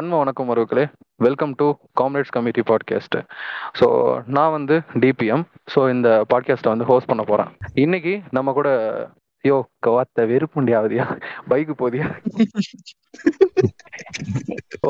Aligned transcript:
வன்ம 0.00 0.18
வணக்கம் 0.18 0.50
உறவுகளே. 0.52 0.84
Welcome 1.16 1.52
to 1.54 1.66
comrades 2.00 2.32
committee 2.34 2.62
podcast 2.68 3.16
so 3.80 3.86
நான் 4.26 4.50
வந்து 4.50 4.76
டிபிஎம் 5.02 5.42
ஸோ 5.74 5.80
இந்த 5.94 6.08
பாட்காஸ்ட்டை 6.30 6.72
வந்து 6.72 6.84
ஹோஸ்ட் 6.84 7.06
பண்ண 7.06 7.22
போகிறேன் 7.22 7.50
இன்னைக்கு 7.74 8.22
நம்ம 8.30 8.52
கூட 8.58 8.70
யோ 9.44 9.56
கவாத்த 9.86 10.24
வெறுப்புண்டி 10.30 10.72
ஆகுதியா 10.78 11.04
பைக்கு 11.50 11.74
போதியா? 11.82 12.06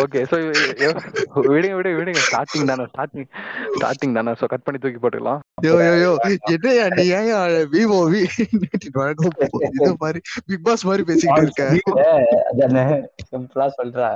ஓகே 0.02 0.22
ஸோ 0.30 0.36
விடுங்க 1.54 1.74
விடுங்க 1.78 1.96
விடுங்க. 2.00 2.20
ஸ்டார்டிங் 2.28 2.70
தானே 2.72 2.86
ஸ்டார்டிங் 2.92 3.28
ஸ்டார்டிங் 3.76 4.16
தானே. 4.18 4.34
ஸோ 4.40 4.46
கட் 4.46 4.66
பண்ணி 4.68 4.80
தூக்கி 4.84 5.00
போட்டுக்கலாம். 5.02 5.42
யோ 5.66 5.72
யோ 5.86 5.94
யோ 6.02 6.10
என்னையா 6.54 6.84
நீ 6.96 7.04
ஏன் 7.18 7.28
விவோ 7.74 7.98
வி 8.12 8.22
வழக்கம் 8.98 9.36
இது 9.68 9.92
மாதிரி 10.02 10.20
பிக் 10.48 10.64
பாஸ் 10.66 10.86
மாதிரி 10.88 11.02
பேசிக்கிட்டு 11.10 11.44
இருக்க. 11.46 11.64
சொல்றா. 13.78 14.08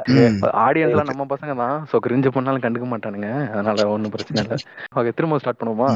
ஆடியன்ஸ்லாம் 0.65 1.11
நம்ம 1.13 1.27
பசங்க 1.33 1.55
தான். 1.63 1.77
ஸோ 1.91 1.97
கிரிஞ்சு 2.07 2.31
பண்ணாலும் 2.37 2.65
கண்டுக்க 2.65 2.89
மாட்டானுங்க. 2.93 3.31
அதனால 3.55 3.89
ஒன்றும் 3.95 4.15
பிரச்சனை 4.17 4.43
இல்லை. 4.45 4.59
ஓகே 5.01 5.15
திரும்ப 5.19 5.41
ஸ்டார்ட் 5.43 5.61
பண்ணுவோமா? 5.63 5.91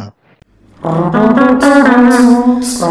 ஸோ 2.72 2.86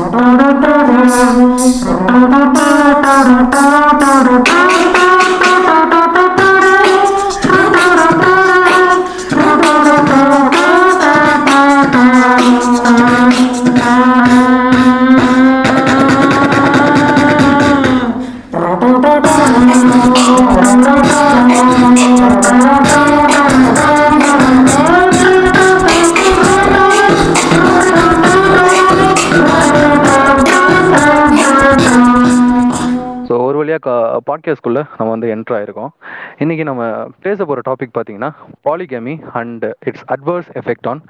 ஒரு 33.85 33.89
வழியாக 33.89 34.19
பாட்காஸ்ட்குள்ளே 34.27 34.87
நம்ம 34.97 35.13
வந்து 35.13 35.35
என்ட்ரு 35.35 35.55
ஆயிருக்கோம். 35.57 35.89
இன்னைக்கு 36.37 36.63
நம்ம 36.63 37.07
பேச 37.19 37.45
போகிற 37.45 37.73
டாபிக் 37.73 37.95
பார்த்தீங்கன்னா 37.97 38.33
polygamy 38.69 39.29
and 39.33 39.65
its 39.85 40.05
adverse 40.07 40.49
effect 40.53 40.87
on 40.87 41.01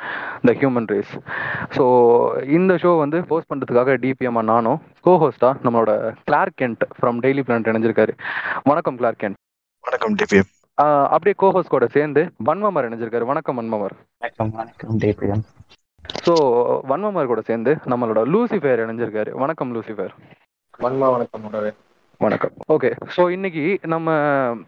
the 0.42 0.54
human 0.54 0.88
race 0.88 1.20
so 1.76 1.84
இந்த 2.46 2.74
ஷோ 2.74 2.98
வந்து 2.98 3.26
ஹோஸ்ட் 3.30 3.52
பண்ணுறதுக்காக 3.54 3.98
டிபிஎம் 4.04 4.42
நானும் 4.42 4.82
கோ 5.02 5.16
ஹோஸ்டாக 5.18 5.54
நம்மளோட 5.64 6.14
Clark 6.26 6.58
Kent 6.62 6.84
from 7.02 7.20
Daily 7.26 7.44
Planet 7.48 7.70
இணைஞ்சிருக்காரு. 7.72 8.09
வணக்கம் 8.64 8.98
கிளார்க் 8.98 9.22
கென்ட் 9.22 9.34
வணக்கம் 9.81 10.16
டிபிஎம் 10.16 10.50
ஆஹ் 10.81 11.04
அப்படியே 11.04 11.34
கோ 11.38 11.52
ஹோஸ்ட் 11.52 11.70
கூட 11.70 11.88
சேர்ந்து 11.88 12.31
வன்மமர் 12.46 12.88
இணைஞ்சிருக்காரு. 12.90 13.26
வணக்கம் 13.26 13.58
வன்மமர். 13.59 13.96
வணக்கம் 14.20 14.52
வணக்கம் 14.52 14.98
டிபிஎம் 14.98 15.44
ஸோ 16.26 16.34
வன்மமர் 16.90 17.26
கூட 17.26 17.42
சேர்ந்து 17.42 17.78
நம்மளோட 17.86 18.20
லூசிஃபேர் 18.34 18.84
இணைஞ்சிருக்காரு. 18.86 19.31
வணக்கம் 19.31 19.76
லூசிஃபேர் 19.76 20.14
வன்மா 20.80 21.12
வணக்கம் 21.12 21.44
உடவே. 21.44 21.72
வணக்கம். 22.22 22.54
ஓகே 22.76 22.90
ஸோ 23.16 23.23
இன்னைக்கு 23.34 23.64
நம்ம 23.86 24.08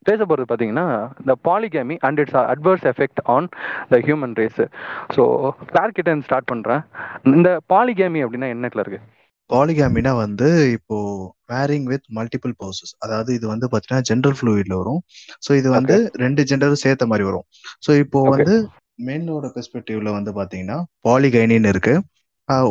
பேச 0.08 0.20
போகிறது 0.22 0.48
பார்த்தீங்கன்னா 0.50 0.88
இந்த 1.22 1.34
polygamy 1.48 1.96
and 2.08 2.20
its 2.22 2.36
adverse 2.52 2.86
effect 2.92 3.22
on 3.36 3.48
the 3.92 4.00
human 4.08 4.36
race 4.40 4.60
so 5.16 5.24
கிட்ட 5.98 6.16
ஸ்டார்ட் 6.28 6.50
பண்ணுறேன் 6.52 6.82
இந்த 7.32 7.52
பாலிகேமி 7.74 8.22
அப்படின்னா 8.26 8.50
என்ன 8.56 8.70
இருக்கு? 8.76 9.00
பாலிகாமினா 9.50 10.12
வந்து 10.16 10.48
இப்போ 10.76 10.98
மேரிங் 11.52 11.88
வித் 11.94 12.06
மல்டிபிள் 12.18 12.54
பர்சஸ் 12.62 12.94
அதாவது 13.00 13.32
இது 13.38 13.46
வந்து 13.54 13.70
பாத்தீங்கன்னா 13.72 14.06
ஜென்ரல் 14.10 14.36
ஃப்ளூயிட்ல 14.40 14.76
வரும். 14.82 15.02
சோ 15.46 15.52
இது 15.62 15.70
வந்து 15.78 15.96
ரெண்டு 16.24 16.44
ஜெண்டரும் 16.52 16.84
சேர்த்த 16.84 17.08
மாதிரி 17.12 17.28
வரும். 17.30 17.46
சோ 17.86 17.92
இப்போ. 18.04 18.22
வந்து 18.36 18.56
மென்னோட 19.00 19.48
பெர்ஸ்பெக்டிவ்ல 19.56 20.12
வந்து 20.18 20.34
பாத்தீங்கன்னா 20.40 20.78
பாலிகைனின்னு 21.08 21.72
இருக்கு. 21.74 21.96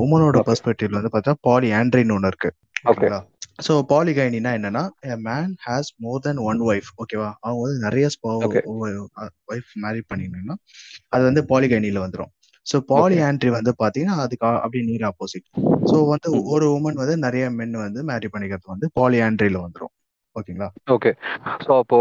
உமனோட. 0.05 0.37
பெர்ஸ்பெக்டிவ்ல 0.49 0.99
வந்து 1.01 1.15
பார்த்தா 1.17 1.35
பாலி 1.49 1.71
ஆண்ட்ரின்னு 1.81 2.17
ஒன்று 2.19 2.33
இருக்கு. 2.33 2.51
ஓகே 2.83 2.91
ஓகேங்களா 2.93 3.21
ஸோ 3.59 3.73
பாலிகைனினா 3.89 4.51
என்னன்னா 4.59 4.83
man 5.25 5.53
has 5.67 5.91
more 5.99 6.21
than 6.21 6.41
one 6.45 6.61
wife 6.69 6.91
ஓகேவா 7.03 7.31
அவங்க 7.41 7.61
வந்து 7.65 7.79
நிறைய. 7.87 8.07
ஒய்ஃப் 9.49 9.71
மேரி 9.77 10.03
பண்ணிங்கன்னா 10.11 10.55
அது 11.11 11.23
வந்து 11.25 11.43
பாலிகைனில 11.45 12.01
வந்துரும். 12.01 12.33
ஸோ 12.67 12.79
பாலி 12.89 13.17
ஆண்ட்ரி 13.21 13.51
வந்து 13.51 13.73
பாத்தீங்கன்னா 13.79 14.17
அதுக்கு 14.25 14.47
அப்படியே 14.57 14.85
நீர் 14.85 15.07
ஆப்போசிட் 15.11 15.47
ஸோ 15.87 15.97
வந்து. 16.09 16.31
ஒரு 16.53 16.67
உமன் 16.77 17.01
வந்து 17.03 17.17
நிறைய 17.19 17.45
மென் 17.51 17.77
வந்து 17.79 18.03
மேரி 18.05 18.29
பண்ணிக்கிறது 18.35 18.67
வந்து 18.67 18.89
பாலி 18.95 19.21
ஆண்ட்ரில 19.21 19.61
வந்துரும். 19.63 19.93
ஓகேங்களா? 20.39 20.69
ஓகே. 20.95 21.11
ஸோ 21.65 21.71
அப்போ 21.83 21.99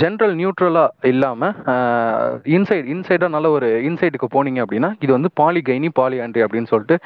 ஜென்ரல் 0.00 0.34
நியூட்ரலா 0.40 0.84
இல்லாம 1.12 1.50
இன்சைட் 2.56 2.88
இன்சைடா 2.94 3.28
நல்ல 3.36 3.50
ஒரு 3.56 3.68
இன்சைடுக்கு 3.88 4.28
போனீங்க 4.36 4.60
அப்படின்னா 4.64 4.90
இது 5.04 5.10
வந்து 5.16 5.30
பாலிகைனி 5.40 5.90
பாலி 6.00 6.18
ஆண்ட்ரி 6.24 6.44
அப்படின்னு 6.46 6.70
சொல்லிட்டு 6.72 6.98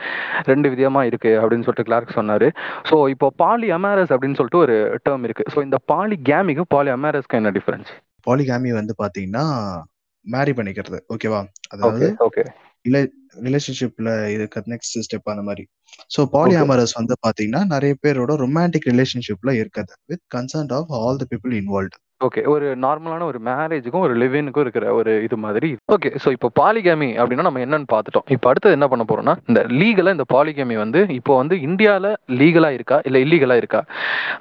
ரெண்டு 0.50 0.70
விதமா 0.75 1.03
இருக்கு 1.10 1.32
அப்படின்னு 1.43 1.66
சொல்லிட்டு 1.69 1.88
கிளார்க் 1.91 2.16
சொன்னாரு. 2.19 2.48
ஸோ 2.91 2.98
இப்போ 3.15 3.28
பாலி 3.44 3.70
அமேரஸ் 3.78 4.15
அப்படின்னு 4.16 4.38
சொல்லிட்டு 4.41 4.62
ஒரு 4.65 4.76
டேர்ம் 5.06 5.26
இருக்கு. 5.28 5.47
ஸோ 5.54 5.60
இந்த 5.69 5.81
பாலி 5.93 6.19
கேமிக்கும் 6.31 6.72
பாலி 6.76 6.93
அமேரஸ்க்கும் 6.99 7.41
என்ன 7.43 7.53
டிஃபரன்ஸ் 7.59 7.93
பாலிகாமி 8.28 8.72
வந்து 8.81 8.94
பாத்தீங்கன்னா 9.03 9.47
மேரி 10.25 10.53
பண்ணிக்கிறது. 10.59 10.99
ஓகேவா 11.14 11.41
அதாவது 11.75 12.09
ஓகே 12.26 12.43
ரிலேஷன்ஷிப்ல 13.47 14.10
இருக்க 14.34 14.62
நெக்ஸ்ட் 14.72 14.97
ஸ்டெப் 15.06 15.32
அந்த 15.32 15.44
மாதிரி. 15.48 15.65
ஸோ 16.15 16.20
பாலியாமரஸ் 16.34 16.98
வந்து 17.00 17.15
பாத்தீங்கன்னா 17.26 17.62
நிறைய 17.75 17.94
பேரோட 18.04 18.34
ரொமான்டிக் 18.44 18.88
ரிலேஷன்ஷிப்ல 18.93 19.53
இருக்கிறது 19.60 19.94
with 20.12 20.25
concern 20.37 20.72
of 20.78 20.91
all 21.00 21.20
the 21.22 21.26
people 21.32 21.54
involve 21.60 21.98
okay 22.26 22.43
ஒரு 22.53 22.66
நார்மலான 22.82 23.26
ஒரு 23.31 23.38
மேரேஜுக்கும் 23.47 24.04
ஒரு 24.06 24.15
லிவினுக்கும் 24.20 24.65
இருக்கிற 24.65 24.84
ஒரு 24.98 25.12
இது 25.26 25.37
மாதிரி. 25.44 25.69
ஓகே 25.94 26.10
ஸோ 26.22 26.28
இப்போ 26.37 26.48
பாலிகேமி 26.60 27.09
அப்படின்னா 27.20 27.47
நம்ம 27.48 27.62
என்னன்னு 27.65 27.88
பார்த்துட்டோம். 27.94 28.26
இப்போ 28.34 28.48
அடுத்தது 28.50 28.76
என்ன 28.78 28.87
பண்ண 28.93 29.04
போறோம்னா 29.09 29.34
இந்த 29.50 29.60
லீகலாக 29.81 30.16
இந்த 30.16 30.26
பாலிகேமி 30.34 30.76
வந்து 30.82 31.00
இப்போ 31.19 31.32
வந்து 31.41 31.56
இந்தியாவில் 31.69 32.10
லீகலாக 32.41 32.78
இருக்கா 32.78 32.99
இல்லை 33.09 33.22
இல்லீகலாக 33.26 33.62
இருக்கா 33.62 33.81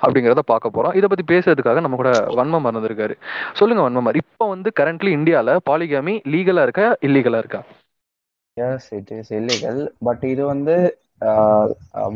அப்படிங்கிறத 0.03 0.44
பார்க்க 0.53 0.75
போறோம். 0.78 0.96
இதை 1.00 1.09
பற்றி 1.13 1.25
பேசுறதுக்காக 1.34 1.81
நம்ம 1.85 2.00
கூட 2.02 2.12
வன்மம் 2.40 2.66
மறந்துருக்காரு. 2.68 3.16
சொல்லுங்க 3.62 3.84
வன்மமார் 3.88 4.22
இப்போ 4.23 4.47
வந்து 4.56 4.72
கரண்ட்லி 4.81 5.13
இந்தியாவில் 5.19 5.63
பாலிகேமி 5.72 6.16
லீகலாக 6.35 6.68
இருக்கா 6.69 6.88
இல்லீகலாக 7.09 7.44
இருக்கா? 7.46 7.62
Yes 8.63 8.88
it 8.97 9.11
is 9.17 9.31
illegal 9.39 9.79
but 10.07 10.23
இது 10.33 10.44
வந்து 10.53 10.75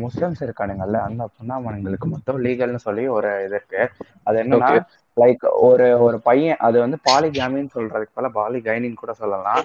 முஸ்லிம்ஸ் 0.04 0.44
இருக்கானுங்கல்ல 0.46 1.00
அந்த 1.08 1.24
பொண்ணாமனுங்களுக்கு 1.36 2.06
மட்டும் 2.14 2.38
லீகல்னு 2.46 2.80
சொல்லி 2.86 3.04
ஒரு 3.16 3.30
இது 3.46 3.54
இருக்கு. 3.54 3.82
அது 4.26 4.36
என்னன்னா. 4.42 4.70
லைக் 5.16 5.44
ஒரு 5.68 5.86
ஒரு 6.06 6.16
பையன் 6.26 6.58
அது 6.66 6.76
வந்து 6.84 6.98
பாலிகாமின்னு 7.08 7.74
சொல்றதுக்கு 7.76 8.16
பதிலா 8.16 8.30
பாலிகைனின்னு 8.38 9.02
கூட 9.02 9.12
சொல்லலாம். 9.20 9.62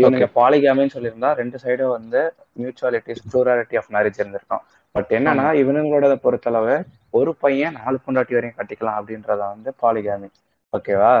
இவனுங்க 0.00 0.28
பாலிகாமின்னு 0.36 0.94
சொல்லியிருந்தா 0.96 1.30
ரெண்டு 1.40 1.58
சைடும் 1.64 1.94
வந்து 1.96 2.20
மியூச்சுவாலிட்டிஸ் 2.60 3.24
ப்ளூராலிட்டி 3.30 3.78
ஆஃப் 3.80 3.90
மேரேஜ் 3.96 4.20
இருந்திருக்கும். 4.22 4.62
பட் 4.94 5.10
என்னன்னா 5.16 5.46
இவனுங்களோட 5.62 6.14
பொறுத்தளவு 6.24 6.76
ஒரு 7.18 7.30
பையன் 7.42 7.76
நாலு 7.78 7.98
பொண்டாட்டி 8.04 8.36
வரையும் 8.36 8.58
கட்டிக்கலாம் 8.58 8.98
அப்படின்றத 9.00 9.40
வந்து 9.52 9.70
பாலிகாமி 9.82 10.28
ஓகேவா 10.72 11.12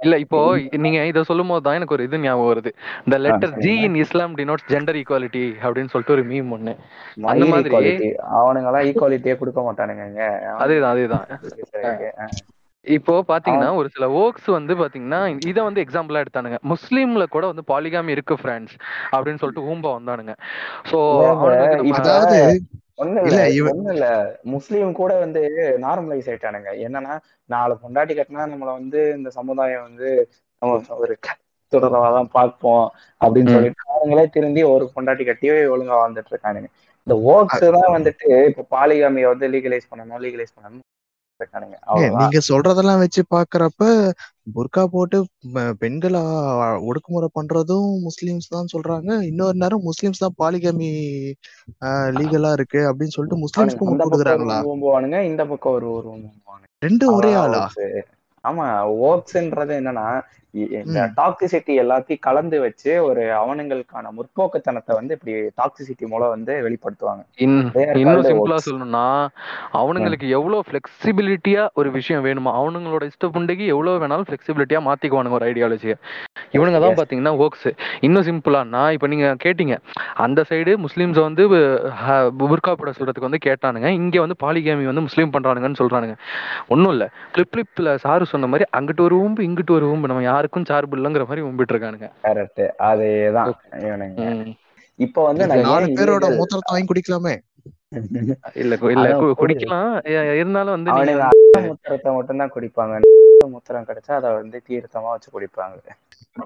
இல்ல 0.00 0.18
இப்போ 0.18 0.38
நீங்க 0.70 1.04
இதை 1.04 1.22
சொல்லும் 1.22 1.48
போது 1.48 1.60
தான் 1.62 1.74
எனக்கு 1.74 1.94
ஒரு 1.94 2.02
இது 2.04 2.18
ஞாபகம் 2.18 2.52
வருது. 2.54 2.72
இந்த 2.98 3.18
letter 3.18 3.56
G. 3.58 3.80
In 3.80 3.94
Islam 3.94 4.36
denotes 4.36 4.66
gender 4.68 5.02
equality 5.02 5.52
அப்படின்னு 5.62 5.88
சொல்லிட்டு 5.88 6.12
ஒரு 6.12 6.26
மீம் 6.26 6.58
ஒண்ணு. 6.58 6.76
அந்த 7.22 7.44
மாதிரி- 7.44 7.72
ஈக்குவாலிட்டி 7.72 8.14
அவனுங்கெல்லாம் 8.34 8.86
ஈக்குவாலிட்டியே 8.88 9.36
கொடுக்க 9.36 9.72
மாட்டானுங்க 9.72 10.18
அதேதான் 10.58 10.94
அதேதான். 10.94 12.26
இப்போ 12.80 13.24
பாத்தீங்கன்னா 13.28 13.74
ஒரு 13.74 13.88
சில 13.88 14.10
ஓக்ஸ் 14.10 14.44
வந்து 14.44 14.74
பாத்தீங்கன்னா 14.74 15.46
இத 15.46 15.62
வந்து 15.62 15.82
எக்ஸாம்பிளா 15.82 16.24
எடுத்தானுங்க. 16.24 16.58
முஸ்லீம்ல 16.68 17.24
கூட 17.26 17.46
வந்து 17.46 17.62
பாலிகாமி 17.68 18.08
இருக்கு 18.08 18.34
ஃப்ரெண்ட்ஸ் 18.34 18.74
அப்படின்னு 19.12 19.38
சொல்லிட்டு 19.38 19.60
ஊம்பா 19.60 20.00
வந்தானுங்க. 20.00 20.36
சோ 20.90 20.96
ஒண்ணு 22.98 23.20
இல்ல, 23.92 24.06
முஸ்லீம் 24.54 24.92
கூட 24.92 25.12
வந்து 25.18 25.40
நார்மலைஸ் 25.84 26.28
ஆயிட்டானுங்க. 26.30 26.70
என்னன்னா 26.86 27.14
நாலு 27.50 27.74
பொண்டாட்டி 27.82 28.14
கட்டினா 28.18 28.44
நம்மள 28.52 28.70
வந்து 28.80 29.00
இந்த 29.16 29.30
சமுதாயம் 29.30 29.86
வந்து 29.88 30.08
நம்ம 30.62 30.80
ஒரு 30.96 31.14
தொடர்பாதான் 31.72 32.28
பார்ப்போம் 32.36 32.86
அப்படின்னு. 33.20 33.54
சொல்லிட்டு 33.54 33.94
அவங்களே 33.96 34.24
திரும்பி 34.30 34.62
ஒரு 34.74 34.84
பொண்டாட்டி 34.96 35.24
கட்டியே 35.26 35.54
ஒழுங்கா 35.74 35.96
வாழ்ந்துட்டு 36.00 36.32
இருக்கானுங்க. 36.34 36.68
இந்த 37.06 37.14
ஓக்ஸ் 37.32 37.64
தான் 37.76 37.94
வந்துட்டு 37.96 38.28
இப்ப 38.50 38.66
பாலிகாமியை 38.76 39.28
வந்து 39.32 39.48
லீகலைஸ் 39.48 39.90
பண்ணணும் 39.90 40.22
லீகலைஸ் 40.24 40.54
பண்ணணும். 40.56 40.84
நீங்க 42.18 42.38
சொல்றதெல்லாம் 42.48 43.00
வச்சு 43.02 43.22
பாக்குறப்ப 43.30 43.84
புர்கா 44.54 44.82
போட்டு 44.94 45.18
பெண்களை 45.82 46.20
ஒடுக்குமுறை 46.88 47.28
பண்றதும் 47.38 47.88
முஸ்லிம்ஸ் 48.06 48.48
தான் 48.48 48.70
சொல்றாங்க. 48.74 49.10
இன்னொரு 49.30 49.56
நேரம் 49.62 49.86
முஸ்லிம்ஸ் 49.90 50.22
தான் 50.24 50.36
பாலிகமி 50.40 50.90
லீகலா 52.18 52.50
இருக்கு 52.58 52.80
அப்படின்னு 52.90 53.16
சொல்லிட்டு 53.16 53.38
ஒரு 53.38 54.02
கொடுக்குறாங்களா 54.04 54.58
இந்த 55.30 55.42
பக்கம் 55.52 55.76
ஒரு 55.78 55.88
ஒரு 55.96 56.10
ரெண்டும் 56.82 57.14
ஒரே 57.18 57.32
ஆளா. 57.42 57.62
ஆமா 58.44 58.66
ஓக்ஸ்ன்றது 59.08 59.74
என்னன்னா 59.80 60.06
இந்த. 60.54 61.04
டாக்ஸிசிட்டி 61.16 61.72
எல்லாத்தையும் 61.82 62.24
கலந்து 62.26 62.56
வச்சு 62.64 62.90
ஒரு 63.06 63.22
அவனுங்களுக்கான 63.38 64.12
முற்போக்குத்தனத்தை 64.18 64.92
வந்து 64.98 65.16
இப்படி 65.16 65.34
டாக்ஸிசிட்டி 65.60 66.06
மூலம் 66.12 66.32
வந்து 66.34 66.52
வெளிப்படுத்துவாங்க. 66.66 67.22
இன்னும் 67.44 68.26
சிம்பிளா. 68.28 68.58
சொல்லணும்னா 68.66 69.06
அவனுங்களுக்கு 69.80 70.28
எவ்வளவு 70.38 70.66
ஃபிளெக்சிபிலிட்டியா 70.68 71.64
ஒரு 71.80 71.90
விஷயம் 71.90 72.24
வேணுமோ 72.26 72.52
அவனுங்களோட 72.60 73.04
இஷ்ட 73.10 73.30
புண்டைக்கு 73.36 73.66
எவ்வளவு 73.74 74.02
வேணாலும் 74.04 74.28
ஃபிளெக்சிபிலிட்டியா 74.28 74.82
மாத்திக்குவானுங்க 74.88 75.38
ஒரு 75.40 75.48
ஐடியாலஜியை 75.50 75.96
இவனுங்க 76.56 76.78
தான். 76.82 76.98
பாத்தீங்கன்னா 76.98 77.32
ஓக்ஸ் 77.44 77.68
இன்னும் 78.06 78.26
சிம்பிளானா 78.28 78.82
இப்ப 78.96 79.06
நீங்க 79.12 79.28
கேட்டீங்க. 79.44 79.74
அந்த 80.24 80.40
சைடு 80.50 80.72
முஸ்லிம்ஸ் 80.84 81.20
வந்து 81.26 81.42
புர்கா 82.42 82.72
போட 82.72 82.90
சொல்றதுக்கு 82.98 83.28
வந்து 83.28 83.40
கேட்டானுங்க. 83.46 83.88
இங்க 84.00 84.16
வந்து 84.24 84.36
பாலிகேமி 84.44 84.90
வந்து 84.90 85.06
முஸ்லீம் 85.06 85.32
பண்றானுங்கன்னு 85.34 85.80
சொல்றானுங்க. 85.82 86.16
ஒண்ணும் 86.72 86.92
இல்ல. 86.94 87.04
கிளிப் 87.34 87.52
கிளிப்ல 87.54 87.94
சாரு 88.04 88.24
சொன்ன 88.32 88.48
மாதிரி 88.52 88.66
அங்கிட்டு 88.78 89.02
ஒரு 89.08 89.16
ஊம்பு 89.24 89.40
இங்கிட்டு 89.48 89.72
ஒரு 89.78 89.86
ஊம்பு 89.92 90.10
நம்ம 90.10 90.22
யாருக்கும் 90.44 90.64
சார்பு 90.64 90.96
இல்லைங்கிற 90.96 91.18
மாதிரி 91.18 91.40
ஊம்பிட்டு 91.42 91.72
இருக்கானுங்க 91.72 92.10
கரெக்ட் 92.22 92.70
அதேதான் 92.78 93.52
இவனுங்க. 93.70 94.54
இப்போ 94.96 95.24
வந்து 95.24 95.46
நாலு 95.46 95.86
பேரோட 95.86 96.38
மூத்திரத்தை 96.38 96.70
வாங்கி 96.70 96.86
குடிக்கலாமே? 96.86 97.38
இல்ல 98.54 98.78
இல்ல. 98.80 99.34
குடிக்கலாம். 99.38 100.08
இருந்தாலும் 100.38 100.82
வந்து 100.82 101.14
மூத்திரத்தை 101.60 102.14
மட்டும்தான் 102.14 102.52
குடிப்பாங்க. 102.54 103.00
மூத்திரம் 103.44 103.90
கிடைச்சா 103.90 104.12
அதை 104.12 104.32
வந்து 104.32 104.62
தீர்த்தமா 104.68 105.02
வச்சு 105.02 105.40
குடிப்பாங்க. 105.40 105.78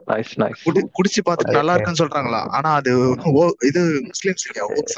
நைஸ் 0.07 0.25
நைஸ் 0.37 0.55
குடி 0.65 0.81
குடிச்சு 0.81 1.31
பார்த்துட்டு. 1.31 1.51
நல்லா 1.51 1.75
இருக்குன்னு 1.75 2.05
சொல்றாங்களா? 2.05 2.45
ஆனா 2.49 2.75
அது 2.75 3.17
ஓ- 3.33 3.57
இது 3.61 3.81
முஸ்லிம்ஸ் 3.81 4.89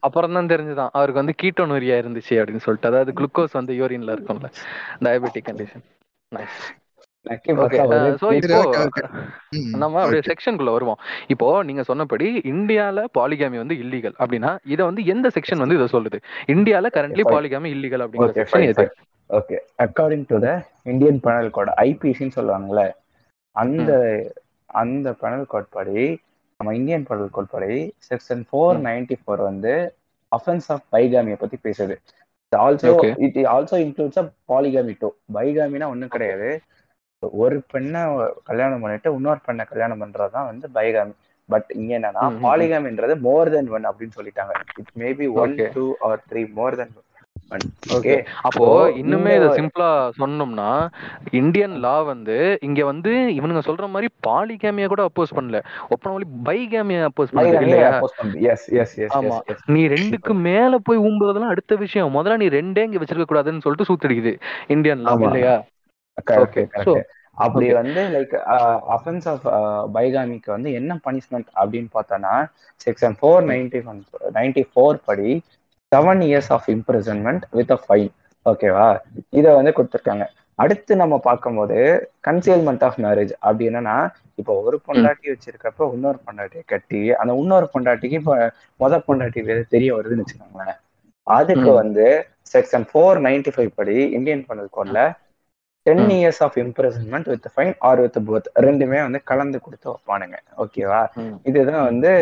அப்புறம் 0.00 0.32
தான் 0.32 0.46
தெரிஞ்சுதான். 0.46 0.88
அவருக்கு 0.92 1.24
வந்து 1.24 1.34
கீட்டோனூரியா 1.42 2.04
இருந்துச்சு 2.04 2.34
அப்படின்னு 2.36 2.60
சொல்லிட்டு. 2.60 2.88
அதாவது 2.88 3.12
குளுக்கோஸ் 3.12 3.52
வந்து 3.52 3.74
யூரின்ல 3.74 4.16
இருக்கும்ல. 4.16 4.52
டயபெட்டிக் 5.00 5.48
கண்டிஷன் 5.48 5.82
ம், 9.52 9.72
நம்ம 9.80 9.96
அப்படியே. 10.02 10.22
செக்ஷனுக்குள்ள 10.28 10.70
வருவோம். 10.70 10.98
இப்போ 11.28 11.48
நீங்க 11.62 11.82
சொன்னபடி 11.82 12.26
இந்தியால 12.52 13.04
பாலிகாமி 13.14 13.56
வந்து 13.58 13.76
இல்லீகல் 13.82 14.16
அப்படின்னா 14.20 14.50
இத 14.72 14.80
வந்து 14.84 15.02
எந்த 15.12 15.28
செக்ஷன் 15.36 15.62
வந்து 15.62 15.76
இதை 15.78 15.88
சொல்லுது? 15.92 16.18
இந்தியால 16.48 16.90
கரண்ட்லி. 16.96 17.24
பாலிகாமி 17.30 17.68
இல்லீகல் 17.76 18.04
அப்படிங்கிற 18.04 18.32
செக்ஷன் 18.40 18.64
எது? 18.70 18.86
Okay 19.30 19.56
according 19.84 20.24
to 20.28 20.38
the 20.38 20.48
Indian 20.84 21.20
penal 21.26 21.50
code 21.50 21.72
ஐபிசின்னு 21.82 22.36
சொல்லுவாங்கல்ல 22.38 22.84
அந்த 23.56 23.90
அந்த 24.76 25.08
பெனல் 25.20 25.46
கோட் 25.46 25.70
படி 25.70 26.02
நம்ம 26.60 26.74
இந்தியன் 26.74 27.06
பெனல் 27.06 27.30
கோட் 27.30 27.52
படி 27.52 27.76
செக்ஷன் 28.08 28.42
ஃபோர் 28.48 28.80
நைன்டி 28.86 29.16
ஃபோர் 29.20 29.42
வந்து 29.44 29.74
அஃபென்ஸ் 30.32 30.68
ஆஃப் 30.68 30.84
பைகாமியை 30.92 31.38
பத்தி 31.38 31.58
பேசுது. 31.62 31.94
Also. 32.52 32.90
It 33.26 33.38
also 33.50 33.76
includes 33.82 34.20
polygamy 34.48 34.94
too 34.98 35.08
பைகாமினா 35.34 35.88
ஒன்றும் 35.88 36.14
கிடையாது. 36.14 36.48
ஒரு 37.22 37.62
பெண்ணை 37.72 38.02
கல்யாணம் 38.44 38.80
பண்ணிட்டு 38.80 39.14
இன்னொரு 39.14 39.40
பெண்ணை 39.46 39.64
கல்யாணம் 39.64 40.00
பண்றதுதான் 40.02 40.46
வந்து 40.46 40.68
பைகாமி. 40.74 41.14
பட் 41.48 41.70
இங்க 41.74 41.92
என்னன்னா. 41.98 42.24
பாலிகாமின்றது 42.42 43.14
மோர் 43.20 43.50
தென் 43.50 43.68
ஒன் 43.68 43.86
அப்படின்னு 43.90 44.16
சொல்லிட்டாங்க. 44.18 44.52
It 44.76 44.92
maybe 44.98 45.26
one. 45.34 45.54
Two 45.74 45.84
or 46.00 46.20
three 46.30 46.42
more 46.52 46.76
than 46.76 46.92
okay 47.94 48.14
அப்போ 48.42 48.64
இன்னுமே 49.00 49.30
இதை 49.36 49.46
சிம்பிளா 49.56 49.88
சொன்னோம்னா 50.18 50.66
இந்தியன் 51.30 51.74
லா 51.76 51.94
வந்து 52.02 52.36
இங்க 52.60 52.84
வந்து 52.84 53.12
இவனுங்க 53.38 53.62
சொல்ற 53.66 53.88
மாதிரி 53.88 54.08
பாலிகேமியா 54.26 54.86
கூட 54.86 55.02
அப்போஸ் 55.08 55.34
பண்ணல. 55.36 55.60
ஒப்பனவழி 55.90 56.26
பைகேமியா 56.44 57.08
அப்போஸ் 57.08 57.32
பண்ணல 57.32 57.62
இல்லையா? 57.62 57.90
எஸ் 58.52 58.68
எஸ் 58.82 58.94
எஸ் 58.98 59.16
ஆமா. 59.16 59.38
நீ 59.66 59.82
ரெண்டுக்கு 59.88 60.34
மேல 60.48 60.78
போய் 60.78 60.98
ஊம்புறதெல்லாம் 60.98 61.54
அடுத்த 61.54 61.76
விஷயம். 61.76 62.14
முதல்ல 62.14 62.36
நீ 62.36 62.48
ரெண்டே 62.58 62.84
இங்க 62.88 63.02
வச்சிருக்க 63.02 63.28
கூடாதுன்னு 63.30 63.64
சொல்லிட்டு 63.66 63.88
சூத்தடிக்குது 63.90 64.34
இந்தியன் 64.68 65.04
லா. 65.08 65.16
இல்லையா? 65.22 65.56
அப்படி. 67.38 67.66
வந்து 67.80 68.00
லைக் 68.14 68.34
அஃபென்ஸ் 68.96 69.26
ஆஃப் 69.28 69.44
பைகாமிக்கு 69.94 70.50
வந்து 70.50 70.70
என்ன 70.78 70.98
பனிஷ்மெண்ட் 71.06 71.48
அப்படின்னு 71.60 71.90
பார்த்தோன்னா 71.94 72.34
section 72.80 73.16
four 73.18 73.44
ninety 73.50 73.80
one 73.86 74.00
ninety 74.36 74.64
four 74.70 74.98
படி 75.08 75.30
seven 75.92 76.22
years 76.26 76.50
of 76.56 76.68
imprisonment 76.74 77.44
with 77.58 77.72
a 77.72 77.80
fine 77.82 78.10
ஓகேவா 78.46 78.88
இதை 79.32 79.50
வந்து 79.56 79.72
கொடுத்துருக்காங்க. 79.72 80.24
அடுத்து 80.58 80.92
நம்ம 81.00 81.14
பார்க்கும்போது 81.20 81.76
கன்சீல்மெண்ட் 82.26 82.84
ஆஃப் 82.86 82.98
மேரேஜ் 82.98 83.32
அப்படி 83.40 83.68
என்னன்னா 83.70 83.96
இப்போ 84.38 84.52
ஒரு 84.62 84.76
பொண்டாட்டி 84.86 85.26
வச்சிருக்கப்ப 85.32 85.66
இன்னொரு 85.94 86.18
பொண்டாட்டியை 86.20 86.64
கட்டி 86.66 87.00
அந்த 87.20 87.32
இன்னொரு 87.42 87.66
பொண்டாட்டிக்கு 87.72 88.20
இப்போ 88.20 88.34
முத 88.80 88.98
பொண்டாட்டி 89.06 89.42
வேற 89.44 89.60
தெரிய 89.74 89.90
வருதுன்னு 89.96 90.24
வச்சுக்கோங்களேன். 90.24 90.78
அதுக்கு. 91.26 91.70
வந்து 91.80 92.06
செக்ஷன் 92.52 92.86
ஃபோர் 92.88 93.18
நைன்டி 93.26 93.50
ஃபைவ் 93.54 93.72
படி 93.74 93.96
இந்தியன் 94.18 94.44
பனல் 94.46 94.70
கோட்ல 94.70 95.00
ten. 95.86 96.04
Years 96.16 96.40
of 96.46 96.56
imprisonment 96.56 97.28
with 97.32 97.46
fine 97.54 97.74
or 97.88 98.00
with 98.00 98.18
both 98.28 98.48
ரெண்டுமே 98.66 99.00
வந்து 99.06 99.20
கலந்து 99.22 99.60
கொடுத்து 99.60 99.86
வைப்பானுங்க. 99.90 100.36
ஓகேவா. 100.64 101.02
இதுதான் 101.42 101.84
வந்து 101.84 102.12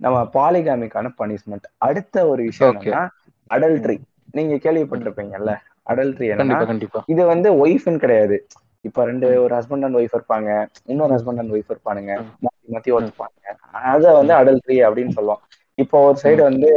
நம்ம 0.00 0.18
பாலிகாமிக்கான 0.38 1.10
பனிஷ்மெண்ட் 1.18 1.66
அடுத்த 1.88 2.26
ஒரு 2.28 2.42
விஷயம். 2.42 2.80
என்னன்னா 2.80 3.02
அடல்ட்ரி 3.50 3.96
நீங்க 4.32 4.54
கேள்விப்பட்டிருப்பீங்கல்ல? 4.64 5.54
அடல்ட்ரி 5.90 6.26
கண்டிப்பா 6.66 7.02
இது 7.06 7.22
வந்து 7.26 7.48
ஒய்ஃப்னு 7.66 8.02
கிடையாது. 8.04 8.36
இப்ப 8.80 9.04
ரெண்டு 9.04 9.26
ஒரு 9.42 9.52
ஹஸ்பண்ட் 9.56 9.84
அண்ட் 9.86 9.96
ஒய்ஃப் 9.96 10.16
இருப்பாங்க. 10.18 10.50
இன்னொரு 10.84 11.12
ஹஸ்பண்ட் 11.14 11.40
அண்ட் 11.42 11.52
ஒய்ஃப் 11.52 11.72
இருப்பானுங்க. 11.72 12.12
மாத்தி 12.44 12.70
மாத்தி 12.74 12.90
ஒத்துப்பாங்க 12.96 13.54
அத 13.92 14.12
வந்து 14.18 14.34
அடல்ட்ரி 14.34 14.76
அப்படின்னு 14.88 15.16
சொல்லுவோம். 15.18 15.42
இப்போ 15.78 16.04
ஒரு 16.04 16.18
சைடு 16.22 16.42
வந்து 16.42 16.70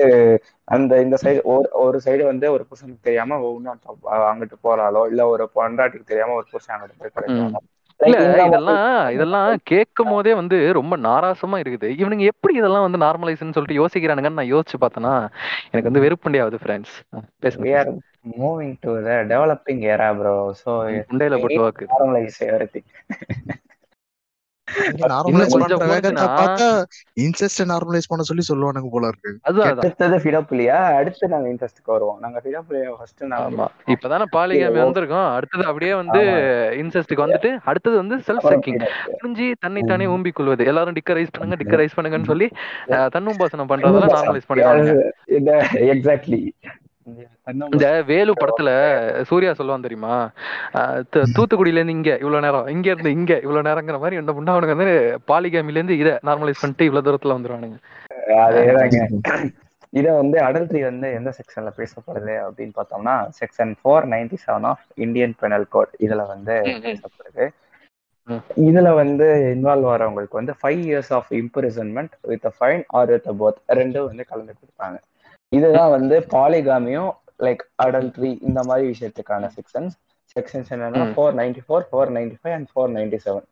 அந்த 0.68 1.02
இந்த 1.02 1.18
சைடு 1.22 1.42
ஒரு 1.46 1.70
ஒரு 1.78 2.02
சைடு 2.06 2.24
வந்து 2.24 2.52
ஒரு 2.52 2.64
புருஷனுக்கு 2.66 3.02
தெரியாம 3.02 3.38
இன்னொரு 3.52 3.80
அங்கிட்டு 4.26 4.58
போறாளோ 4.64 5.08
இல்ல 5.08 5.28
ஒரு 5.28 5.50
பொண்டாட்டிக்கு 5.56 6.04
தெரியாம 6.06 6.34
ஒரு 6.34 6.48
புருஷன் 6.52 6.76
அங்கிட்டு 6.76 7.00
போய் 7.00 7.16
கிடைக்கிறாங்க 7.16 7.62
இல்ல 8.00 8.18
இதெல்லாம் 8.46 8.80
இதெல்லாம் 9.10 9.60
கேட்கும் 9.64 10.10
போதே 10.10 10.34
வந்து 10.34 10.74
ரொம்ப 10.74 10.98
நாராசமா 10.98 11.58
இருக்குது. 11.60 11.88
இவனுங்க 11.96 12.20
எப்படி 12.24 12.54
இதெல்லாம் 12.56 12.86
வந்து 12.88 13.00
நார்மலைஸ்னு 13.00 13.54
சொல்லிட்டு 13.54 13.80
யோசிக்கிறானுங்கன்னு 13.80 14.40
நான் 14.40 14.54
யோசிச்சு 14.54 14.78
பார்த்தேன்னா 14.80 15.14
எனக்கு 15.72 15.90
வந்து 15.90 16.04
வெறுப்புண்டே 16.06 16.42
ஆகுது 16.42 16.60
ஃப்ரெண்ட்ஸ் 16.64 16.96
we 17.14 17.22
பேசுங்க 17.44 17.72
are 17.76 17.94
moving 18.40 18.74
to 18.82 18.92
the 19.06 19.16
developing 19.26 19.80
era 19.94 20.10
bro. 20.20 20.34
So 20.54 20.72
முண்டையில 21.04 21.40
போட்டு 21.40 21.62
வாக்கு 21.62 21.88
நார்மலைஸ் 21.92 22.38
கொஞ்சம் 22.40 22.50
பண்ற 22.50 22.58
வேகத்தை 22.58 22.82
போச்சுன்னா- 22.82 22.92
பார்த்தா 23.02 23.56
இன்செஸ்ட் 23.56 23.64
நார்மலைஸ் 25.12 25.56
பண்ண 28.12 28.24
சொல்லி 28.30 28.44
சொல்லுவானுங்க 28.48 28.90
போல 28.92 29.10
இருக்கு. 29.12 29.32
அடுத்தது 29.82 30.16
ஃபிடோபிலியா 30.24 30.78
அடுத்து 31.00 31.28
நாங்க 31.34 31.48
இன்ட்ரெஸ்ட்க்கு 31.50 31.94
வருவோம். 31.96 32.20
நாங்க 32.20 32.42
ஃபிடோபிலியா 32.44 32.94
ஃபர்ஸ்ட் 33.00 33.24
நாங்க 33.34 33.50
ஆமா. 33.50 33.68
இப்பதானே 33.94 34.26
பாலிகாமி. 34.36 34.80
வந்திருக்கோம். 34.86 35.28
அடுத்தது 35.38 35.66
அப்படியே 35.72 35.94
வந்து 36.02 36.22
இன்செஸ்டுக்கு 36.82 37.26
வந்துட்டு 37.26 37.52
அடுத்தது 37.64 37.96
வந்து 37.96 38.18
செல்ஃப் 38.28 38.48
செக்கிங். 38.52 38.80
புரிஞ்சு 39.20 39.48
தன்னை 39.60 39.82
தானே 39.92 40.06
ஊம்பிக் 40.16 40.38
கொள்வது. 40.40 40.66
எல்லாரும் 40.72 40.98
டிக்கரைஸ் 41.00 41.36
பண்ணுங்க 41.38 41.60
டிக்கரைஸ் 41.64 41.98
பண்ணுங்கன்னு 42.00 42.32
சொல்லி 42.32 42.50
தன்னுபாசனம் 43.16 43.72
பண்றதெல்லாம் 43.74 44.16
நார்மலைஸ் 44.18 44.50
பண்ணிடுவாங்க 44.50 44.92
எக்ஸாக்ட்லி 45.94 46.42
இந்த 47.68 47.88
வேலு 48.08 48.32
படத்துல 48.34 48.70
சூர்யா 49.30 49.52
சொல்லுவான் 49.52 49.86
தெரியுமா? 49.86 50.14
தூத்துக்குடியில 51.36 51.80
இருந்து 51.80 51.98
இங்க 51.98 52.12
இவ்வளவு 52.16 52.46
நேரம் 52.46 52.68
இங்க 52.68 52.88
இருந்து 52.90 53.12
இங்க 53.12 53.34
இவ்வளவு 53.44 53.68
நேரங்கிற 53.70 53.98
மாதிரி 54.00 54.20
இந்த 54.20 54.34
முன்னாவனுக்கு 54.34 54.76
வந்து 54.76 54.90
பாலிகாமில 55.28 55.80
இருந்து 55.80 55.98
இதை 55.98 56.14
நார்மலைஸ் 56.28 56.62
பண்ணிட்டு 56.62 56.88
இவ்வளவு 56.90 57.08
தூரத்துல 57.08 57.36
வந்துருவானுங்க. 57.38 57.78
இத 59.94 60.08
வந்து 60.14 60.38
அடல்ட்ரி 60.40 60.80
வந்து 60.84 61.08
எந்த 61.14 61.30
செக்ஷன்ல 61.38 61.70
பேசப்படுது 61.78 62.34
அப்படின்னு 62.46 62.74
பார்த்தோம்னா 62.76 63.16
section 63.40 63.74
four 63.80 64.08
ninety 64.14 64.38
seven 64.46 64.68
of 64.72 64.84
Indian 64.98 65.36
penal 65.42 65.68
code 65.70 65.94
இதுல 66.06 66.24
வந்து. 66.28 66.56
பேசப்படுது. 66.86 67.46
இதுல 68.66 68.90
வந்து 68.96 69.26
இன்வால்வ் 69.54 69.90
ஆறவங்களுக்கு 69.92 70.40
வந்து 70.40 70.54
five 70.62 70.82
years 70.88 71.12
of 71.14 71.32
imprisonment 71.40 72.14
with 72.24 72.48
fine 72.58 72.84
or 73.00 73.12
with 73.12 73.30
both 73.42 73.60
ரெண்டும் 73.80 74.08
வந்து 74.08 74.26
கலந்து 74.26 74.54
கொடுப்பாங்க. 74.54 74.98
இதுதான் 75.52 75.92
வந்து 75.92 76.16
பாலிகாமியும் 76.32 77.12
லைக் 77.40 77.64
அடல்ட்ரி 77.84 78.32
இந்த 78.42 78.64
மாதிரி 78.64 78.86
விஷயத்துக்கான 78.94 79.50
செக்ஷன்ஸ் 79.58 79.96
செக்ஷன்ஸ் 80.36 80.70
என்னன்னா. 80.76 81.02
Four 81.14 81.36
ninety 81.40 81.62
four 81.68 81.86
four 81.92 82.12
ninety 82.16 82.36
five 82.42 82.54
and 82.54 82.70
four 82.72 82.94
ninety 82.98 83.20
seven 83.26 83.48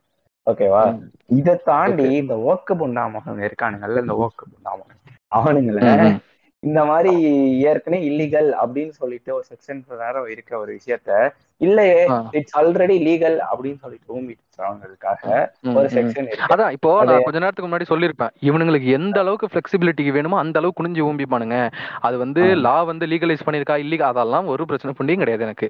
ஓகேவா. 0.50 0.82
இதை 1.26 1.54
தாண்டி 1.64 2.06
இந்த 2.14 2.34
ஓக்கு 2.52 2.74
புண்டாமகன் 2.80 3.44
இருக்கானுங்கல்ல 3.46 4.00
இந்த 4.00 4.16
ஓக்கு 4.26 4.44
புண்டாமகன் 4.52 5.00
அவனுங்கள. 5.36 6.20
இந்த 6.62 6.84
மாதிரி 6.84 7.12
ஏற்கனவே 7.60 8.02
இல்லீகல் 8.10 8.50
அப்படின்னு 8.62 8.88
சொல்லிட்டு 8.88 9.34
ஒரு 9.34 9.44
செக்ஷன் 9.50 9.80
நேரம் 10.02 10.28
இருக்க 10.28 10.58
ஒரு 10.58 10.78
விஷயத்த 10.78 11.32
இல்லையே. 11.60 11.98
இட்ஸ் 12.38 12.56
ஆல்ரெடி 12.60 12.96
லீகல் 13.08 13.36
அப்படின்னு 13.50 13.80
சொல்லிட்டு 13.84 14.14
ஊம்பிட்டு 14.16 14.42
ஒரு. 15.78 15.88
செக்ஷன் 15.94 16.26
அதான் 16.54 16.72
இப்போ 16.76 16.90
நான் 17.08 17.24
கொஞ்ச 17.26 17.38
நேரத்துக்கு 17.42 17.68
முன்னாடி 17.68 17.86
சொல்லியிருப்பேன். 17.90 18.32
இவனுங்களுக்கு 18.48 18.88
எந்த 18.98 19.16
அளவுக்கு 19.22 19.46
ஃபிளெக்சிபிலிட்டிக்கு 19.52 20.12
வேணுமோ 20.16 20.36
அந்த 20.42 20.56
அளவுக்கு 20.60 20.78
குனிஞ்சு 20.80 21.02
ஊம்பிப்பானுங்க. 21.08 21.56
அது 22.06 22.16
வந்து. 22.22 22.42
லா 22.66 22.74
வந்து 22.90 23.04
லீகலைஸ் 23.12 23.44
பண்ணியிருக்கா 23.46 23.76
இல்லீக 23.84 24.04
அதெல்லாம் 24.10 24.48
ஒரு 24.52 24.64
பிரச்சனை 24.70 24.92
புண்டியும் 24.98 25.22
கிடையாது 25.22 25.44
எனக்கு. 25.48 25.68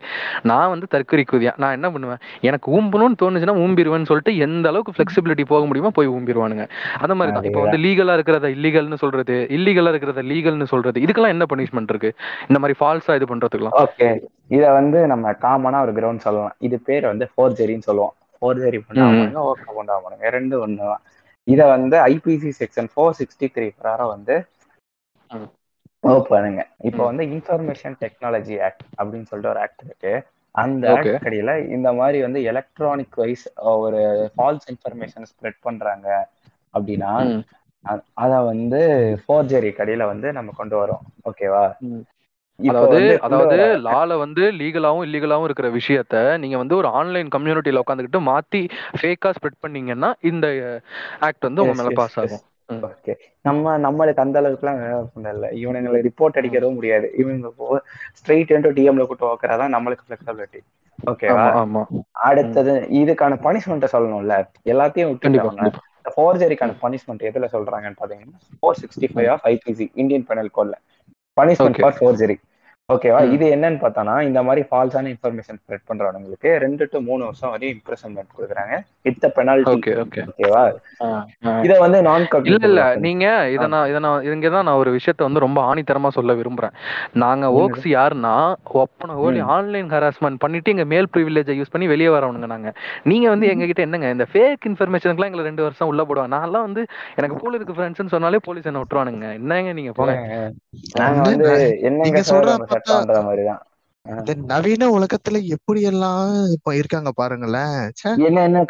நான் 0.51 0.73
வந்து 0.75 0.89
தற்கொலை 0.95 1.25
குதியா 1.33 1.55
நான் 1.65 1.77
என்ன 1.79 1.91
பண்ணுவேன்? 1.95 2.21
எனக்கு 2.49 2.69
ஊம்பணும்னு 2.79 3.21
தோணுச்சுன்னா 3.23 3.57
ஊம்பிடுவேன்னு 3.65 4.11
சொல்லிட்டு 4.11 4.35
எந்த 4.47 4.69
அளவுக்கு 4.73 4.97
ஃபிளெக்சிபிலிட்டி 4.97 5.47
போக 5.53 5.63
முடியுமோ 5.71 5.93
போய் 6.01 6.13
ஊம்பிடுவானுங்க 6.17 6.67
அந்த 7.03 7.17
மாதிரி 7.21 7.35
தான். 7.37 7.49
இப்போ 7.51 7.63
வந்து 7.67 7.81
லீகலா 7.87 8.17
இருக்கிறத 8.19 8.51
இல்லீகல்னு 8.59 9.01
சொல்றது 9.05 9.39
இல்லீகலா 9.59 9.93
இருக்கிறத 9.95 10.25
லீகல்னு 10.33 10.71
சொல்றது 10.75 11.01
இதுக்கெல்லாம் 11.07 11.35
என்ன 11.37 11.47
பனிஷ்மெண்ட் 11.55 11.93
இருக்கு? 11.95 12.13
இந்த 12.51 12.61
மாதிரி 12.65 12.79
ஃபால்ஸா 12.83 13.17
இது 13.21 13.29
பண்றதுக்குலாம் 13.33 13.79
ஓகே 13.87 14.11
இத 14.57 14.65
வந்து 14.79 14.99
நம்ம 15.11 15.27
காமனா 15.45 15.74
வேணா 15.75 15.85
ஒரு 15.85 15.93
கிரவுண்ட் 15.97 16.25
சொல்லலாம். 16.25 16.57
இது 16.67 16.77
பேர் 16.83 17.11
வந்து 17.11 17.27
ஃபோர்ஜரின்னு 17.33 17.89
சொல்லுவோம். 17.89 18.15
ஃபோர்ஜரி 18.37 18.81
பண்ணாமங்க 18.85 19.39
ஓகே 19.49 19.67
பண்ணாமங்க 19.79 20.31
ரெண்டு 20.37 20.57
ஒன்று 20.65 20.85
தான் 20.85 21.03
இதை 21.47 21.65
வந்து 21.71 21.97
IPC 22.09 22.51
section 22.59 22.91
four 22.93 23.17
sixty 23.19 23.47
three 23.55 23.67
பிரகாரம் 23.75 24.13
வந்து 24.15 24.37
பண்ணுங்க. 26.31 26.61
இப்போ. 26.89 27.03
வந்து 27.11 27.25
இன்ஃபர்மேஷன் 27.35 27.97
டெக்னாலஜி 28.03 28.57
ஆக்ட் 28.67 28.85
அப்படின்னு 28.99 29.29
சொல்லிட்டு 29.31 29.53
ஒரு 29.53 29.63
ஆக்ட் 29.65 29.85
இருக்கு. 29.87 30.13
அந்த. 30.55 30.85
ஆக்ட் 30.95 31.17
அடியில 31.23 31.53
இந்த 31.77 31.89
மாதிரி 31.99 32.19
வந்து 32.27 32.41
எலக்ட்ரானிக் 32.51 33.17
வைஸ் 33.21 33.47
ஒரு 33.77 34.01
ஃபால்ஸ் 34.35 34.69
இன்ஃபர்மேஷன் 34.73 35.29
ஸ்ப்ரெட் 35.31 35.61
பண்றாங்க 35.63 36.09
அப்படின்னா 36.75 37.13
அத 38.17 38.33
வந்து 38.45 38.81
ஃபோர்ஜரி 39.23 39.71
கடையில 39.75 40.05
வந்து 40.13 40.29
நம்ம 40.39 40.53
கொண்டு 40.55 40.77
வரோம். 40.81 41.03
ஓகேவா 41.29 41.65
அதாவது 42.59 42.99
அதாவது 43.27 43.57
லால 43.87 44.17
வந்து 44.19 44.43
லீகலாவும் 44.59 45.05
இல்லீகலாவும் 45.07 45.47
இருக்கிற 45.49 45.69
விஷயத்த 45.71 46.15
நீங்க 46.43 46.57
வந்து 46.57 46.75
ஒரு 46.77 46.89
ஆன்லைன் 46.99 47.29
கம்யூனிட்டியில 47.29 47.83
உட்காந்துக்கிட்டு 47.83 48.21
மாத்தி 48.29 48.61
ஃபேக்கா 48.99 49.31
ஸ்ப்ரெட் 49.37 49.63
பண்ணீங்கன்னா 49.63 50.11
இந்த 50.31 50.47
ஆக்ட் 51.21 51.49
வந்து 51.49 51.63
உங்க 51.65 51.75
மேல 51.81 51.93
பாஸ். 52.01 52.19
ஆகும். 52.23 52.43
ஓகே 52.89 53.15
நம்ம 53.45 53.73
நம்மளுக்கு 53.79 54.23
அந்த 54.23 54.37
அளவுக்குலாம் 54.41 54.79
இல்ல. 55.33 55.49
இவனுங்களை 55.63 55.99
ரிப்போர்ட் 56.07 56.39
அடிக்கிறதும் 56.41 56.79
முடியாது. 56.79 57.09
இவங்க 57.23 57.51
ஸ்ட்ரெயிட் 58.19 58.53
இன்டு 58.55 58.71
டிஎம்ல 58.79 59.07
கூட்டு 59.07 59.27
வைக்கிறதா 59.27 59.67
நம்மளுக்கு 59.75 60.07
ஃபிளெக்சிபிலிட்டி 60.07 60.63
ஓகேவா 60.99 61.47
அடுத்தது 62.27 62.73
இதுக்கான 63.01 63.39
பனிஷ்மெண்ட்டை 63.47 63.89
சொல்லணும்ல. 63.95 64.37
எல்லாத்தையும் 64.73 65.19
கண்டிப்பா 65.25 65.71
ஃபோர்ஜரிக்கான 66.15 66.73
பனிஷ்மெண்ட் 66.83 67.29
எதுல 67.29 67.47
சொல்றாங்கன்னு 67.53 68.01
பாத்தீங்கன்னா 68.01 68.39
four 68.57 68.81
sixty 68.81 69.09
five 69.13 69.29
of 69.35 69.45
IPC 69.53 69.87
Indian 70.03 70.27
penal 70.31 70.55
கோட்ல 70.57 70.77
பனிஷ்மெண்ட் 71.37 71.77
Okay. 71.77 71.83
ஃபார் 71.83 71.97
ஃபோர்ஜரி 71.99 72.37
ஓகேவா. 72.93 73.21
இது 73.35 73.45
என்னன்னு 73.55 73.79
பார்த்தோம்னா 73.83 74.15
இந்த 74.27 74.41
மாதிரி 74.47 74.63
ஃபால்ஸான 74.71 75.09
இன்ஃபர்மேஷன் 75.13 75.59
ஸ்ப்ரெட் 75.61 75.85
பண்றவங்களுக்கு 75.91 76.51
ரெண்டு 76.65 76.85
டு 76.93 76.99
மூணு 77.07 77.23
வருஷம் 77.29 77.53
வரையும் 77.53 77.75
இம்ப்ரெசன்மெண்ட் 77.77 78.35
கொடுக்குறாங்க. 78.37 78.75
வித் 79.07 79.25
பெனால்டி 79.37 79.71
ஓகே 79.73 79.93
ஓகே 80.03 80.23
ஓகேவா? 80.31 80.65
இத 81.67 81.79
வந்து 81.85 81.99
நான் 82.09 82.27
இல்ல 82.51 82.67
இல்ல. 82.71 82.83
நீங்க 83.07 83.25
இத 83.55 83.69
நான் 83.75 83.89
இத 83.93 84.01
நான் 84.07 84.27
இங்க 84.35 84.51
தான் 84.57 84.67
நான் 84.69 84.81
ஒரு 84.83 84.91
விஷயத்த 84.97 85.27
வந்து 85.29 85.45
ரொம்ப 85.47 85.63
ஆணித்தரமா 85.71 86.11
சொல்ல 86.19 86.35
விரும்புறேன். 86.41 86.75
நாங்க? 87.25 87.49
ஓக்ஸ் 87.63 87.87
யாருன்னா 87.95 88.35
ஒப்பன 88.83 89.17
ஓலி. 89.25 89.41
ஆன்லைன் 89.57 89.89
ஹராஸ்மெண்ட் 89.95 90.43
பண்ணிட்டு 90.45 90.75
எங்க 90.75 90.87
மேல் 90.93 91.11
ப்ரிவிலேஜை 91.17 91.57
யூஸ் 91.61 91.73
பண்ணி 91.77 91.89
வெளியே 91.95 92.13
வரவனுங்க 92.17 92.51
நாங்க. 92.55 92.73
நீங்க 93.13 93.27
வந்து 93.35 93.49
எங்க 93.55 93.71
கிட்ட 93.73 93.83
என்னங்க 93.89 94.11
இந்த 94.17 94.29
ஃபேக் 94.35 94.69
இன்ஃபர்மேஷனுக்குலாம் 94.73 95.33
எங்களை 95.33 95.49
ரெண்டு 95.51 95.67
வருஷம் 95.69 95.91
உள்ள 95.93 96.03
போடுவாங்க. 96.11 96.35
நான்லாம் 96.39 96.69
வந்து 96.69 96.85
எனக்கு 97.21 97.41
போல 97.43 97.55
இருக்கு 97.61 97.79
ஃப்ரெண்ட்ஸ்னு 97.81 98.15
சொன்னாலே 98.17 98.43
போலீஸ் 98.51 98.71
என்ன 98.73 98.85
விட்டுருவானுங்க. 98.85 99.33
என்னங்க 99.41 99.75
நீங்க 99.81 99.95
போங்க. 100.01 100.15
நாங்க 101.03 101.19
வந்து 101.31 101.51
என்னங்க 101.89 102.09
நீங்க 102.09 102.25
சட்டம்ன்ற 102.75 103.23
மாதிரிதான் 103.25 103.63
நவீன 104.47 104.87
உலகத்துல 104.89 105.37
எப்படி 105.43 105.81
எல்லாம் 105.81 106.33
இப்ப 106.53 106.75
இருக்காங்க 106.77 107.11
பாருங்களேன். 107.15 107.79
என்ன 108.03 108.43
என்ன 108.43 108.65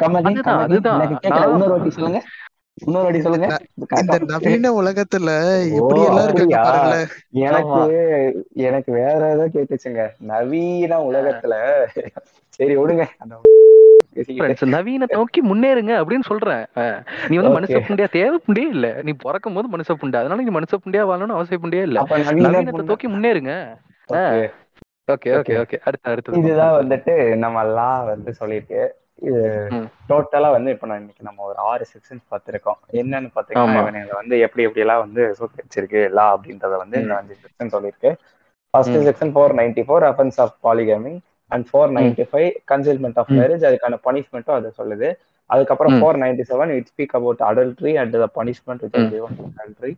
சொல்லுங்க. 1.90 3.58
இந்த 4.00 4.18
நவீன 4.26 4.70
உலகத்துல 4.80 5.30
எப்படி 5.76 6.00
எல்லாம் 6.04 6.28
இருக்காங்க? 6.28 6.60
பாருங்களேன். 6.62 7.06
எனக்கு 7.30 7.80
எனக்கு 8.68 8.92
வேற 8.92 9.20
ஏதோ 9.34 9.44
கேட்டுச்சுங்க. 9.54 10.04
நவீன 10.32 10.98
உலகத்துல. 10.98 11.54
சரி 12.48 12.76
விடுங்க. 12.76 13.04
நவீனத்தை 14.76 15.14
நோக்கி 15.14 15.40
முன்னேறுங்க 15.42 15.92
அப்படின்னு 16.00 16.26
சொல்றேன். 16.26 16.64
நீ 17.28 17.36
வந்து. 17.36 17.60
மனுஷ 17.60 17.80
புண்டியா? 17.88 18.08
தேவை 18.10 18.38
புண்டியே 18.46 18.68
இல்ல. 18.68 19.00
நீ 19.02 19.12
பிறக்கும் 19.12 19.54
போது 19.54 19.68
மனுஷ 19.76 19.90
புண்டை. 20.02 20.16
அதனால 20.16 20.42
நீ 20.42 20.50
மனுஷ 20.58 20.74
புண்டியா 20.84 21.04
வாழணும்னு 21.10 21.38
அவசியம் 21.38 21.62
புண்டியே 21.62 21.82
இல்ல. 21.82 22.02
நவீன 22.10 22.48
நவீனத்தை 22.48 22.82
நோக்கி 22.82 23.08
முன்னேறுங்க. 23.08 23.54
ஓகே. 24.08 24.40
ஓகே 25.36 25.54
ஓகே 25.60 25.76
அடுத்து 25.84 26.10
அடுத்து 26.10 26.38
இதுதான் 26.40 26.74
வந்துட்டு 26.80 27.14
நம்ம 27.36 27.64
லா 27.70 28.02
வந்து 28.02 28.30
சொல்லியிருக்கு. 28.40 28.82
இது. 29.22 29.42
டோட்டலா 30.08 30.50
வந்து 30.50 30.70
இப்ப 30.70 30.86
நான் 30.86 30.98
இன்னைக்கு 30.98 31.22
நம்ம 31.22 31.44
ஒரு 31.44 31.58
ஆறு 31.64 31.84
செக்ஷன்ஸ் 31.92 32.24
பார்த்திருக்கோம். 32.30 32.78
என்னன்னு 32.92 33.28
பாத்தீங்கன்னா 33.34 33.82
வந்து 34.14 34.38
எப்படி 34.38 34.62
எப்படி 34.62 34.80
எல்லாம் 34.80 35.02
வந்து 35.04 35.34
சூட் 35.34 35.60
வச்சிருக்கு 35.60 36.10
லா 36.10 36.36
அப்படின்றத 36.36 36.76
வந்து 36.76 36.96
இந்த. 37.00 37.14
அஞ்சு 37.16 37.36
செக்ஷன் 37.42 37.72
சொல்லியிருக்கு. 37.74 38.10
First. 38.74 38.96
Section 39.06 39.32
four 39.34 39.54
ninety 39.54 39.82
four 39.82 40.06
offence 40.10 40.36
of 40.36 40.56
polygamy 40.62 41.14
and 41.50 41.66
four 41.70 41.92
ninety 41.96 42.24
five 42.30 42.50
concealment 42.72 43.14
of. 43.14 43.32
Marriage 43.38 43.66
அதுக்கான 43.70 43.98
பனிஷ்மெண்ட்டும் 44.04 44.58
அது 44.58 44.72
சொல்லுது. 44.78 45.08
அதுக்கப்புறம். 45.50 45.94
Four 45.94 46.18
ninety 46.22 46.44
seven 46.48 46.68
it 46.70 46.90
speak 46.90 47.12
about 47.12 47.42
adultery 47.42 47.92
and 47.94 48.16
the 48.16 48.28
punishment 48.36 48.82
with. 48.82 48.98
Adultery 49.56 49.92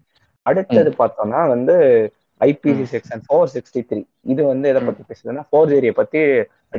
அடுத்தது 0.47 0.91
பார்த்தோம்னா 0.99 1.49
வந்து 1.49 1.77
IPC. 2.41 2.85
Section 2.95 3.23
four 3.27 3.51
sixty 3.55 3.81
three 3.91 4.01
இது 4.33 4.43
வந்து 4.45 4.67
எதை. 4.69 4.81
பத்தி 4.89 5.03
பேசுதுன்னா 5.11 5.45
ஃபோர்ஜரியை 5.51 5.95
பத்தி 6.01 6.21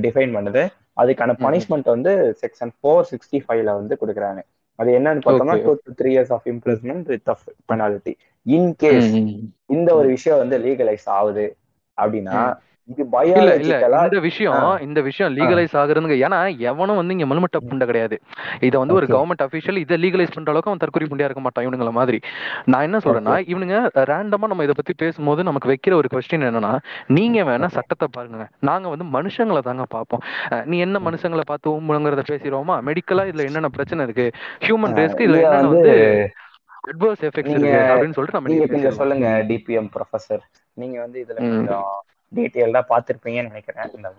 டிஃபைன் 0.06 0.36
பண்ணுது 0.38 0.64
அதுக்கான. 1.02 1.36
பனிஷ்மெண்ட் 1.46 1.90
வந்து 1.96 2.12
செக்ஷன் 2.44 2.74
ஃபோர் 2.78 3.08
சிக்ஸ்டி 3.12 3.40
ஃபைவ்ல 3.46 3.74
வந்து 3.80 3.96
கொடுக்குறாங்க 4.02 4.42
அது 4.80 4.90
என்னன்னு 4.98 5.22
பார்த்தோம்னா. 5.26 5.56
Two 5.66 5.74
to 5.86 5.94
three 6.00 6.10
years 6.16 6.34
of 6.36 6.48
imprisonment 6.54 7.08
with 7.14 7.30
of 7.34 7.46
penalty 7.72 8.14
in 8.46 8.72
case. 8.84 9.10
இந்த 9.76 9.90
ஒரு 10.00 10.08
விஷயம் 10.08 10.42
வந்து 10.44 10.58
லீகலைஸ் 10.66 11.08
ஆகுது 11.18 11.46
அப்படின்னா 11.98 12.36
இல்ல 12.90 13.54
இல்ல 13.62 13.78
இந்த 14.08 14.20
விஷயம் 14.26 14.66
இந்த 14.86 15.00
விஷயம் 15.08 15.32
லீகலைஸ் 15.38 15.74
ஆகுறதுங்க. 15.80 16.16
ஏன்னா 16.26 16.38
எவனும் 16.70 17.00
வந்து 17.00 17.16
இங்க 17.16 17.26
மல்மட்ட 17.32 17.58
புண்டை 17.70 17.86
கிடையாது. 17.90 18.16
இத 18.68 18.74
வந்து 18.82 18.96
ஒரு. 18.98 19.06
கவர்மெண்ட் 19.14 19.44
அபிஷியல் 19.46 19.80
இதை 19.82 19.98
லீகலைஸ் 20.04 20.34
பண்ற 20.36 20.52
அளவுக்கு 20.54 20.72
அவன் 20.72 20.82
தற்கொலை 20.84 21.08
புண்டியா 21.12 21.28
இருக்க 21.30 21.44
மாட்டான் 21.46 21.66
இவனுங்கள 21.68 21.92
மாதிரி. 22.00 22.20
நான் 22.72 22.86
என்ன 22.88 23.02
சொல்றேன்னா 23.06 23.36
இவனுங்க 23.52 23.78
ரேண்டமா 24.12 24.50
நம்ம 24.52 24.68
இதை 24.68 24.76
பத்தி 24.80 24.96
பேசும்போது 25.04 25.48
நமக்கு 25.50 25.72
வைக்கிற 25.74 25.96
ஒரு 26.02 26.10
கொஸ்டின் 26.16 26.48
என்னன்னா 26.50 26.74
நீங்க 27.18 27.44
வேணா 27.52 27.70
சட்டத்தை 27.78 28.10
பாருங்க. 28.18 28.48
நாங்க 28.70 28.88
வந்து 28.96 29.08
மனுஷங்களை 29.18 29.64
தாங்க 29.70 29.88
பார்ப்போம். 29.98 30.24
நீ 30.72 30.80
என்ன 30.88 31.02
மனுஷங்களை 31.10 31.46
பார்த்து 31.52 31.76
உம்புங்கிறத 31.78 32.26
பேசிடுவோமா? 32.32 32.78
மெடிக்கலா 32.90 33.28
இதுல 33.32 33.48
என்னென்ன 33.50 33.72
பிரச்சனை 33.78 34.08
இருக்கு? 34.10 34.28
ஹியூமன் 34.68 34.98
ரேஸ்க்கு 35.02 35.28
இதுல 35.28 35.40
இத 35.44 35.48
என்னென்ன 35.52 35.74
வந்து 35.76 35.96
அட்வர்ஸ் 36.92 37.24
எஃபெக்ட்ஸ் 37.30 37.54
இருக்கு 37.54 37.78
அப்படின்னு 37.94 38.18
சொல்லிட்டு 38.18 38.40
நம்ம 38.40 38.52
நீங்க. 38.54 38.92
சொல்லுங்க 39.02 39.30
டிபிஎம் 39.52 39.90
ப்ரொஃபசர் 39.96 40.44
நீங்க 40.82 40.98
வந்து 41.06 41.18
இதுல 41.26 41.80
டீட்டெயில்டா 42.32 42.84
பாத்திருப்பீங்கன்னு 42.90 43.52
நினைக்கிறேன் 43.52 43.90
இந்த. 43.98 44.10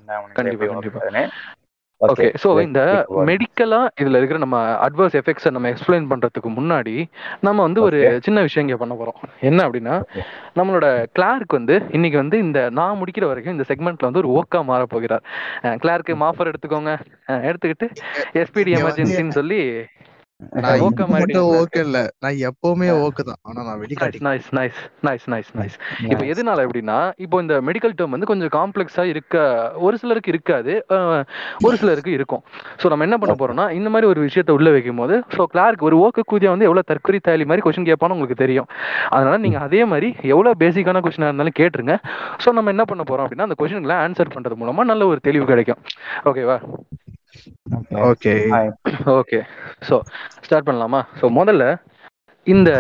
ஓகே 2.00 2.27
ஸோ 2.43 2.49
let's 2.49 2.67
இந்த. 2.67 2.81
மெடிக்கலா 3.29 3.79
இதுல 4.00 4.19
இருக்கிற 4.19 4.38
நம்ம 4.38 4.59
அட்வர்ஸ் 4.87 5.17
எஃபெக்ட்ஸை 5.21 5.50
நம்ம 5.50 5.71
எக்ஸ்பிளைன் 5.73 6.07
பண்றதுக்கு 6.11 6.50
முன்னாடி 6.59 6.95
நம்ம 7.41 7.59
வந்து 7.62 7.81
ஒரு. 7.83 7.99
சின்ன 8.27 8.41
விஷயம் 8.41 8.65
இங்க 8.67 8.77
பண்ண 8.77 8.95
போறோம் 8.95 9.19
என்ன 9.41 9.61
அப்படின்னா. 9.67 9.95
நம்மளோட 10.57 10.87
கிளார்க் 11.12 11.57
வந்து 11.59 11.77
இன்னைக்கு 11.91 12.19
வந்து 12.19 12.38
இந்த 12.38 12.61
நான் 12.71 13.00
முடிக்கிற 13.00 13.27
வரைக்கும் 13.27 13.57
இந்த 13.57 13.67
செக்மெண்ட்ல 13.71 14.09
வந்து 14.09 14.23
ஒரு 14.25 14.31
ஓக்கா 14.38 14.61
மாற 14.62 14.85
போகிறார் 14.87 15.25
கிளார்க்கு 15.79 16.15
மாஃபர் 16.25 16.50
எடுத்துக்கோங்க 16.53 16.95
எடுத்துக்கிட்டு 17.49 17.88
எஸ்பிடி 18.43 18.75
எமர்ஜென்சின்னு 18.81 19.38
சொல்லி 19.41 19.61
ஓகே 21.61 21.80
இல்ல. 21.85 21.99
நான் 22.23 22.37
எப்பவுமே 22.49 22.88
ஓகே 23.07 23.23
தான் 23.28 23.38
ஆனா 23.49 23.61
நான் 23.68 23.78
வெளிக்காட்டி 23.83 24.18
nice 24.26 24.49
nice 24.59 24.78
nice 25.07 25.25
nice 25.33 25.50
nice 25.59 25.76
இப்போ 26.11 26.25
எதனால 26.33 26.64
எப்படின்னா 26.66 26.97
இப்போ 27.25 27.37
இந்த 27.45 27.54
மெடிக்கல் 27.68 27.95
டேர்ம் 27.99 28.14
வந்து 28.16 28.28
கொஞ்சம் 28.30 28.52
காம்ப்ளெக்ஸா 28.57 29.04
இருக்க 29.12 29.37
ஒரு 29.87 29.97
சிலருக்கு 30.02 30.33
இருக்காது. 30.35 30.73
ஒரு 31.66 31.75
சிலருக்கு 31.83 32.12
இருக்கும். 32.18 32.42
ஸோ 32.83 32.88
நம்ம 32.92 33.07
என்ன 33.09 33.18
பண்ண 33.23 33.35
போறோம்னா 33.40 33.66
இந்த 33.78 33.90
மாதிரி 33.95 34.09
ஒரு 34.12 34.23
விஷயத்தை 34.26 34.54
உள்ள 34.59 34.71
வைக்கும் 34.76 35.00
போது 35.02 35.16
ஸோ 35.37 35.45
கிளார்க் 35.54 35.87
ஒரு 35.88 35.99
ஓக்க 36.07 36.26
கூதியா 36.33 36.52
வந்து 36.54 36.68
எவ்வளவு 36.68 36.88
தற்கொலை 36.92 37.21
தாலி 37.28 37.47
மாதிரி 37.50 37.64
கொஸ்டின் 37.66 37.88
கேட்பான்னு 37.90 38.16
உங்களுக்கு 38.18 38.42
தெரியும். 38.45 38.68
அதனால 39.16 39.37
நீங்க 39.47 39.61
அதே 39.66 39.83
மாதிரி 39.92 40.11
எவ்வளவு 40.35 40.61
பேசிக்கான 40.64 41.02
கொஸ்டினா 41.07 41.30
இருந்தாலும் 41.30 41.59
கேட்டுருங்க. 41.61 41.97
ஸோ 42.45 42.50
நம்ம 42.59 42.75
என்ன 42.76 42.87
பண்ண 42.92 43.04
போறோம் 43.11 43.26
அப்படின்னா 43.26 43.49
அந்த 43.49 43.59
கொஸ்டின்களை 43.62 43.99
ஆன்சர் 44.07 44.35
பண்றது 44.37 44.61
மூலமா 44.62 44.85
நல்ல 44.92 45.07
ஒரு 45.12 45.21
தெளிவு 45.28 45.47
கிடைக்கும். 45.52 45.83
ஓகேவா 46.30 46.59
ஓகே 48.11 48.35
ஓகே 49.18 49.40
ஸோ 49.90 49.97
ஸ்டார்ட் 50.47 50.68
பண்ணலாமா? 50.70 51.02
ஸோ 51.20 51.26
முதல்ல 51.40 51.64
இந்த 52.47 52.70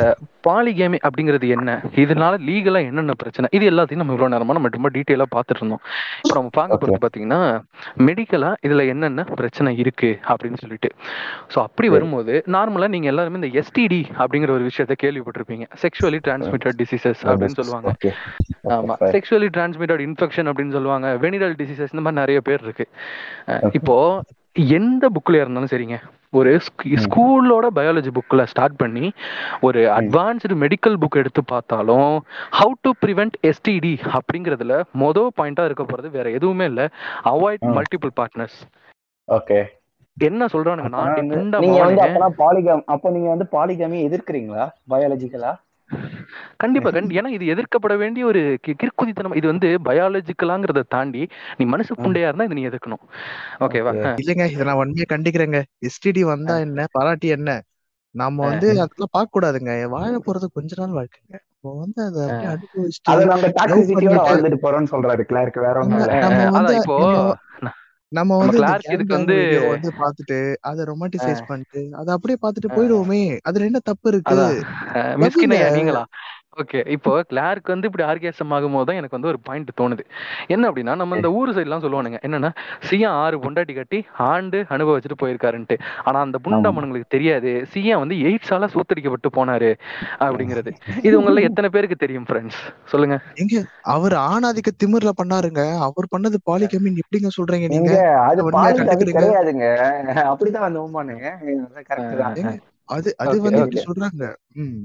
பாலிகேமி 0.46 0.98
அப்படிங்கிறது 1.06 1.46
என்ன? 1.54 1.70
இதனால 2.02 2.34
லீகலா 2.48 2.80
என்னென்ன 2.88 3.12
பிரச்சனை? 3.12 3.46
இது 3.56 3.64
எல்லாத்தையும் 3.70 4.00
நம்ம 4.02 4.14
இவ்வளவு 4.14 4.32
நேரமா 4.34 4.54
நம்ம 4.56 4.68
ரொம்ப 4.76 4.90
டீட்டெயிலா 4.94 5.26
பார்த்துட்டு 5.34 5.60
இருந்தோம். 5.62 5.82
இப்போ 6.20 6.34
நம்ம 6.38 6.50
பார்க்க 6.58 6.78
போறது 6.82 7.00
பாத்தீங்கன்னா 7.04 7.40
மெடிக்கலா 8.06 8.50
இதுல 8.66 8.86
என்னென்ன 8.92 9.24
பிரச்சனை 9.40 9.72
இருக்கு 9.82 10.10
அப்படின்னு 10.30 10.60
சொல்லிட்டு. 10.62 10.90
ஸோ 11.54 11.58
அப்படி. 11.66 11.88
வரும்போது 11.96 12.36
நார்மலா 12.56 12.88
நீங்க 12.94 13.10
எல்லாருமே 13.12 13.40
இந்த 13.42 13.50
எஸ்டிடி 13.62 14.00
அப்படிங்கிற 14.22 14.52
ஒரு 14.56 14.66
விஷயத்த 14.70 14.96
கேள்விப்பட்டிருப்பீங்க. 15.04 15.66
செக்ஷுவலி 15.84 16.20
டிரான்ஸ்மிட்டட் 16.28 16.78
டிசீசஸ் 16.82 17.22
அப்படின்னு 17.30 17.58
சொல்லுவாங்க. 17.60 17.94
ஆமா. 18.78 18.96
செக்ஷுவலி 19.16 19.50
டிரான்ஸ்மிட்டட் 19.58 20.04
இன்ஃபெக்ஷன் 20.08 20.50
அப்படின்னு 20.52 20.76
சொல்லுவாங்க. 20.78 21.08
வெனிரல் 21.26 21.56
டிசீசஸ் 21.62 21.94
இந்த 21.94 22.04
மாதிரி 22.06 22.20
நிறைய 22.22 22.40
பேர் 22.48 22.66
இருக்கு. 22.68 22.88
இப்போ 23.80 23.98
எந்த 24.56 25.04
புக்ல 25.14 25.40
இருந்தாலும் 25.40 25.72
சரிங்க. 25.72 25.96
ஒரு 26.32 26.50
ஸ்கூலோட 27.02 27.66
பயாலஜி 27.76 28.10
புக்ல 28.16 28.42
ஸ்டார்ட் 28.50 28.76
பண்ணி 28.80 29.06
ஒரு 29.62 29.80
அட்வான்ஸ்டு 29.94 30.56
மெடிக்கல் 30.62 30.98
புக் 31.02 31.16
எடுத்து 31.16 31.42
பார்த்தாலும் 31.52 32.10
ஹவு 32.58 32.74
டு 32.82 32.90
ப்ரிவென்ட் 33.02 33.36
எஸ்டிடி 33.50 33.94
அப்படிங்கிறதுல 34.12 34.74
மொதல் 35.02 35.30
பாயிண்டா 35.38 35.64
இருக்க 35.64 35.84
போறது 35.84 36.10
வேற 36.10 36.26
எதுவுமே 36.38 36.66
இல்ல. 36.70 36.82
அவாய்ட். 37.32 37.64
மல்டிபிள் 37.78 38.12
பார்ட்னர்ஸ் 38.18 38.58
ஓகே 39.28 39.58
என்ன 40.16 40.44
சொல்றானுங்கன்னா 40.52 41.02
நீங்க 41.62 41.80
வந்து 41.82 42.04
அப்பனா 42.04 42.28
பாலிகாம் 42.38 42.84
அப்போ 42.92 43.08
நீங்க 43.10 43.28
வந்து 43.28 43.46
பாலிகாமி 43.52 43.98
எதிர்க்கிறீங்களா? 44.06 44.64
பயாலஜிக்கலா 44.92 45.52
கண்டிப்பா 46.58 46.90
கண்டி 46.90 47.14
ஏன்னா 47.18 47.28
இது 47.28 47.44
எதிர்க்கப்பட 47.46 47.94
வேண்டிய 47.98 48.22
ஒரு 48.26 48.40
கி- 48.64 48.76
கிறுக்குதித்தனம். 48.80 49.36
இது 49.36 49.46
வந்து 49.46 49.68
பயாலஜிக்கலாங்கிறத 49.84 50.82
தாண்டி 50.88 51.22
நீ 51.58 51.64
மனசு 51.66 51.92
புண்டையா 51.96 52.28
இருந்தா 52.28 52.44
இது 52.44 52.54
நீ 52.54 52.64
எதிர்க்கணும். 52.68 53.02
ஓகேவா 53.60 53.92
Okay. 53.92 54.12
இல்லைங்க 54.22 54.46
இதை 54.50 54.64
நான் 54.66 54.80
உண்மையா 54.80 55.06
கண்டிக்கிறேங்க. 55.08 55.60
எஸ்டிடி 55.86 56.24
வந்தா 56.26 56.56
என்ன? 56.66 56.86
பாராட்டி 56.92 57.28
என்ன? 57.36 57.50
நாம 58.14 58.44
வந்து 58.44 58.68
அதெல்லாம் 58.76 59.12
பார்க்க 59.12 59.34
கூடாதுங்க 59.34 59.72
வாழ 59.88 60.12
போறது 60.26 60.46
கொஞ்ச 60.54 60.70
நாள் 60.78 60.94
வாழ்க்கைங்க. 60.98 61.34
இப்போ 61.52 61.70
வந்து 61.78 62.00
அதை 62.04 62.22
அனுபவிச்சுட்டு 63.64 64.62
போறோம்னு 64.62 64.92
சொல்றாரு 64.94 65.22
கிளார்க் 65.30 65.58
வேற 65.58 65.76
ஒண்ணும் 65.82 66.78
இப்போ 66.80 66.96
நம்ம- 68.08 68.36
வந்து 68.36 68.56
கிளார்க் 68.56 68.86
வந்து- 69.16 69.68
வந்து 69.68 69.92
பார்த்துட்டு 69.98 70.56
அதை 70.60 70.84
ரொமாட்டிசைஸ் 70.84 71.46
பண்ணிட்டு 71.46 71.88
அதை 71.92 72.14
அப்படியே 72.14 72.38
பார்த்துட்டு 72.42 72.72
போயிடுவோமே. 72.72 73.38
அதுல 73.42 73.64
என்ன 73.64 73.78
தப்பு 73.82 74.10
இருக்கு? 74.10 74.34
மிஸ்கினையா 75.16 75.72
நீங்களா? 75.72 76.06
ஓகே 76.58 76.88
இப்போ 76.88 77.22
கிளார்க் 77.22 77.66
வந்து 77.66 77.86
இப்படி 77.86 78.04
ஆர்கேசம் 78.08 78.52
ஆகும்போது 78.56 78.84
தான் 78.84 78.96
எனக்கு 78.96 79.16
வந்து 79.16 79.28
ஒரு 79.28 79.38
பாயிண்ட் 79.40 79.70
தோணுது. 79.80 80.04
என்ன 80.46 80.70
அப்படின்னா 80.70 80.96
நம்ம 80.96 81.16
இந்த 81.16 81.30
ஊர் 81.30 81.54
சைட்லாம் 81.56 81.84
சொல்லுவானுங்க. 81.84 82.18
என்னன்னா 82.22 82.50
சியா 82.90 83.08
ஆறு 83.22 83.36
பொண்டாட்டி 83.38 83.74
கட்டி 83.74 84.04
ஆண்டு 84.16 84.64
அனுபவிச்சுட்டு 84.68 85.18
போயிருக்காருன்ட்டு. 85.22 85.76
ஆனா 86.04 86.20
அந்த 86.20 86.38
புண்டமனுங்களுக்கு 86.44 87.08
தெரியாது. 87.08 87.66
சியா 87.74 87.98
வந்து 87.98 88.14
எய்ட்ஸால 88.14 88.68
சூத்தடிக்கப்பட்டு 88.74 89.30
போனாரு 89.36 89.70
அப்படிங்கிறது. 90.20 90.72
இது 91.02 91.22
உங்கள 91.22 91.42
எத்தனை 91.42 91.70
பேருக்கு 91.70 91.96
தெரியும் 91.96 92.26
ஃப்ரெண்ட்ஸ் 92.28 92.60
சொல்லுங்க. 92.84 93.18
எங்க? 93.34 93.62
அவர் 93.82 94.12
ஆணாதிக்க 94.12 94.70
திமிர்ல 94.84 95.12
பண்ணாருங்க. 95.22 95.62
அவர் 95.78 96.12
பண்ணது 96.16 96.36
பாலிகமின் 96.50 97.00
எப்படிங்க 97.04 97.28
சொல்றீங்க 97.38 97.68
நீங்க? 97.68 97.92
அது. 98.28 98.42
கிடையாதுங்க. 99.18 99.66
அப்படிதான் 100.30 100.68
அந்த 100.68 100.80
உமானு 100.80 101.16
கரெக்ட் 101.90 102.16
தான். 102.16 102.60
அது 102.88 103.14
அது 103.18 103.42
வந்து 103.42 103.62
சொல்றாங்க. 103.88 104.24
ம். 104.54 104.78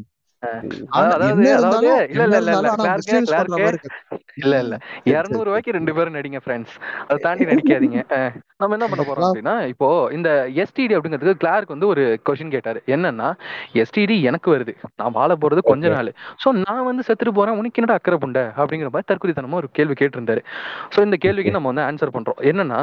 இல்ல 4.42 4.56
இல்ல 4.64 4.76
இருநூறு 5.12 5.46
ரூபாய்க்கு 5.48 5.72
ரெண்டு 5.72 5.94
பேரும் 5.98 6.16
நடிங்க 6.18 6.40
ஃப்ரெண்ட்ஸ் 6.46 6.76
அதை 7.08 7.18
தாண்டி 7.20 7.46
நடிக்காதீங்க. 7.52 8.00
நம்ம 8.62 8.76
என்ன 8.78 8.88
பண்ண 8.88 9.04
போறோம் 9.04 9.26
அப்படின்னா 9.28 9.54
இப்போ 9.72 9.88
இந்த 10.12 10.30
எஸ்டிடி 10.62 10.94
அப்படிங்கிறதுக்கு 10.98 11.42
கிளார்க் 11.44 11.74
வந்து 11.76 11.88
ஒரு 11.88 12.04
கொஸ்டின் 12.28 12.54
கேட்டாரு. 12.56 12.80
என்னன்னா 12.88 13.28
எஸ்டிடி 13.82 14.22
எனக்கு 14.22 14.50
வருது. 14.56 14.74
நான் 14.96 15.12
வாழ 15.12 15.36
போறது 15.36 15.62
கொஞ்ச. 15.72 15.86
நாள். 15.96 16.12
சோ 16.44 16.52
நான் 16.60 16.84
வந்து 16.84 17.04
செத்துட்டு 17.08 17.34
போறேன். 17.40 17.58
உனக்கு 17.60 17.80
என்னடா 17.82 17.98
அக்கறை 18.00 18.18
புண்டை? 18.18 18.44
அப்படிங்கிற 18.58 18.90
மாதிரி 18.94 19.10
தற்கொலைத்தனமா 19.12 19.54
ஒரு 19.54 19.70
கேள்வி 19.72 19.96
கேட்டிருந்தாரு. 20.02 20.44
சோ 20.96 21.02
இந்த 21.02 21.18
கேள்விக்கு 21.18 21.52
நம்ம 21.52 21.74
வந்து 21.74 21.86
ஆன்சர் 21.90 22.16
பண்றோம். 22.16 22.40
என்னன்னா 22.52 22.80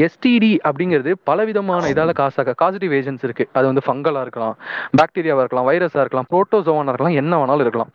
எஸ்டிடி 0.00 0.52
அப்படிங்கிறது 0.64 1.12
பலவிதமான 1.24 1.88
இதால 1.94 2.12
காசாக 2.12 2.54
காசிட்டிவ் 2.54 2.92
ஏஜென்ட்ஸ் 2.92 3.26
இருக்கு. 3.28 3.46
அது 3.52 3.66
வந்து 3.66 3.84
ஃபங்கலா 3.86 4.20
இருக்கலாம் 4.20 4.56
பாக்டீரியாவா 5.00 5.42
இருக்கலாம் 5.44 5.68
வைரஸா 5.70 6.00
இருக்கலாம் 6.00 6.30
புரோட்டோசோவானா 6.32 6.94
இருக்கலாம் 7.00 7.18
என்ன 7.22 7.32
வேணாலும் 7.36 7.60
இருக்கலாம். 7.60 7.92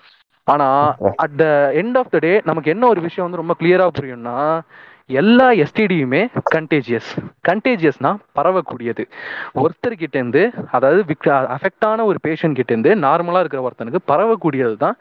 ஆனா 0.48 0.68
at 1.16 1.36
the 1.36 1.46
end 1.82 1.98
of 1.98 2.10
the 2.10 2.18
day 2.20 2.42
நமக்கு 2.44 2.72
என்ன 2.72 2.88
ஒரு 2.88 3.02
விஷயம் 3.02 3.32
வந்து 3.32 3.42
ரொம்ப 3.42 3.54
கிளியரா 3.60 3.86
புரியும்னா 3.98 4.38
எல்லா 5.10 5.48
எஸ்டிடியுமே 5.64 6.20
கண்டேஜியஸ் 6.54 7.10
கண்டேஜியஸ்னா 7.48 8.12
பரவக்கூடியது. 8.38 9.04
ஒருத்தர்கிட்ட 9.62 10.16
இருந்து 10.20 10.42
அதாவது 10.76 11.02
அஃபெக்ட் 11.56 11.86
ஆன 11.90 12.06
ஒரு 12.12 12.20
பேஷண்ட் 12.28 12.58
கிட்ட 12.60 12.72
இருந்து 12.74 12.92
நார்மலா 13.04 13.42
இருக்கிற 13.44 13.62
ஒருத்தனுக்கு 13.68 14.00
பரவக்கூடியது 14.12 14.76
தான் 14.84 14.96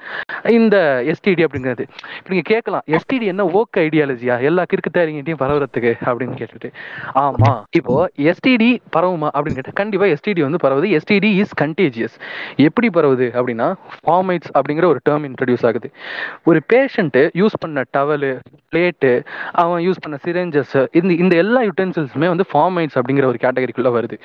இந்த 0.56 0.76
எஸ்டிடி 1.12 1.44
அப்படிங்கிறது. 1.46 1.84
இப்போ 2.18 2.30
நீங்க 2.32 2.44
கேட்கலாம் 2.50 2.84
எஸ்டிடி 2.96 3.28
என்ன 3.32 3.46
ஓக் 3.61 3.78
ஐடியாலஜியா 3.84 4.37
எல்லா 4.49 4.64
கிறுக்குத்தாரிங்கிட்டையும் 4.73 5.40
பரவுறதுக்கு 5.44 5.92
அப்படின்னு 6.08 6.37
கேட்டுட்டு. 6.40 6.70
ஆமா 7.25 7.52
இப்போ 7.80 7.96
எஸ்டிடி 8.28 8.70
பரவுமா 8.96 9.30
அப்படின்னு 9.34 9.58
கேட்டா 9.61 9.75
கண்டிப்பா 9.82 10.08
எஸ்டிடி 10.16 10.44
வந்து 10.46 10.62
பரவுது. 10.66 10.90
எஸ்டிடி 10.99 11.32
இஸ் 11.44 11.56
கண்டேஜியஸ் 11.62 12.18
எப்படி 12.66 12.90
பரவுது 12.99 13.28
அப்படின்னா 13.38 13.70
ஃபார்மைட்ஸ் 14.04 14.52
அப்படிங்கிற 14.56 14.87
ஒரு 14.92 15.02
டேர்ம் 15.11 15.26
இன்ட்ரடியூஸ் 15.30 15.66
ஆகுது. 15.70 15.90
ஒரு 16.50 16.61
பேஷண்ட்டு 16.75 17.25
யூஸ் 17.42 17.58
பண்ண 17.64 17.87
டவலு 17.99 18.32
பிளேட்டு 18.73 19.11
அவன் 19.64 19.82
யூஸ் 19.87 19.93
பண்ண 20.04 20.16
சிரேஞ்சஸ் 20.26 20.74
இந்த 20.98 21.10
இந்த 21.22 21.34
எல்லா 21.42 21.60
யூட்டென்சில்ஸுமே 21.68 22.28
வந்து 22.32 22.46
ஃபார்மைட்ஸ் 22.50 22.96
அப்படிங்கிற 23.00 23.26
ஒரு 23.30 23.38
கேட்டகரிக்குள்ளே 23.44 23.92
வருது. 23.96 24.16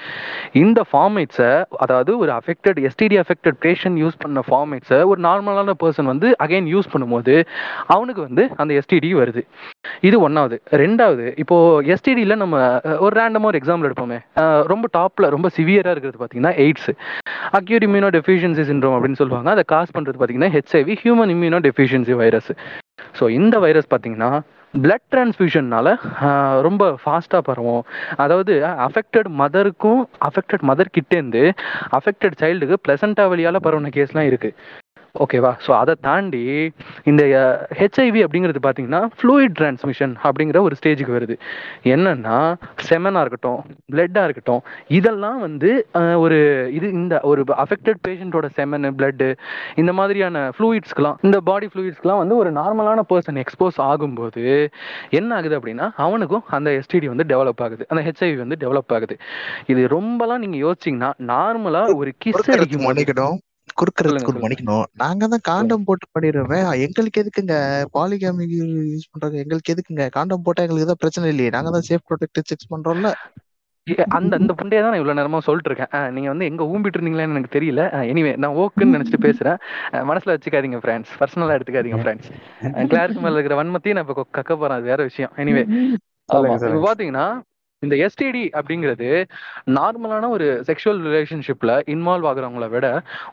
இந்த 0.63 0.79
ஃபார்மைட்ஸை 0.89 1.49
அதாவது 1.85 2.11
ஒரு 2.23 2.31
affected 2.39 2.79
STD 2.89 3.17
affected 3.23 3.57
patient 3.65 3.99
use 4.03 4.19
பண்ண 4.23 4.43
ஃபார்மைட்ஸை 4.49 4.99
ஒரு 5.11 5.19
நார்மலான 5.27 5.75
பர்சன் 5.83 6.09
வந்து 6.13 6.29
அகைன் 6.45 6.69
யூஸ் 6.75 6.91
பண்ணும்போது 6.93 7.35
அவனுக்கு 7.95 8.21
வந்து 8.27 8.45
அந்த 8.63 8.71
எஸ்டிடி 8.81 9.11
வருது. 9.21 9.43
இது 10.09 10.15
ஒன்றாவது 10.27 10.57
ரெண்டாவது 10.83 11.25
இப்போ 11.43 11.57
எஸ்டிடியில் 11.95 12.39
நம்ம 12.43 12.57
ஒரு 13.05 13.13
ரேண்டமாக 13.21 13.51
ஒரு 13.51 13.59
எக்ஸாம்பிள் 13.61 13.89
எடுப்போமே. 13.89 14.19
ரொம்ப 14.73 14.85
டாப்பில் 14.97 15.31
ரொம்ப 15.35 15.47
சிவியராக 15.57 15.95
இருக்கிறது 15.95 16.19
பார்த்தீங்கன்னா 16.21 16.53
AIDS 16.65 16.91
acute 17.59 17.85
immuno 17.87 18.11
deficiency 18.17 18.63
syndrome 18.71 18.95
அப்படின்னு 18.97 19.21
சொல்லுவாங்க. 19.21 19.49
அதை 19.55 19.63
காஸ் 19.73 19.95
பண்ணுறது 19.95 20.17
பார்த்தீங்கன்னா 20.19 20.51
HIV 20.57 20.95
human 21.03 21.33
immunodeficiency 21.67 22.15
virus 22.21 22.51
so 23.19 23.25
இந்த 23.39 23.55
வைரஸ் 23.65 23.87
பார்த்தீங்கன்னா 23.91 24.31
பிளட் 24.73 25.05
டிரான்ஸ்ஃபியூஷன்னால 25.11 25.87
ரொம்ப 26.61 26.83
ஃபாஸ்ட்டாக 27.03 27.41
பரவும். 27.41 27.83
அதாவது 28.17 28.53
அஃபெக்டட் 28.87 29.29
மதருக்கும் 29.41 30.01
அஃபெக்டட் 30.27 30.65
மதர் 30.69 30.93
கிட்டேருந்து 30.97 31.43
அஃபெக்டட் 31.99 32.37
சைல்டுக்கு 32.41 32.77
பிளசண்டா 32.87 33.25
வழியால் 33.31 33.65
பரவுன 33.67 33.91
கேஸ்லாம் 33.97 34.29
இருக்குது 34.31 34.55
ஓகேவா 35.15 35.51
ஸோ 35.65 35.71
அதை 35.71 35.93
தாண்டி 36.01 36.41
இந்த 37.03 37.23
ஹெச்ஐவி 37.79 38.19
அப்படிங்கிறது 38.25 38.59
பார்த்தீங்கன்னா 38.65 39.01
ஃப்ளூயிட் 39.19 39.55
டிரான்ஸ்மிஷன் 39.59 40.13
அப்படிங்கிற 40.23 40.61
ஒரு 40.61 40.75
ஸ்டேஜுக்கு 40.79 41.15
வருது. 41.17 41.35
என்னன்னா 41.93 42.37
செமனாக 42.89 43.23
இருக்கட்டும் 43.25 43.61
பிளட்டாக 43.93 44.23
இருக்கட்டும் 44.23 44.61
இதெல்லாம் 44.87 45.39
வந்து 45.39 45.71
ஒரு 46.23 46.37
இது 46.71 46.89
இந்த 46.91 47.19
ஒரு 47.23 47.43
அஃபெக்டட் 47.65 48.01
பேஷண்ட்டோட 48.07 48.49
செமனு 48.57 48.91
பிளட்டு 48.99 49.29
இந்த 49.75 49.93
மாதிரியான 49.93 50.45
ஃப்ளூயிட்ஸ்க்கெலாம் 50.57 51.17
இந்த 51.21 51.39
பாடி 51.49 51.69
ஃப்ளூயிட்ஸ்க்கெலாம் 51.73 52.21
வந்து 52.23 52.35
ஒரு 52.35 52.51
நார்மலான 52.51 53.03
பர்சன் 53.11 53.41
எக்ஸ்போஸ் 53.43 53.79
ஆகும்போது 53.89 54.45
என்ன 55.09 55.35
ஆகுது 55.35 55.57
அப்படின்னா 55.59 55.89
அவனுக்கும் 55.95 56.45
அந்த 56.57 56.71
எஸ்டிடி 56.79 57.07
வந்து 57.13 57.27
டெவலப் 57.33 57.63
ஆகுது. 57.65 57.85
அந்த 57.89 58.01
ஹெச்ஐவி 58.07 58.37
வந்து 58.37 58.57
டெவலப் 58.65 58.93
ஆகுது. 58.97 59.17
இது 59.65 59.81
ரொம்பலாம் 59.97 60.43
நீங்கள் 60.45 60.63
யோசிச்சிங்கன்னா 60.65 61.11
நார்மலாக 61.33 61.95
ஒரு 61.95 62.13
கிஸ் 62.25 62.51
அடிக்கும் 62.55 63.39
குறுக்கறதுக்கு 63.75 64.25
சொல்லுங்க, 64.25 64.29
மன்னிக்கணும். 64.37 64.85
நாங்க 65.01 65.27
தான் 65.27 65.43
காண்டம் 65.43 65.85
போட்டு 65.87 66.05
பண்ணிடுறோமே. 66.09 66.57
எங்களுக்கு 66.85 67.21
எதுக்குங்க? 67.23 67.55
பாலிகாமி 67.95 68.45
யூஸ் 68.87 69.09
பண்றாங்க 69.11 69.37
எங்களுக்கு 69.43 69.73
எதுக்குங்க? 69.73 70.05
காண்டம் 70.17 70.45
போட்டா 70.45 70.65
எங்களுக்கு 70.65 70.91
தான் 70.91 71.01
பிரச்சனை 71.03 71.31
இல்லையே. 71.33 71.51
நாங்க 71.57 71.71
தான் 71.77 71.87
சேஃப் 71.89 72.07
ப்ரொடெக்ட் 72.09 72.41
செக்ஸ் 72.51 72.71
பண்றோம்ல. 72.73 73.11
அந்த 74.15 74.33
அந்த 74.39 74.51
புண்டையை 74.59 74.81
தான் 74.81 74.91
நான் 74.91 74.99
இவ்வளவு 74.99 75.19
நேரமா 75.19 75.39
சொல்லிட்டு 75.45 75.69
இருக்கேன். 75.71 75.85
நீங்க 76.15 76.29
வந்து 76.29 76.47
எங்க 76.49 76.63
ஊம்பிட்டு 76.71 76.97
இருந்தீங்களான்னு 76.97 77.35
எனக்கு 77.35 77.55
தெரியல. 77.55 77.81
எனிவே 78.11 78.33
நான் 78.43 78.57
ஓக்குன்னு 78.61 78.95
நினைச்சிட்டு 78.97 79.21
பேசுறேன். 79.27 79.57
மனசுல 80.09 80.35
வச்சுக்காதீங்க 80.35 80.79
ஃப்ரெண்ட்ஸ் 80.83 81.13
பர்சனலா 81.21 81.55
எடுத்துக்காதீங்க 81.57 81.99
ஃப்ரெண்ட்ஸ் 82.03 82.29
கிளாருக்கு 82.91 83.23
மேல 83.25 83.37
இருக்கிற 83.37 83.57
வன்மத்தையும் 83.61 83.97
நான் 83.97 84.07
இப்ப 84.07 84.25
கக்க 84.31 84.53
போறேன். 84.55 84.77
அது 84.79 84.91
வேற 84.91 85.01
விஷயம். 85.09 85.33
எனிவே 85.37 85.65
ஆமா 86.29 86.55
இந்த 87.83 87.95
எஸ்டிடி 88.05 88.41
அப்படிங்கிறது 88.59 89.09
நார்மலான 89.75 90.29
ஒரு 90.35 90.47
செக்ஷுவல் 90.67 90.97
ரிலேஷன்ஷிப்ல 91.05 91.71
இன்வால்வ் 91.93 92.25
ஆகுறவங்கள 92.31 92.65
விட 92.73 92.87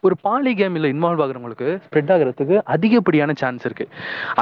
ஒரு 0.06 0.14
பாலிகேமில 0.26 0.90
இன்வால்வ் 0.94 1.22
ஆகுறவங்களுக்கு 1.24 1.68
ஸ்ப்ரெட் 1.86 2.12
ஆகுறதுக்கு 2.14 2.56
அதிகப்படியான 2.74 3.34
சான்ஸ் 3.40 3.64
இருக்கு. 3.68 3.86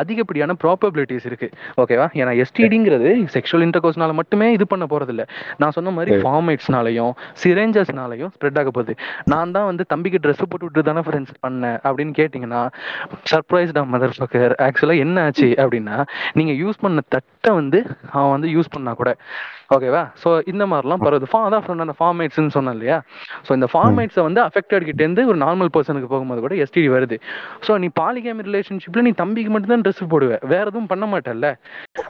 அதிகப்படியான 0.01 0.57
ப்ராபபிலிட்டிஸ் 0.65 1.29
இருக்கு. 1.31 1.49
ஓகேவா 1.83 2.09
ஏன்னா 2.21 2.35
எஸ்டிடிங்கிறது 2.45 3.13
செக்ஷுவல் 3.37 3.65
இன்டர்கோர்ஸ்னால 3.67 4.15
மட்டுமே 4.21 4.49
இது 4.57 4.67
பண்ண 4.73 4.87
போறது 4.93 5.15
இல்ல 5.15 5.25
நான் 5.63 5.75
சொன்ன 5.79 5.95
மாதிரி. 5.99 6.19
ஃபார்மேட்ஸ்னாலையும் 6.25 7.13
சிரேஞ்சஸ்னாலையும் 7.45 8.33
ஸ்ப்ரெட் 8.37 8.61
ஆக 8.63 8.71
போகுது. 8.71 8.95
நான் 9.33 9.55
தான் 9.57 9.69
வந்து 9.71 9.87
தம்பிக்கு 9.95 10.23
ட்ரெஸ் 10.25 10.45
போட்டு 10.45 10.69
விட்டு 10.69 10.87
தானே 10.91 11.05
ஃப்ரெண்ட்ஸ் 11.09 11.35
பண்ணேன் 11.47 11.79
அப்படின்னு 11.87 12.15
கேட்டிங்கன்னா 12.21 12.63
சர்ப்ரைஸ்டா 13.33 13.85
மதர் 13.95 14.17
ஃபக்கர் 14.19 14.57
ஆக்சுவலா 14.67 14.99
என்ன 15.07 15.27
ஆச்சு? 15.29 15.51
அப்படின்னா 15.65 15.97
நீங்க 16.39 16.53
யூஸ் 16.63 16.83
பண்ண 16.85 17.01
தட்டை 17.15 17.51
வந்து 17.61 17.79
அவன் 18.15 18.33
வந்து 18.37 18.49
யூஸ் 18.57 18.73
பண்ணா 18.77 18.93
கூட 18.95 19.11
ஓகேவா 19.71 20.03
ஸோ 20.23 20.29
இந்த 20.53 20.65
மாதிரிலாம் 20.71 21.03
பரவுது. 21.05 21.27
ஃபா 21.33 21.39
அதான் 21.47 21.65
சொன்ன 21.69 21.85
அந்த 21.87 21.95
ஃபார்மேட்ஸ்னு 22.01 22.53
சொன்னேன் 22.57 22.75
இல்லையா 22.77 22.97
ஸோ 23.47 23.51
இந்த 23.59 23.69
ஃபார்மேட்ஸை 23.73 24.23
வந்து 24.27 24.41
அஃபெக்டட் 24.49 24.87
கிட்டேருந்து 24.89 25.23
ஒரு 25.31 25.39
நார்மல் 25.45 25.71
பர்சனுக்கு 25.77 26.09
போகும்போது 26.13 26.41
கூட 26.47 26.57
எஸ்டிடி 26.65 26.89
வருது. 26.97 27.19
ஸோ 27.67 27.79
நீ 27.85 27.89
பாலிகேமி 28.01 28.47
ரிலேஷன்ஷிப்ல 28.49 29.05
நீ 29.09 29.13
தம்பிக்கு 29.23 29.53
மட்டும் 29.55 29.75
தான் 29.75 29.85
ட்ரெஸ் 29.87 30.03
போடுவ. 30.15 30.39
வேற 30.53 30.65
எதுவும் 30.73 30.91
பண்ண 30.93 31.07
மாட்டல்ல. 31.13 31.51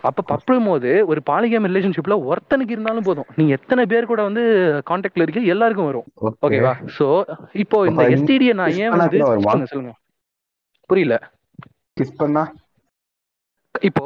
அப்ப 0.08 0.24
பப்பும் 0.32 0.68
போது 0.70 0.92
ஒரு 1.12 1.22
பாலிகேமி 1.30 1.70
ரிலேஷன்ஷிப்ல 1.72 2.16
ஒருத்தனுக்கு 2.30 2.74
இருந்தாலும் 2.76 3.08
போதும். 3.10 3.28
நீ 3.38 3.46
எத்தனை 3.58 3.84
பேர் 3.92 4.10
கூட 4.12 4.22
வந்து 4.28 4.44
கான்டாக்ட்ல 4.90 5.26
இருக்க 5.26 5.52
எல்லாருக்கும் 5.54 5.90
வரும். 5.90 6.08
ஓகேவா 6.46 6.74
சோ 6.98 7.08
இப்போ 7.64 7.80
இந்த 7.92 8.04
எஸ்டிடியை 8.16 8.54
நான் 8.62 8.76
ஏன் 8.84 8.92
வந்து 8.96 9.20
சொல்லுங்க 9.72 9.94
புரியல. 10.90 11.16
கிஸ் 11.96 12.18
பண்ணா? 12.20 12.42
இப்போ 13.82 14.04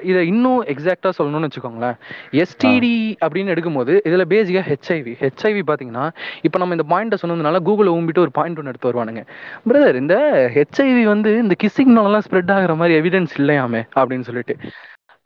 இதை 0.00 0.26
இன்னும் 0.26 0.62
எக்ஸாக்டா 0.64 1.10
சொல்லணும்னு 1.18 1.48
வச்சுக்கோங்களேன். 1.48 1.96
எஸ்டிடி 2.32 3.16
அப்படின்னு 3.24 3.52
எடுக்கும்போது 3.54 3.92
இதுல 4.08 4.24
பேசிக்கா 4.32 4.62
ஹெச்ஐவி 4.70 5.12
ஹெச்ஐவி 5.20 5.62
பாத்தீங்கன்னா 5.70 6.10
இப்போ 6.42 6.58
நம்ம 6.58 6.76
இந்த 6.78 6.86
பாயிண்ட்டை 6.92 7.18
சொன்னதுனால 7.22 7.60
கூகுள 7.68 7.92
ஊம்பிட்டு 7.96 8.18
ஒரு 8.18 8.30
பாயிண்ட் 8.30 8.58
ஒன்று 8.58 8.72
எடுத்து 8.72 8.90
வருவானுங்க. 8.90 9.22
பிரதர் 9.68 9.94
இந்த 9.94 10.16
ஹெச்ஐவி 10.56 11.04
வந்து 11.04 11.32
இந்த 11.44 11.56
கிஸ்ஸிங்னாலலாம் 11.64 12.26
ஸ்ப்ரெட் 12.28 12.52
ஆகுற 12.56 12.76
மாதிரி 12.76 12.98
எவிடன்ஸ் 13.00 13.36
இல்லையாமே 13.38 13.82
அப்படின்னு 13.94 14.20
சொல்லிட்டு. 14.20 14.56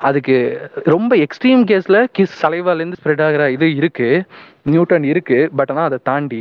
அதுக்கு 0.09 0.37
ரொம்ப 0.95 1.13
எக்ஸ்ட்ரீம் 1.25 1.63
கேஸ்ல 1.71 1.99
கிஸ் 2.19 2.39
சலைவாலேருந்து 2.43 2.99
ஸ்ப்ரெட் 3.01 3.23
ஆகிற 3.27 3.43
இது 3.57 3.67
இருக்கு 3.81 4.09
நியூட்டன் 4.73 5.07
இருக்கு 5.11 5.39
பட் 5.59 5.71
ஆனால் 5.73 5.87
அதை 5.89 5.99
தாண்டி 6.09 6.41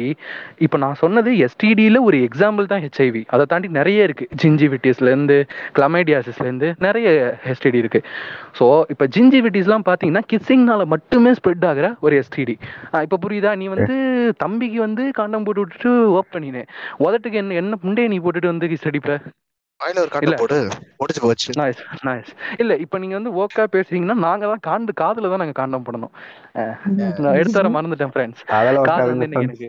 இப்போ 0.65 0.77
நான் 0.83 0.99
சொன்னது 1.01 1.29
எஸ்டிடியில் 1.45 1.99
ஒரு 2.07 2.17
எக்ஸாம்பிள் 2.27 2.69
தான் 2.71 2.83
ஹெச்ஐவி 2.85 3.21
அதை 3.33 3.45
தாண்டி 3.53 3.67
நிறைய 3.79 4.07
இருக்கு. 4.07 4.25
ஜிஞ்சிவிட்டிஸ்லேருந்து 4.41 5.37
கிளமைடியாசிஸ்லேருந்து 5.77 6.69
நிறைய 6.85 7.07
எஸ்டிடி 7.53 7.79
இருக்கு. 7.83 8.01
ஸோ 8.59 8.65
இப்போ 8.93 9.07
ஜிஞ்சிவிட்டிஸ்லாம் 9.15 9.87
பார்த்தீங்கன்னா 9.89 10.23
கிஸ்ஸிங்னால 10.33 10.85
மட்டுமே 10.93 11.33
ஸ்ப்ரெட் 11.39 11.67
ஆகிற 11.71 11.89
ஒரு 12.05 12.15
எஸ்டிடி 12.21 12.55
இப்போ 13.05 13.19
புரியுதா? 13.25 13.53
நீ 13.61 13.67
வந்து 13.75 13.95
தம்பிக்கு 14.45 14.79
வந்து 14.87 15.05
காண்டம் 15.19 15.47
போட்டு 15.47 15.63
விட்டுட்டு 15.63 15.93
ஒர்க் 16.17 16.33
பண்ணினேன் 16.37 16.69
உதட்டுக்கு 17.05 17.41
என்ன 17.43 17.57
என்ன 17.61 17.79
முண்டையை 17.85 18.09
நீ 18.15 18.19
போட்டுட்டு 18.25 18.53
வந்து 18.53 18.69
கிஸ் 18.73 18.89
அடிப்ப? 18.91 19.17
வாயில 19.81 19.97
ஒரு 19.97 20.07
இல்ல. 20.07 20.15
கட்டை 20.15 20.35
போடு. 20.41 20.69
முடிச்சு 20.99 21.21
போச்சு. 21.21 21.49
நைஸ் 21.59 21.79
நைஸ் 22.05 22.29
இல்ல 22.59 22.75
இப்போ 22.83 22.97
நீங்க 22.97 23.13
வந்து 23.17 23.37
ஓக்கா 23.37 23.63
பேசுறீங்கன்னா 23.71 24.13
நாங்க 24.23 24.47
தான் 24.47 24.59
காண்டு 24.67 24.91
காதுல 24.99 25.29
தான் 25.29 25.37
நாங்க 25.37 25.51
காண்டம் 25.59 25.85
பண்ணணும் 25.85 26.11
நான் 27.19 27.35
எடுத்து 27.35 27.59
வர 27.59 27.69
மறந்துட்டேன் 27.75 28.13
ஃப்ரெண்ட்ஸ் 28.13 28.43
காது 28.89 29.11
வந்து 29.11 29.25
எனக்கு 29.41 29.67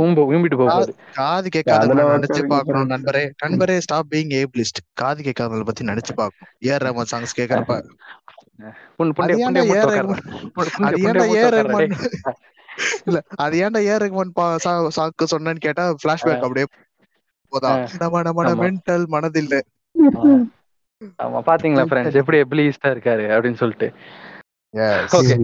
ஊம்ப 0.00 0.24
ஊம்பிட்டு 0.30 0.56
போக 0.56 0.70
போகுது. 0.70 0.92
காது 1.14 1.50
அதுல 1.78 1.94
நினைச்சு 2.16 2.40
பார்க்கணும். 2.52 2.86
நண்பரே. 2.92 3.30
நண்பரே 3.44 3.80
ஸ்டாப் 3.80 4.10
பீங் 4.10 4.32
ஏபிளிஸ்ட் 4.38 4.78
காது 4.94 5.22
கேட்காதவங்கள 5.22 5.64
பத்தி 5.64 5.84
நினைச்சு 5.84 6.14
பார்க்கணும். 6.14 6.48
ஏஆர் 6.66 6.86
ரஹ்மான் 6.86 7.12
சாங்ஸ் 7.12 7.34
உட்கார்றேன் 7.34 7.66
இல்ல 13.06 13.20
அது 13.42 13.58
ஏன்டா 13.58 13.80
ஏஆர் 13.86 14.04
ரஹ்மான் 14.04 14.32
பா- 14.36 14.58
சா- 14.64 14.90
சாக்கு 14.96 15.24
சொன்னேன்னு 15.30 15.60
கேட்டா 15.60 15.94
பிளாஷ்பேக் 16.02 16.42
அப்படியே 16.42 16.66
போதா 16.66 16.66
நம்ம 16.66 16.66
நம்ம 16.66 16.66
ஆமா. 16.66 16.76
மென்டல் 18.64 19.06
மனதில்ல. 19.16 19.54
ஆமா 21.24 21.40
பாத்தீங்களா 21.48 21.86
ஃப்ரெண்ட்ஸ் 21.90 22.20
எப்படி 22.22 22.38
இருக்காரு 22.92 23.26
அப்படின்னு 23.34 23.60
சொல்லிட்டு. 23.64 23.88
Okay 25.18 25.34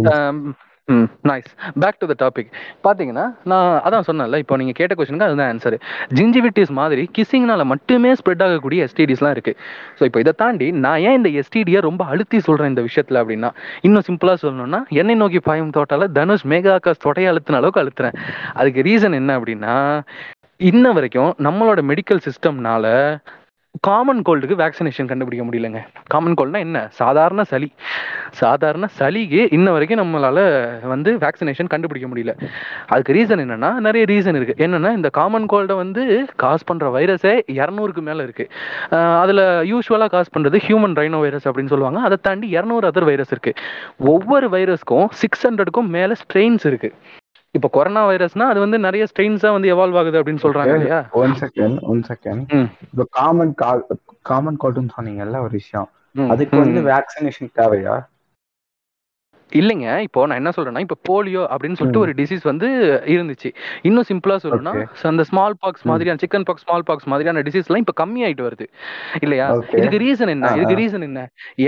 hmm 0.88 1.06
nice 1.28 1.46
back 1.82 1.98
to 2.00 2.06
the 2.10 2.14
topic 2.22 2.48
பார்த்தீங்கன்னா 2.86 3.22
நான் 3.50 3.68
அதான் 3.86 4.06
சொன்னேன்ல 4.08 4.38
இப்போ 4.42 4.56
நீங்கள் 4.60 4.76
கேட்ட 4.80 4.94
கொஸ்டினுக்கு 4.96 5.28
அதுதான் 5.28 5.50
ஆன்சர் 5.52 5.76
ஜிஞ்சிவிட்டிஸ் 6.18 6.72
மாதிரி 6.78 7.02
கிஸ்ஸிங்னால 7.16 7.64
மட்டுமே 7.64 8.10
ஸ்ப்ரெட் 8.20 8.44
ஆகக்கூடிய 8.46 8.86
எஸ்டிடிஸ்லாம் 8.86 9.34
இருக்குது 9.36 9.58
ஸோ 9.98 10.02
இப்போ 10.08 10.20
இதை 10.20 10.32
தாண்டி 10.42 10.66
நான் 10.84 11.00
ஏன் 11.06 11.16
இந்த 11.20 11.30
எஸ்டிடியை 11.40 11.80
ரொம்ப 11.80 12.04
அழுத்தி 12.04 12.40
சொல்கிறேன் 12.48 12.72
இந்த 12.72 12.82
விஷயத்தில் 12.88 13.20
அப்படின்னா 13.22 13.50
இன்னும் 13.82 14.06
சிம்பிளாக 14.08 14.38
சொல்லணும்னா 14.44 14.80
என்னை 15.00 15.16
நோக்கி 15.22 15.40
பாயும் 15.48 15.74
தோட்டால 15.78 16.10
தனுஷ் 16.18 16.46
மேகா 16.52 16.74
ஆகாஷ் 16.76 17.04
தொடையை 17.06 17.30
அழுத்தின 17.32 17.58
அளவுக்கு 17.60 17.82
அழுத்துறேன். 17.84 18.18
அதுக்கு 18.54 18.82
ரீசன் 18.82 19.18
என்ன 19.20 19.38
அப்படின்னா 19.38 19.76
இன்ன 20.56 20.92
வரைக்கும் 20.92 21.34
நம்மளோட 21.38 21.80
மெடிக்கல் 21.90 22.20
சிஸ்டம்னால 22.26 23.16
காமன் 23.80 24.20
கோல்டுக்கு 24.28 24.54
வேக்சினேஷன் 24.60 25.06
கண்டுபிடிக்க 25.06 25.44
முடியலங்க. 25.46 25.80
காமன் 26.06 26.34
கோல்டுனா 26.34 26.58
என்ன? 26.58 26.86
சாதாரண 26.90 27.44
சளி. 27.44 27.72
சாதாரண 28.30 28.88
சளிக்கு 28.98 29.52
இன்ன 29.52 29.70
வரைக்கும் 29.70 30.00
நம்மளால 30.00 30.38
வந்து 30.86 31.16
வேக்சினேஷன் 31.16 31.68
கண்டுபிடிக்க 31.68 32.08
முடியல. 32.08 32.48
அதுக்கு 32.86 33.12
ரீசன் 33.12 33.42
என்னன்னா 33.44 33.74
நிறைய 33.74 34.06
ரீசன் 34.10 34.36
இருக்கு. 34.40 34.66
என்னன்னா 34.66 34.92
இந்த 34.92 35.08
காமன் 35.08 35.46
கோல்டை 35.46 35.76
வந்து 35.76 36.26
காஸ் 36.36 36.64
பண்ற 36.64 36.98
வைரஸே 36.98 37.34
இரநூறுக்கு 37.52 38.00
மேல 38.00 38.22
இருக்கு. 38.22 38.46
அதுல 39.22 39.64
யூஸ்வலா 39.64 40.08
காஸ் 40.08 40.38
பண்றது 40.38 40.60
ஹியூமன் 40.68 40.96
ரைனோ 41.00 41.20
வைரஸ் 41.20 41.48
அப்படின்னு 41.48 41.72
சொல்லுவாங்க. 41.74 42.00
அதை 42.00 42.16
தாண்டி 42.22 42.54
இரநூறு 42.54 42.90
அதர் 42.92 43.04
வைரஸ் 43.04 43.30
இருக்கு. 43.30 43.54
ஒவ்வொரு 43.98 44.48
வைரஸ்க்கும் 44.48 45.06
சிக்ஸ் 45.10 45.46
ஹண்ட்ரடுக்கும் 45.46 45.86
மேல 45.86 46.14
ஸ்ட்ரெயின்ஸ் 46.22 46.66
இருக்கு. 46.66 46.92
இப்போ 47.56 47.68
கொரோனா 47.74 48.00
வைரஸ்னா 48.10 48.46
அது 48.52 48.60
வந்து 48.64 48.78
நிறைய 48.86 49.04
ஸ்ட்ரெயின்ஸா 49.10 49.50
வந்து 49.56 49.70
எவால்வ் 49.74 49.98
ஆகுது 50.00 50.18
அப்படின்னு 50.20 50.44
சொல்றாங்க 50.46 50.74
இல்லையா 50.78 51.02
ஒன் 51.24 51.34
செகண்ட் 51.42 51.78
ஒன் 51.92 52.02
செகண்ட். 52.08 52.42
இப்போ 52.92 53.06
காமன் 53.18 53.54
காமன் 54.30 54.58
கோல்டுன்னு 54.64 54.96
சொன்னீங்கல்ல 54.96 55.44
ஒரு 55.46 55.54
விஷயம் 55.60 55.88
அதுக்கு 56.32 56.64
வந்து. 56.64 56.82
வேக்சினேஷன் 56.90 57.56
தேவையா 57.60 57.94
இல்லைங்க 59.52 59.88
இப்போ 60.04 60.20
நான் 60.28 60.40
என்ன 60.40 60.50
சொல்றேன்னா 60.56 60.82
இப்போ 60.84 60.96
போலியோ 61.08 61.42
அப்படின்னு 61.54 61.78
சொல்லிட்டு. 61.78 62.02
ஒரு 62.04 62.12
டிசீஸ் 62.20 62.44
வந்து 62.50 62.68
இருந்துச்சு 63.14 63.48
இன்னும் 63.88 64.06
சிம்பிளா 64.10 64.36
சொல்லணும்னா. 64.44 64.72
அந்த 65.10 65.24
ஸ்மால் 65.30 65.56
பாக்ஸ். 65.62 65.84
மாதிரியான 65.90 66.20
சிக்கன் 66.22 66.46
பாக்ஸ் 66.48 66.64
ஸ்மால் 66.66 66.86
பாக்ஸ் 66.88 67.08
மாதிரியான 67.12 67.42
டிசீஸ்லாம் 67.48 67.82
இப்போ 67.84 67.94
கம்மியாயிட்டு 68.02 68.46
வருது 68.46 68.66
இல்லையா. 69.24 69.46
இதுக்கு 69.78 70.00
ரீசன் 70.04 70.32
என்ன 70.34 70.52
இதுக்கு. 70.58 70.78
ரீசன் 70.82 71.06
என்ன 71.08 71.22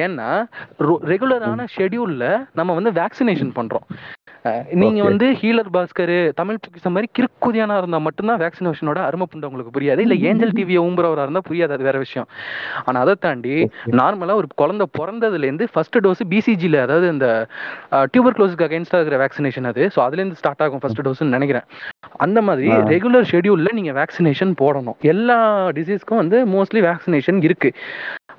ஏன்னா 0.05 0.29
ரெகுலரான 1.13 1.67
ஷெட்யூல்ல 1.77 2.25
நம்ம 2.61 2.75
வந்து 2.81 2.93
வேக்சினேஷன் 3.01 3.53
பண்றோம் 3.61 3.87
நீங்க. 4.83 5.01
வந்து 5.09 5.27
ஹீலர் 5.41 5.71
பாஸ்கர் 5.77 6.15
தமிழ் 6.41 6.61
புக்கிச 6.65 6.91
மாதிரி 6.95 7.09
கிறுக்குதியானா 7.19 7.77
இருந்தா 7.81 7.99
மட்டும்தான் 8.07 8.41
வேக்சினேஷனோட 8.45 8.99
அருமை 9.09 9.27
புண்டை 9.33 9.49
உங்களுக்கு 9.49 9.75
புரியாது. 9.77 10.01
இல்ல 10.07 10.15
ஏஞ்சல் 10.29 10.55
டிவியை 10.59 10.81
ஊம்புறவரா 10.87 11.25
இருந்தா 11.27 11.43
புரியாது 11.49 11.75
அது 11.77 11.89
வேற 11.89 11.99
விஷயம். 12.05 12.29
ஆனா 12.85 13.01
அதை 13.01 13.15
தாண்டி. 13.27 13.55
நார்மலா 14.01 14.37
ஒரு 14.43 14.51
குழந்தை 14.63 14.87
பிறந்ததுல 14.99 15.49
இருந்து 15.49 15.69
ஃபர்ஸ்ட் 15.75 15.99
டோஸ் 16.07 16.23
பிசிஜில 16.33 16.81
அதாவது 16.87 17.09
இந்த 17.15 17.29
டியூபர் 18.15 18.37
க்ளோஸுக்கு 18.39 18.67
அகைன்ஸ்டா 18.69 19.01
இருக்கிற 19.01 19.19
வேக்சினேஷன் 19.25 19.69
அது. 19.73 19.85
ஸோ 19.97 20.01
அதுல 20.07 20.21
இருந்து 20.23 20.41
ஸ்டார்ட் 20.43 20.65
ஆகும் 20.67 20.83
ஃபர்ஸ்ட் 20.85 21.05
டோஸ்னு 21.09 21.37
நினைக்கிறேன். 21.37 21.67
அந்த 22.27 22.39
மாதிரி. 22.49 22.71
ரெகுலர் 22.95 23.29
ஷெட்யூல்ல 23.33 23.73
நீங்க 23.81 23.93
வேக்சினேஷன் 24.03 24.55
போடணும். 24.63 24.99
எல்லா 25.15 25.39
டிசீஸ்க்கும் 25.79 26.23
வந்து 26.23 26.39
மோஸ்ட்லி 26.55 26.83
வேக்சினேஷன் 26.89 27.41
இருக்கு. 27.49 27.71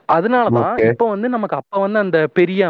அதனால 0.10 0.46
தான் 0.58 0.66
Okay. 0.74 0.90
இப்போ 0.92 1.06
வந்து 1.14 1.28
நமக்கு 1.34 1.56
அப்ப 1.60 1.80
வந்து 1.84 2.00
அந்த 2.04 2.18
பெரிய 2.40 2.62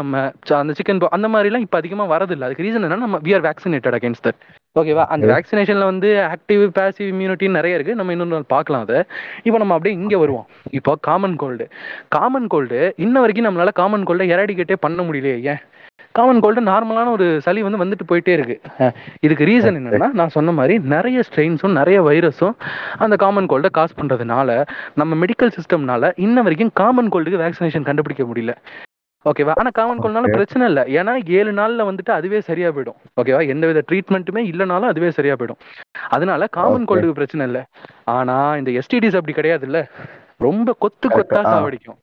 அந்த 0.60 0.72
சிக்கன் 0.78 1.02
அந்த 1.16 1.28
மாதிரிலாம் 1.34 1.64
இப்போ 1.66 1.78
அதிகமா 1.82 2.04
வரதில்லை. 2.14 2.46
அதுக்கு 2.48 2.64
ரீசன் 2.66 2.84
என்னன்னா 2.86 3.04
நம்ம 3.04 3.20
we 3.26 3.34
are 3.36 3.44
vaccinated 3.48 3.96
against 3.98 4.26
that 4.26 4.40
ஓகேவா 4.76 5.04
அந்த. 5.14 5.26
வேக்சினேஷன்ல 5.32 5.86
வந்து 5.90 6.08
ஆக்டிவ் 6.32 6.62
பாசிவ் 6.78 7.08
இம்யூனிட்டி 7.12 7.46
நிறைய 7.58 7.78
இருக்கு. 7.78 7.98
நம்ம 8.00 8.12
இன்னொரு 8.14 8.34
நாள் 8.34 8.52
பார்க்கலாம் 8.54 8.84
அதை. 8.86 8.98
இப்போ 9.46 9.58
நம்ம 9.62 9.76
அப்படியே 9.76 9.96
இங்க 10.00 10.14
வருவோம். 10.24 10.46
இப்போ 10.78 10.94
காமன் 11.08 11.36
கோல்டு 11.42 11.66
காமன் 12.16 12.48
கோல்டு 12.54 12.80
இன்ன 13.06 13.16
வரைக்கும் 13.24 13.48
நம்மளால 13.48 13.72
காமன் 13.80 14.06
கோல்டை 14.10 14.26
எராடிகேட்டே 14.34 14.78
பண்ண 14.86 15.02
முடியலையே 15.08 15.38
ஏன்? 15.52 15.62
காமன் 16.18 16.40
கோல்டு 16.40 16.60
நார்மலான 16.70 17.10
ஒரு 17.10 17.26
சளி 17.46 17.60
வந்து 17.66 17.82
வந்துட்டு 17.84 18.08
போயிட்டே 18.10 18.32
இருக்கு. 18.36 18.56
இதுக்கு 19.20 19.44
ரீசன் 19.44 19.78
என்னன்னா 19.78 20.10
நான் 20.20 20.34
சொன்ன 20.36 20.52
மாதிரி 20.58 20.74
நிறைய 20.94 21.22
ஸ்ட்ரெயின்ஸும் 21.28 21.78
நிறைய 21.80 21.98
வைரஸும் 22.08 22.54
அந்த 22.98 23.16
காமன் 23.16 23.50
கோல்டை 23.52 23.70
காஸ் 23.78 23.98
பண்றதுனால 24.00 24.50
நம்ம 24.94 25.18
மெடிக்கல் 25.24 25.54
சிஸ்டம்னால 25.56 26.12
இன்ன 26.26 26.42
வரைக்கும் 26.42 26.74
காமன் 26.82 27.12
கோல்டுக்கு 27.14 27.42
வேக்சினேஷன் 27.44 27.88
கண்டுபிடிக்க 27.88 28.24
முடியல. 28.30 28.54
ஓகேவா 29.26 29.54
ஆனா 29.60 29.70
காமன் 29.78 30.02
கோல்ட்னால. 30.02 30.28
பிரச்சனை 30.34 30.64
இல்லை. 30.68 30.82
ஏன்னா 30.98 31.12
ஏழு 31.38 31.50
நாள்ல 31.52 31.86
வந்துட்டு 31.88 32.12
அதுவே 32.18 32.38
சரியா 32.48 32.68
போயிடும். 32.68 32.98
ஓகேவா 33.20 33.40
எந்த 33.54 33.64
வித 33.70 33.80
ட்ரீட்மெண்ட்டுமே 33.88 34.42
இல்லைனாலும் 34.50 34.90
அதுவே 34.92 35.10
சரியா 35.16 35.34
போயிடும். 35.34 35.60
அதனால 36.08 36.46
காமன். 36.56 36.86
கோல்டுக்கு 36.90 37.18
பிரச்சனை 37.20 37.46
இல்லை. 37.46 37.62
ஆனா 38.16 38.36
இந்த 38.56 38.70
எஸ்டிடிஸ் 38.80 39.18
அப்படி 39.20 39.36
கிடையாது 39.38 39.66
இல்ல 39.70 39.80
ரொம்ப 40.46 40.76
கொத்து. 40.84 41.08
கொத்தா. 41.08 41.40
சாவடிக்கும். 41.52 41.98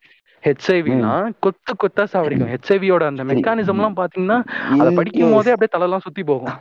ஹெச்ஐவிலாம் 0.45 1.27
கொத்து 1.39 1.73
கொத்தா 1.75 2.03
சாவடிக்கும். 2.11 2.51
ஹெச்ஐவியோட 2.53 3.03
அந்த 3.05 3.23
மெக்கானிசம் 3.25 3.75
எல்லாம் 3.75 3.97
பாத்தீங்கன்னா 3.97 4.37
அதை 4.77 4.91
படிக்கும் 4.95 5.31
போதே 5.31 5.51
அப்படியே 5.51 5.73
தலைலாம் 5.75 6.05
சுத்தி 6.05 6.23
போகும். 6.23 6.57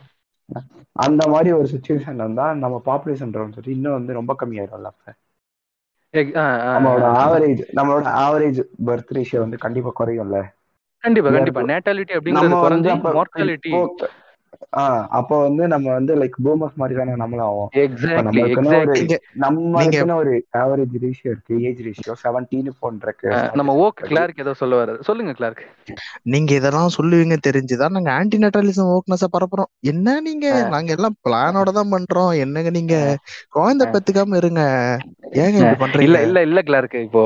அந்த 1.05 1.23
மாதிரி 1.29 1.51
ஒரு 1.53 1.69
சுச்சுவேஷன் 1.73 2.17
வந்தா 2.19 2.53
நம்ம 2.55 2.83
பாப்புலேஷன் 2.87 3.17
சொல்லி 3.53 3.73
இன்னும் 3.73 3.93
வந்து 3.93 4.13
ரொம்ப 4.13 4.33
கம்மியாயிடும்ல 4.41 4.91
அப்ப. 4.93 5.15
நம்மளோட. 6.75 7.07
ஆவரேஜ் 7.23 7.63
நம்மளோட 7.75 8.07
ஆவரேஜ் 8.23 8.61
பர்த் 8.87 9.15
ரேஷியோ 9.15 9.39
வந்து 9.39 9.59
கண்டிப்பா 9.59 9.93
குறையும்ல. 10.01 10.39
கண்டிப்பா 11.05 11.31
கண்டிப்பா. 11.31 11.63
நேட்டாலிட்டி 11.71 12.15
அப்படிங்கிறது 12.19 12.61
குறைஞ்சி 12.65 12.93
மார்டாலிட்டி 13.11 13.73
அப்போ 15.19 15.35
வந்து 15.43 15.65
நம்ம 15.69 15.87
வந்து 15.93 16.13
லைக் 16.21 16.37
பூமர்ஸ் 16.45 16.79
மாதிரி 16.81 16.99
தானே 16.99 17.15
நம்மளும் 17.17 17.47
ஆகும் 17.47 17.71
நம்மளுக்குன்னு 19.45 20.17
ஒரு 20.17 20.33
ஆவரேஜ் 20.59 20.97
ரேஷியோ 21.05 21.31
இருக்கு 21.33 21.61
ஏஜ் 21.69 21.83
ரேஷியோ 21.87 22.15
செவன்டீன் 22.25 22.71
போன்றிருக்கு 22.83 23.31
நம்ம 23.61 23.75
ஓக் 23.85 24.03
கிளார்க் 24.09 24.43
ஏதோ 24.45 24.55
சொல்ல 24.55 24.81
வர்றாரு. 24.81 25.01
சொல்லுங்க 25.01 25.33
கிளார்க் 25.33 25.63
நீங்க 26.33 26.51
இதெல்லாம் 26.55 26.95
சொல்லுவீங்க 26.97 27.37
தெரிஞ்சுதான் 27.47 27.95
நாங்க 27.97 28.11
ஆன்டி 28.13 28.39
நெட்ரலிசம் 28.39 28.93
ஓக்னஸ 28.95 29.27
பரப்புறோம். 29.35 29.71
என்ன 29.93 30.17
நீங்க? 30.21 30.47
நாங்க 30.75 30.93
எல்லாம் 30.97 31.17
பிளானோட 31.27 31.71
தான் 31.71 31.93
பண்றோம். 31.93 32.33
என்னங்க 32.45 32.71
நீங்க? 32.71 32.95
குழந்தை 33.51 33.87
பெத்துக்காம 33.87 34.37
இருங்க. 34.37 34.63
ஏங்க 35.37 35.59
இப்படி 35.59 35.69
இல்ல 35.69 35.79
பண்றீங்க? 35.83 36.25
இல்ல 36.27 36.41
இல்ல 36.43 36.61
கிளார்க் 36.63 36.97
இப்போ 37.05 37.23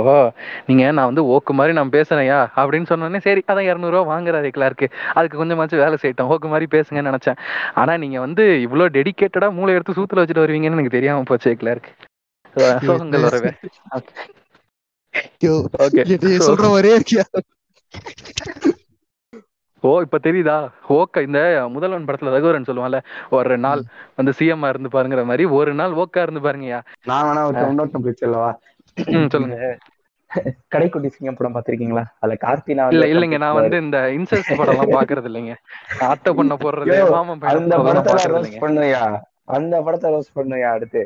நீங்க 0.68 0.84
நான் 0.90 1.08
வந்து 1.10 1.24
ஓக்கு 1.34 1.52
மாதிரி 1.52 1.72
நான் 1.78 1.94
பேசுறேன்யா 1.96 2.38
அப்படின்னு 2.60 2.90
சொன்னோடனே 2.90 3.20
சரி 3.26 3.42
அதான் 3.50 3.68
இரநூறுவா 3.70 4.02
வாங்குறாரு 4.12 4.50
கிளார்க் 4.56 4.84
அதுக்கு 5.14 5.40
கொஞ்சமாச்சும் 5.40 5.82
வேலை 5.84 5.96
செய்யட்டும். 6.02 6.30
ஓக்கு 6.34 6.48
மாதிரி 6.48 6.68
பேசுங்கன்னு 6.76 7.12
நினைச்சேன். 7.18 7.40
ஆனா 7.74 7.96
நீங்க 7.96 8.18
வந்து 8.20 8.44
இவ்வளவு 8.60 8.94
டெடிகேட்டடா 8.98 9.50
மூளை 9.52 9.74
எடுத்து 9.74 9.98
சூத்துல 9.98 10.22
வச்சுட்டு 10.22 10.44
வருவீங்கன்னு 10.44 10.76
எனக்கு 10.78 10.96
தெரியாம 10.98 11.26
போச்சு 11.26 11.52
கிளார்க் 11.56 11.90
சோகங்கள் 12.86 13.26
வரவே. 13.26 13.50
சொல்ற 16.48 16.66
மாதிரியே 16.72 16.96
இருக்கியா? 16.98 17.24
ஓ 19.82 19.90
இப்ப 20.00 20.18
தெரியுதா? 20.18 20.56
ஓக்க 20.88 21.22
இந்த 21.22 21.40
முதல்வன் 21.70 22.06
படத்துல 22.06 22.32
ரகுவரன் 22.34 22.66
சொல்லுவான்ல 22.68 22.98
ஒரு 23.30 23.58
நாள் 23.58 23.82
வந்து 24.16 24.32
சிஎம் 24.38 24.66
இருந்து 24.68 24.90
பாருங்கிற 24.94 25.22
மாதிரி 25.24 25.44
ஒரு 25.58 25.72
நாள் 25.74 25.92
ஓக்கா 26.02 26.22
இருந்து 26.22 26.42
பாருங்கயா 26.46 26.80
நான் 27.04 27.26
வேணா 27.28 27.44
ஒரு 27.44 27.56
சொல்லுங்க. 29.34 29.58
கடைக்குட்டி 30.72 31.08
சிங்கம் 31.08 31.36
படம் 31.36 31.54
பாத்திருக்கீங்களா 31.54 32.04
அதுல 32.20 32.36
கார்த்தினா 32.42 32.86
இல்ல 32.92 33.06
இல்லைங்க 33.12 33.38
நான் 33.38 33.58
வந்து 33.58 33.78
இந்த 33.84 34.00
இன்செஸ்ட் 34.16 34.52
படம் 34.52 34.74
எல்லாம் 34.74 34.96
பாக்குறது 34.96 35.28
இல்லைங்க 35.30 35.54
அத்தை 36.08 36.32
பண்ண 36.32 36.56
போடுறது 36.64 36.96
மாமன் 37.10 37.46
அந்த 37.52 37.76
பாக்குறது 37.80 38.34
ரோஸ் 38.34 38.58
பண்ணுயா 38.58 39.02
அந்த 39.50 39.74
படத்தை 39.80 40.08
ரோஸ் 40.10 40.34
பண்ணுயா 40.34 40.70
அடுத்து. 40.76 41.02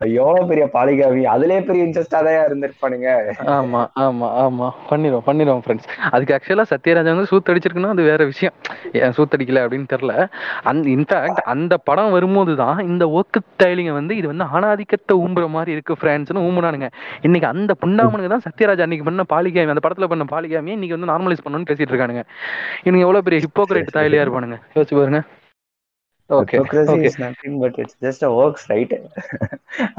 எவ்வளவு 0.00 0.46
பெரிய 0.50 0.64
பாலிகாமி? 0.74 1.22
அதுலயே 1.32 1.60
பெரிய 1.64 1.86
இன்ட்ரெஸ்டா 1.86 2.18
தான் 2.26 2.44
இருந்திருப்பானுங்க. 2.46 3.08
ஆமா 3.56 3.80
ஆமா 4.04 4.28
ஆமா. 4.44 4.68
பண்ணிடுவோம் 4.90 5.24
பண்ணிடுவோம் 5.26 5.60
ஃப்ரெண்ட்ஸ் 5.64 5.88
அதுக்கு 6.14 6.34
ஆக்சுவலா 6.36 6.64
சத்யராஜ் 6.70 7.10
வந்து 7.12 7.30
சூத்தடிச்சிருக்குன்னா 7.32 7.90
அது 7.94 8.04
வேற 8.08 8.24
விஷயம். 8.30 8.54
ஏன் 9.00 9.14
சூத்தடிக்கல 9.16 9.64
அப்படின்னு 9.64 9.88
தெரியல. 9.92 10.14
அந்த 10.70 10.88
இன்ஃபேக்ட் 10.94 11.42
அந்த 11.54 11.76
படம் 11.88 12.14
வரும்போது 12.16 12.54
தான் 12.62 12.78
இந்த 12.90 13.06
ஒர்க்கு 13.18 13.42
ஸ்டைலிங்க 13.48 13.92
வந்து 13.98 14.16
இது 14.20 14.28
வந்து 14.32 14.44
ஆணாதிக்கத்தை 14.44 15.16
ஊம்புற 15.24 15.48
மாதிரி 15.56 15.74
இருக்கு 15.76 15.98
ஃப்ரெண்ட்ஸ்னு 16.02 16.44
ஊம்புனானுங்க. 16.48 16.88
இன்னைக்கு 17.28 17.48
அந்த 17.54 17.74
புண்டாமனுக்கு 17.82 18.32
தான் 18.34 18.46
சத்யராஜ் 18.46 18.84
அன்னைக்கு 18.86 19.08
பண்ண 19.10 19.26
பாலிகாமி. 19.34 19.74
அந்த 19.74 19.84
படத்துல 19.88 20.08
பண்ண 20.14 20.26
பாலிகாமியை 20.34 20.76
இன்னைக்கு 20.78 20.98
வந்து 20.98 21.12
நார்மலைஸ் 21.12 21.44
பண்ணணும்னு 21.44 21.70
பேசிட்டு 21.72 21.94
இருக்கானுங்க. 21.94 22.24
இன்னைக்கு 22.86 23.06
எவ்வளவு 23.08 23.26
பெரிய 23.28 23.40
ஹிப்போக்ரேட் 23.46 23.94
தாயிலியா 23.98 24.24
இருப்பானுங்க. 24.26 24.58
யோசிச்சு 24.78 24.98
பாருங்க. 25.00 25.22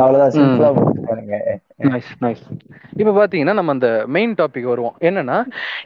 அவ்வளவுதான் 0.02 0.34
சிம்பிளா 0.36 0.70
போட்டுருக்கானுங்க 0.76 1.36
நைஸ் 1.92 2.12
நைஸ் 2.24 2.44
இப்போ 3.00 3.12
பார்த்தீங்கன்னா 3.18 3.54
நம்ம 3.58 3.72
அந்த 3.76 3.90
மெயின் 4.16 4.34
டாபிக் 4.40 4.68
வருவோம். 4.72 4.96
என்னன்னா 5.08 5.38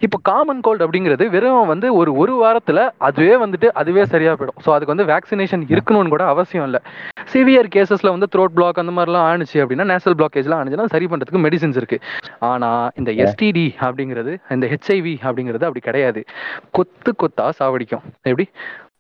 இப்போ 0.06 0.18
காமன் 0.30 0.62
கோல்டு 0.66 0.86
அப்படிங்கிறது 0.86 1.26
வெறும் 1.36 1.72
வந்து 1.74 1.88
ஒரு 2.00 2.12
ஒரு 2.16 2.34
வாரத்தில் 2.42 2.82
அதுவே 3.08 3.36
வந்துட்டு 3.44 3.68
அதுவே 3.82 4.04
சரியா 4.14 4.34
போயிடும். 4.40 4.60
ஸோ 4.66 4.72
அதுக்கு 4.76 4.94
வந்து 4.94 5.08
வேக்சினேஷன் 5.12 5.64
இருக்கணும்னு 5.74 6.14
கூட 6.16 6.26
அவசியம் 6.34 6.66
இல்லை. 6.70 6.82
சிவியர் 7.34 7.72
கேசஸ்ல 7.76 8.14
வந்து 8.16 8.30
த்ரோட் 8.36 8.56
பிளாக் 8.58 8.82
அந்த 8.84 8.92
மாதிரிலாம் 8.92 9.28
ஆணுச்சு 9.32 9.58
அப்படின்னா 9.64 9.88
நேசல் 9.94 10.18
பிளாக்கேஜ்லாம் 10.22 10.62
ஆணுச்சுன்னா 10.62 10.88
சரி 10.96 11.08
பண்ணுறதுக்கு 11.12 11.46
மெடிசின்ஸ் 11.48 11.80
இருக்கு. 11.82 12.00
ஆனால் 12.52 12.92
இந்த 13.02 13.12
எஸ்டிடி 13.26 13.68
அப்படிங்கிறது 13.88 14.34
இந்த 14.58 14.68
ஹெச்ஐவி 14.74 15.16
அப்படிங்கிறது 15.24 15.68
அப்படி 15.70 15.80
கிடையாது. 15.80 16.24
கொத்து 16.72 17.14
கொத்தா 17.24 17.50
சாவடிக்கும். 17.62 18.06
எப்படி? 18.32 18.48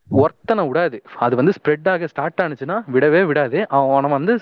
ஒருத்தனை 0.10 0.63
விடாது. 0.70 0.98
அது 1.26 1.34
வந்து 1.39 1.54
ஸ்ப்ரெட் 1.58 1.88
ஆக 1.94 2.08
ஸ்டார்ட் 2.13 2.44
ஆனுச்சுன்னா 2.46 2.78
விடவே 2.96 3.22
விடாது. 3.30 3.60
அவனை 3.78 4.10
வந்து 4.18 4.34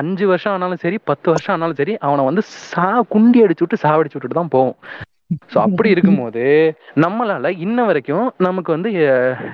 அஞ்சு 0.00 0.24
வருஷம் 0.30 0.54
ஆனாலும் 0.54 0.82
சரி 0.82 0.96
பத்து 1.10 1.28
வருஷம் 1.32 1.54
ஆனாலும் 1.54 1.78
சரி 1.78 1.94
அவனை 2.06 2.24
வந்து 2.30 2.42
சா 2.72 2.88
குண்டி 3.14 3.38
அடிச்சு 3.44 3.64
விட்டு 3.64 3.84
சாவடிச்சு 3.84 4.16
விட்டுட்டு 4.16 4.40
தான் 4.40 4.52
போவோம். 4.56 4.76
ஸோ 5.52 5.56
அப்படி 5.64 5.88
இருக்கும்போது 5.94 6.44
நம்மளால 7.04 7.50
இன்ன 7.64 7.80
வரைக்கும் 7.88 8.26
நமக்கு 8.46 8.70
வந்து 8.76 8.90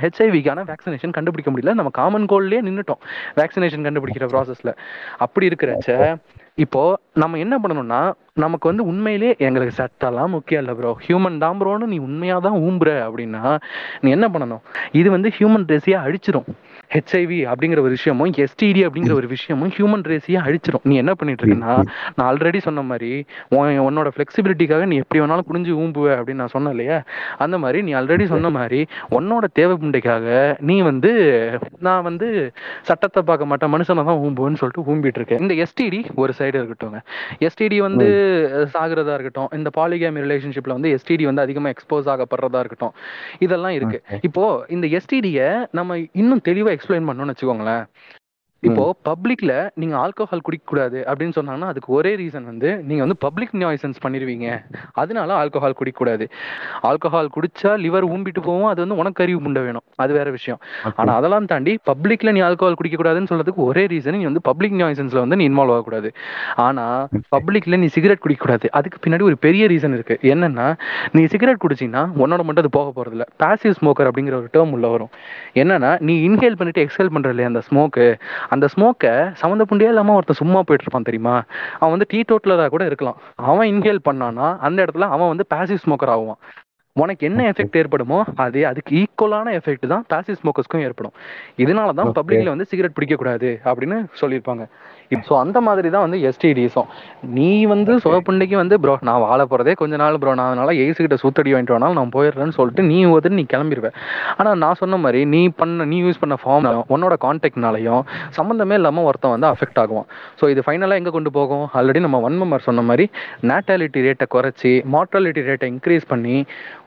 ஹெச்ஐவிக்கான 0.02 0.64
வேக்சினேஷன் 0.70 1.14
கண்டுபிடிக்க 1.16 1.50
முடியல. 1.52 1.74
நம்ம 1.80 1.92
காமன் 2.00 2.28
கோல்ட்லயே 2.32 2.60
நின்னுட்டோம். 2.68 3.02
வேக்சினேஷன் 3.40 3.86
கண்டுபிடிக்கிற 3.86 4.28
ப்ராசஸ்ல 4.34 4.72
அப்படி 5.26 5.48
இருக்கிறச்ச 5.50 5.90
இப்போ 6.64 6.82
நம்ம 7.12 7.38
என்ன 7.38 7.54
பண்ணணும்னா 7.58 7.98
நமக்கு 8.42 8.68
வந்து 8.68 8.84
உண்மையிலே 8.84 9.30
எங்களுக்கு 9.46 9.74
சட்டம்லாம் 9.80 10.32
முக்கியம் 10.34 10.62
இல்லை 10.62 10.74
ப்ரோ 10.78 10.90
ஹியூமன் 11.06 11.36
தான் 11.38 11.58
ப்ரோன்னு 11.60 11.86
நீ 11.86 11.98
உண்மையாக 11.98 12.40
தான் 12.46 12.56
ஊம்புற 12.60 12.90
அப்படின்னா 13.06 13.42
நீ 14.00 14.10
என்ன 14.10 14.26
பண்ணணும்? 14.28 14.62
இது 14.92 15.10
வந்து 15.10 15.28
ஹியூமன் 15.38 15.66
ரேஸையே 15.72 15.98
அழிச்சிரும். 16.04 16.48
ஹெச்ஐவி 16.94 17.38
அப்படிங்கிற 17.50 17.80
ஒரு 17.86 17.92
விஷயமும் 17.96 18.32
எஸ்டிடி 18.44 18.82
அப்படிங்கிற 18.86 19.14
ஒரு 19.20 19.28
விஷயமும் 19.34 19.72
ஹியூமன் 19.76 20.04
ரேஸையே 20.10 20.38
அழிச்சிரும். 20.46 20.84
நீ 20.90 20.94
என்ன 21.02 21.12
பண்ணிட்டு 21.20 21.42
இருக்கன்னா 21.42 21.72
நான் 22.16 22.26
ஆல்ரெடி 22.30 22.60
சொன்ன 22.66 22.84
மாதிரி 22.90 23.10
உன் 23.56 23.80
உன்னோட 23.86 24.08
ஃப்ளெக்சிபிலிட்டிக்காக 24.14 24.86
நீ 24.90 24.96
எப்படி 25.02 25.20
வேணாலும் 25.22 25.48
குனிஞ்சு 25.50 25.72
ஊம்புவ 25.82 26.06
அப்படின்னு 26.18 26.42
நான் 26.42 26.54
சொன்னேன் 26.54 26.74
இல்லையா? 26.76 26.98
அந்த 27.46 27.58
மாதிரி 27.64 27.80
நீ 27.88 27.94
ஆல்ரெடி 28.00 28.26
சொன்ன 28.34 28.50
மாதிரி 28.58 28.80
உன்னோட 29.18 29.44
தேவை 29.60 29.76
புண்டைக்காக 29.82 30.26
நீ 30.70 30.76
வந்து 30.90 31.12
நான் 31.88 32.06
வந்து 32.08 32.28
சட்டத்தை 32.90 33.22
பார்க்க 33.30 33.50
மாட்டேன் 33.50 33.72
மனுஷனை 33.74 34.04
தான் 34.10 34.22
ஊம்புவேன்னு 34.26 34.60
சொல்லிட்டு 34.62 34.86
ஊம்பிட்டு 34.92 35.20
இருக்கேன். 35.20 35.42
இந்த 35.46 35.54
எஸ்டிடி 35.64 36.00
ஒரு 36.22 36.32
சைடு 36.38 36.56
இருக்கட்டும் 36.60 36.96
எஸ்டிடி 37.46 37.78
வந்து 37.86 38.06
சாகுறதா 38.74 39.14
இருக்கட்டும் 39.18 39.50
இந்த 39.58 39.70
பாலிகேமி 39.78 40.24
ரிலேஷன்ஷிப்ல 40.26 40.76
வந்து 40.78 40.92
எஸ்டிடி 40.96 41.24
வந்து 41.30 41.44
அதிகமா 41.46 41.70
எக்ஸ்போஸ் 41.74 42.10
ஆகப்படுறதா 42.14 42.62
இருக்கட்டும் 42.64 42.94
இதெல்லாம் 43.46 43.74
இருக்கு. 43.78 44.00
இப்போ 44.28 44.44
இந்த 44.76 44.86
எஸ்டிடிய 44.98 45.40
நம்ம 45.78 45.98
இன்னும் 46.22 46.42
தெளிவா 46.48 46.72
எக்ஸ்பிளைன் 46.76 47.08
பண்ணோம்னு 47.08 47.34
வச்சுக்கோங்களேன். 47.34 47.84
இப்போ 48.62 48.84
பப்ளிக்ல 49.08 49.52
நீங்க 49.80 49.94
ஆல்கோஹால் 50.02 50.42
குடிக்க 50.46 50.64
கூடாது 50.66 50.98
அப்படின்னு 51.08 51.34
சொன்னாங்கன்னா 51.38 51.68
அதுக்கு 51.72 51.88
ஒரே 51.92 52.12
ரீசன் 52.20 52.46
வந்து 52.50 52.68
நீங்க 52.88 53.00
வந்து 53.04 53.16
பப்ளிக் 53.24 53.52
நியாய்சன்ஸ் 53.62 53.98
பண்ணிருவீங்க. 54.04 54.46
அதனால 54.92 55.30
ஆல்கோஹால் 55.40 55.76
குடிக்க 55.80 55.98
கூடாது 55.98 56.24
ஆல்கோஹால் 56.88 57.28
குடிச்சா 57.34 57.72
லிவர் 57.84 58.06
ஊம்பிட்டு 58.12 58.40
போவோம் 58.46 58.68
அது 58.70 58.80
வந்து 58.84 58.96
உனக்கு 59.02 59.22
அறிவு 59.24 59.40
புண்டை 59.44 59.62
வேணும். 59.66 59.84
அது 59.96 60.12
வேற 60.18 60.30
விஷயம். 60.30 60.60
ஆனா 61.00 61.12
அதெல்லாம் 61.18 61.48
தாண்டி 61.52 61.74
பப்ளிக்ல 61.90 62.32
நீ 62.36 62.40
ஆல்கோஹால் 62.48 62.78
குடிக்க 62.80 62.98
கூடாதுன்னு 63.02 63.30
சொல்றதுக்கு 63.32 63.62
ஒரே 63.68 63.84
ரீசன் 63.94 64.18
நீ 64.18 64.24
வந்து 64.30 64.42
பப்ளிக் 64.50 64.76
நியாய்சன்ஸ்ல 64.80 65.22
வந்து 65.24 65.38
நீ 65.40 65.46
இன்வால்வ் 65.50 65.74
ஆகக்கூடாது. 65.76 66.10
ஆனா 66.66 66.86
பப்ளிக்ல 67.36 67.80
நீ 67.84 67.90
சிகரெட் 67.98 68.24
குடிக்க 68.24 68.42
கூடாது 68.44 68.66
அதுக்கு 68.80 69.00
பின்னாடி 69.06 69.26
ஒரு 69.30 69.38
பெரிய 69.46 69.66
ரீசன் 69.74 69.96
இருக்கு. 69.98 70.18
என்னன்னா 70.34 70.68
நீ 71.16 71.24
சிகரெட் 71.34 71.62
குடிச்சீங்கன்னா 71.66 72.04
உன்னோட 72.24 72.42
மட்டும் 72.46 72.64
அது 72.66 72.74
போக 72.78 72.90
போறது 72.98 73.16
இல்ல 73.18 73.26
பாசிவ் 73.44 73.78
ஸ்மோக்கர் 73.80 74.10
அப்படிங்கிற 74.10 74.36
ஒரு 74.42 74.50
டேர்ம் 74.56 74.74
உள்ள 74.78 74.86
வரும். 74.96 75.12
என்னன்னா 75.62 75.92
நீ 76.08 76.16
இன்ஹேல் 76.28 76.58
பண்ணிட்டு 76.58 76.84
எக்ஸேல் 76.86 77.14
பண்ற 77.16 77.30
இல்லையா 77.34 77.52
அந்த 77.54 77.64
ஸ்மோக்கு 77.68 78.04
அந்த 78.48 78.66
ஸ்மோக்கை 78.74 79.12
சம்மந்த 79.40 79.64
புண்டியே 79.70 79.90
இல்லாம 79.92 80.14
ஒருத்தன் 80.14 80.40
சும்மா 80.42 80.60
போயிட்டு 80.66 80.86
இருப்பான் 80.86 81.08
தெரியுமா? 81.08 81.34
அவன் 81.78 81.94
வந்து 81.94 82.08
டீ 82.08 82.20
டோட்டலரா 82.20 82.68
கூட 82.68 82.84
இருக்கலாம். 82.84 83.18
அவன் 83.34 83.68
இன்ஹேல் 83.72 84.06
பண்ணானா 84.08 84.48
அந்த 84.58 84.78
இடத்துல 84.84 85.08
அவன் 85.16 85.32
வந்து 85.32 85.46
பாசிவ் 85.54 85.82
ஸ்மோக்கர் 85.86 86.14
ஆகுவான். 86.14 86.40
உனக்கு 86.96 87.26
என்ன 87.26 87.40
எஃபெக்ட் 87.52 87.78
ஏற்படுமோ 87.80 88.18
அதே 88.34 88.64
அதுக்கு 88.64 88.92
ஈக்குவலான 88.96 89.48
எஃபெக்ட் 89.58 89.86
தான் 89.86 90.04
பாசிவ் 90.12 90.38
ஸ்மோக்கர்ஸ்க்கும் 90.42 90.84
ஏற்படும். 90.86 91.14
இதனால 91.64 91.94
தான். 91.98 92.12
பப்ளிக்ல 92.18 92.52
வந்து 92.54 92.68
சிகரெட் 92.70 92.94
பிடிக்க 92.98 93.16
கூடாது 93.16 93.60
அப்படின்னு 93.64 93.96
சொல்லியிருப்பாங்க. 94.20 94.64
ஸோ 95.28 95.34
அந்த 95.42 95.58
மாதிரி 95.66 95.88
தான் 95.94 96.04
வந்து 96.06 96.20
எஸ்டிடிஸும் 96.28 96.88
நீ 97.36 97.50
வந்து 97.72 97.92
சுகப்புண்டைக்கு 98.04 98.56
வந்து 98.62 98.78
ப்ரோ 98.84 98.94
நான் 99.08 99.20
வாழ 99.24 99.40
போறதே 99.50 99.74
கொஞ்ச 99.82 99.94
நாள் 100.02 100.20
ப்ரோ 100.22 100.34
நான் 100.40 100.50
அதனால 100.50 100.74
ஏசு 100.84 100.98
கிட்ட 100.98 101.18
சூத்தடி 101.22 101.52
வாங்கிட்டு 101.54 101.74
வேணாலும் 101.76 101.98
நான் 102.00 102.14
போயிடுறேன்னு 102.16 102.56
சொல்லிட்டு 102.58 102.84
நீ 102.90 102.98
வந்து 103.10 103.34
நீ 103.38 103.44
கிளம்பிடுவ 103.54 103.90
ஆனா 104.38 104.50
நான் 104.64 104.78
சொன்ன 104.82 105.00
மாதிரி 105.04 105.20
நீ 105.34 105.42
பண்ண 105.60 105.86
நீ 105.92 105.98
யூஸ் 106.06 106.22
பண்ண 106.22 106.36
ஃபார்ம் 106.42 106.64
உன்னோட 106.94 107.14
கான்டாக்ட்னாலையும் 107.26 108.02
சம்மந்தமே 108.38 108.76
இல்லாம 108.80 109.04
ஒருத்தன் 109.08 109.34
வந்து 109.34 109.48
அஃபெக்ட் 109.52 109.80
ஆகுவான். 109.82 110.08
ஸோ 110.40 110.44
இது 110.52 110.60
ஃபைனலாக 110.66 111.00
எங்க 111.00 111.10
கொண்டு 111.16 111.30
போகும்? 111.38 111.64
ஆல்ரெடி 111.78 112.00
நம்ம 112.06 112.20
ஒன் 112.28 112.38
மெம்பர் 112.42 112.66
சொன்ன 112.68 112.84
மாதிரி 112.90 113.04
நேட்டாலிட்டி 113.50 114.04
ரேட்டை 114.06 114.28
குறைச்சி 114.34 114.72
மார்டாலிட்டி 114.94 115.42
ரேட்டை 115.50 115.68
இன்க்ரீஸ் 115.74 116.06
பண்ணி 116.12 116.36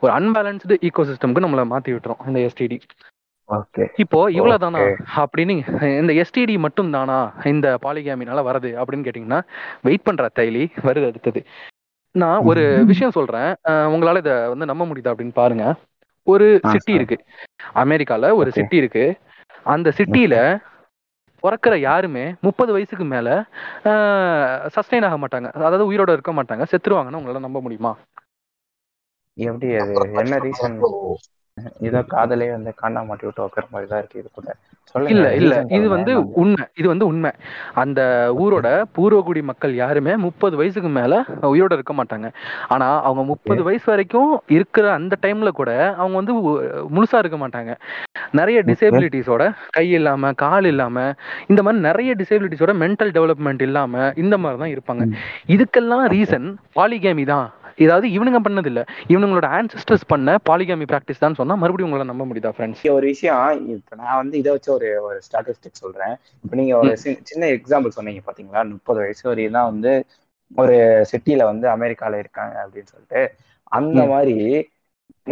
ஒரு 0.04 0.12
அன்பேலன்ஸ்டு 0.18 0.78
ஈகோ 0.90 1.06
சிஸ்டம்க்கு 1.12 1.46
நம்மளை 1.46 1.66
மாத்தி 1.74 1.94
விட்டுரும் 1.96 2.24
இந்த 2.30 2.40
எஸ்டிடி 2.48 2.80
இப்போ 3.96 4.20
இவ்வளவுதானா? 4.32 4.82
அப்படின்னு 5.16 5.54
இந்த 6.00 6.14
எஸ்டிடி 6.22 6.56
மட்டும் 6.60 6.92
தானா 6.92 7.18
இந்த 7.46 7.78
பாலிகாமினால 7.84 8.40
வருது 8.50 8.70
அப்படின்னு 8.82 9.08
கேட்டிங்கன்னா 9.08 9.40
வெயிட் 9.82 10.04
பண்ற 10.04 10.30
தைலி. 10.36 10.64
வருது 10.82 11.06
அடுத்தது. 11.06 11.42
நான் 12.16 12.44
ஒரு 12.44 12.64
விஷயம் 12.86 13.12
சொல்றேன். 13.12 13.50
உங்களால 13.94 14.18
இத 14.18 14.50
வந்து 14.50 14.66
நம்ப 14.66 14.86
முடியுதா 14.86 15.12
அப்படின்னு 15.14 15.34
பாருங்க. 15.34 15.66
ஒரு 16.28 16.48
சிட்டி. 16.68 16.94
இருக்கு. 16.94 17.18
அமெரிக்கால 17.76 18.34
ஒரு 18.34 18.50
Okay. 18.50 18.54
சிட்டி 18.54 18.78
இருக்கு. 18.78 19.06
அந்த 19.66 19.94
சிட்டில 19.98 20.36
பிறக்கிற 21.44 21.76
யாருமே 21.80 22.24
முப்பது 22.42 22.72
வயசுக்கு 22.72 23.06
மேல 23.06 23.28
சஸ்டைன் 24.76 25.06
ஆக 25.08 25.18
மாட்டாங்க. 25.18 25.48
அதாவது 25.60 25.84
உயிரோட 25.92 26.12
இருக்க 26.12 26.34
மாட்டாங்க. 26.34 26.66
செத்துருவாங்கன்னு 26.72 27.20
உங்களால 27.22 27.46
நம்ப 27.48 27.62
முடியுமா? 27.62 27.94
எப்படி 29.38 29.68
அது? 29.76 29.94
என்ன 30.22 30.38
ரீசன் 30.40 30.78
ஏதோ 31.88 32.00
காதலே 32.08 32.48
வந்து 32.52 32.72
காண்டா 32.80 33.02
மாட்டி 33.08 33.26
விட்டு 33.26 33.44
வைக்கிற 33.44 33.66
மாதிரி 33.72 33.88
தான் 33.92 34.02
இருக்கு 34.02 34.20
இது 34.22 34.30
கூட. 34.32 34.50
இல்ல 34.96 35.26
இல்ல. 35.40 35.56
இது. 35.78 35.88
வந்து 35.90 36.12
உண்மை. 36.42 36.66
இது 36.76 36.88
வந்து 36.88 37.06
உண்மை. 37.06 37.32
அந்த 37.74 38.02
ஊரோட 38.44 38.68
பூர்வகுடி 38.96 39.42
மக்கள் 39.42 39.74
யாருமே 39.76 40.14
முப்பது 40.18 40.56
வயசுக்கு 40.58 40.90
மேல 40.90 41.14
உயிரோட 41.52 41.74
இருக்க 41.74 41.94
மாட்டாங்க. 41.94 42.30
ஆனா 42.68 42.88
அவங்க 43.00 43.24
முப்பது 43.24 43.64
வயசு 43.64 43.88
வரைக்கும் 43.92 44.32
இருக்கிற 44.50 44.86
அந்த 44.94 45.18
டைம்ல 45.22 45.52
கூட 45.52 45.72
அவங்க 45.98 46.16
வந்து 46.16 46.36
முழுசா 46.90 47.20
இருக்க 47.20 47.38
மாட்டாங்க. 47.38 47.74
நிறைய 48.32 48.60
டிசேபிலிட்டிஸோட 48.62 49.44
கை 49.72 49.88
இல்லாம 49.92 50.34
கால் 50.44 50.66
இல்லாம 50.66 50.98
இந்த 51.50 51.60
மாதிரி 51.64 51.82
நிறைய 51.82 52.14
டிசேபிலிட்டிஸோட 52.14 52.74
மென்டல் 52.84 53.14
டெவலப்மெண்ட் 53.18 53.62
இல்லாம 53.62 53.94
இந்த 54.16 54.38
மாதிரி 54.38 54.60
தான் 54.60 54.74
இருப்பாங்க 54.76 55.04
இதுக்கெல்லாம் 55.56 56.06
ரீசன் 56.16 56.48
பாலிகேமி 56.76 57.26
தான் 57.26 57.48
இதாவது 57.80 58.06
இவனுங்க 58.16 58.40
பண்ணது 58.40 58.66
இல்ல 58.66 58.82
இவனுங்களோட 59.10 59.48
ஆன்சஸ்டர்ஸ் 59.58 60.06
பண்ண 60.08 60.38
பாலிகாமி 60.50 60.86
பிராக்டிஸ் 60.86 61.20
தான் 61.20 61.38
சொன்னா 61.38 61.56
மறுபடியும் 61.56 61.90
உங்களால 61.90 62.12
நம்ப 62.12 62.26
முடியுதா 62.26 62.52
ஃப்ரெண்ட்ஸ் 62.56 62.84
ஒரு 62.94 63.06
விஷயம் 63.12 63.44
இப்ப 63.74 63.98
நான் 64.02 64.20
வந்து 64.22 64.36
இதை 64.38 64.52
வச்சு 64.56 64.72
ஒரு 64.74 64.90
ஒரு 65.08 65.20
ஸ்டாட்டிஸ்டிக் 65.26 65.82
சொல்றேன். 65.82 66.16
இப்ப 66.44 66.54
நீங்க 66.56 66.74
ஒரு 66.80 66.92
சின்ன 67.24 67.44
எக்ஸாம்பிள் 67.56 67.98
சொன்னீங்க 67.98 68.22
பாத்தீங்களா? 68.26 68.64
முப்பது 68.74 69.00
வயசு 69.00 69.24
வரையும் 69.24 69.58
தான் 69.58 69.70
வந்து 69.72 69.94
ஒரு 70.52 70.76
சிட்டில 71.12 71.42
வந்து 71.52 71.66
அமெரிக்கால 71.76 72.20
இருக்காங்க 72.22 72.56
அப்படின்னு 72.64 72.92
சொல்லிட்டு. 72.92 73.22
அந்த. 73.72 74.00
மாதிரி. 74.14 74.38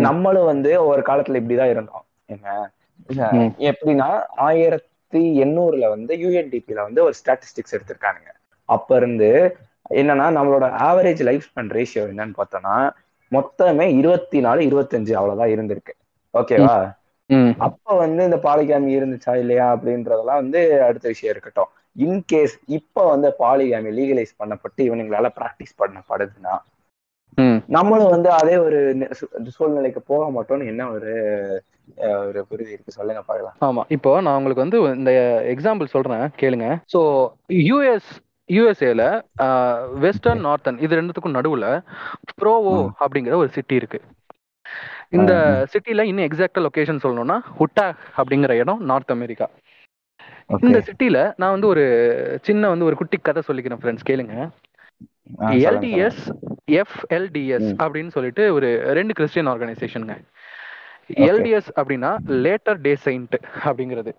நம்மளும் 0.05 0.49
வந்து 0.51 0.71
ஒரு 0.89 1.01
காலத்துல 1.01 1.39
இப்படிதான் 1.41 1.73
இருந்தோம். 1.73 2.03
என்ன. 2.29 2.47
எப்படின்னா 3.69 4.09
ஆயிரத்தி 4.47 4.85
எண்ணூறுல 5.43 5.85
வந்து 5.95 6.13
யூஎன்டிபில 6.23 6.79
வந்து 6.87 7.03
ஒரு 7.03 7.15
ஸ்டாட்டிஸ்டிக்ஸ் 7.19 7.75
எடுத்திருக்கானுங்க. 7.75 8.31
அப்ப 8.69 8.95
இருந்து 8.97 9.29
என்னன்னா 9.89 10.27
நம்மளோட 10.37 10.65
ஆவரேஜ் 10.81 11.23
லைஃப் 11.23 11.45
ஸ்பென் 11.49 11.71
ரேஷியோ 11.71 12.03
என்னன்னு 12.11 12.33
பார்த்தோம்னா 12.37 12.75
மொத்தமே 13.31 13.97
இருபத்தி 13.97 14.39
நாலு 14.39 14.61
இருபத்தஞ்சு 14.61 15.13
அவ்வளவுதான் 15.13 15.49
இருந்திருக்கு. 15.49 15.93
ஓகேவா 16.33 16.75
அப்ப 17.57 17.97
வந்து 17.97 18.23
இந்த 18.23 18.35
பாலிகாமி 18.35 18.91
இருந்துச்சா 18.97 19.37
இல்லையா 19.37 19.75
அப்படின்றதெல்லாம் 19.75 20.41
வந்து 20.43 20.83
அடுத்த 20.83 21.07
விஷயம் 21.07 21.35
இருக்கட்டும். 21.35 21.71
இன்கேஸ் 21.99 22.55
இப்ப 22.67 23.09
வந்து 23.09 23.33
பாலிகாமி 23.39 23.91
லீகலைஸ் 23.99 24.33
பண்ணப்பட்டு 24.39 24.81
இவனுங்களால 24.81 25.29
பிராக்டிஸ் 25.39 25.75
பண்ணப்படுதுன்னா 25.81 26.55
நம்மளும் 27.67 28.09
வந்து 28.09 28.29
அதே 28.31 28.57
ஒரு 28.57 28.77
சூ- 29.19 29.47
சூழ்நிலைக்கு 29.47 30.01
போக 30.01 30.23
மாட்டோம்னு 30.31 30.65
என்ன 30.65 30.89
ஒரு 30.91 31.11
ஒரு 32.27 32.45
புரிதி 32.49 32.71
இருக்கு? 32.71 32.91
சொல்லுங்க 32.91 33.21
பார்க்கலாம். 33.21 33.55
ஆமா 33.61 33.83
இப்போ 33.87 34.21
நான் 34.21 34.37
உங்களுக்கு 34.37 34.65
வந்து 34.65 34.95
இந்த 34.95 35.11
எக்ஸாம்பிள் 35.55 35.85
சொல்றேன் 35.85 36.25
கேளுங்க. 36.39 36.67
ஸோ 36.93 37.01
யூஎஸ் 37.49 38.09
யூஎஸ்ஏல 38.47 39.21
வெஸ்டர்ன் 39.93 40.45
நார்த்தன் 40.45 40.79
இது 40.79 41.01
ரெண்டுத்துக்கும் 41.01 41.37
நடுவுல 41.37 41.83
ப்ரோவோ. 42.41 42.89
அப்படிங்கிற 42.99 43.33
ஒரு 43.33 43.49
சிட்டி 43.49 43.75
இருக்கு. 43.75 44.01
இந்த 45.09 45.33
சிட்டில 45.73 46.01
இன்னும் 46.01 46.25
எக்ஸாக்டா 46.25 46.59
லொகேஷன் 46.59 47.03
சொல்லணும்னா 47.03 47.37
உட்டாக் 47.59 47.95
அப்படிங்கிற 48.17 48.49
இடம் 48.49 48.83
நார்த் 48.83 49.11
அமெரிக்கா 49.11 49.49
இந்த 50.61 50.83
சிட்டில 50.87 51.33
நான் 51.37 51.51
வந்து 51.51 51.67
ஒரு 51.67 51.85
சின்ன 52.41 52.67
வந்து 52.67 52.85
ஒரு 52.85 52.95
குட்டி 52.95 53.17
கதை 53.17 53.41
சொல்லிக்கிறேன் 53.47 53.81
ஃப்ரெண்ட்ஸ் 53.81 54.07
கேளுங்க. 54.09 54.49
LDS 55.39 56.21
FLDS. 56.71 57.69
அப்படின்னு 57.83 58.07
சொல்லிட்டு 58.07 58.53
ஒரு 58.53 58.93
ரெண்டு 58.93 59.13
கிறிஸ்டியன் 59.13 59.47
ஆர்கனைசேஷனுங்க. 59.47 60.15
எல்டிஎஸ் 61.13 61.69
அப்படின்னா 61.75 62.11
லேட்டர் 62.45 62.77
டே 62.81 62.95
செயின்ட் 62.95 63.35
அப்படிங்கிறது. 63.63 64.13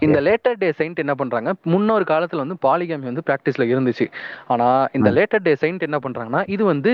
இந்த 0.00 0.20
லேட்டர் 0.20 0.54
டே 0.58 0.72
செயின்ட் 0.72 0.98
என்ன 0.98 1.14
பண்றாங்க? 1.14 1.54
முன்னொரு 1.64 2.04
காலத்துல 2.08 2.42
வந்து 2.44 2.56
பாலிகாமி 2.62 3.06
வந்து 3.10 3.22
பிராக்டிஸ்ல 3.26 3.64
இருந்துச்சு. 3.72 4.06
ஆனா 4.46 4.68
இந்த. 4.92 5.10
லேட்டர் 5.16 5.42
டே 5.42 5.54
செயின்ட் 5.54 5.82
என்ன 5.82 5.98
பண்றாங்கன்னா 6.06 6.42
இது 6.46 6.64
வந்து 6.64 6.92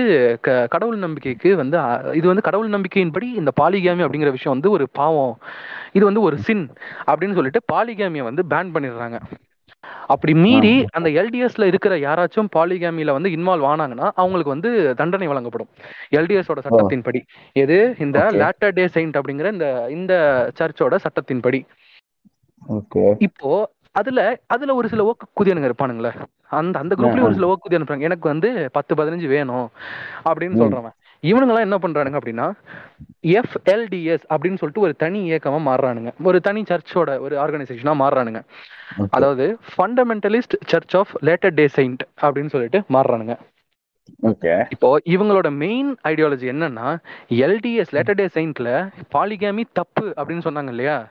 கடவுள் 0.69 0.97
நம்பிக்கைக்கு 0.97 1.55
வந்து 1.55 1.77
இது 2.13 2.27
வந்து 2.27 2.41
கடவுள் 2.41 2.69
நம்பிக்கையின்படி 2.69 3.27
இந்த 3.41 3.51
பாலிகாமி 3.61 4.03
அப்படிங்கிற 4.05 4.31
விஷயம் 4.37 4.57
வந்து 4.57 4.71
ஒரு 4.71 4.87
பாவம். 4.91 5.35
இது 5.91 6.05
வந்து 6.05 6.21
ஒரு 6.21 6.37
சின் 6.37 6.65
அப்படின்னு 7.07 7.33
சொல்லிட்டு 7.33 7.61
பாலிகாமியை 7.73 8.23
வந்து 8.29 8.43
பேன் 8.49 8.71
பண்ணிடுறாங்க. 8.75 9.17
அப்படி 10.07 10.33
மீறி. 10.35 10.73
அந்த 10.91 11.09
எல்டிஎஸ்ல 11.09 11.63
இருக்கிற 11.63 11.95
யாராச்சும் 11.97 12.49
பாலிகாமில 12.55 13.11
வந்து 13.11 13.29
இன்வால்வ் 13.29 13.67
ஆனாங்கன்னா 13.71 14.07
அவங்களுக்கு 14.21 14.53
வந்து 14.55 14.71
தண்டனை 14.95 15.27
வழங்கப்படும். 15.27 15.69
எல்டிஎஸோட 16.11 16.61
சட்டத்தின்படி. 16.67 17.21
எது? 17.53 17.77
இந்த. 17.99 18.19
லேட்டர் 18.41 18.73
டே 18.73 18.87
செயின்ட் 18.87 19.17
அப்படிங்கிற 19.17 19.51
இந்த 19.53 19.67
இந்த 19.89 20.13
சர்ச்சோட 20.59 20.95
சட்டத்தின்படி. 21.05 21.59
இப்போ 23.19 23.71
அதுல 23.91 24.39
அதுல 24.47 24.75
ஒரு 24.75 24.87
சில 24.89 25.03
ஓக்கு 25.05 25.43
குதியனுங்க 25.43 25.69
இருப்பானுங்களே. 25.69 26.11
அந்த 26.47 26.79
அந்த 26.79 26.95
குரூப்லயும் 26.95 27.21
ஒரு 27.21 27.33
சில 27.33 27.47
ஓக்கு 27.47 27.69
குதியன் 27.69 27.83
இருப்பாங்க 27.83 27.99
எனக்கு 27.99 28.27
வந்து 28.29 28.69
பத்து 28.71 28.95
பதினஞ்சு 28.95 29.27
வேணும் 29.27 29.69
அப்படின்னு. 30.25 30.59
சொல்றவன். 30.61 30.95
இவனுங்கெல்லாம் 31.23 31.65
என்ன 31.67 31.77
பண்றானுங்க 31.77 32.19
அப்படின்னா 32.19 32.47
எஃப்எல்டிஎஸ் 33.27 34.25
அப்படின்னு 34.29 34.59
சொல்லிட்டு 34.61 34.81
ஒரு 34.81 34.95
தனி 34.95 35.31
இயக்கமா 35.31 35.59
மாறுறானுங்க. 35.69 36.11
ஒரு 36.23 36.41
தனி 36.41 36.61
சர்ச்சோட 36.61 37.19
ஒரு 37.19 37.35
ஆர்கனைசேஷனா 37.37 37.93
மாறுறானுங்க. 38.03 38.41
அதாவது 39.09 39.57
fundamentalist 39.73 40.55
church 40.65 40.95
of 40.95 41.13
latter 41.21 41.49
day 41.49 41.67
saint 41.67 42.03
அப்படின்னு 42.21 42.49
சொல்லிட்டு 42.49 42.79
மாறுறானுங்க. 42.89 43.35
இப்போ 44.73 44.99
இவங்களோட 45.13 45.51
மெயின் 45.51 45.95
ஐடியாலஜி 46.09 46.45
என்னன்னா 46.51 46.97
எல்டிஎஸ் 47.29 47.91
லேட்டர் 47.95 48.17
டே 48.19 48.25
செயின்ட்ல 48.35 48.91
பாலிகாமி 49.15 49.63
தப்பு 49.73 50.13
அப்படின்னு 50.17 50.45
சொன்னாங்க 50.47 50.67
இல்லையா? 50.67 51.07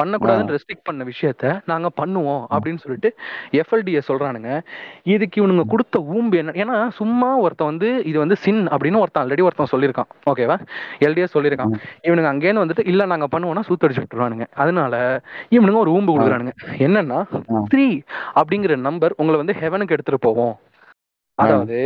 பண்ணக்கூடாதுன்னு 0.00 0.54
ரெஸ்ட்ரிக்ட் 0.56 0.84
பண்ண 0.84 1.04
விஷயத்த 1.04 1.62
நாங்க 1.66 1.90
பண்ணுவோம் 2.00 2.44
அப்படின்னு 2.54 2.76
சொல்லிட்டு 2.76 3.10
எஃப்எல்டிஎஸ் 3.52 4.08
சொல்றானுங்க. 4.08 4.60
இதுக்கு 5.02 5.40
இவனுங்க 5.42 5.64
கொடுத்த 5.68 5.98
ஊம்பு 5.98 6.36
என்ன 6.36 6.56
ஏன்னா 6.64 6.88
சும்மா 6.90 7.36
ஒருத்தன் 7.36 7.66
வந்து 7.66 8.04
இது 8.04 8.18
வந்து 8.18 8.36
சின் 8.36 8.68
அப்படின்னு 8.68 8.98
ஒருத்தன் 8.98 9.24
ஆல்ரெடி 9.24 9.42
ஒருத்தன் 9.42 9.72
சொல்லியிருக்கான். 9.72 10.10
ஓகேவா 10.30 10.58
எல்டிஎஸ் 11.00 11.34
சொல்லியிருக்கான். 11.34 11.74
இவனுங்க 12.08 12.30
அங்கேருந்து 12.34 12.64
வந்துட்டு 12.66 12.86
இல்ல 12.86 13.06
நாங்க 13.06 13.28
பண்ணுவோம்னா 13.32 13.66
சூத்தடிச்சு 13.68 14.04
விட்டுருவானுங்க. 14.04 14.46
அதனால 14.54 15.22
இவனுங்க 15.50 15.76
ஒரு 15.76 15.90
ஊம்பு 15.90 16.14
கொடுக்குறானுங்க. 16.14 16.54
என்னன்னா. 16.78 17.20
த்ரீ 17.74 18.02
அப்படிங்கிற 18.34 18.76
நம்பர் 18.76 19.14
உங்களை 19.16 19.38
வந்து 19.38 19.60
ஹெவனுக்கு 19.62 19.96
எடுத்துட்டு 19.98 20.26
போவோம். 20.28 20.56
அதாவது 21.38 21.78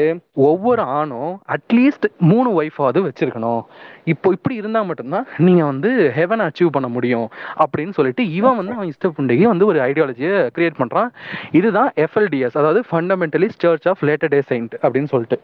ஒவ்வொரு 0.48 0.82
ஆணும் 0.98 1.32
அட்லீஸ்ட் 1.54 2.06
மூணு 2.30 2.48
ஒய்ஃபாவது 2.58 3.00
வச்சிருக்கணும். 3.06 3.62
இப்போ 4.04 4.28
இப்படி 4.36 4.54
இருந்தா 4.54 4.82
மட்டும்தான் 4.82 5.26
நீங்க 5.46 5.64
வந்து 5.64 5.90
ஹெவன் 6.18 6.44
அச்சீவ் 6.46 6.74
பண்ண 6.76 6.88
முடியும் 6.88 7.26
அப்படின்னு 7.62 7.96
சொல்லிட்டு 7.98 8.24
இவன் 8.38 8.58
வந்து 8.60 8.76
அவன் 8.76 8.92
இஷ்டப்புண்டையே 8.92 9.46
வந்து 9.52 9.66
ஒரு 9.66 9.80
ஐடியாலஜியை 9.80 10.34
கிரியேட் 10.56 10.80
பண்றான். 10.82 11.08
இதுதான் 11.50 11.90
எஃப்எல்டிஎஸ் 12.04 12.58
அதாவது 12.60 12.82
fundamentalist 12.90 13.64
church 13.66 13.88
of 13.88 14.04
latter 14.10 14.32
day 14.34 14.40
saint 14.50 14.76
அப்படின்னு 14.82 15.12
சொல்லிட்டு. 15.14 15.38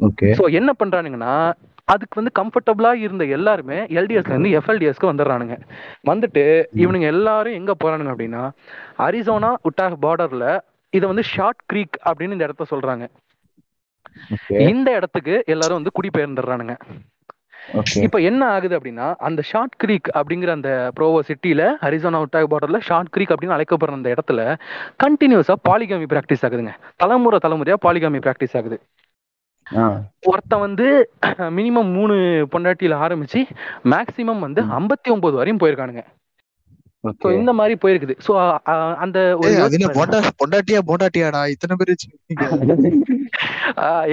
ஓகே. 0.00 0.28
ஸோ 0.38 0.52
என்ன 0.60 0.70
பண்றானுங்கன்னா 0.82 1.34
அதுக்கு 1.84 2.20
வந்து 2.20 2.34
கம்ஃபர்டபுளா 2.40 2.92
இருந்த 3.04 3.24
எல்லாருமே 3.36 3.78
எல்டிஎஸ்ல 3.98 4.34
இருந்து 4.34 4.54
எஃப்எல்டிஎஸ்க்கு 4.58 5.10
வந்துடுறானுங்க. 5.10 5.56
வந்துட்டு 6.10 6.44
இவனுங்க 6.82 7.08
எல்லாரும் 7.16 7.58
எங்க 7.60 7.72
போறானுங்க 7.82 8.12
அப்படின்னா 8.14 8.44
அரிசோனா 9.06 9.50
உட்டாக் 9.70 9.98
பார்டர்ல 10.06 10.46
இதை 10.96 11.04
வந்து 11.10 11.24
ஷார்ட் 11.34 11.62
க்ரீக் 11.72 11.96
அப்படின்னு 12.08 12.36
இந்த 12.36 12.48
இடத்த 12.48 12.66
சொல்றாங்க. 12.74 13.04
இந்த 14.70 14.88
இடத்துக்கு 14.98 15.34
எல்லாரும் 15.52 15.78
வந்து 15.78 15.94
குடிபெயர்ந்துடுறானுங்க. 15.98 16.74
இப்போ 18.06 18.18
என்ன 18.28 18.42
ஆகுது 18.54 18.74
அப்படின்னா 18.78 19.06
அந்த 19.26 19.40
ஷார்ட் 19.50 19.76
க்ரீக் 19.82 20.08
அப்படிங்கிற 20.18 20.50
அந்த 20.56 20.70
ப்ரோவோ 20.96 21.20
சிட்டில 21.28 21.62
அரிசோனா 21.86 22.18
உட்டாக் 22.24 22.50
பார்டர்ல 22.52 22.78
ஷார்ட் 22.88 23.10
க்ரீக் 23.14 23.32
அப்படின்னு 23.34 23.56
அழைக்கப்படுற 23.56 23.98
அந்த 23.98 24.10
இடத்துல 24.14 24.40
கண்டினியூஸா 25.04 25.54
பாலிகாமி 25.68 26.06
பிராக்டிஸ் 26.12 26.44
ஆகுதுங்க. 26.48 26.74
தலைமுறை 27.02 27.38
தலைமுறையா 27.44 27.78
பாலிகாமி 27.86 28.20
பிராக்டிஸ் 28.26 28.56
ஆகுது. 28.60 28.78
ஒருத்தன் 30.30 30.64
வந்து 30.66 30.86
மினிமம் 31.58 31.90
மூணு 31.96 32.14
பொண்டாட்டியில 32.52 32.98
ஆரம்பிச்சு 33.04 33.40
மேக்சிமம் 33.92 34.44
வந்து 34.46 34.62
ஐம்பத்தி 34.78 35.08
ஒன்பது 35.14 35.34
வரையும் 35.40 35.60
போயிருக்கானுங்க. 35.62 36.04
ஓகே 37.04 37.30
இந்த 37.34 37.52
மாதிரி 37.52 37.74
போயிருக்குது. 37.82 38.14
ஸோ 38.26 38.32
அந்த 38.98 39.18
ஒரு 39.38 39.50
பொண்டாட்டியா 40.40 40.80
பொண்டாட்டியாடா? 40.88 41.42
இத்தனை 41.54 41.76
பேர் 41.76 41.92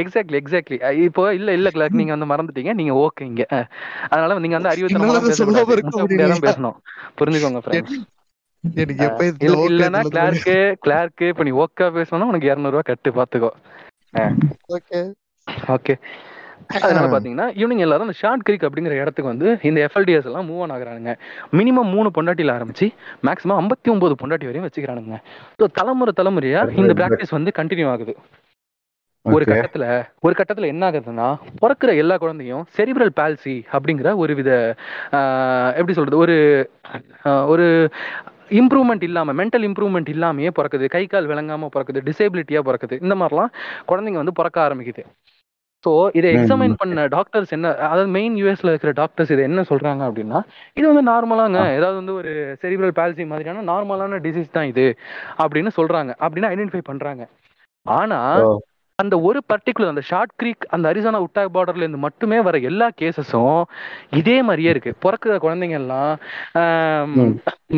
எக்ஸாக்ட்லி 0.02 0.38
எக்ஸாக்ட்லி 0.40 0.78
இப்போ 1.06 1.24
இல்ல 1.34 1.50
இல்ல 1.54 1.70
கிளாக் 1.70 2.00
நீங்க 2.00 2.14
வந்து 2.16 2.30
மறந்துட்டீங்க. 2.32 2.74
நீங்க 2.74 2.94
ஓகே 3.02 3.26
இங்க. 3.26 3.44
அஹ், 3.52 3.68
அதனால 4.10 4.40
நீங்க 4.40 4.58
வந்து 4.60 4.72
அறிவுத்தனமா? 4.72 5.08
பேசணும். 6.46 6.78
புரிஞ்சுக்கோங்க 7.20 7.62
ஃப்ரெண்ட்ஸ் 7.64 8.00
எனக்கு 8.64 9.04
எப்ப 9.06 9.22
இந்த 9.26 9.44
இல்ல 9.46 9.56
okay 9.56 9.70
இல்லன்னா 9.70 10.00
சொல்லுது 10.00 10.16
கிளார்க்கு 10.16 10.56
கிளார்க்கு 10.84 11.28
இப்ப 11.28 11.44
நீ 11.44 11.54
ஓக்கா 11.62 11.86
பேசணும்னா 11.96 12.30
உனக்கு 12.32 12.50
இரநூறுவா 12.52 12.84
கட்டு 12.84 13.12
பாத்துக்கோ. 13.12 13.52
ஓகே 15.76 15.94
அதனால 16.86 17.08
பாத்தீங்கன்னா 17.14 17.48
இவனுங்க 17.62 17.86
எல்லாரும் 17.86 18.08
அந்த 18.08 18.18
ஷார்ட் 18.22 18.46
கிரிக் 18.48 18.66
அப்படிங்கிற 18.68 18.96
இடத்துக்கு 19.02 19.32
வந்து 19.32 19.48
இந்த 19.70 19.80
எஃப்எல்டிஎஸ் 19.88 20.28
எல்லாம் 20.30 20.48
மூவ் 20.50 20.62
ஆன் 20.66 20.74
ஆகுறானுங்க. 20.76 21.14
மினிமம் 21.60 21.92
மூணு 21.96 22.12
பொண்டாட்டியில 22.18 22.56
ஆரம்பிச்சு 22.58 22.88
மேக்ஸிமம் 23.28 23.60
ஐம்பத்தி 23.62 23.92
ஒன்பது 23.96 24.16
பொண்டாட்டி 24.22 24.50
வரையும் 24.50 24.68
வச்சுக்கிறானுங்க. 24.68 25.18
ஸோ 25.60 25.68
தலைமுறை 25.80 26.14
தலைமுறையா 26.22 26.64
இந்த 26.84 26.96
பிராக்டிஸ் 27.02 27.38
வந்து 27.38 27.54
கண்டினியூ 27.60 27.90
ஆகுது. 27.96 28.16
ஒரு 29.26 29.44
கட்டத்துல 29.50 29.86
ஒரு 30.26 30.34
கட்டத்துல 30.38 30.70
என்ன 30.74 30.84
ஆகுதுன்னா 30.90 31.28
பிறக்கிற 31.64 31.92
எல்லா 32.04 32.16
குழந்தையும் 32.24 32.64
செரிப்ரல் 32.78 33.14
பால்சி 33.20 33.56
அப்படிங்கிற 33.76 34.12
ஒரு 34.24 34.34
வித 34.40 34.52
எப்படி 35.80 35.96
சொல்றது 35.98 36.18
ஒரு 36.26 36.38
ஒரு 37.54 37.66
இம்ப்ரூவ்மெண்ட் 38.60 39.04
இல்லாம 39.08 39.34
மென்டல் 39.40 39.66
இம்ப்ரூவ்மெண்ட் 39.68 40.10
இல்லாமயே 40.14 40.50
பிறக்குது. 40.58 40.86
கை 40.96 41.04
கால் 41.12 41.30
விளங்காம 41.32 41.70
பிறக்குது 41.76 42.00
டிசேபிலிட்டியா 42.08 42.62
பிறக்குது. 42.70 42.96
இந்த 43.06 43.16
மாதிரிலாம் 43.22 43.52
குழந்தைங்க 43.90 44.22
வந்து 44.22 44.38
பிறக்க 44.40 44.58
ஆரம்பிக்குது. 44.66 45.04
ஸோ 45.84 45.92
இதை 46.14 46.30
எக்ஸாமைன். 46.36 46.74
பண்ண 46.74 47.06
டாக்டர்ஸ் 47.08 47.52
என்ன 47.52 47.68
அதாவது 47.86 48.10
மெயின் 48.10 48.36
யூஎஸ்ல 48.38 48.72
இருக்கிற 48.74 48.92
டாக்டர்ஸ் 48.92 49.32
இதை 49.32 49.44
என்ன 49.44 49.62
சொல்றாங்க 49.62 50.02
அப்படின்னா 50.10 50.40
இது 50.78 50.86
வந்து 50.88 51.04
நார்மலாங்க 51.12 51.60
ஏதாவது 51.78 51.96
வந்து 51.96 52.14
ஒரு 52.14 52.32
செரிப்ரல் 52.64 52.98
பால்சி 53.00 53.26
மாதிரியான 53.26 53.64
நார்மலான 53.72 54.20
டிசீஸ் 54.28 54.52
தான் 54.52 54.70
இது 54.74 54.86
அப்படின்னு 55.40 55.72
சொல்றாங்க 55.80 56.12
அப்படின்னு 56.22 56.52
ஐடென்டிஃபை 56.54 56.84
பண்றாங்க. 56.92 57.24
ஆனா 57.86 58.20
அந்த 59.02 59.16
ஒரு 59.28 59.40
பர்டிகுலர் 59.52 59.92
அந்த 59.92 60.04
ஷார்ட் 60.10 60.34
கிரீக் 60.42 60.66
அந்த 60.76 60.86
அரிசானா 60.92 61.20
உட்டாக் 61.26 61.54
பார்டர்ல 61.56 61.84
இருந்து 61.86 62.02
மட்டுமே 62.06 62.38
வர 62.48 62.58
எல்லா 62.70 62.88
கேசஸும் 63.02 63.62
இதே 64.20 64.38
மாதிரியே 64.48 64.72
இருக்கு. 64.74 64.92
பிறக்கிற 65.06 65.36
குழந்தைங்க 65.46 65.78
எல்லாம். 65.82 66.12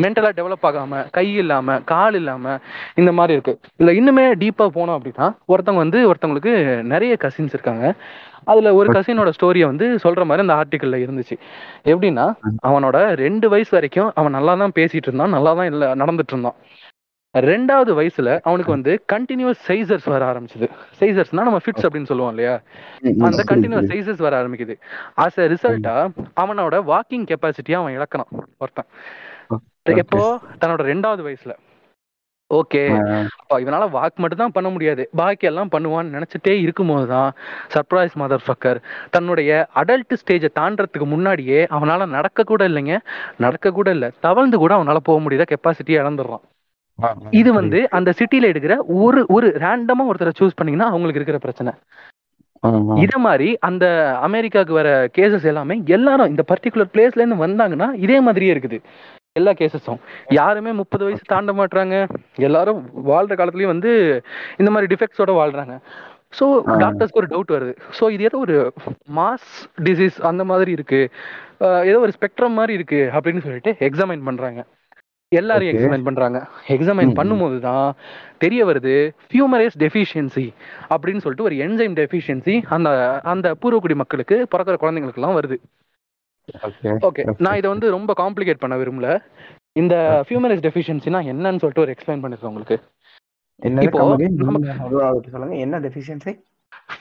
மென்டலா 0.02 0.30
டெவலப் 0.38 0.66
ஆகாம 0.68 1.02
கை 1.16 1.26
இல்லாம 1.42 1.76
கால் 1.92 2.16
இல்லாம 2.20 2.54
இந்த 3.00 3.10
மாதிரி 3.18 3.36
இருக்கு. 3.36 3.54
இல்ல 3.80 3.90
இன்னுமே 4.00 4.24
டீப்பா 4.42 4.66
போனோம் 4.78 4.98
அப்படின்னா 4.98 5.26
ஒருத்தவங்க 5.52 5.84
வந்து 5.84 6.00
ஒருத்தவங்களுக்கு 6.10 6.54
நிறைய 6.94 7.14
கசின்ஸ் 7.24 7.54
இருக்காங்க. 7.56 7.84
அதுல 8.52 8.70
ஒரு 8.78 8.88
கசினோட 8.96 9.30
ஸ்டோரியை 9.36 9.66
வந்து 9.70 9.86
சொல்ற 10.04 10.22
மாதிரி 10.28 10.44
அந்த 10.44 10.56
ஆர்டிக்கல்ல 10.60 10.96
இருந்துச்சு. 11.04 11.36
எப்படின்னா 11.92 12.26
அவனோட 12.68 12.96
ரெண்டு 13.24 13.46
வயசு 13.52 13.72
வரைக்கும் 13.76 14.10
அவன் 14.18 14.36
நல்லா 14.38 14.54
தான் 14.62 14.74
பேசிட்டு 14.78 15.08
இருந்தான் 15.08 15.34
நல்லா 15.36 15.52
தான் 15.60 15.70
இல்ல 15.72 15.94
நடந்துட்டு 16.02 16.34
இருந்தான். 16.34 16.58
ரெண்டாவது 17.34 17.92
வயசுல 17.98 18.38
அவனுக்கு 18.42 18.70
வந்து 18.70 19.04
கண்டினியூஸ் 19.12 19.60
சைசர்ஸ் 19.68 20.04
வர 20.04 20.22
ஆரம்பிச்சது. 20.32 20.66
சைசர்ஸ்னா 21.00 21.46
நம்ம 21.48 21.60
ஃபிட்ஸ் 21.64 21.86
அப்படின்னு 21.86 22.04
சொல்லுவோம் 22.04 22.30
இல்லையா? 22.30 22.54
அந்த 23.28 23.42
கண்டினியூஸ். 23.52 23.90
சைசஸ் 23.92 24.24
வர 24.26 24.42
ஆரம்பிக்குது. 24.42 24.74
ஆஸ் 25.16 25.38
எ 25.44 25.48
ரிசல்ட்டா 25.48 25.94
அவனோட 26.40 26.78
வாக்கிங் 26.92 27.28
கெப்பாசிட்டியை 27.30 27.78
அவன் 27.80 27.96
இழக்கிறான் 27.98 28.30
ஒருத்தன். 28.58 28.88
எப்போ? 30.02 30.22
தன்னோட 30.60 30.82
ரெண்டாவது 30.92 31.22
வயசுல. 31.28 31.54
ஓகே 32.50 32.80
இவனால 33.62 33.84
வாக் 33.90 34.20
மட்டும் 34.22 34.38
தான் 34.38 34.52
பண்ண 34.52 34.68
முடியாது. 34.68 35.08
பாக்கி 35.16 35.46
எல்லாம் 35.46 35.70
பண்ணுவான்னு 35.70 36.14
நினைச்சிட்டே 36.16 36.60
இருக்கும்போது 36.60 37.06
தான் 37.06 37.30
சர்ப்ரைஸ் 37.74 38.14
மதர் 38.22 38.44
ஃபக்கர் 38.46 38.78
தன்னுடைய 39.10 39.50
அடல்ட் 39.74 40.14
ஸ்டேஜை 40.22 40.50
தாண்டறதுக்கு 40.60 41.06
முன்னாடியே 41.06 41.66
அவனால 41.76 42.06
நடக்க 42.08 42.44
கூட 42.44 42.68
இல்லைங்க. 42.68 42.96
நடக்க 43.36 43.72
கூட 43.72 43.90
இல்ல. 43.90 44.12
தவழ்ந்து 44.20 44.58
கூட 44.58 44.74
அவனால 44.74 44.96
போக 44.96 45.18
முடியாத 45.18 45.46
கெப்பாசிட்டியை 45.52 46.00
இழந்துடுறான். 46.02 46.44
இது 47.30 47.52
வந்து 47.52 47.78
அந்த 47.90 48.10
சிட்டில 48.18 48.50
எடுக்கிற 48.52 48.74
ஒரு 48.86 49.26
ஒரு 49.28 49.48
ரேண்டமா 49.64 50.04
ஒருத்தரை 50.10 50.32
சூஸ் 50.40 50.58
பண்ணீங்கன்னா 50.58 50.90
அவங்களுக்கு 50.90 51.20
இருக்கிற 51.20 51.38
பிரச்சனை. 51.38 51.72
இத 53.04 53.14
மாதிரி 53.18 53.56
அந்த 53.60 53.84
அமெரிக்காவுக்கு 54.20 54.74
வர 54.74 55.08
கேசஸ் 55.16 55.44
எல்லாமே 55.44 55.82
எல்லாரும் 55.86 56.26
இந்த 56.26 56.42
பர்டிகுலர் 56.52 56.92
பிளேஸ்ல 56.94 57.22
இருந்து 57.22 57.44
வந்தாங்கன்னா 57.46 57.88
இதே 58.04 58.20
மாதிரியே 58.20 58.54
இருக்குது. 58.54 58.78
எல்லா 59.32 59.52
கேசஸும் 59.52 60.00
யாருமே 60.30 60.72
முப்பது 60.72 61.04
வயசு 61.04 61.24
தாண்ட 61.26 61.52
மாட்றாங்க. 61.52 61.94
எல்லாரும் 62.38 62.80
வாழ்ற 63.06 63.34
காலத்துலயும் 63.34 63.74
வந்து 63.74 63.92
இந்த 64.56 64.70
மாதிரி 64.70 64.94
டிஃபெக்ட்ஸோட 64.94 65.32
வாழ்றாங்க. 65.40 65.74
ஸோ. 66.38 66.44
டாக்டர்ஸ்க்கு 66.78 67.20
ஒரு 67.22 67.26
டவுட் 67.26 67.54
வருது. 67.56 67.74
ஸோ 67.98 68.10
இது 68.10 68.24
ஏதோ 68.24 68.38
ஒரு 68.38 68.56
மாஸ் 69.14 69.50
டிசீஸ் 69.82 70.16
அந்த 70.20 70.44
மாதிரி 70.44 70.70
இருக்கு. 70.70 71.00
ஏதோ 71.90 71.98
ஒரு 71.98 72.12
ஸ்பெக்ட்ரம் 72.18 72.58
மாதிரி 72.60 72.72
இருக்கு 72.72 73.10
அப்படின்னு 73.12 73.38
சொல்லிட்டு 73.38 73.72
எக்ஸாமைன் 73.80 74.24
பண்றாங்க. 74.24 74.62
எல்லாரையும் 75.40 75.72
Okay. 75.74 75.84
எக்ஸாமைன் 75.84 76.06
பண்றாங்க. 76.08 76.38
எக்ஸாமைன். 76.74 77.12
பண்ணும்போது 77.18 77.56
தான் 77.66 77.86
தெரிய 78.44 78.60
வருது 78.68 78.94
ஃபியூமரேஸ் 79.30 79.76
டெஃபிஷியன்சி 79.82 80.46
அப்படின்னு 80.94 81.22
சொல்லிட்டு 81.24 81.48
ஒரு 81.48 81.56
என்சைம் 81.66 81.94
டெஃபிஷியன்சி 82.00 82.54
அந்த 82.76 82.88
அந்த 83.32 83.46
பூர்வக்குடி 83.62 83.96
மக்களுக்கு 84.02 84.38
பிறக்கிற 84.54 84.76
குழந்தைங்களுக்குலாம் 84.82 85.38
வருது. 85.38 85.58
ஓகே 87.08 87.24
நான் 87.44 87.58
இதை 87.60 87.68
வந்து 87.74 87.88
ரொம்ப 87.96 88.14
காம்ப்ளிகேட் 88.22 88.62
பண்ண 88.64 88.76
விரும்பல. 88.82 89.10
இந்த 89.82 89.94
ஃபியூமரேஸ் 90.26 90.64
டெஃபிஷியன்சினா 90.66 91.20
என்னன்னு 91.32 91.62
சொல்லிட்டு 91.62 91.84
ஒரு 91.86 91.94
எக்ஸ்பிளைன் 91.94 92.22
பண்ணிருக்கேன் 92.24 92.52
உங்களுக்கு. 92.52 92.78
என்ன 93.68 93.82
இப்போ 93.86 93.98
என்ன 95.64 95.78
deficiency 95.86 96.32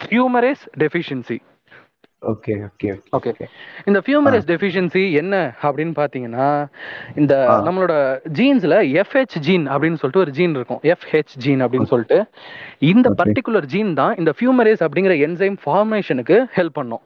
fumarase 0.03 0.63
deficiency 0.81 1.38
okay 2.24 2.53
okay 2.67 2.89
okay 3.11 3.32
இந்த 3.86 3.99
ஃபியூமரேஸ் 3.99 4.45
டெஃபிஷியன்சி 4.45 5.13
என்ன 5.13 5.55
அப்படின்னு 5.61 5.93
பாத்தீங்கன்னா 5.95 6.47
இந்த 7.15 7.49
ஆ. 7.49 7.61
நம்மளோட 7.67 7.93
ஜீன்ஸ்ல 8.34 9.01
எஃப்ஹெச் 9.01 9.39
ஜீன் 9.39 9.67
அப்படின்னு 9.67 9.93
சொல்லிட்டு 9.93 10.19
ஒரு 10.19 10.32
ஜீன் 10.32 10.55
இருக்கும். 10.55 10.80
எஃப்ஹெச் 10.84 11.34
ஜீன் 11.38 11.61
அப்படின்னு 11.61 11.84
சொல்லிட்டு. 11.84 12.19
இந்த. 12.80 13.09
பர்டிகுலர் 13.24 13.65
ஜீன் 13.65 13.93
தான் 13.93 14.15
இந்த 14.15 14.34
ஃபியூமரேஸ் 14.39 14.84
அப்படிங்கிற 14.86 15.15
என்சைம் 15.28 15.57
ஃபார்மேஷனுக்கு 15.65 16.45
ஹெல்ப் 16.55 16.74
பண்ணும். 16.74 17.01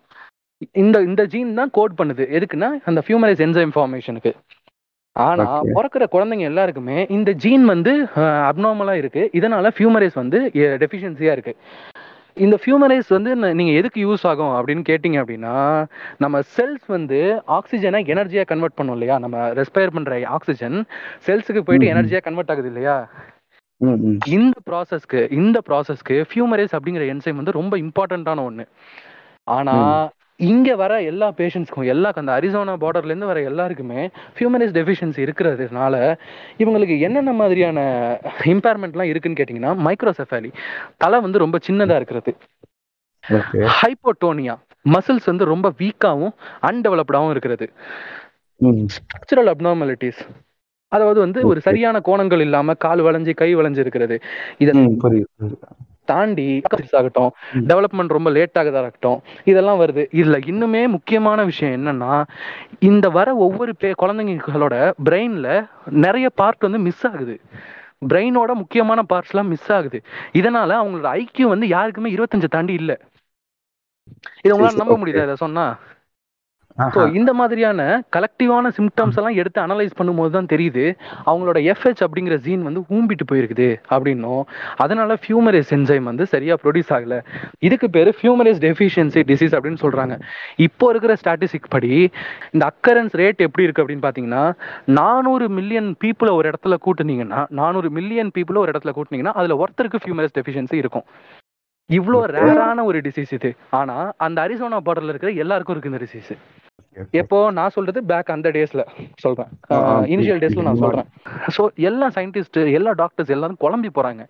இந்த 0.72 1.02
இந்த 1.02 1.26
ஜீன் 1.26 1.54
தான் 1.54 1.72
கோட் 1.72 2.00
பண்ணுது. 2.02 2.24
எதுக்குன்னா 2.38 2.70
அந்த 2.86 3.04
ஃபியூமரேஸ் 3.08 3.44
என்சைம் 3.46 3.72
ஃபார்மேஷனுக்கு 3.76 4.32
ஆனா. 5.16 5.44
பிறக்கிற 5.76 6.04
குழந்தைங்க 6.12 6.40
எல்லாருக்குமே 6.40 7.06
இந்த 7.10 7.32
ஜீன் 7.32 7.66
வந்து 7.66 8.08
அப்நார்மலா 8.16 8.94
இருக்கு. 8.94 9.30
இதனால 9.34 9.72
ஃபியூமரேஸ் 9.78 10.14
வந்து 10.14 10.52
டெஃபிஷியன்சியா 10.54 11.32
இருக்கு. 11.32 11.54
இந்த 12.38 12.56
ஃபியூமரேஸ் 12.62 13.10
வந்து 13.16 13.32
நீங்க 13.60 13.72
எதுக்கு 13.80 14.00
யூஸ் 14.08 14.24
ஆகும் 14.32 14.54
அப்படின்னு 14.58 14.84
கேட்டிங்க 14.90 15.18
அப்படின்னா 15.24 15.54
நம்ம 16.18 16.40
செல்ஸ் 16.56 16.86
வந்து 16.88 17.20
ஆக்சிஜனை 17.58 18.00
எனர்ஜியா 18.14 18.44
கன்வெர்ட் 18.52 18.78
பண்ணும் 18.80 18.96
இல்லையா? 18.98 19.16
நம்ம 19.24 19.38
ரெஸ்பயர் 19.60 19.96
பண்ற 19.96 20.20
ஆக்சிஜன் 20.38 20.78
செல்ஸுக்கு 21.28 21.64
போயிட்டு. 21.68 21.92
எனர்ஜியா 21.94 22.22
கன்வெர்ட் 22.28 22.52
ஆகுது 22.54 22.70
இல்லையா? 22.74 22.96
இந்த 24.36 24.56
ப்ராசஸ்க்கு 24.70 25.20
இந்த 25.40 25.58
ப்ராசஸ்க்கு 25.70 26.16
ஃபியூமரேஸ் 26.30 26.76
அப்படிங்கிற 26.78 27.06
என்சைம் 27.14 27.40
வந்து 27.42 27.58
ரொம்ப 27.60 27.74
இம்பார்ட்டன்டான 27.78 28.46
ஒண்ணு. 28.50 28.66
ஆனா 29.58 29.76
இங்க 30.40 30.76
வர 30.76 31.04
எல்லா 31.04 31.28
பேஷண்ட்ஸ்க்கும் 31.38 31.88
எல்லா 31.88 32.12
அந்த 32.14 32.32
அரிசோனா 32.32 32.74
பார்டர்ல 32.82 33.12
இருந்து 33.12 33.26
வர 33.26 33.40
எல்லாருக்குமே 33.42 34.02
ஃபியூமரேஸ் 34.36 34.76
டெஃபிஷியன்சி 34.76 35.22
இருக்கிறதுனால 35.26 35.96
இவங்களுக்கு 36.58 37.00
என்னென்ன 37.00 37.32
மாதிரியான 37.34 37.80
இம்பேர்மெண்ட்லாம் 38.46 39.10
இருக்குன்னு 39.12 39.40
கேட்டிங்கன்னா 39.40 39.72
மைக்ரோசெஃபாலி 39.88 40.52
தலை 40.98 41.20
வந்து 41.20 41.38
ரொம்ப 41.38 41.60
சின்னதா 41.68 41.96
இருக்கிறது. 41.96 42.34
ஹைப்போட்டோனியா 43.80 44.56
மசில்ஸ் 44.86 45.26
வந்து 45.26 45.46
ரொம்ப 45.46 45.68
வீக்காவும் 45.80 46.36
அன்டெவலப்டாவும் 46.62 47.30
இருக்கிறது. 47.30 47.68
ஸ்ட்ரக்சரல் 48.96 49.52
அப்நார்மாலிட்டிஸ் 49.54 50.22
அதாவது 50.92 51.20
வந்து 51.20 51.40
ஒரு. 51.48 51.62
சரியான 51.62 51.98
கோணங்கள் 52.06 52.40
இல்லாம 52.40 52.74
கால் 52.74 53.00
வளைஞ்சு 53.00 53.34
கை 53.34 53.50
வளைஞ்சு 53.56 53.80
இருக்கிறது. 53.80 54.16
இத 54.58 54.70
ம் 54.74 54.98
புரியுது 55.04 55.30
புரியுது. 55.38 55.58
தாண்டி 56.08 56.48
ஆகட்டும். 56.92 57.32
டெவலப்மெண்ட் 57.70 58.16
ரொம்ப 58.18 58.30
லேட் 58.30 58.58
ஆகுதா 58.60 58.82
இருக்கட்டும் 58.82 59.20
இதெல்லாம் 59.44 59.80
வருது. 59.80 60.04
இதுல 60.20 60.38
இன்னுமே 60.52 60.82
முக்கியமான 60.88 61.44
விஷயம் 61.44 61.76
என்னன்னா 61.78 62.14
இந்த 62.80 63.10
வர 63.10 63.36
ஒவ்வொரு 63.36 63.76
பே 63.76 63.92
குழந்தைங்களோட 64.02 64.76
பிரெயின்ல 65.06 65.50
நிறைய 66.04 66.30
பார்ட் 66.30 66.66
வந்து 66.68 66.80
மிஸ் 66.80 67.06
ஆகுது. 67.08 67.36
பிரெயினோட 68.10 68.52
முக்கியமான 68.54 69.00
பார்ட்ஸ் 69.10 69.34
எல்லாம் 69.34 69.48
மிஸ் 69.48 69.70
ஆகுது. 69.72 70.00
இதனால 70.34 70.72
அவங்களோட 70.82 71.08
ஐக்கியம் 71.14 71.54
வந்து 71.54 71.68
யாருக்குமே 71.68 72.10
இருபத்தஞ்சு 72.12 72.50
தாண்டி 72.50 72.74
இல்ல. 72.74 72.92
இதை 74.42 74.52
உங்களால 74.58 74.76
நம்ப. 74.76 74.98
முடியுதா 74.98 75.24
இதை 75.24 75.36
சொன்னா? 75.36 75.66
ஸோ. 76.96 77.02
இந்த 77.20 77.32
மாதிரியான 77.40 77.82
கலெக்டிவான 78.16 78.72
சிம்டம்ஸ் 78.78 79.18
எல்லாம் 79.20 79.38
எடுத்து 79.42 79.60
அனலைஸ் 79.64 79.96
பண்ணும்போது 80.00 80.32
தான் 80.36 80.50
தெரியுது 80.52 80.84
அவங்களோட 81.30 81.58
எஃப்ஹெச் 81.74 82.04
அப்படிங்கிற 82.06 82.36
ஜீன் 82.46 82.66
வந்து 82.68 82.82
ஊம்பிட்டு 82.96 83.26
போயிருக்குது 83.32 83.70
அப்படின்னும். 83.96 84.44
அதனால 84.84 85.18
ஃபியூமரேஸ் 85.24 85.72
என்சைம் 85.78 86.10
வந்து 86.12 86.26
சரியா 86.34 86.58
ப்ரொடியூஸ் 86.64 86.92
ஆகல. 86.98 87.18
இதுக்கு 87.68 87.90
பேரு 87.96 88.14
ஃபியூமரேஸ் 88.20 88.62
டெஃபிஷியன்சி 88.66 89.24
டிசீஸ் 89.32 89.56
அப்படின்னு 89.60 89.82
சொல்றாங்க. 89.86 90.18
இப்போ 90.68 90.88
இருக்கிற 90.94 91.16
ஸ்டாட்டிஸ்டிக் 91.22 91.72
படி 91.76 91.94
இந்த 92.54 92.64
அக்கரன்ஸ் 92.72 93.18
ரேட் 93.22 93.42
எப்படி 93.48 93.66
இருக்கு 93.68 93.84
அப்படின்னு 93.84 94.06
பாத்தீங்கன்னா 94.08 94.44
நானூறு 95.00 95.48
மில்லியன் 95.58 95.90
பீப்புளை 96.06 96.34
ஒரு 96.40 96.48
இடத்துல 96.52 96.78
கூட்டுனீங்கன்னா 96.86 97.42
நானூறு 97.62 97.92
மில்லியன் 97.98 98.32
பீப்புளை 98.38 98.62
ஒரு 98.64 98.72
இடத்துல 98.74 98.94
கூட்டுனீங்கன்னா 99.00 99.36
அதுல 99.42 99.58
ஒருத்தருக்கு 99.64 100.04
ஃபியூமரேஸ் 100.06 100.38
டெஃபிஷியன்சி 100.38 100.78
இருக்கும். 100.84 101.08
இவ்வளோ 101.90 102.22
ரேரான 102.36 102.84
ஒரு 102.92 103.00
டிசீஸ் 103.06 103.34
இது. 103.36 103.50
ஆனா 103.80 103.98
அந்த 104.26 104.38
அரிசோனா 104.46 104.80
பார்டர்ல 104.88 105.14
இருக்கிற 105.14 105.32
எல்லாருக்கும் 105.44 105.76
இருக்கு 105.76 105.92
இந்த 105.92 106.02
டிசீஸ். 106.06 106.32
எப்போ 107.20 107.38
நான் 107.58 107.74
சொல்றது 107.76 108.04
பேக் 108.12 108.32
அந்த 108.36 108.50
டேஸ்ல 108.56 108.82
சொல்றேன். 109.24 109.50
இனிஷியல் 110.14 110.42
டேஸ்ல 110.44 110.66
நான். 110.68 110.82
சொல்றேன். 110.84 111.08
ஸோ 111.56 111.64
எல்லா 111.90 112.08
சயின்டிஸ்ட் 112.16 112.60
எல்லா 112.78 112.92
டாக்டர்ஸ் 113.02 113.34
எல்லாரும் 113.36 113.60
குழம்பி 113.64 113.90
போறாங்க. 113.98 114.24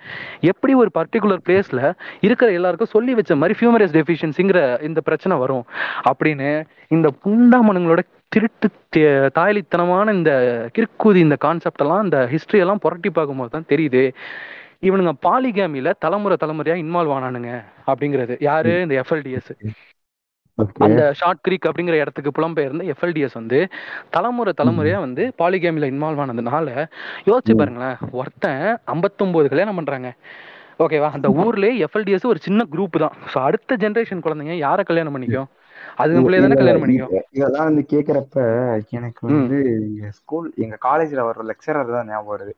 எப்படி 0.52 0.74
ஒரு 0.74 0.92
பர்டிகுலர் 0.98 1.42
பிளேஸ்ல 1.48 1.82
இருக்கிற 2.20 2.52
எல்லாருக்கும் 2.52 2.94
சொல்லி 2.96 3.14
வச்ச 3.14 3.36
மாதிரி 3.36 3.58
ஃபியூமரஸ் 3.60 3.96
டெஃபிஷியன்சிங்கிற 3.98 4.62
இந்த 4.90 5.02
பிரச்சனை 5.02 5.38
வரும் 5.38 5.66
அப்படின்னு 6.12 6.50
இந்த 6.88 7.10
புண்டாமனுங்களோட 7.26 8.04
திருட்டு 8.36 8.70
தாய்லித்தனமான 9.40 10.14
இந்த 10.14 10.32
கிறுக்குதி 10.78 11.20
இந்த 11.28 11.36
கான்செப்ட் 11.46 11.84
எல்லாம் 11.86 12.04
இந்த 12.04 12.30
ஹிஸ்டரி 12.34 12.62
எல்லாம் 12.66 12.84
புரட்டி 12.86 13.10
பார்க்கும்போது 13.10 13.50
தான் 13.50 13.70
தெரியுது. 13.74 14.04
இவனுங்க 14.88 15.12
பாலிகாமில 15.28 15.92
தலைமுறை 16.00 16.38
தலைமுறையா 16.42 16.76
இன்வால்வ் 16.84 17.14
ஆனானுங்க 17.18 17.52
அப்படிங்கிறது. 17.92 18.36
யாரு? 18.40 18.74
இந்த 18.86 18.96
எஃப்எல்டிஎஸ். 19.04 19.52
அந்த 20.80 21.14
ஷார்ட் 21.14 21.42
கிரீக் 21.42 21.72
அப்படிங்கிற 21.72 21.94
இடத்துக்கு 21.94 22.42
புலம்பெயர்ந்த 22.42 22.92
எஃப்எல்டிஎஸ் 22.92 23.34
வந்து 23.34 23.68
தலைமுறை 24.10 24.54
தலைமுறையா 24.62 25.00
வந்து 25.00 25.34
பாலிகேமில 25.38 25.88
இன்வால்வ் 25.92 26.22
ஆனதுனால 26.22 26.88
யோசிச்சு. 27.26 27.56
பாருங்களேன் 27.56 27.96
ஒருத்தன் 28.12 28.78
59 28.86 29.48
கல்யாணம் 29.48 29.76
பண்றாங்க. 29.76 30.14
ஓகேவா 30.80 31.12
அந்த 31.12 31.30
ஊர்லயே 31.30 31.86
எஃப்எல்டிஎஸ் 31.86 32.26
ஒரு 32.26 32.40
சின்ன 32.40 32.66
குரூப் 32.72 33.00
தான். 33.00 33.12
ஸோ 33.34 33.38
அடுத்த 33.38 33.76
ஜெனரேஷன் 33.76 34.22
குழந்தைங்க 34.24 34.54
யாரை 34.54 34.84
கல்யாணம் 34.84 35.16
பண்ணிக்கும்? 35.18 35.46
அதுக்குள்ளே 35.96 36.40
தானே 36.40 36.54
கல்யாணம் 36.54 36.84
பண்ணிக்கும். 36.86 37.10
இத- 37.10 37.26
இதெல்லாம் 37.32 37.64
வந்து 37.64 37.86
கேக்குறப்ப 37.90 38.36
எனக்கு. 38.90 39.28
வந்து 39.28 39.64
எங்க 39.74 40.12
ஸ்கூல் 40.12 40.54
எங்க 40.56 40.78
காலேஜ்ல 40.86 41.22
வர 41.22 41.44
லெக்சரர் 41.44 41.92
தான் 41.92 42.08
ஞாபகம் 42.08 42.38
வருது. 42.38 42.52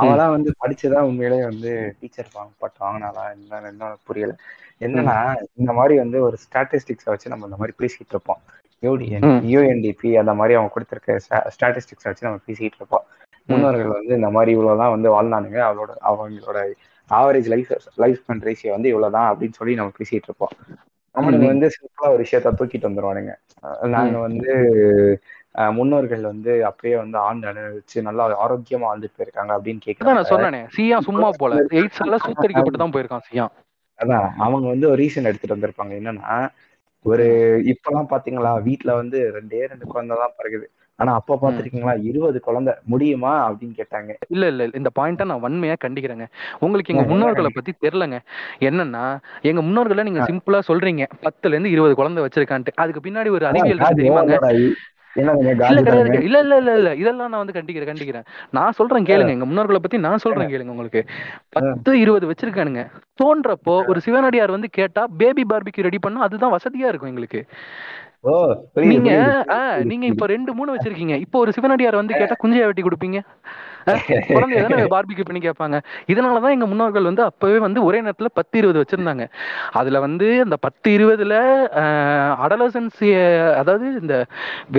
அவெல்லாம் 0.00 0.30
வந்து 0.30 0.54
படிச்சுதான் 0.60 1.00
உண்மையிலேயே 1.00 1.42
வந்து 1.42 1.96
டீச்சர் 2.00 2.26
பட் 2.58 2.72
வாங்கினாலா 2.80 3.32
என்ன 3.32 3.68
என்ன 3.68 3.96
புரியல. 4.04 4.36
என்னன்னா 4.80 5.16
இந்த 5.54 5.72
மாதிரி 5.72 5.98
வந்து 5.98 6.20
ஒரு 6.20 6.36
ஸ்டாட்டிஸ்டிக்ஸை 6.44 7.10
வச்சு 7.12 7.30
நம்ம 7.30 7.44
இந்த 7.44 7.56
மாதிரி 7.56 7.76
பேசிட்டு 7.78 8.10
இருப்போம். 8.10 8.40
யூடிஎன். 8.82 9.26
யூஎன்டிபி 9.52 10.18
அந்த 10.18 10.34
மாதிரி 10.34 10.54
அவங்க 10.54 10.72
கொடுத்துருக்க 10.74 11.18
ஸ்டாட்டிஸ்டிக்ஸை 11.28 12.08
வச்சு 12.08 12.26
நம்ம 12.26 12.40
பேசிட்டு 12.46 12.76
இருப்போம். 12.80 13.04
முன்னோர்கள் 13.46 13.86
வந்து 13.86 14.14
இந்த 14.14 14.30
மாதிரி 14.30 14.52
இவ்வளவுதான் 14.52 14.90
வந்து 14.90 15.08
வாழ்ந்தானுங்க. 15.12 15.58
அவளோட 15.68 15.92
அவங்களோட 16.08 16.58
average 17.10 17.46
life 17.46 17.70
life 17.94 18.22
span 18.22 18.44
ratio 18.48 18.70
வந்து 18.70 18.88
இவ்வளவுதான் 18.88 19.36
அப்படின்னு 19.36 19.52
சொல்லி 19.52 19.74
நம்ம 19.74 19.92
பேசிட்டு 19.98 20.28
இருப்போம். 20.28 20.54
அவனுங்க 21.14 21.42
ம். 21.42 21.46
வந்து 21.46 21.66
சிம்பிளா 21.66 22.08
ஒரு 22.08 22.22
விஷயத்த 22.22 22.50
தூக்கிட்டு 22.58 22.88
வந்துருவானுங்க. 22.88 23.32
நாங்க 23.88 24.18
வந்து 24.18 24.52
முன்னோர்கள் 25.72 26.20
வந்து 26.20 26.66
அப்படியே 26.66 26.98
வந்து 26.98 27.18
ஆண்டு 27.18 27.46
அனுபவிச்சு 27.48 28.02
நல்லா 28.02 28.24
ஆரோக்கியமா 28.42 28.86
வாழ்ந்துட்டு 28.88 29.16
போயிருக்காங்க 29.18 29.52
அப்படின்னு 29.56 29.94
அதான் 30.00 30.18
நான் 30.18 30.30
சொன்னேனே 30.30 30.60
சியா 30.76 30.98
சும்மா 30.98 31.30
போல. 31.38 31.54
எயிட்ஸ் 31.78 32.02
எல்லாம் 32.04 32.20
சூத்தரிக்கப்பட்டு 32.26 32.82
தான் 32.82 32.90
போயிருக்கான் 32.90 33.26
சியா 33.30 33.46
அதான் 33.98 34.30
அவங்க 34.38 34.66
வந்து 34.68 34.88
ஒரு 34.88 34.98
ரீசன் 35.02 35.24
எடுத்துட்டு 35.24 35.56
வந்திருப்பாங்க. 35.56 35.92
என்னன்னா 36.00 36.30
ஒரு 37.04 37.26
இப்பெல்லாம் 37.64 38.10
பாத்தீங்களா 38.10 38.62
வீட்ல 38.62 38.94
வந்து 38.94 39.18
ரெண்டே 39.32 39.66
ரெண்டு 39.66 39.86
குழந்தை 39.86 40.16
தான் 40.16 40.36
பிறகுது 40.38 40.66
ஆனா 40.98 41.14
அப்ப 41.14 41.38
பாத்திருக்கீங்களா 41.42 42.02
இருபது 42.02 42.40
குழந்தை 42.40 42.72
முடியுமா 42.84 43.32
அப்படின்னு 43.46 43.74
கேட்டாங்க. 43.76 44.10
இல்ல 44.28 44.46
இல்ல 44.46 44.62
இல்ல, 44.64 44.78
இந்த 44.78 44.90
பாயிண்ட்டை 44.94 45.24
நான் 45.24 45.42
வன்மையா 45.42 45.76
கண்டிக்கிறேங்க. 45.84 46.26
உங்களுக்கு 46.60 46.92
எங்க 46.92 47.04
முன்னோர்களை 47.08 47.50
பத்தி 47.54 47.72
தெரியலங்க. 47.80 48.18
என்னன்னா 48.60 49.04
எங்க 49.42 49.62
முன்னோர்களை 49.62 50.02
நீங்க 50.02 50.24
சிம்பிளா 50.24 50.60
சொல்றீங்க. 50.66 51.04
பத்துல 51.22 51.46
இருந்து 51.46 51.70
இருபது 51.70 51.94
குழந்தை 51.94 52.22
வச்சிருக்கான்ட்டு. 52.24 52.74
அதுக்கு 52.76 53.10
பின்னாடி 53.10 53.28
ஒரு 53.28 53.46
அறிவியல் 53.46 53.84
தெரியுமாங்க? 53.94 54.38
இல்ல? 55.20 55.32
இல்ல 56.26 56.38
இல்ல 56.44 56.56
இல்ல 56.62 56.72
இல்ல. 56.80 56.90
இதெல்லாம் 57.02 57.30
நான் 57.32 57.42
வந்து 57.42 57.56
கண்டிக்கிறேன் 57.56 57.90
கண்டிக்கிறேன். 57.90 58.26
நான் 58.58 58.76
சொல்றேன் 58.78 59.08
கேளுங்க. 59.10 59.34
எங்க 59.36 59.46
முன்னோர்களை 59.50 59.80
பத்தி 59.84 59.98
நான் 60.06 60.22
சொல்றேன் 60.24 60.50
கேளுங்க 60.54 60.74
உங்களுக்கு. 60.74 61.02
பத்து 61.56 61.92
இருபது 62.04 62.30
வச்சிருக்கானுங்க. 62.30 62.84
தோன்றப்போ 63.22 63.76
ஒரு 63.92 64.00
சிவனடியார் 64.06 64.56
வந்து 64.56 64.70
கேட்டா 64.78 65.04
பேபி 65.22 65.44
பார்பிக்யூ 65.52 65.86
ரெடி 65.88 66.00
பண்ணா 66.06 66.26
அதுதான் 66.28 66.54
வசதியா 66.56 66.90
இருக்கும் 66.92 67.12
எங்களுக்கு. 67.12 67.42
நீங்க 68.92 69.10
நீங்க 69.90 70.06
இப்ப 70.12 70.26
ரெண்டு 70.34 70.52
மூணு 70.58 70.74
வச்சிருக்கீங்க. 70.74 71.16
இப்போ 71.24 71.38
ஒரு 71.44 71.50
சிவனடியார் 71.58 72.00
வந்து 72.00 72.18
கேட்டா 72.20 72.36
குஞ்சையா 72.42 72.68
வெட்டி 72.70 72.84
கொடுப்பீங்க? 72.86 73.18
குழந்தைய 74.30 74.62
தானே 74.64 74.84
பார்பிக்கு 74.94 75.24
பண்ணி 75.26 75.40
கேட்பாங்க. 75.40 75.76
இதனாலதான் 76.12 76.54
எங்க 76.56 76.66
முன்னோர்கள் 76.66 77.08
வந்து 77.10 77.22
அப்பவே 77.22 77.58
வந்து 77.66 77.80
ஒரே 77.88 77.98
நேரத்துல 78.00 78.30
பத்து 78.38 78.58
இருபது 78.60 78.80
வச்சிருந்தாங்க. 78.82 79.24
அதுல 79.80 80.00
வந்து 80.06 80.28
அந்த 80.44 80.56
பத்து 80.66 80.90
இருபதுல 80.96 81.34
அடலசன்சிய 82.44 83.16
அதாவது 83.60 83.86
இந்த 84.02 84.16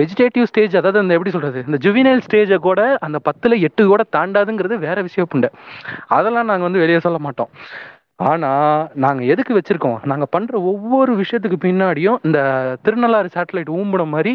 வெஜிடேட்டிவ் 0.00 0.48
ஸ்டேஜ் 0.52 0.78
அதாவது 0.80 1.02
அந்த 1.04 1.16
எப்படி 1.18 1.34
சொல்றது 1.36 1.62
இந்த 1.66 1.80
ஜுவினைல் 1.86 2.24
ஸ்டேஜை 2.26 2.58
கூட 2.68 2.80
அந்த 3.08 3.20
பத்துல 3.28 3.60
எட்டு 3.68 3.84
கூட 3.92 4.04
தாண்டாதுங்கிறது 4.16 4.78
வேற 4.86 4.98
விஷயம் 5.08 5.30
புண்டை. 5.34 5.50
அதெல்லாம் 6.18 6.50
நாங்க 6.50 6.66
வந்து 6.68 6.84
வெளியே 6.84 7.00
சொல்ல 7.06 7.18
மாட்டோம். 7.18 7.52
ஆனா 8.18 8.50
நாங்க 8.94 9.22
எதுக்கு 9.32 9.52
வச்சிருக்கோம்? 9.56 9.98
நாங்க 10.10 10.26
பண்ற 10.26 10.60
ஒவ்வொரு 10.70 11.12
விஷயத்துக்கு 11.20 11.58
பின்னாடியும் 11.64 12.18
இந்த 12.22 12.38
திருநள்ளாறு 12.84 13.28
சேட்டலைட் 13.34 13.70
ஊம்புன 13.76 14.06
மாதிரி 14.14 14.32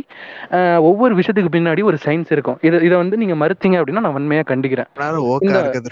ஒவ்வொரு 0.90 1.14
விஷயத்துக்கு 1.20 1.52
பின்னாடி 1.56 1.84
ஒரு 1.84 1.98
சயின்ஸ் 2.06 2.32
இருக்கும். 2.36 2.58
இதை 2.62 2.78
இதை 2.88 2.96
வந்து 2.98 3.18
நீங்க 3.22 3.36
மறுத்தீங்க 3.42 3.80
அப்படின்னா 3.82 4.04
நான் 4.06 4.16
வன்மையா 4.20 4.46
கண்டிக்கிறேன். 4.52 4.90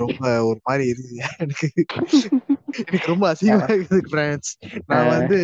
ரொம்ப 0.04 0.30
ஒரு 0.50 0.60
மாதிரி 0.64 0.86
இருக்குது 0.92 1.20
எனக்கு. 1.44 1.68
எனக்கு 2.82 3.12
ரொம்ப 3.14 3.26
அசிங்கமா 3.32 3.68
இருக்குது 3.76 4.32
நான் 4.92 5.12
வந்து 5.14 5.40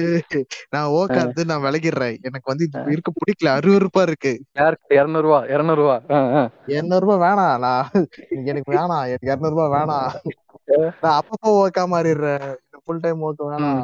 நான் 0.70 0.90
ஓக்கா 1.00 1.20
இருந்து 1.24 1.46
நான் 1.52 1.66
விலகிடுறேன் 1.68 2.18
எனக்கு 2.28 2.52
வந்து 2.52 2.66
இது 2.70 2.92
இருக்க 2.96 3.12
பிடிக்கல. 3.20 3.52
அருவருப்பா 3.60 4.02
இருக்கு. 4.08 4.34
யாருக்கு 4.62 4.96
இரநூறுவா 5.02 5.42
இரநூறுவா. 5.56 5.98
இருநூறு 6.76 7.04
ரூபாய் 7.06 7.24
வேணாம். 7.28 7.60
நான் 7.68 7.88
எனக்கு 8.52 8.70
வேணாம். 8.78 9.06
எனக்கு 9.14 9.32
இருநூறு 9.34 9.56
ரூபாய் 9.56 9.74
வேணாம். 9.78 10.12
நான் 11.04 11.18
அப்பப்போ 11.20 11.50
ஓக்கா 11.60 11.84
மாறிடுறேன். 11.92 12.46
ஃபுல் 12.84 13.04
டைம் 13.04 13.20
வேணாம் 13.46 13.82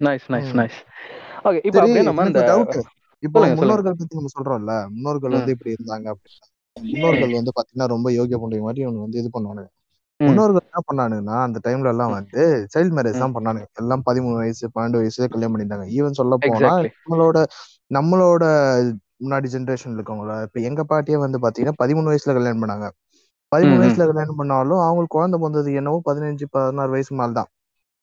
நைஸ் 0.00 0.26
நைஸ். 0.34 0.52
நைஸ் 0.58 0.78
ஓகே 1.46 1.60
இப்போ 1.68 1.80
அப்படியே 1.82 2.04
நம்ம 2.08 2.26
இந்த 2.26 2.40
டவுட் 2.48 2.76
இப்போ. 3.22 3.40
முன்னோர்கள் 3.54 3.98
பத்தி 3.98 4.18
நம்ம 4.18 4.32
சொல்றோம்ல. 4.34 4.72
முன்னோர்கள் 4.94 5.36
வந்து 5.36 5.54
இப்படி 5.54 5.74
இருந்தாங்க 5.76 6.06
அப்படின்னா 6.12 6.46
முன்னோர்கள் 6.76 7.36
வந்து 7.38 7.52
பாத்தீங்கன்னா 7.56 7.88
ரொம்ப 7.94 8.08
யோகிய 8.16 8.36
பண்ற 8.40 8.56
மாதிரி 8.64 8.80
இவங்க 8.80 9.00
வந்து 9.04 9.20
இது 9.22 9.28
பண்ணுவானுங்க. 9.32 9.70
முன்னோர்கள் 10.20 10.64
என்ன 10.64 10.80
பண்ணானுங்கன்னா 10.86 11.36
அந்த 11.46 11.58
டைம்ல 11.64 11.88
எல்லாம் 11.94 12.14
வந்து 12.16 12.42
சைல்ட் 12.74 12.94
மேரேஜ். 12.96 13.14
தான் 13.16 13.34
பண்ணானுங்க. 13.36 13.66
எல்லாம் 13.74 14.02
பதிமூணு 14.08 14.36
வயசு 14.36 14.64
பன்னெண்டு 14.74 15.00
வயசுல 15.00 15.28
கல்யாணம் 15.28 15.54
பண்ணியிருந்தாங்க. 15.54 15.86
ஈவன் 15.96 16.18
சொல்ல 16.20 16.36
போனா. 16.46 16.72
நம்மளோட 16.86 17.38
நம்மளோட 17.90 18.44
முன்னாடி 19.20 19.46
ஜென்ரேஷன்ல 19.52 19.98
இருக்கவங்கள 19.98 20.32
இப்ப 20.46 20.60
எங்க 20.68 20.82
பாட்டியே 20.88 21.18
வந்து 21.22 21.38
பாத்தீங்கன்னா 21.44 21.80
பதிமூணு 21.82 22.10
வயசுல 22.12 22.34
கல்யாணம் 22.34 22.62
பண்ணாங்க. 22.64 22.86
பதிமூணு. 23.52 23.80
வயசுல 23.80 24.06
கல்யாணம் 24.08 24.38
பண்ணாலும் 24.38 24.82
அவங்களுக்கு 24.84 25.16
குழந்தை 25.16 25.38
பிறந்தது 25.38 25.78
என்னவோ 25.80 25.98
பதினஞ்சு 26.06 26.46
பதினாறு 26.54 26.90
வயசு 26.90 27.12
மேல 27.14 27.32
தான் 27.32 27.50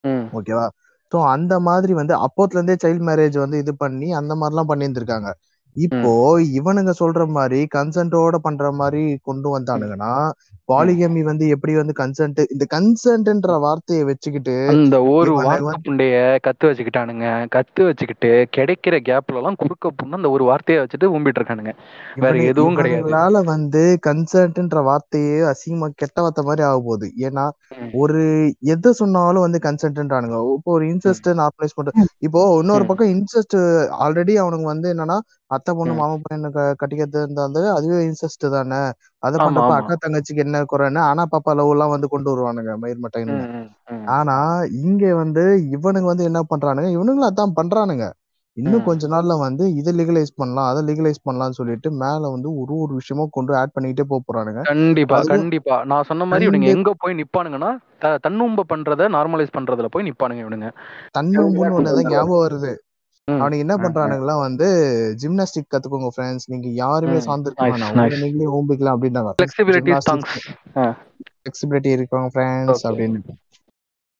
ம். 0.03 0.25
ஓகேவா 0.33 0.65
ஸோ 1.11 1.19
அந்த 1.33 1.53
மாதிரி 1.65 1.93
வந்து 1.97 2.13
அப்போத்துல 2.25 2.59
இருந்தே 2.59 2.75
சைல்ட் 2.83 3.03
மேரேஜ் 3.07 3.35
வந்து 3.39 3.57
இது 3.59 3.73
பண்ணி 3.77 4.07
அந்த 4.19 4.33
மாதிரிலாம் 4.35 4.69
பண்ணியிருந்திருக்காங்க 4.69 5.31
இப்போ 5.75 6.11
இவனுங்க 6.57 6.91
சொல்ற 6.99 7.21
மாதிரி 7.31 7.59
கன்சென்ட்டோட 7.75 8.37
பண்ற 8.43 8.71
மாதிரி 8.79 9.03
கொண்டு 9.23 9.47
வந்தானுங்கன்னா 9.53 10.11
பாலிகமி 10.69 11.21
வந்து 11.23 11.45
எப்படி 11.47 11.73
வந்து 11.75 11.93
கன்சென்ட் 11.93 12.39
இந்த 12.51 12.65
கன்சென்ட்ன்ற 12.69 13.55
வார்த்தையை 13.59 14.03
வச்சுக்கிட்டு 14.03 14.53
அந்த 14.73 14.97
ஒரு 15.09 15.29
இவனை 15.31 15.47
வார்த்தை 15.47 15.65
வந்து- 15.65 15.83
புண்டைய 15.85 16.13
கத்து 16.45 16.69
வச்சுக்கிட்டானுங்க 16.69 17.25
கத்து 17.51 17.81
வச்சுக்கிட்டு 17.83 18.29
கிடைக்கிற 18.57 18.95
கேப்ல 19.03 19.35
எல்லாம் 19.35 19.55
குறுக்க 19.55 19.91
புண்ணு 19.93 20.11
அந்த 20.11 20.29
ஒரு 20.29 20.43
வார்த்தையை 20.43 20.79
வச்சுட்டு 20.83 21.11
ஊம்பிட்டு 21.13 21.39
இருக்கானுங்க 21.39 21.73
வேற 22.17 22.33
எதுவும் 22.43 22.77
கிடையாது. 22.77 23.11
வந்து 23.45 23.83
கன்சென்ட்ன்ற 24.07 24.83
வார்த்தையே 24.83 25.37
அசிங்கமா 25.43 25.89
கெட்ட 25.95 26.21
வார்த்தை 26.21 26.43
மாதிரி 26.43 26.63
ஆக 26.63 26.79
போகுது 26.81 27.09
ஏன்னா. 27.21 27.45
ஒரு 27.95 28.21
எதை 28.67 28.91
சொன்னாலும் 28.93 29.41
வந்து 29.41 29.59
கன்சென்ட்ன்றானுங்க 29.63 30.37
இப்போ 30.57 30.71
ஒரு 30.73 30.85
இன்செஸ்ட் 30.85 31.29
நார்மலைஸ் 31.35 31.75
பண்ற 31.75 31.91
இப்போ 32.19 32.41
இன்னொரு. 32.59 32.85
பக்கம் 32.85 33.13
இன்செஸ்ட் 33.13 33.57
ஆல்ரெடி 34.03 34.35
அவனுங்க 34.39 34.61
வந்து 34.65 34.93
என்னன்னா 34.93 35.17
அத்தை 35.51 35.71
பொண்ணு. 35.75 35.93
மாமா 35.93 36.15
க- 36.51 36.75
கட்டிக்கிறது 36.79 37.19
இருந்தாந்து 37.23 37.61
அதுவே 37.73 37.97
இன்செஸ்ட் 38.05 38.45
தானே 38.49 38.79
அதை 39.23 39.37
பண்றப்ப. 39.39 39.73
அக்கா 39.79 39.95
தங்கச்சிக்கு 39.99 40.45
என்ன 40.45 40.63
குறைன்னு 40.67 41.01
ஆனா 41.09 41.23
பாப்பா 41.33 41.51
லவ் 41.53 41.73
எல்லாம் 41.73 41.93
வந்து 41.93 42.07
கொண்டு 42.13 42.31
வருவானுங்க 42.31 42.73
மயிர் 42.81 43.03
மட்டைன்னு. 43.03 43.45
ஆனா 44.15 44.35
இங்க 44.83 45.03
வந்து 45.21 45.43
இவனுங்க 45.75 46.07
வந்து 46.11 46.27
என்ன 46.29 46.39
பண்றானுங்க 46.49 46.89
இவனுங்களும் 46.95 47.29
அதான் 47.29 47.57
பண்றானுங்க 47.59 48.05
இன்னும். 48.57 48.85
கொஞ்ச 48.87 49.03
நாள்ல 49.11 49.33
வந்து 49.43 49.63
இதை 49.79 49.91
லீகலைஸ் 49.99 50.31
பண்ணலாம் 50.35 50.69
அதை 50.71 50.81
லீகலைஸ் 50.89 51.25
பண்ணலாம்னு 51.27 51.59
சொல்லிட்டு 51.59 51.89
மேல 52.01 52.31
வந்து 52.33 52.49
ஒரு 52.61 52.73
ஒரு 52.83 52.93
விஷயமும் 52.99 53.33
கொண்டு 53.33 53.51
ஆட் 53.61 53.75
பண்ணிக்கிட்டே 53.75 54.05
போக 54.11 54.21
போறானுங்க 54.23 54.63
கண்டிப்பா 54.69 55.17
கண்டிப்பா 55.29 55.75
நான் 55.89 56.07
சொன்ன 56.09 56.25
மாதிரி 56.25 56.47
இவனுங்க 56.47 56.69
எங்க 56.71 56.91
போய் 56.95 57.17
நிப்பானுங்கன்னா 57.19 57.71
தன்னும்ப 58.25 58.65
பண்றத 58.69 59.07
நார்மலைஸ் 59.15 59.55
பண்றதுல 59.57 59.89
போய் 59.93 60.07
நிப்பானுங்க 60.07 60.43
இவனுங்க 60.45 60.69
தன்னும்புன்னு 61.15 61.75
ஞாபகம் 62.07 62.43
வருது. 62.43 62.73
அவனுக்கு 63.27 63.57
என்ன. 63.57 63.75
பண்றானுங்கலாம் 63.77 64.39
வந்து 64.39 64.67
ஜிம்னாஸ்டிக் 65.21 65.69
கத்துக்கோங்க 65.69 66.09
ஃப்ரெண்ட்ஸ் 66.15 66.45
நீங்க 66.45 66.67
யாருமே 66.75 67.17
ம். 67.17 67.29
சார்ந்திருக்க 67.29 67.61
Nice, 67.61 67.73
வேணாம் 67.73 67.91
nice. 67.91 67.93
உங்களை 67.93 68.21
நீங்களே 68.21 68.49
ஓம்பிக்கலாம் 68.51 68.95
அப்படின்னாங்க 68.95 69.31
ஃபிளெக்சிபிலிட்டி 71.37 71.91
இருக்கவங்க 71.93 72.31
ஃப்ரெண்ட்ஸ். 72.33 72.83
அப்படின்னு 72.87 73.21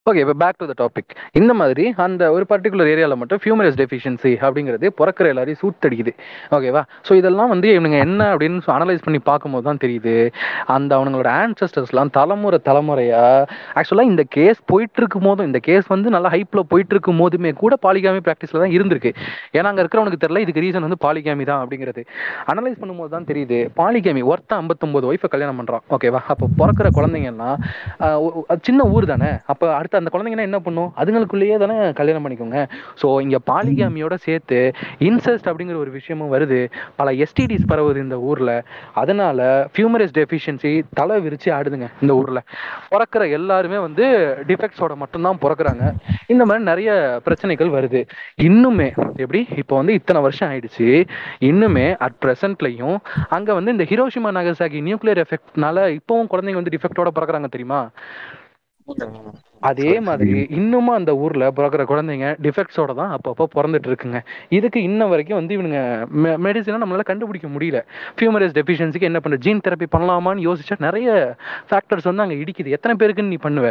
ஓகே 0.10 0.22
இப்போ 0.24 0.34
பேக் 0.42 0.58
டு 0.62 0.66
த 0.70 0.74
டாபிக் 0.80 1.12
இந்த 1.40 1.52
மாதிரி 1.60 1.84
அந்த 2.06 2.24
ஒரு 2.36 2.46
பர்டிகுலர் 2.50 2.90
ஏரியாவில் 2.94 3.20
மட்டும் 3.20 3.40
ஃபியூமரஸ் 3.42 3.78
டெஃபிஷியன்சி 3.82 4.32
அப்படிங்கிறது 4.46 4.88
பிறக்கிற 4.98 5.28
எல்லாரையும் 5.34 5.60
சூத்தடிக்குது. 5.62 6.12
ஓகேவா 6.56 6.82
ஸோ 7.08 7.12
இதெல்லாம் 7.20 7.52
வந்து 7.54 7.68
இவனுங்க 7.76 7.98
என்ன 8.06 8.22
அப்படின்னு 8.32 8.74
அனலைஸ் 8.78 9.04
பண்ணி 9.06 9.20
பார்க்கும்போது 9.30 9.66
தான் 9.68 9.80
தெரியுது. 9.84 10.16
அந்த 10.76 10.92
அவனுங்களோட 10.98 11.30
ஆன்சஸ்டர்ஸ்லாம் 11.44 12.12
தலைமுறை 12.18 12.60
தலைமுறையா 12.68 13.22
ஆக்சுவலாக 13.82 14.12
இந்த 14.12 14.26
கேஸ் 14.38 14.60
போயிட்டு 14.74 15.02
இருக்கும் 15.04 15.26
போதும் 15.30 15.48
இந்த 15.50 15.62
கேஸ் 15.70 15.88
வந்து 15.94 16.14
நல்லா 16.16 16.32
ஹைப்பில் 16.36 16.64
போயிட்டு 16.74 16.94
இருக்கும் 16.96 17.22
போதுமே 17.24 17.54
கூட 17.62 17.78
பாலிகாமி 17.86 18.24
ப்ராக்டிஸில் 18.28 18.62
தான் 18.64 18.76
இருந்திருக்கு. 18.78 19.14
ஏன்னா 19.58 19.72
அங்கே 19.72 19.84
இருக்கிறவனுக்கு 19.86 20.22
தெரியல 20.26 20.44
இதுக்கு 20.48 20.66
ரீசன் 20.66 20.88
வந்து 20.88 21.00
பாலிகாமி 21.06 21.48
தான் 21.52 21.64
அப்படிங்கிறது. 21.64 22.04
அனலைஸ் 22.54 22.78
பண்ணும்போது 22.84 23.14
தான் 23.16 23.30
தெரியுது 23.32 23.62
பாலிகாமி 23.80 24.26
ஒருத்தன் 24.34 24.60
ஐம்பத்தொம்போது 24.66 25.12
ஒய்ஃபை 25.14 25.32
கல்யாணம் 25.38 25.62
பண்ணுறான் 25.62 25.86
ஓகேவா 25.98 26.24
அப்போ 26.36 26.52
பிறக்கிற 26.62 26.94
குழந்தைங்கன்னா 27.00 27.50
சின்ன 28.68 28.82
ஊர் 28.98 29.12
தானே? 29.16 29.32
அப்போ 29.54 29.66
அடுத்த 29.80 29.92
அந்த 30.00 30.10
குழந்தைங்கன்னா 30.14 30.48
என்ன 30.50 30.60
பண்ணும்? 30.66 30.90
அதுங்களுக்குள்ளேயே 31.02 31.58
தானே 31.64 31.76
கல்யாணம் 32.00 32.26
பண்ணிக்கோங்க. 32.26 32.60
ஸோ 33.02 33.08
இங்கே 33.26 33.40
பாலிகாமியோட 33.52 34.16
சேர்த்து 34.28 34.60
இன்செஸ்ட் 35.10 35.50
அப்படிங்கிற 35.52 35.78
ஒரு 35.84 35.92
விஷயமும் 35.98 36.34
வருது. 36.36 36.60
பல 37.00 37.12
எஸ்டிடிஸ் 37.26 37.70
பரவுது 37.72 38.00
இந்த 38.06 38.20
ஊரில். 38.30 38.56
அதனால 39.02 39.48
ஃபியூமரஸ் 39.74 40.16
டெஃபிஷியன்சி 40.20 40.74
தலை 41.00 41.18
விரிச்சு 41.28 41.50
ஆடுதுங்க 41.58 41.90
இந்த 42.02 42.14
ஊரில். 42.22 42.42
பிறக்கிற 42.94 43.24
எல்லாருமே 43.40 43.80
வந்து 43.88 44.06
டிஃபெக்ட்ஸோட 44.52 44.96
மட்டும்தான் 45.04 45.42
பிறக்குறாங்க. 45.46 45.84
இந்த 46.34 46.44
மாதிரி 46.46 46.64
நிறைய 46.72 46.92
பிரச்சனைகள் 47.28 47.72
வருது. 47.78 48.02
இன்னுமே 48.50 48.90
எப்படி? 49.24 49.42
இப்போ 49.62 49.74
வந்து 49.82 49.94
இத்தனை 50.00 50.22
வருஷம் 50.28 50.50
ஆயிடுச்சு. 50.52 50.88
இன்னுமே 51.50 51.88
அட் 52.08 52.20
ப்ரெசன்ட்லையும் 52.26 52.98
அங்கே 53.38 53.52
வந்து 53.58 53.74
இந்த 53.76 53.86
ஹிரோஷிமா 53.92 54.30
நகசாகி 54.40 54.80
நியூக்ளியர் 54.88 55.22
எஃபெக்ட்னால 55.26 55.88
இப்போவும் 56.00 56.30
குழந்தைங்க 56.34 56.62
வந்து 56.62 56.76
டிஃபெக்டோட 56.76 57.10
பிறக்குறாங்க 57.18 57.50
தெரியுமா? 57.56 57.82
அதே 59.70 59.92
மாதிரி 60.08 60.40
இன்னுமும் 60.58 60.96
அந்த 61.00 61.12
ஊர்ல 61.24 61.44
பிறக்கிற 61.58 61.84
குழந்தைங்க 61.92 62.30
டிஃபெக்ட்ஸோட 62.46 62.92
தான் 63.00 63.12
அப்பப்போ 63.16 63.46
பிறந்துட்டு 63.56 63.90
இருக்குங்க. 63.92 64.20
இதுக்கு 64.58 64.80
இன்ன 64.90 65.08
வரைக்கும் 65.12 65.40
வந்து 65.40 65.56
இவனுங்க 65.58 65.82
மெடிசனை 66.46 66.80
நம்மளால 66.84 67.06
கண்டுபிடிக்க 67.12 67.48
முடியல. 67.56 67.82
ஃபியூமரஸ் 68.18 68.56
டெஃபிஷியன்சிக்கு 68.60 69.10
என்ன 69.12 69.20
பண்ண 69.20 69.38
ஜீன் 69.46 69.66
தெரப்பி 69.68 69.90
பண்ணலாமான்னு 69.96 70.48
யோசிச்சா 70.50 70.78
நிறைய 70.88 71.10
ஃபேக்டர்ஸ் 71.70 72.10
வந்து 72.12 72.26
அங்கே 72.26 72.40
இடிக்குது. 72.44 72.76
எத்தனை 72.78 72.96
பேருக்குன்னு 73.02 73.34
நீ 73.36 73.40
பண்ணுவ? 73.48 73.70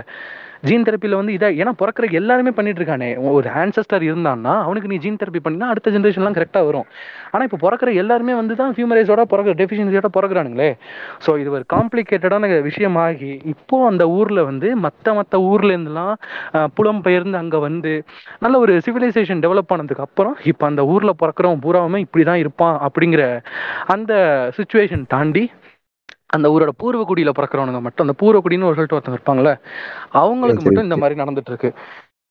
ஜீன் 0.68 0.86
தெரப்பியில் 0.88 1.18
வந்து 1.20 1.32
இதை 1.36 1.48
ஏன்னா 1.60 1.72
பிறக்கிற 1.80 2.06
எல்லாருமே 2.20 2.52
பண்ணிட்டு 2.56 2.80
இருக்கானே. 2.80 3.08
ஒரு 3.38 3.48
ஆன்சஸ்டர் 3.62 4.04
இருந்தான்னா 4.08 4.54
அவனுக்கு 4.66 4.90
நீ 4.92 4.96
ஜீன் 5.04 5.18
தெரப்பி 5.22 5.40
பண்ணினா 5.46 5.68
அடுத்த 5.72 5.92
ஜென்ரேஷன்லாம் 5.94 6.36
கரெக்டாக 6.38 6.66
வரும். 6.68 6.86
ஆனால் 7.32 7.46
இப்போ 7.48 7.58
பிறக்கிற 7.64 7.90
எல்லாருமே 8.02 8.34
வந்து 8.40 8.54
தான் 8.60 8.72
ஃபியூமரைஸோட 8.76 9.22
பிறகு 9.32 9.56
டெஃபிஷியன்சியோட 9.60 10.08
பிறகுறானுங்களே 10.16 10.70
ஸோ 11.26 11.30
இது 11.42 11.50
ஒரு 11.56 11.64
காம்ப்ளிகேட்டடான 11.74 12.50
விஷயமாகி 12.68 13.32
இப்போ 13.54 13.76
அந்த 13.90 14.04
ஊரில் 14.18 14.42
வந்து 14.50 14.70
மற்ற 14.86 15.14
மற்ற 15.18 15.40
ஊர்லேருந்துலாம் 15.50 16.14
புலம்பெயர்ந்து 16.78 17.40
அங்கே 17.42 17.60
வந்து 17.68 17.92
நல்ல 18.44 18.54
ஒரு 18.64 18.74
சிவிலைசேஷன் 18.86 19.42
டெவலப் 19.46 19.72
ஆனதுக்கு 19.76 20.06
அப்புறம் 20.06 20.36
இப்போ 20.52 20.66
அந்த 20.70 20.84
ஊரில் 20.94 21.18
பிறக்கிறவன் 21.22 21.64
பூராவுமே 21.66 22.00
இப்படி 22.06 22.24
தான் 22.30 22.42
இருப்பான் 22.44 22.78
அப்படிங்கிற 22.86 23.24
அந்த 23.94 24.12
சுச்சுவேஷன் 24.58 25.04
தாண்டி 25.14 25.44
அந்த 26.32 26.46
ஊரோட 26.48 26.72
பூர்வக்குடியில் 26.82 27.36
பிறக்கிறவனுங்க 27.38 27.80
மட்டும் 27.80 28.04
அந்த 28.06 28.14
பூர்வக்குடின்னு 28.20 28.68
ஒரு 28.68 28.76
சொல்லிட்டு 28.76 28.96
ஒருத்தவங்க 28.98 29.18
இருப்பாங்கல்ல 29.18 29.52
அவங்களுக்கு 30.12 30.62
மட்டும் 30.62 30.86
இந்த 30.88 30.96
மாதிரி 30.96 31.20
நடந்துட்டு 31.20 31.52
இருக்கு. 31.52 31.70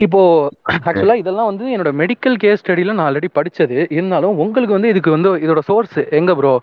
இப்போ 0.05 0.21
ஆக்சுவலா 0.89 1.15
இதெல்லாம் 1.21 1.47
வந்து 1.49 1.65
என்னோட 1.73 1.91
மெடிக்கல் 2.01 2.35
கேஸ் 2.43 2.61
ஸ்டடியில 2.61 2.93
நான் 2.97 3.07
ஆல்ரெடி 3.07 3.29
படிச்சது. 3.37 3.77
இருந்தாலும் 3.97 4.37
உங்களுக்கு 4.43 4.75
வந்து 4.77 4.91
இதுக்கு 4.93 5.11
வந்து 5.15 5.29
இதோட 5.45 5.61
சோர்ஸ் 5.69 5.97
எங்க 6.19 6.31
ப்ரோ 6.39 6.53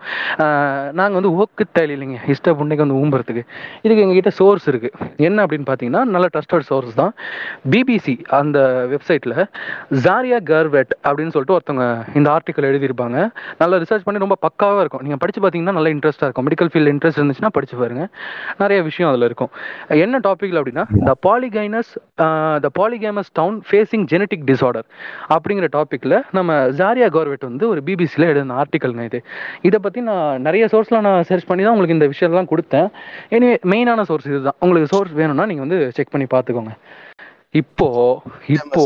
நாங்க 0.99 1.15
வந்து 1.19 1.33
ஓக்கு 1.43 1.65
தேவை 1.77 1.93
இல்லைங்க. 1.97 2.19
இஷ்ட 2.33 2.55
புண்டைக்கு 2.61 2.85
வந்து 2.85 2.99
ஊம்புறதுக்கு. 3.01 3.43
இதுக்கு 3.85 4.03
எங்ககிட்ட 4.05 4.33
சோர்ஸ் 4.41 4.67
இருக்கு. 4.73 4.91
என்ன 5.29 5.45
அப்படின்னு 5.47 5.69
பாத்தீங்கன்னா 5.71 6.03
நல்ல 6.15 6.29
ட்ரஸ்டட் 6.35 6.67
சோர்ஸ் 6.71 6.95
தான். 7.03 7.13
பிபிசி 7.75 8.15
அந்த 8.41 8.59
வெப்சைட்ல 8.95 9.37
ஜாரியா 10.07 10.41
கர்வெட் 10.53 10.93
அப்படின்னு 11.07 11.35
சொல்லிட்டு 11.37 11.57
ஒருத்தவங்க 11.59 11.87
இந்த 12.21 12.29
ஆர்டிக்கல் 12.37 12.69
எழுதியிருப்பாங்க. 12.71 13.19
நல்லா 13.63 13.79
ரிசர்ச் 13.85 14.07
பண்ணி 14.09 14.25
ரொம்ப 14.25 14.39
பக்காவா 14.47 14.81
இருக்கும். 14.85 15.05
நீங்க 15.07 15.19
படிச்சு 15.25 15.43
பாத்தீங்கன்னா 15.47 15.77
நல்ல 15.79 15.95
இன்ட்ரெஸ்டா 15.97 16.27
இருக்கும். 16.29 16.49
மெடிக்கல் 16.49 16.73
ஃபீல்ட் 16.73 16.93
இன்ட்ரெஸ்ட் 16.95 17.21
இருந்துச்சுன்னா 17.23 17.53
படிச்சு 17.59 17.79
பாருங்க. 17.83 18.05
நிறைய 18.65 18.79
விஷயம் 18.91 19.11
அதுல 19.13 19.31
இருக்கும். 19.33 19.53
என்ன 20.07 20.23
டாபிக்ல 20.29 20.61
அப்படின்னா 20.63 20.87
the 21.11 21.15
polygynous 21.29 21.95
the 22.67 22.71
polygamous 22.81 23.28
smallest 23.29 23.39
town 23.39 23.57
facing 23.69 24.05
genetic 24.13 24.45
disorder 24.51 24.87
அப்படிங்கிற 25.35 25.67
டாப்பிக்கில் 25.77 26.17
நம்ம 26.37 26.57
ஜாரியா 26.81 27.09
கவர்வெட் 27.17 27.49
வந்து 27.51 27.65
ஒரு 27.73 27.81
பிபிசியில் 27.87 28.29
எழுதின 28.31 28.57
ஆர்டிக்கல்ங்க 28.63 29.05
இது. 29.11 29.21
இதை 29.69 29.79
பற்றி 29.85 30.01
நான் 30.11 30.43
நிறைய 30.47 30.65
சோர்ஸ்லாம் 30.73 31.07
நான் 31.09 31.27
சர்ச் 31.31 31.49
பண்ணி 31.51 31.63
தான் 31.65 31.75
உங்களுக்கு 31.75 31.97
இந்த 31.99 32.09
விஷயம்லாம் 32.13 32.51
கொடுத்தேன். 32.53 32.89
எனிவே 33.37 33.57
மெயினான 33.73 34.05
சோர்ஸ் 34.11 34.29
இதுதான். 34.33 34.59
உங்களுக்கு 34.65 34.93
சோர்ஸ் 34.95 35.15
வேணும்னா 35.21 35.47
நீங்கள் 35.51 35.67
வந்து 35.67 35.81
செக் 35.99 36.15
பண்ணி 36.15 36.29
பார்த்துக்கோங்க. 36.35 36.75
இப்போ 37.61 37.89
இப்போ 38.57 38.83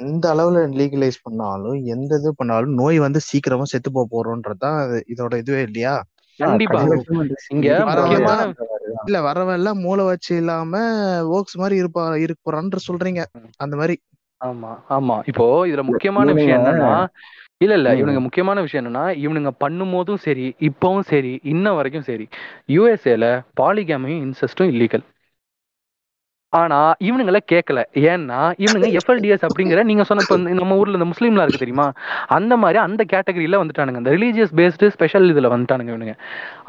எந்த 0.00 0.24
அளவுல 0.34 0.58
லீகலைஸ் 0.80 1.18
பண்ணாலும் 1.26 1.78
எந்த 1.94 2.18
இது 2.20 2.30
பண்ணாலும் 2.40 2.74
நோய் 2.80 2.98
வந்து 3.06 3.20
சீக்கிரமா 3.28 3.64
செத்து 3.72 3.90
போக 3.96 4.06
போறோன்றதுதான் 4.14 4.78
இதோட 5.12 5.32
இதுவே 5.42 5.62
இல்லையா? 5.68 5.94
கண்டிப்பா. 6.40 6.78
இங்க 7.50 7.68
இல்ல 9.06 9.18
வரவன் 9.22 9.56
எல்லாம் 9.56 9.78
மூளை 9.78 10.04
வச்சு 10.04 10.32
இல்லாம 10.36 10.80
ஓக்ஸ் 11.32 11.58
மாதிரி 11.58 11.76
இருப்பா 11.82 12.02
இருக்க 12.16 12.40
போறான்ற 12.46 12.80
சொல்றீங்க. 12.86 13.22
அந்த 13.56 13.74
மாதிரி. 13.76 13.96
ஆமா 14.40 14.70
ஆமா. 14.88 15.16
இப்போ 15.26 15.44
இதுல 15.66 15.82
முக்கியமான 15.88 16.32
விஷயம் 16.32 16.58
என்னன்னா 16.60 16.92
இல்ல 17.60 17.74
இல்ல. 17.74 17.88
இவனுங்க 17.94 18.20
முக்கியமான 18.20 18.60
விஷயம் 18.60 18.82
என்னன்னா 18.82 19.04
இவனுங்க 19.18 19.50
பண்ணும் 19.58 19.92
போதும் 19.92 20.18
சரி 20.18 20.46
இப்பவும் 20.60 21.04
சரி 21.04 21.32
இன்ன 21.44 21.72
வரைக்கும் 21.72 22.06
சரி. 22.08 22.26
யூஎஸ்ஏல 22.68 23.26
பாலிகாமியும் 23.60 24.22
இன்செஸ்டும் 24.24 24.70
இல்லீகல் 24.72 25.04
ஆனா 26.52 26.78
இவனுங்கள 27.08 27.38
கேட்கல 27.52 27.80
ஏன்னா 28.12 28.38
இவனுங்க 28.64 28.88
எஃப்எல்டிஎஸ் 28.98 29.44
அப்படிங்கிற 29.48 29.82
நீங்க 29.90 30.04
சொன்ன 30.08 30.24
நம்ம 30.60 30.76
ஊர்ல 30.80 30.98
இந்த 30.98 31.08
முஸ்லீம்லாம் 31.12 31.46
இருக்கு 31.46 31.62
தெரியுமா? 31.62 31.86
அந்த 32.36 32.56
மாதிரி 32.62 32.78
அந்த 32.78 33.02
கேட்டகரியில 33.12 33.60
வந்துட்டானுங்க. 33.62 34.00
இந்த 34.02 34.12
ரிலீஜியஸ் 34.16 34.52
பேஸ்டு 34.60 34.90
ஸ்பெஷல் 34.96 35.30
இதுல 35.32 35.50
வந்துட்டானுங்க 35.54 35.92
இவனுங்க. 35.94 36.14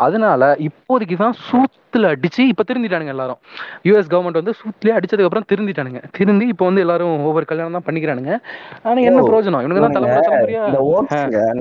அதனால 0.05 0.55
இப்போதைக்கு 0.67 1.17
தான் 1.23 1.35
சூத்துல 1.47 2.11
அடிச்சு 2.13 2.43
இப்ப 2.53 2.65
திருந்திட்டானுங்க 2.69 3.13
எல்லாரும். 3.15 3.39
யூஎஸ் 3.89 4.11
கவர்மெண்ட் 4.13 4.41
வந்து 4.41 4.55
சூத்துலயே 4.61 4.95
அடிச்சதுக்கு 4.97 5.29
அப்புறம் 5.29 5.49
திருந்திட்டானுங்க. 5.51 6.01
திருந்தி 6.19 6.47
இப்போ 6.47 6.65
வந்து 6.65 6.81
எல்லாரும் 6.81 7.25
ஒவ்வொரு 7.29 7.47
கல்யாணம் 7.51 7.77
தான் 7.79 7.87
பண்ணிக்கிறானுங்க. 7.89 8.33
ஆனா 8.83 8.99
என்ன 9.09 9.21
பிரயோஜனம்? 9.29 9.63
இவனுங்க 9.65 9.83
தான் 9.87 9.97
தலைமுறை 9.97 10.21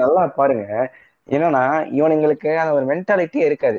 நல்லா 0.02 0.24
பாருங்க. 0.40 0.66
என்னன்னா 1.28 1.64
இவனுங்களுக்கு 1.98 2.50
அந்த 2.62 2.72
ஒரு 2.78 2.86
மென்டாலிட்டியே 2.92 3.44
இருக்காது. 3.50 3.78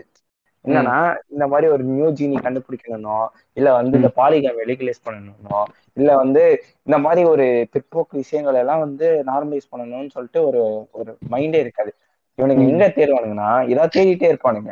என்னன்னா 0.66 0.98
இந்த 1.30 1.48
மாதிரி 1.48 1.68
ஒரு 1.68 1.84
நியூ 1.84 2.10
ஜீனி 2.10 2.36
கண்டுபிடிக்கணும் 2.42 3.26
இல்ல 3.54 3.74
வந்து 3.74 3.98
இந்த 3.98 4.12
பாலிகாமி 4.16 4.68
லீகலைஸ் 4.70 5.06
பண்ணணும் 5.06 5.66
இல்ல 5.98 6.16
வந்து 6.16 6.44
இந்த 6.84 6.98
மாதிரி 6.98 7.24
ஒரு 7.28 7.46
பிற்போக்கு 7.74 8.14
விஷயங்கள் 8.14 8.56
எல்லாம் 8.56 8.80
வந்து 8.80 9.24
நார்மலைஸ் 9.28 9.72
பண்ணணும்னு 9.72 10.14
சொல்லிட்டு 10.14 10.42
ஒரு 10.46 10.62
ஒரு 10.92 11.18
மைண்டே 11.32 11.60
இருக்காது. 11.60 11.92
இவனுங்க. 12.38 12.64
எங்க 12.68 12.86
தேடுவானுங்கன்னா 12.88 13.50
ஏதாவது 13.68 13.96
தேடிட்டே 13.98 14.32
இருப்பானுங்க. 14.32 14.72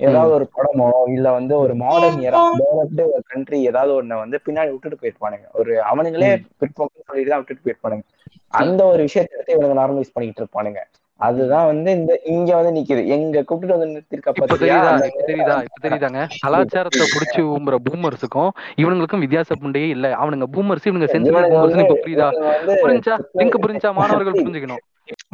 ஏதாவது 0.00 0.32
ஒரு 0.32 0.46
படமோ 0.56 0.86
இல்ல 1.06 1.30
வந்து 1.32 1.54
ஒரு 1.58 1.74
மாடர்ன் 1.74 2.20
டெவலப்டு 2.60 3.02
ஒரு 3.14 3.22
கண்ட்ரி 3.26 3.58
ஏதாவது 3.62 3.92
ஒண்ணு 3.94 4.14
வந்து 4.18 4.40
பின்னாடி 4.46 4.70
விட்டுட்டு 4.70 5.00
போயிருப்பானுங்க. 5.02 5.46
ஒரு 5.52 5.72
அவனுங்களே 5.90 6.30
பிற்போக்குன்னு 6.60 7.08
சொல்லிட்டு 7.08 7.30
தான் 7.30 7.42
விட்டுட்டு 7.42 7.64
போயிருப்பானுங்க. 7.64 8.04
அந்த 8.54 8.80
ஒரு 8.84 9.02
விஷயத்தை 9.02 9.36
எடுத்து 9.36 9.56
இவனுங்க 9.56 9.76
நார்மலைஸ் 9.80 10.14
பண்ணிட்டு 10.14 10.42
இருப்பானுங்க. 10.42 10.82
அதுதான் 11.22 11.66
வந்து 11.66 11.90
இந்த 11.92 12.12
இங்க 12.32 12.50
வந்து 12.58 12.72
நிக்குது. 12.76 13.02
எங்க 13.16 13.42
கூப்பிட்டு 13.42 13.76
வந்து 13.76 13.90
நிறுத்திருக்க 13.90 14.30
தெரியுதா? 14.58 14.92
இப்ப 15.02 15.22
தெரியுதா? 15.22 15.56
இப்ப 15.66 15.80
தெரியுதாங்க? 15.82 16.20
கலாச்சாரத்தை 16.44 17.06
புடிச்சு 17.14 17.40
ஊம்புற 17.52 17.76
பூமர்ஸுக்கும் 17.86 18.50
இவனுங்களுக்கும் 18.76 19.24
வித்தியாச 19.24 19.56
புண்டையே 19.62 19.88
இல்ல. 19.88 20.06
அவனுங்க 20.22 20.48
பூமர்ஸ் 20.54 20.82
இவனுங்க 20.82 21.10
சென்சிட்டிவ் 21.12 21.50
பூமர்ஸ் 21.52 21.84
இப்ப 21.84 21.98
புரியுதா? 22.02 22.28
புரிஞ்சா 22.82 23.16
லிங்க் 23.40 23.62
புரிஞ்சா 23.64 23.92
மாணவர்கள் 23.98 24.40
புரிஞ்சுக்கணும். 24.40 24.82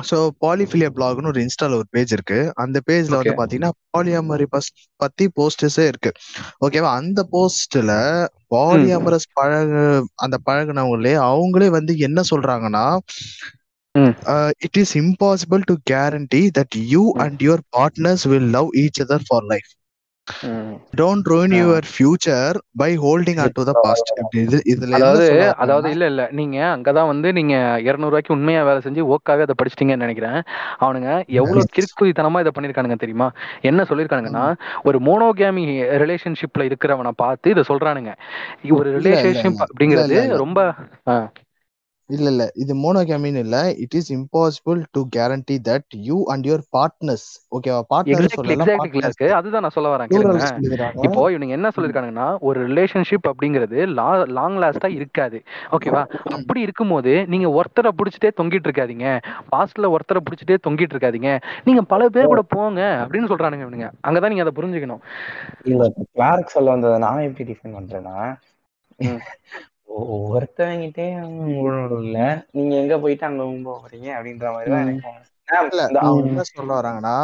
சோ 0.09 0.17
பாலிஃபிலியா 0.43 0.89
பிளாக்னு 0.97 1.31
ஒரு 1.31 1.41
இன்ஸ்டால 1.45 1.77
ஒரு 1.79 1.89
பேஜ் 1.91 2.13
இருக்கு. 2.17 2.39
அந்த 2.63 2.79
பேஜ்ல 2.89 3.19
வந்து. 3.21 3.35
பாத்தீங்கன்னா 3.41 3.73
பாலியாமரி 3.89 4.47
பத்தி 5.01 5.25
போஸ்டர்ஸே 5.37 5.85
இருக்கு. 5.87 6.11
ஓகேவா 6.65 6.91
அந்த 7.01 7.21
போஸ்ட்ல 7.33 7.93
பாலியாமரஸ் 8.55 9.29
பழகு 9.33 9.83
அந்த 10.25 10.37
பழகுனவங்களே 10.47 11.15
அவங்களே 11.29 11.69
வந்து 11.71 11.93
என்ன 12.07 12.21
சொல்றாங்கன்னா 12.31 12.85
it 14.61 14.79
is 14.79 14.95
impossible 14.99 15.65
to 15.67 15.77
guarantee 15.91 16.45
that 16.59 16.77
you 16.89 17.05
and 17.25 17.43
your 17.47 17.65
partners 17.79 18.27
will 18.33 18.51
love 18.51 18.71
each 18.77 19.03
other 19.07 19.27
for 19.29 19.49
life 19.53 19.71
don't 20.93 21.29
ruin 21.31 21.53
ah. 21.53 21.59
Your 21.59 21.87
future 21.91 22.57
by 22.77 22.89
holding 22.97 23.39
on 23.43 23.53
to 23.55 23.63
the 23.63 23.73
past 23.77 24.11
இது 24.41 24.59
இதுல 24.73 24.97
அதாவது 24.97 25.27
அதாவது 25.57 25.89
இல்ல 25.91 26.07
இல்ல. 26.07 26.23
நீங்க 26.33 26.57
அங்கதான் 26.73 27.09
வந்து 27.09 27.29
நீங்க 27.33 27.55
200 27.83 28.11
ரூபாய்க்கு 28.11 28.35
உண்மையா 28.37 28.63
வேலை 28.63 28.81
செஞ்சு 28.85 29.07
ஓக்காவே 29.09 29.47
அதை 29.47 29.57
படிச்சிட்டீங்கன்னு 29.59 30.07
நினைக்கிறேன். 30.07 30.37
அவனுங்க 30.81 31.09
எவ்வளவு 31.39 31.65
கிறுக்குதித்தனமா 31.77 32.41
இதை 32.41 32.53
பண்ணிருக்கானுங்க 32.55 32.99
தெரியுமா? 32.99 33.29
என்ன 33.63 33.87
சொல்லிருக்கானுங்கன்னா 33.91 34.45
ஒரு 34.83 35.01
மோனோகேமி 35.01 35.65
ரிலேஷன்ஷிப்ல 36.03 36.69
இருக்கிறவனை 36.69 37.15
பார்த்து 37.17 37.51
இதை 37.51 37.65
சொல்றானுங்க. 37.69 38.13
ஒரு 38.75 38.89
ரிலேஷன்ஷிப். 38.99 39.61
அப்படிங்கிறது. 39.67 40.15
ரொம்ப 40.39 40.61
இல்ல 42.11 42.29
இல்ல. 42.33 42.45
இது 42.55 42.73
மோனோகேமின் 42.75 43.39
இல்ல. 43.41 43.57
It 43.85 43.95
is 43.95 44.11
impossible 44.13 44.79
to 44.91 45.01
guarantee 45.17 45.57
that 45.67 45.97
you 46.07 46.19
and 46.33 46.45
your 46.49 46.63
partners 46.77 47.27
ஓகேவா 47.57 47.81
பார்ட்னர் 47.91 48.15
எக்ஸாக்ட்லி 48.17 48.39
சொல்லல 48.39 48.57
எக்ஸாக்ட்லி 48.67 49.01
இருக்கு 49.03 49.29
அதுதான் 49.39 49.65
நான் 49.67 49.75
சொல்ல 49.77 49.91
வரேன் 49.95 50.09
இப்போ 51.07 51.23
இவனுங்க 51.33 51.57
என்ன 51.59 51.71
சொல்லிருக்கானுங்கன்னா 51.77 52.29
ஒரு 52.41 52.61
ரிலேஷன்ஷிப் 52.69 53.29
அப்படிங்கிறது 53.31 53.79
லாங் 54.39 54.57
லாஸ்டா 54.63 54.91
இருக்காது. 54.99 55.41
ஓகேவா 55.73 56.03
அப்படி 56.37 56.61
இருக்கும்போது 56.61 57.13
நீங்க 57.35 57.49
ஒருத்தரை 57.59 57.93
பிடிச்சிட்டே 57.99 58.33
தொங்கிட்டு 58.41 58.69
இருக்காதீங்க. 58.71 59.07
பாஸ்ட்ல 59.53 59.93
ஒருத்தரை 59.95 60.23
பிடிச்சிட்டே 60.27 60.59
தொங்கிட்டு 60.67 60.95
இருக்காதீங்க. 60.97 61.33
நீங்க 61.65 61.83
பல 61.93 62.09
பேர் 62.09 62.33
கூட 62.33 62.43
போங்க 62.57 62.81
அப்படின்னு 63.05 63.31
சொல்றானுங்க 63.33 63.67
இவனுங்க. 63.67 63.89
அங்கதான் 64.07 64.33
நீங்க 64.35 64.47
அதை 64.47 64.55
புரிஞ்சுக்கணும். 64.59 65.03
இல்ல 65.65 65.85
கிளார்க் 66.13 66.55
சொல்ல 66.57 66.71
வந்ததை 66.71 66.99
நான் 67.07 67.27
எப்படி 67.29 67.47
டிஃபைன் 67.51 67.77
பண்றேன்னா 67.79 68.17
ம். 69.89 70.07
ஒருத்தவங்கிட்டே 70.31 71.05
இல்ல 72.01 72.19
நீங்க 72.53 72.73
எங்க 72.81 72.95
போயிட்டு 72.99 73.25
அங்க 73.29 73.43
ரொம்ப 73.47 73.77
போறீங்க 73.83 74.09
அப்படின்ற 74.17 74.49
மாதிரி 74.55 74.71
தான். 74.73 74.89
எனக்கு 74.89 75.09
அவங்க 76.01 76.27
என்ன 76.27 76.45
சொல்ல 76.51 76.71
வராங்கன்னா 76.79 77.17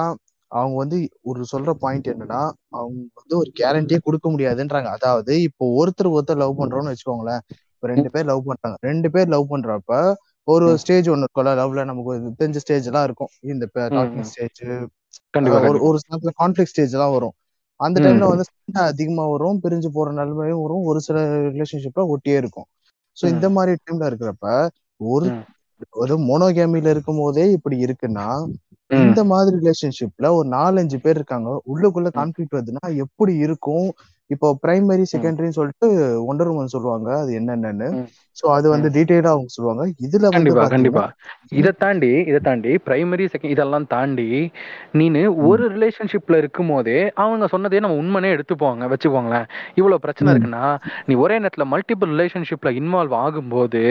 அவங்க 0.51 0.77
வந்து 0.81 0.99
ஒரு 1.23 1.41
சொல்ற 1.51 1.71
பாயிண்ட் 1.81 2.11
என்னன்னா 2.11 2.41
அவங்க 2.75 2.91
வந்து 3.19 3.35
ஒரு 3.39 3.51
கேரண்டியே 3.59 3.99
கொடுக்க 4.03 4.27
முடியாதுன்றாங்க 4.31 4.91
அதாவது 4.97 5.35
இப்போ 5.49 5.65
ஒருத்தர் 5.79 6.15
ஒருத்தர் 6.15 6.43
லவ் 6.43 6.59
பண்றோம்னு 6.61 6.93
வச்சுக்கோங்களேன் 6.93 7.43
இப்போ 7.73 7.89
ரெண்டு 7.93 8.11
பேர் 8.15 8.29
லவ் 8.31 8.49
பண்றாங்க 8.49 8.77
ரெண்டு 8.89 9.09
பேர் 9.15 9.33
லவ் 9.35 9.51
பண்றப்ப 9.51 9.95
ஒரு. 10.49 10.67
ஸ்டேஜ் 10.81 11.07
ஒண்ணு 11.09 11.25
இருக்கும்ல 11.25 11.53
லவ்ல 11.59 11.85
நமக்கு 11.85 12.13
தெரிஞ்ச 12.41 12.59
ஸ்டேஜ் 12.65 12.89
எல்லாம் 12.91 13.07
இருக்கும் 13.09 13.31
இந்த. 13.51 13.67
ஸ்டேஜ் 14.31 14.61
ஒரு 15.67 15.79
ஒரு 15.87 15.99
சில 16.03 16.33
கான்ஃபிளிக் 16.39 16.73
ஸ்டேஜ் 16.73 16.95
எல்லாம் 16.97 17.15
வரும் 17.15 17.35
அந்த. 17.85 17.99
டைம்ல 18.03 18.27
வந்து 18.31 18.47
அதிகமா 18.85 19.25
வரும் 19.27 19.61
பிரிஞ்சு 19.63 19.89
போற 19.93 20.09
நிலைமையும் 20.13 20.63
வரும் 20.63 20.87
ஒரு 20.91 21.01
சில 21.01 21.19
ரிலேஷன்ஷிப்ல 21.49 22.05
ஒட்டியே 22.13 22.37
இருக்கும் 22.43 22.69
சோ 23.17 23.25
இந்த. 23.29 23.47
மாதிரி 23.57 23.73
டைம்ல 23.83 24.09
இருக்கிறப்ப 24.11 24.47
ஒரு. 25.01 25.29
ஒரு 26.03 26.15
மோனோகேமில 26.25 26.93
இருக்கும் 26.95 27.19
போதே 27.19 27.45
இப்படி 27.57 27.77
இருக்குன்னா. 27.85 28.27
இந்த 29.01 29.21
மாதிரி 29.25 29.55
ரிலேஷன்ஷிப்ல 29.59 30.27
ஒரு 30.37 30.49
நாலஞ்சு 30.51 30.99
பேர் 31.01 31.19
இருக்காங்க 31.19 31.51
உள்ளுக்குள்ள. 31.67 32.09
கான்ஃபிளிக் 32.15 32.57
வருதுன்னா 32.57 32.85
எப்படி 33.05 33.35
இருக்கும் 33.47 33.89
இப்போ 34.31 34.49
பிரைமரி 34.63 35.05
செகண்டரின்னு 35.13 35.57
சொல்லிட்டு 35.57 35.87
ஒண்டர் 36.29 36.51
உமன் 36.53 36.75
சொல்லுவாங்க 36.75 37.09
அது 37.23 37.33
என்னென்னு. 37.39 37.89
சோ 38.37 38.45
அது 38.55 38.67
வந்து 38.73 38.89
டீடைலா 38.95 39.33
அவங்க 39.35 39.51
சொல்லுவாங்க. 39.57 39.83
இதுல 40.07 40.29
கண்டிப்பா 40.37 40.63
கண்டிப்பா. 40.75 41.03
இதை 41.61 41.73
தாண்டி 41.83 42.11
இதை 42.31 42.41
தாண்டி 42.47 42.73
பிரைமரி 42.87 43.25
செகண்ட் 43.33 43.53
இதெல்லாம் 43.55 43.87
தாண்டி 43.93 44.29
நீனு 45.01 45.23
ஒரு 45.49 45.65
ரிலேஷன்ஷிப்ல 45.75 46.39
இருக்கும் 46.43 46.71
போதே 46.75 46.97
அவங்க 47.25 47.49
சொன்னதே 47.55 47.83
நம்ம 47.85 47.99
உண்மைனே 48.03 48.31
எடுத்துப்போங்க 48.37 48.89
வச்சுக்கோங்களேன். 48.93 49.47
இவ்வளவு 49.81 50.03
பிரச்சனை. 50.07 50.33
இருக்குன்னா 50.35 50.65
நீ 51.09 51.15
ஒரே 51.25 51.37
நேரத்துல 51.45 51.67
மல்டிபிள் 51.75 52.11
ரிலேஷன்ஷிப்ல 52.15 52.73
இன்வால்வ் 52.81 53.15
ஆகும்போது 53.25 53.83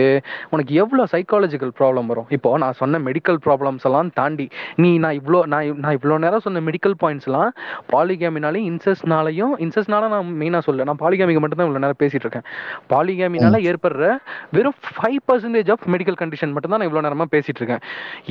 உனக்கு 0.55 0.73
எவ்வளவு 0.83 1.11
சைக்காலஜிக்கல் 1.13 1.73
ப்ராப்ளம் 1.79 2.09
வரும்? 2.13 2.27
இப்போ 2.37 2.57
நான் 2.65 2.79
சொன்ன 2.81 3.01
மெடிக்கல் 3.07 3.39
ப்ராப்ளம்ஸ் 3.47 3.87
எல்லாம் 3.91 4.11
தாண்டி 4.19 4.47
நீ 4.83 4.91
நான் 5.05 5.17
இவ்வளோ 5.21 5.41
நான் 5.53 5.81
நான் 5.85 5.97
இவ்வளோ 5.99 6.17
நேரம் 6.25 6.45
சொன்ன 6.47 6.65
மெடிக்கல் 6.69 6.97
பாயிண்ட்ஸ் 7.03 7.29
எல்லாம் 7.31 7.49
பாலிகேமினாலையும் 7.93 8.69
இன்சஸ்னாலையும் 8.73 9.55
இன்சஸ்னால 9.65 10.11
நான் 10.13 10.22
மெயினா 10.39 10.59
சொல்ல 10.67 10.87
நான் 10.89 10.99
பாலிகேமிக்கு 11.03 11.41
மட்டும் 11.43 11.59
தான் 11.59 11.67
இவ்வளவு 11.67 11.83
நேரம் 11.85 12.01
பேசிட்டு 12.03 12.25
இருக்கேன். 12.25 12.45
பாலிகேமினால 12.93 13.59
ஏற்படுற 13.69 14.09
வெறும் 14.57 14.77
five 14.95 15.19
percentage 15.29 15.71
of 15.75 15.85
medical 15.95 16.19
condition 16.21 16.53
மட்டும் 16.55 16.73
தான் 16.73 16.81
நான் 16.81 16.89
இவ்வளோ 16.89 17.05
நேரமா 17.07 17.27
பேசிட்டு 17.35 17.61
இருக்கேன். 17.61 17.83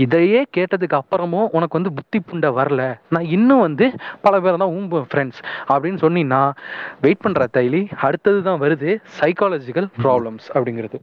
இதையே 0.05 0.43
கேட்டதுக்கு 0.59 0.99
அப்புறமும் 1.01 1.49
உனக்கு 1.59 1.79
வந்து 1.81 1.95
புத்தி 1.99 2.21
புண்டை 2.31 2.51
வரல. 2.61 2.83
நான் 3.17 3.31
இன்னும் 3.39 3.65
வந்து 3.67 3.89
பல 4.27 4.41
பேர் 4.47 4.63
தான் 4.65 4.75
ஊம்பு 4.79 5.01
ஃப்ரெண்ட்ஸ் 5.13 5.41
அப்படின்னு 5.73 6.01
சொன்னீங்கன்னா 6.07 6.43
வெயிட் 7.07 7.25
பண்ற 7.27 7.49
தைலி. 7.59 7.83
அடுத்தது 8.09 8.43
தான் 8.51 8.63
வருது 8.67 8.91
சைக்காலஜிக்கல் 9.21 9.91
ப்ராப்ளம்ஸ் 10.05 10.49
அப்படிங்கிறது. 10.55 11.01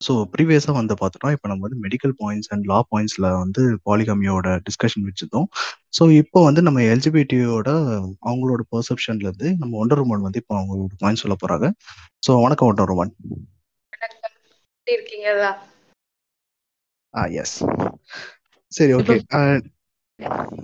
ஸோ 0.00 0.12
ப்ரீவியஸாக 0.32 0.74
வந்து 0.76 0.94
பார்த்தோம்னா 1.00 1.32
இப்போ 1.36 1.48
நம்ம 1.50 1.64
வந்து 1.66 1.78
மெடிக்கல் 1.84 2.14
பாயிண்ட்ஸ் 2.20 2.50
அண்ட் 2.54 2.66
லா 2.70 2.78
பாயிண்ட்ஸில் 2.90 3.26
வந்து 3.42 3.62
பாலிகமியோட 3.88 4.48
டிஸ்கஷன் 4.68 5.06
வச்சுருந்தோம். 5.08 5.48
ஸோ 5.96 6.02
இப்போ 6.20 6.38
வந்து 6.48 6.60
நம்ம 6.66 6.82
எல்ஜிபிடியோட 6.92 7.68
அவங்களோட 8.28 8.62
பெர்செப்ஷன்லேருந்து 8.72 9.48
நம்ம 9.60 9.78
ஒண்டர் 9.82 10.02
உமன் 10.04 10.26
வந்து 10.28 10.40
இப்போ 10.42 10.56
அவங்களோட 10.60 10.94
பாயிண்ட் 11.02 11.22
சொல்ல 11.24 11.36
போகிறாங்க 11.42 11.68
ஸோ 12.22 12.40
வணக்கம் 12.44 12.70
ஒண்டர் 12.70 12.92
உமன் 12.94 13.12
வணக்கம். 13.92 14.36
எப்படி 14.76 14.96
இருக்கீங்க 14.96 15.28
எல்லாம் 15.34 15.58
ஆ 17.14 17.24
எஸ் 17.42 17.56
சரி 18.72 18.92
ஓகே 18.98 19.14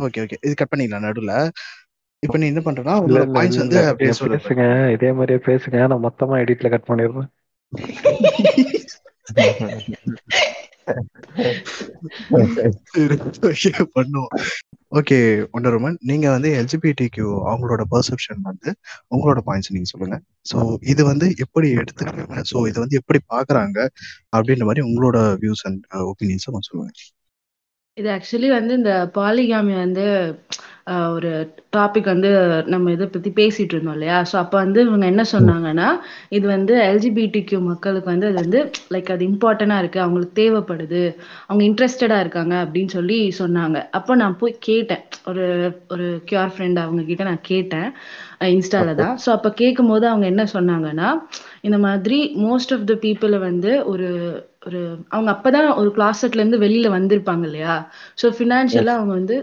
ஓகே 0.07 0.21
ஓகே 0.25 0.37
இது 0.47 0.55
கட் 0.55 0.73
பண்ணிக்கலாம் 0.73 1.07
நடுவில். 1.07 1.35
இப்போ 2.23 2.37
நீ 2.41 2.47
என்ன 2.53 2.63
உங்களோட 2.65 2.93
இல்ல 3.09 3.23
பாயிண்ட்ஸ் 3.37 3.63
வந்து 3.63 3.79
அப்படியே 3.91 4.13
பேசுங்க 4.35 4.65
இதே 4.97 5.11
மாதிரியே 5.19 5.41
பேசுங்க. 5.49 5.79
நான் 5.93 6.07
மொத்தமா 6.07 6.41
எடிட்ல 6.45 6.71
கட் 6.75 6.89
பண்ணிடுறேன். 6.91 7.31
பண்ணுவோம். 13.97 14.33
ஓகே 14.99 15.19
ஒண்டர்மன் 15.57 15.97
நீங்க 16.11 16.27
வந்து 16.35 16.51
எல்ஜிபிடி 16.59 17.07
கியூ 17.15 17.29
அவங்களோட 17.51 17.83
பர்செப்ஷன் 17.93 18.41
வந்து 18.43 18.71
உங்களோட 19.15 19.41
பாயிண்ட்ஸ் 19.49 19.73
நீங்க 19.75 19.89
சொல்லுங்க. 19.93 20.19
ஸோ 20.51 20.57
இது 20.93 21.05
வந்து 21.05 21.29
எப்படி 21.45 21.71
எடுத்துக்கிறாங்க? 21.81 22.45
ஸோ 22.51 22.57
இது 22.71 22.79
வந்து 22.85 22.99
எப்படி 23.01 23.21
பாக்குறாங்க 23.35 23.79
அப்படின்ற 24.37 24.67
மாதிரி 24.71 24.85
உங்களோட 24.89 25.19
வியூஸ் 25.45 25.65
அண்ட் 25.71 25.83
ஒப்பீனியன்ஸை 26.13 26.51
கொஞ்சம் 26.55 26.71
சொல்லுங்க. 26.73 26.93
இது 28.01 28.09
ஆக்சுவலி 28.17 28.49
வந்து 28.59 28.73
இந்த 28.75 28.95
பாலிகாமி 29.19 29.75
வந்து 29.85 30.07
ஒரு 31.13 31.31
டாபிக் 31.77 32.09
வந்து 32.13 32.29
நம்ம 32.73 32.93
இதை 32.93 33.07
பத்தி 33.07 33.31
பேசிட்டு 33.39 33.75
இருந்தோம் 33.75 33.97
இல்லையா? 33.97 34.19
ஸோ 34.31 34.35
அப்போ 34.43 34.57
வந்து 34.57 34.81
இவங்க 34.87 35.07
என்ன 35.07 35.23
சொன்னாங்கன்னா 35.33 35.89
இது 36.31 36.47
வந்து 36.49 36.75
எல்ஜிபிடிக்யூ 36.91 37.59
மக்களுக்கு 37.63 38.09
வந்து 38.13 38.29
அது 38.31 38.39
வந்து 38.43 38.61
லைக் 38.95 39.11
அது 39.15 39.25
இம்பார்ட்டண்டா 39.29 39.79
இருக்கு 39.83 40.01
அவங்களுக்கு 40.01 40.37
தேவைப்படுது 40.41 41.03
அவங்க 41.49 41.63
இன்ட்ரெஸ்டடா 41.69 42.19
இருக்காங்க 42.25 42.55
அப்படின்னு 42.65 42.93
சொல்லி 42.97 43.19
சொன்னாங்க. 43.41 43.81
அப்போ 43.99 44.15
நான் 44.23 44.39
போய் 44.43 44.55
கேட்டேன். 44.61 45.03
ஒரு 45.31 45.45
ஒரு 45.95 46.07
கியூர் 46.29 46.55
ஃப்ரெண்ட் 46.55 46.81
அவங்க 46.85 47.05
கிட்ட 47.11 47.25
நான் 47.25 47.47
கேட்டேன் 47.51 47.89
இன்ஸ்டால 48.55 48.95
தான். 48.97 49.15
ஸோ 49.25 49.31
அப்போ 49.37 49.51
கேட்கும்போது 49.63 50.07
அவங்க 50.13 50.27
என்ன 50.33 50.45
சொன்னாங்கன்னா 50.55 51.11
இந்த 51.63 51.81
மாதிரி 51.87 52.19
மோஸ்ட் 52.45 52.75
ஆஃப் 52.77 52.89
த 52.91 52.97
பீப்புளை 53.05 53.41
வந்து 53.49 53.73
ஒரு 53.93 54.09
ஒரு 54.67 54.81
அவங்க 55.11 55.31
அப்பதான் 55.35 55.69
ஒரு 55.81 55.91
கிளாஸ்ல 55.97 56.41
இருந்து 56.41 56.65
வெளியில 56.65 56.89
வந்திருப்பாங்க 56.95 57.45
இல்லையா? 57.49 57.75
ஸோ 58.21 58.27
ஃபினான்ஷியலா 58.37 58.95
அவங்க 58.99 59.15
வந்து 59.21 59.37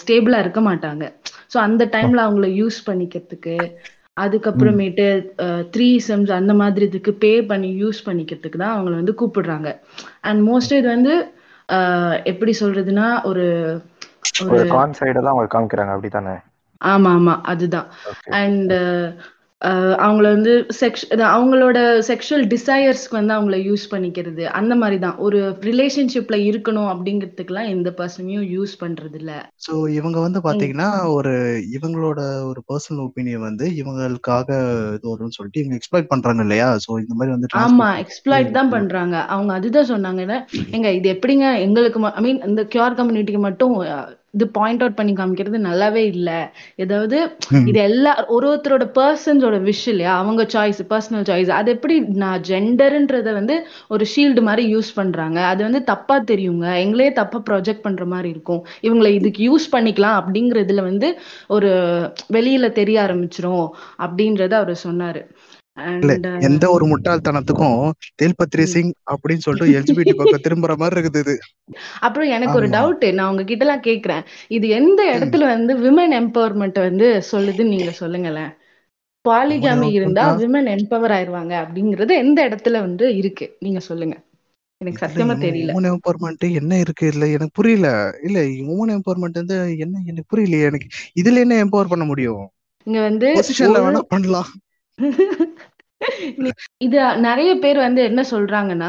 ஸ்டேபிளா 0.00 0.38
இருக்க 0.44 0.60
மாட்டாங்க. 0.60 1.04
ஸோ 1.52 1.58
அந்த 1.66 1.82
டைம்ல 1.94 2.20
அவங்கள 2.26 2.48
யூஸ் 2.60 2.78
பண்ணிக்கிறதுக்கு 2.88 3.56
அதுக்கப்புறமேட்டு 4.16 5.06
த்ரீ 5.74 5.88
செம்ஸ் 6.08 6.32
அந்த 6.38 6.52
மாதிரி 6.54 6.84
இதுக்கு 6.90 7.12
பே 7.24 7.32
பண்ணி 7.50 7.70
யூஸ் 7.82 8.00
பண்ணிக்கிறதுக்கு 8.08 8.62
தான் 8.64 8.74
அவங்கள 8.74 8.94
வந்து 9.00 9.14
கூப்பிடுறாங்க. 9.20 9.68
அண்ட் 10.28 10.40
மோஸ்ட் 10.48 10.74
இது 10.80 10.88
வந்து 10.96 11.14
எப்படி 12.32 12.52
சொல்றதுன்னா 12.62 13.08
ஒரு 13.30 13.46
ஒரு 14.44 14.64
கான் 14.74 14.96
சைடு 14.98 15.18
தான் 15.18 15.34
அவங்க 15.34 15.52
காமிக்கிறாங்க 15.54 15.94
அப்படித்தானே? 15.94 16.34
ஆமா 16.80 17.10
ஆமா 17.18 17.34
அதுதான். 17.52 17.88
அண்ட் 18.40 18.72
அவங்கள 20.04 20.26
வந்து 20.34 20.52
செக்ஷ் 20.80 21.04
அவங்களோட 21.32 21.78
செக்ஷுவல் 22.08 22.44
டிசையர்ஸ்க்கு 22.52 23.18
வந்து 23.18 23.34
அவங்கள 23.36 23.56
யூஸ் 23.68 23.84
பண்ணிக்கிறது. 23.92 24.44
அந்த 24.58 24.74
மாதிரி 24.74 24.96
தான் 24.98 25.18
ஒரு 25.18 25.38
ரிலேஷன்ஷிப்ல 25.68 26.36
இருக்கணும் 26.48 26.90
அப்படிங்கிறதுக்கெல்லாம் 26.92 27.70
எந்த 27.74 27.90
பர்சனையும் 28.00 28.46
யூஸ் 28.54 28.74
பண்றது 28.82 29.18
இல்ல 29.20 29.32
ஸோ 29.66 29.74
இவங்க 29.98 30.18
வந்து 30.20 30.40
பாத்தீங்கன்னா 30.46 30.88
ஒரு 31.16 31.34
இவங்களோட 31.76 32.20
ஒரு 32.50 32.62
பர்சனல் 32.70 33.04
ஒப்பீனியன் 33.06 33.46
வந்து 33.48 33.66
இவங்களுக்காக 33.80 34.48
இது 34.96 35.06
வரும்னு 35.12 35.36
சொல்லிட்டு 35.38 35.62
இவங்க 35.62 35.78
எக்ஸ்பிளைட் 35.78 36.10
பண்றாங்க 36.12 36.46
இல்லையா? 36.46 36.68
ஸோ 36.86 36.90
இந்த 37.04 37.14
மாதிரி 37.14 37.34
வந்து 37.34 37.50
ஆமா 37.64 37.88
எக்ஸ்ப்ளாய்ட் 38.04 38.56
தான் 38.58 38.72
பண்றாங்க. 38.76 39.16
அவங்க 39.34 39.52
அதுதான் 39.58 39.90
சொன்னாங்க. 39.92 40.20
எங்க 40.76 40.88
இது 40.92 41.08
எப்படிங்க? 41.14 41.46
எங்களுக்கு 41.66 42.00
ஐ 42.12 42.22
மீன் 42.22 42.42
இந்த 42.50 42.64
கியூர் 42.74 42.98
கம்யூனிட்டிக்கு 43.00 43.42
மட்டும் 43.48 43.74
இது 44.34 44.44
பாயிண்ட் 44.48 44.82
அவுட் 44.82 44.96
பண்ணி 44.96 45.12
காமிக்கிறது 45.12 45.58
நல்லாவே 45.62 46.02
இல்ல. 46.12 46.30
ஏதாவது. 46.76 47.18
இது 47.70 47.78
எல்லா 47.80 48.12
ஒரு 48.28 48.46
ஒருத்தரோட 48.50 48.84
பர்சன்ஸோட 48.98 49.56
விஷ் 49.66 49.86
இல்லையா? 49.86 50.12
அவங்க 50.16 50.42
சாய்ஸ் 50.54 50.80
பர்சனல் 50.90 51.26
சாய்ஸ் 51.30 51.50
அது 51.52 51.70
எப்படி 51.70 51.96
நான் 52.22 52.40
ஜெண்டர்ன்றத 52.48 53.32
வந்து 53.32 53.56
ஒரு 53.88 54.06
ஷீல்டு 54.14 54.42
மாதிரி 54.42 54.64
யூஸ் 54.74 54.90
பண்றாங்க. 54.94 55.38
அது 55.44 55.62
வந்து 55.62 55.82
தப்பா 55.84 56.18
தெரியுங்க. 56.22 56.66
எங்களே 56.84 57.08
தப்பா 57.12 57.40
ப்ரொஜெக்ட் 57.50 57.80
பண்ற 57.80 58.04
மாதிரி 58.06 58.28
இருக்கும். 58.28 58.62
இவங்களை 58.82 59.12
இதுக்கு 59.12 59.42
யூஸ் 59.50 59.68
பண்ணிக்கலாம் 59.74 60.18
அப்படிங்கறதுல 60.20 60.82
வந்து 60.82 61.10
ஒரு 61.48 61.70
வெளியில 62.32 62.66
தெரிய 62.72 62.98
ஆரம்பிச்சிரும் 63.02 63.66
அப்படின்றத 63.98 64.52
அவர் 64.62 64.74
சொன்னாரு. 64.84 65.22
இல்ல 65.76 66.12
அண்ட் 66.12 66.42
எந்த 66.42 66.70
ஒரு 66.70 66.84
முட்டாள்தனத்துக்கும் 66.86 67.90
தேல்பத்ரி 68.22 68.62
சிங் 68.62 68.92
அப்படின்னு 69.12 69.36
சொல்லிட்டு 69.36 69.76
எல்ஜிபிடி 69.78 70.12
பக்கம் 70.14 70.44
திரும்புற 70.48 70.76
மாதிரி 70.76 71.00
இருக்குது 71.00 71.18
இது. 71.18 71.34
அப்புறம் 72.00 72.28
எனக்கு 72.28 72.56
ஒரு 72.56 72.68
டவுட் 72.68 73.12
நான் 73.12 73.30
உங்ககிட்ட 73.30 73.64
எல்லாம் 73.64 73.82
கேக்குறேன். 73.82 74.24
இது 74.48 74.68
எந்த. 74.68 75.18
இடத்துல 75.18 75.44
வந்து 75.44 75.74
விமன் 75.78 76.12
எம்பவர்மெண்ட் 76.12 76.80
வந்து 76.80 77.22
சொல்லுதுன்னு 77.32 77.68
நீங்க 77.68 77.90
சொல்லுங்களேன். 77.90 78.52
பாலிகாமி 79.28 79.90
இருந்தா? 79.90 80.36
விமன் 80.38 80.68
எம்பவர் 80.68 81.14
ஆயிருவாங்க 81.18 81.54
அப்படிங்கறது 81.62 82.12
எந்த 82.16 82.48
இடத்துல 82.48 82.80
வந்து 82.80 83.16
இருக்கு? 83.16 83.56
நீங்க 83.60 83.80
சொல்லுங்க. 83.80 84.16
எனக்கு 84.80 85.06
சத்தியமா 85.06 85.34
தெரியல. 85.38 85.72
உமன் 85.72 85.90
எம்பவர்மெண்ட் 85.92 86.52
என்ன 86.52 86.78
இருக்கு? 86.78 87.06
இதுல 87.06 87.26
எனக்கு 87.26 87.54
புரியல. 87.54 87.88
இல்ல 88.22 88.40
உமன் 88.72 88.92
எம்பவர்மெண்ட் 88.96 89.40
வந்து 89.42 89.78
என்ன 89.78 90.02
எனக்கு 90.06 90.36
புரியலையே. 90.36 90.62
எனக்கு 90.62 90.88
இதுல 91.22 91.38
என்ன 91.38 91.64
எம்பவர் 91.64 91.88
பண்ண 91.88 92.04
முடியும்? 92.04 92.50
இங்க 92.86 93.00
வந்து 93.00 93.26
பொசிஷன்ல 93.34 93.78
ஒரு 93.78 93.84
வேணா 93.84 94.02
பண்ணலாம். 94.08 94.50
இது 96.78 96.96
நிறைய 97.18 97.50
பேர் 97.58 97.78
வந்து 97.78 98.02
என்ன 98.02 98.22
சொல்றாங்கன்னா 98.30 98.88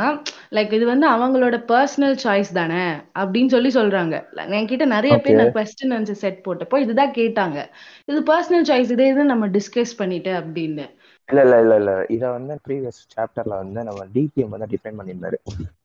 லைக் 0.51 0.71
இது 0.73 0.85
வந்து 0.85 1.07
அவங்களோட 1.09 1.55
பர்சனல் 1.71 2.17
சாய்ஸ் 2.23 2.51
தானே 2.53 2.83
அப்படின்னு 3.19 3.47
சொல்லி 3.47 3.69
சொல்றாங்க. 3.69 4.15
என்கிட்ட 4.59 4.85
நிறைய 4.85 5.17
பேர் 5.17 5.35
நான் 5.35 5.53
கொஸ்டின் 5.53 5.93
ஆன்சர் 5.97 6.21
செட் 6.23 6.39
போட்டப்போ 6.47 6.77
இதுதான் 6.77 7.13
கேட்டாங்க. 7.13 7.59
இது 8.05 8.19
பர்சனல் 8.21 8.67
சாய்ஸ் 8.71 8.91
இதே 8.91 9.07
இது 9.07 9.23
நம்ம 9.23 9.47
டிஸ்கஸ் 9.47 9.93
பண்ணிட்டு 9.97 10.33
அப்படின்னு. 10.33 10.85
இல்ல 11.29 11.41
இல்ல 11.41 11.59
இல்ல 11.59 11.75
இல்ல. 11.75 11.91
இத 12.09 12.23
வந்து 12.31 12.53
ப்ரீவியஸ் 12.67 13.01
சாப்டர்ல 13.15 13.53
வந்து 13.63 13.83
நம்ம 13.83 14.01
டிபிஎம் 14.15 14.49
வந்து 14.49 14.71
டிஃபைன் 14.73 14.99
பண்ணியிருந்தாரு. 14.99 15.37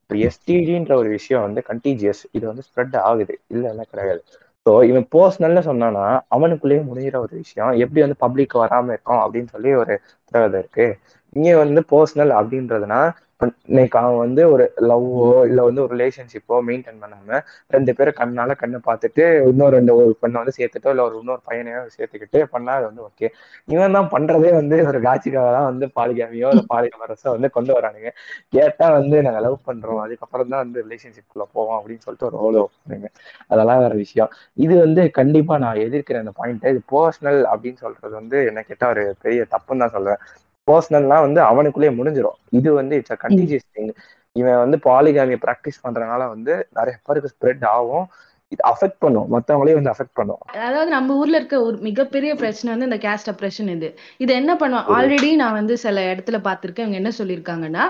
இப்போ 0.03 0.17
எஸ்டிடின்ற 0.29 0.93
ஒரு 0.95 1.09
விஷயம் 1.09 1.43
வந்து 1.43 1.63
கண்டிஜியஸ் 1.71 2.23
இது 2.33 2.45
வந்து 2.47 2.63
ஸ்ப்ரெட் 2.69 2.97
ஆகுது. 2.97 3.41
இல்ல 3.49 3.65
இல்ல 3.71 3.83
கிடையாது. 3.83 4.23
ஸோ 4.67 4.73
இவன் 4.85 5.07
பர்சனல்னு 5.15 5.63
சொன்னானா 5.65 6.05
அவனுக்குள்ளேயே 6.29 6.81
முடிகிற 6.83 7.17
ஒரு 7.19 7.35
விஷயம். 7.37 7.73
எப்படி 7.83 8.01
வந்து 8.01 8.19
பப்ளிக் 8.19 8.55
வராம 8.59 8.93
இருக்கும் 8.95 9.23
அப்படின்னு 9.25 9.51
சொல்லி 9.51 9.71
ஒரு 9.75 9.95
உத்தரவாதம் 10.23 10.61
இருக்கு. 10.61 10.87
இங்கே 11.33 11.55
வந்து 11.55 11.81
பர்சனல் 11.91 12.33
அப்படின்றதுனா 12.39 13.01
இன்னைக்கு 13.41 13.97
அவன் 13.99 14.21
வந்து 14.23 14.43
ஒரு 14.53 14.65
லவ்வோ 14.89 15.19
இல்ல 15.49 15.61
வந்து 15.67 15.83
ஒரு 15.83 15.93
ரிலேஷன்ஷிப்போ 15.95 16.57
மெயின்டைன் 16.69 16.99
பண்ணாம 17.03 17.39
ரெண்டு 17.75 17.91
பேரும் 17.99 18.17
கண்ணால 18.19 18.55
கண்ணை 18.63 18.79
பார்த்துட்டு 18.87 19.25
இன்னொரு 19.51 19.75
ரெண்டு 19.77 19.93
ஒரு 19.99 20.15
பெண்ணை 20.23 20.39
வந்து 20.41 20.55
சேர்த்துட்டோ 20.57 20.93
இல்ல 20.95 21.03
ஒரு 21.05 21.15
இன்னொரு 21.21 21.43
பையனையோ 21.49 21.81
சேர்த்துக்கிட்டு 21.95 22.41
பண்ணா 22.55 22.73
அது 22.79 22.87
வந்து 22.89 23.05
ஓகே 23.07 23.29
இவன் 23.69 23.95
தான் 23.97 24.09
பண்றதே 24.15 24.51
வந்து 24.59 24.79
ஒரு 24.91 25.01
காட்சிக்காக 25.07 25.53
தான் 25.57 25.69
வந்து 25.71 25.89
பாலிகாமியோ 25.99 26.51
இல்ல 26.55 26.65
பாலிகமரசோ 26.73 27.29
வந்து 27.37 27.51
கொண்டு 27.57 27.73
வரானுங்க. 27.77 28.11
கேட்டா 28.57 28.89
வந்து 28.99 29.17
நாங்க 29.27 29.43
லவ் 29.47 29.59
பண்றோம் 29.69 30.03
அதுக்கப்புறம் 30.05 30.51
தான் 30.53 30.63
வந்து 30.65 30.83
ரிலேஷன்ஷிப் 30.87 31.31
குள்ள 31.31 31.47
போவோம் 31.55 31.79
அப்படின்னு 31.79 32.05
சொல்லிட்டு 32.07 32.29
ஒரு 32.31 32.37
ரோல் 32.45 32.59
பண்ணுங்க 32.81 33.09
அதெல்லாம் 33.51 33.83
வேற 33.85 33.95
விஷயம். 34.03 34.33
இது 34.59 34.75
வந்து 34.85 35.03
கண்டிப்பா 35.21 35.57
நான் 35.65 35.83
எதிர்க்கிறேன் 35.87 36.25
அந்த 36.25 36.35
பாயிண்ட் 36.41 36.69
இது 36.73 36.83
பர்சனல் 36.95 37.41
அப்படின்னு 37.53 37.81
சொல்றது 37.85 38.15
வந்து 38.21 38.39
என்ன 38.51 38.63
கேட்டா 38.71 38.89
ஒரு 38.95 39.05
பெரிய 39.25 39.43
தப்புன்னு 39.55 39.85
தான் 39.85 39.97
சொல்றேன் 39.97 40.21
பர்சனல்லாம் 40.69 41.25
வந்து 41.27 41.41
அவனுக்குள்ளேயே 41.43 41.93
முடிஞ்சிடும் 41.99 42.39
இது 42.59 42.69
வந்து 42.73 42.97
இட்ஸ் 43.01 43.15
அ 43.17 43.19
கண்டிஜியஸ் 43.25 43.69
திங் 43.75 43.93
இவன் 44.37 44.59
வந்து 44.59 44.77
பாலிகாமியை 44.85 45.39
ப்ராக்டிஸ் 45.45 45.83
பண்றதுனால 45.85 46.23
வந்து 46.29 46.55
நிறைய 46.73 46.97
பேருக்கு 47.07 47.33
ஸ்ப்ரெட் 47.35 47.65
ஆகும். 47.73 48.07
இது 48.55 48.63
அஃபெக்ட் 48.71 49.01
பண்ணும். 49.05 49.27
மத்தவங்களையும் 49.33 49.79
வந்து 49.79 49.91
அஃபெக்ட் 49.93 50.19
பண்ணும். 50.19 50.39
அதாவது 50.67 50.91
நம்ம 50.95 51.17
ஊர்ல 51.23 51.39
இருக்க 51.41 51.57
ஒரு 51.67 51.77
மிகப்பெரிய 51.89 52.31
பிரச்சனை 52.43 52.69
வந்து 52.73 52.89
இந்த 52.89 52.99
கேஸ்ட் 53.05 53.31
அப்ரேஷன் 53.33 53.71
இது. 53.75 53.89
இது 54.25 54.33
என்ன 54.41 54.53
பண்ணுவோம் 54.61 54.89
ஆல்ரெடி 54.97 55.31
நான் 55.43 55.57
வந்து 55.59 55.75
சில 55.85 56.05
இடத்துல 56.13 56.39
பார்த்திருக்கேன். 56.47 56.87
இவங்க 56.87 57.01
என்ன 57.03 57.13
சொல்லியிருக்காங்கன்னா 57.21 57.85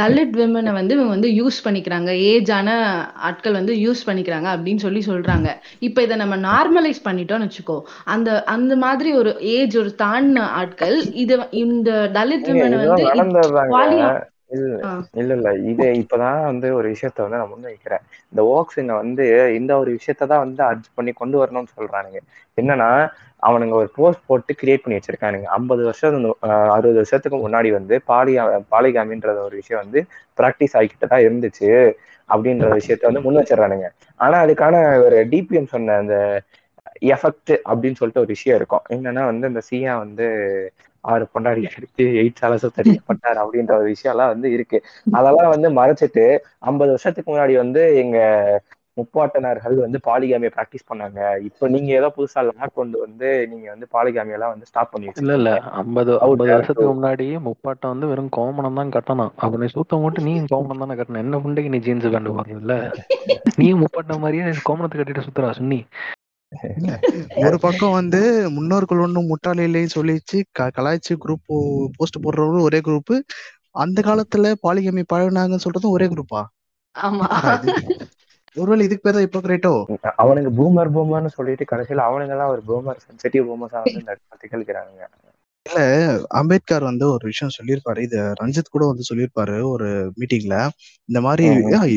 தலித் 0.00 0.36
விமனை 0.40 0.74
வந்து 0.80 0.96
இவங்க 0.98 1.12
வந்து 1.16 1.30
யூஸ் 1.40 1.58
பண்ணிக்கிறாங்க. 1.66 2.10
ஏஜான 2.32 2.68
ஆட்கள் 3.28 3.58
வந்து 3.60 3.74
யூஸ் 3.84 4.06
பண்ணிக்கிறாங்க 4.10 4.50
அப்படின்னு 4.56 4.84
சொல்லி 4.86 5.02
சொல்றாங்க. 5.10 5.48
இப்ப 5.88 6.02
இதை 6.08 6.16
நம்ம 6.22 6.36
நார்மலைஸ் 6.50 7.06
பண்ணிட்டோம்னு 7.08 7.48
வச்சுக்கோ 7.48 7.78
அந்த 8.14 8.38
அந்த 8.56 8.72
மாதிரி 8.84 9.12
ஒரு 9.22 9.32
ஏஜ் 9.56 9.76
ஒரு 9.82 9.92
தாண்டின 10.04 10.46
ஆட்கள் 10.62 10.96
இது 11.24 11.36
இந்த 11.64 11.90
தலித் 12.18 12.48
விமனை 12.52 12.78
வந்து 12.86 13.04
இல்ல. 14.50 14.74
இல்ல 15.14 15.30
இல்ல. 15.36 15.48
இது 15.70 15.84
இப்பதான் 16.02 16.40
வந்து 16.48 16.68
ஒரு 16.76 16.88
விஷயத்த 16.92 17.24
வந்து 17.24 17.38
நான் 17.40 17.52
முன் 17.52 17.68
வைக்கிறேன் 17.68 18.02
இந்த 18.32 18.42
ஓக்ஸுங்க 18.52 18.92
வந்து 19.00 19.24
இந்த 19.58 19.72
ஒரு 19.82 19.90
விஷயத்த 19.96 20.28
தான் 20.32 20.44
வந்து 20.44 20.62
அர்ஜ் 20.68 20.88
பண்ணி 20.96 21.12
கொண்டு 21.20 21.36
வரணும்னு 21.40 21.72
சொல்றானுங்க. 21.76 22.20
என்னன்னா 22.58 22.90
அவனுங்க 23.42 23.74
ஒரு 23.80 23.88
போஸ்ட் 23.96 24.26
போட்டு 24.28 24.52
கிரியேட் 24.60 24.84
பண்ணி 24.84 24.98
வச்சிருக்கானுங்க. 24.98 25.46
ஐம்பது 25.58 25.82
வருஷம் 25.88 26.14
அறுபது 26.74 26.98
வருஷத்துக்கு 27.00 27.38
முன்னாடி 27.44 27.70
வந்து 27.78 27.96
பாலி 28.10 28.34
பாலிகாமின்ற 28.72 29.14
ஒரு 29.46 29.56
விஷயம் 29.60 29.82
வந்து 29.84 30.00
பிராக்டிஸ் 30.38 30.76
ஆகிக்கிட்டு 30.78 31.06
தான் 31.06 31.24
இருந்துச்சு 31.26 31.70
அப்படின்ற 32.28 32.68
விஷயத்த 32.78 33.08
வந்து 33.08 33.24
முன் 33.26 33.38
வச்சிடறானுங்க. 33.40 33.88
ஆனா 34.20 34.36
அதுக்கான 34.44 34.74
ஒரு 35.06 35.18
டிபிஎம் 35.32 35.72
சொன்ன 35.74 35.96
அந்த 36.02 36.16
எஃபெக்ட் 37.08 37.52
அப்படின்னு 37.70 37.98
சொல்லிட்டு 38.00 38.24
ஒரு 38.24 38.32
விஷயம் 38.34 38.58
இருக்கும். 38.58 38.84
என்னன்னா 38.94 39.22
வந்து 39.30 39.50
இந்த 39.52 39.62
சியா 39.68 39.94
வந்து 40.04 40.26
ஆறு 41.06 41.24
பொண்டாடி 41.32 41.62
எடுத்து 41.70 42.04
எயிட் 42.20 42.40
சாலசம் 42.40 42.76
தடிக்கப்பட்டார் 42.76 43.42
அப்படின்ற 43.42 43.74
ஒரு 43.78 43.88
விஷயம் 43.92 44.14
எல்லாம் 44.14 44.32
வந்து 44.34 44.48
இருக்கு. 44.56 44.78
அதெல்லாம் 45.16 45.52
வந்து 45.54 45.70
மறைச்சிட்டு 45.78 46.24
ஐம்பது 46.70 46.90
வருஷத்துக்கு 46.94 47.32
முன்னாடி 47.32 47.56
வந்து 47.56 47.82
எங்க 48.02 48.18
முப்பாட்டனர்கள் 48.96 49.74
வந்து 49.82 49.98
பாலிகாமியை 50.06 50.50
பிராக்டிஸ் 50.52 50.86
பண்ணாங்க. 50.90 51.18
இப்ப 51.48 51.68
நீங்க 51.72 51.90
ஏதோ 51.98 52.08
புதுசா 52.14 52.42
லா 52.46 52.66
கொண்டு 52.76 52.96
வந்து 53.02 53.28
நீங்க 53.50 53.66
வந்து 53.72 53.86
பாலிகாமியெல்லாம் 53.94 54.52
வந்து 54.54 54.68
ஸ்டாப் 54.70 54.92
பண்ணி 54.92 55.10
இல்ல 55.14 55.34
இல்ல. 55.38 55.50
ஐம்பது 55.80 56.12
ஐம்பது 56.26 56.50
வருஷத்துக்கு 56.52 56.86
முன்னாடி 56.92 57.26
முப்பாட்டம் 57.46 57.92
வந்து 57.94 58.10
வெறும் 58.10 58.32
கோமணம் 58.36 58.78
தான் 58.80 58.94
கட்டணும் 58.96 59.32
அப்ப 59.38 59.60
நீ 59.62 59.68
சூத்த 59.74 60.00
மட்டும் 60.04 60.26
நீ 60.28 60.34
கோமணம் 60.52 60.82
தானே 60.84 60.96
கட்டணும் 60.98 61.22
என்ன 61.24 61.40
புண்டைக்கு 61.44 61.72
நீ 61.74 61.80
ஜீன்ஸ் 61.86 62.08
பேண்ட் 62.08 62.32
போடுறதுல 62.32 62.76
நீ 63.58 63.68
முப்பாட்டம் 63.82 64.22
மாதிரியே 64.24 64.54
கோமணத்தை 64.66 64.96
கட்டிட்டு 64.96 65.26
சுத்துறா 65.26 65.50
சுன்னி. 65.58 65.80
ஒரு 67.42 67.56
பக்கம் 67.58 67.92
வந்து 67.92 68.20
முன்னோர்கள் 68.50 68.98
ஒன்றும் 68.98 69.26
முட்டாள் 69.26 69.62
இல்லைன்னு 69.64 69.96
சொல்லிச்சு. 69.96 70.38
க- 70.52 70.70
கலாய்ச்சி 70.76 71.14
குரூப் 71.16 71.44
போஸ்ட் 71.96 72.22
போடுறவங்களும் 72.22 72.62
ஒரே 72.62 72.80
குரூப் 72.80 73.14
அந்த 73.76 74.00
காலத்துல 74.02 74.52
பாலிகமி 74.62 75.02
பழகுனாங்கன்னு 75.12 75.64
சொல்றதும் 75.64 75.94
ஒரே 75.94 76.06
குரூப்பா 76.06 76.42
ஆமா. 76.94 77.26
ஒருவேளை 78.56 78.84
இதுக்கு 78.84 79.02
பேர் 79.02 79.14
தான் 79.14 79.24
ஹிப்போக்ரேட்டோ? 79.24 79.72
அவனுங்க 80.18 80.50
பூமர் 80.58 80.92
பூமர்னு 80.94 81.32
சொல்லிட்டு 81.34 81.64
கடைசியில 81.70 82.04
அவனுங்க 82.06 82.30
எல்லாம் 82.30 82.52
ஒரு 82.54 82.62
பூமர் 82.68 83.02
சென்சிட்டிவ் 83.04 83.44
பூமர்ஸா 83.48 83.80
வந்து 83.80 84.00
இந்த 84.00 84.12
இடத்துல 84.12 84.40
திகழ்கிறானுங்க 84.44 85.04
இல்ல 85.66 85.80
அம்பேத்கர் 86.38 86.88
வந்து 86.88 87.04
ஒரு 87.14 87.24
விஷயம் 87.30 87.54
சொல்லியிருப்பாரு. 87.56 88.00
இது 88.06 88.18
ரஞ்சித் 88.40 88.74
கூட 88.74 88.84
வந்து 88.90 89.08
சொல்லியிருப்பாரு 89.08 89.56
ஒரு 89.72 89.88
மீட்டிங்ல 90.18 90.56
இந்த 91.08 91.20
மாதிரி 91.26 91.44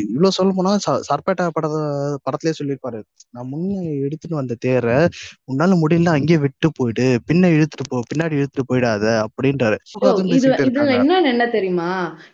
இவ்வளவு 0.08 0.36
சொல்ல 0.38 0.52
போனா 0.58 0.72
சர்பேட்டா 1.10 1.46
படத்த 1.56 1.78
படத்திலே 2.26 2.54
சொல்லியிருப்பாரு. 2.60 3.00
நான் 3.34 3.50
முன்ன 3.52 3.72
எடுத்துட்டு 4.06 4.36
வந்த 4.36 4.58
தேரை 4.60 4.98
உன்னால 5.50 5.78
முடியல 5.82 6.16
அங்கேயே 6.18 6.40
விட்டு 6.46 6.70
போயிடு. 6.80 7.08
பின்ன 7.30 7.52
இழுத்துட்டு 7.56 7.88
போ 7.88 8.00
பின்னாடி 8.12 8.38
இழுத்துட்டு 8.40 8.70
போயிடாத 8.72 9.06
அப்படின்றாரு. 9.26 9.78
என்னன்னு 10.98 11.30
என்ன 11.32 11.46
தெரியுமா? 11.50 11.90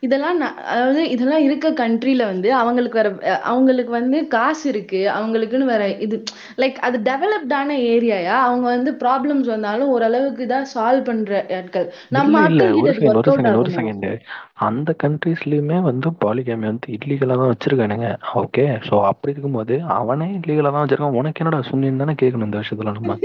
இதெல்லாம் 0.06 0.40
அதாவது 0.72 1.02
இதெல்லாம் 1.14 1.44
இருக்க 1.48 1.68
கண்ட்ரில 1.80 2.24
வந்து 2.32 2.50
அவங்களுக்கு 2.62 3.00
வேற 3.00 3.10
அவங்களுக்கு 3.46 3.92
வந்து 3.98 4.18
காசு 4.36 4.66
இருக்கு. 4.74 4.84
அவங்களுக்குன்னு 5.16 5.72
வேற 5.74 5.84
இது 6.06 6.18
லைக் 6.62 6.78
அது 6.88 6.98
டெவலப்டான 7.10 7.64
ஏரியாயா 7.94 8.36
அவங்க 8.46 8.66
வந்து 8.76 8.92
ப்ராப்ளம்ஸ் 9.04 9.50
வந்தாலும் 9.54 9.92
ஓரளவுக்கு 9.96 10.46
தான் 10.48 10.68
சால்வ் 10.74 11.08
பண்ற 11.26 11.56
ஆட்கள் 11.58 11.88
நம்ம 12.10 12.40
ஆட்கள் 12.40 12.76
கிட்ட 13.00 13.54
ஒரு 13.58 13.72
செகண்ட் 13.72 14.08
அந்த 14.58 14.90
கண்ட்ரீஸ்லயுமே 15.04 15.78
வந்து 15.88 16.10
பாலிகேமி 16.24 16.66
வந்து 16.72 16.90
இல்லீகலா 16.98 17.36
தான் 17.40 17.52
வச்சிருக்கானுங்க. 17.52 18.10
ஓகே 18.42 18.66
சோ 18.88 18.96
அப்படி 19.10 19.34
இருக்கும்போது 19.34 19.78
அவனே 20.00 20.28
இல்லீகலா 20.40 20.72
தான் 20.76 20.84
வச்சிருக்கான். 20.84 21.20
உனக்கு 21.22 21.42
என்னடா 21.44 21.60
சுண்ணின்னு 21.70 22.02
தானே 22.04 22.16
கேட்கணும் 22.22 22.48
இந்த 22.50 22.62
விஷயத்துல 22.62 22.94
நம்ம? 23.00 23.18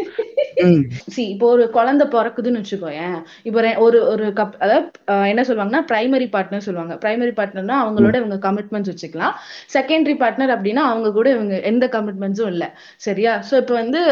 ம். 0.64 0.83
சி 1.12 1.22
இப்போ 1.33 1.47
ஒரு 1.55 1.64
குழந்தை 1.76 2.05
பிறக்குதுன்னு 2.14 2.61
வச்சுக்கோயேன். 2.62 3.14
இப்போ 3.49 3.61
ஒரு 3.87 3.99
ஒரு 4.12 4.24
கப் 4.39 4.57
அதாவது 4.64 4.89
என்ன 5.33 5.45
சொல்லுவாங்கன்னா 5.49 5.83
பிரைமரி 5.91 6.26
பார்ட்னர் 6.35 6.66
சொல்லுவாங்க. 6.66 6.95
பிரைமரி 7.05 7.33
பார்ட்னர்னா 7.39 7.76
அவங்களோட 7.85 8.16
இவங்க 8.22 8.39
கமிட்மெண்ட்ஸ் 8.47 8.93
வச்சுக்கலாம். 8.93 9.37
செகண்டரி 9.76 10.16
பார்ட்னர் 10.22 10.55
அப்படின்னா 10.57 10.85
அவங்க 10.91 11.12
கூட 11.18 11.28
இவங்க 11.37 11.55
எந்த 11.72 11.87
கமிட்மெண்ட்ஸும் 11.97 12.53
இல்லை. 12.55 12.68
சரியா? 13.07 13.35
ஸோ 13.51 13.55
இப்போ 13.62 13.76
வந்து 13.83 14.03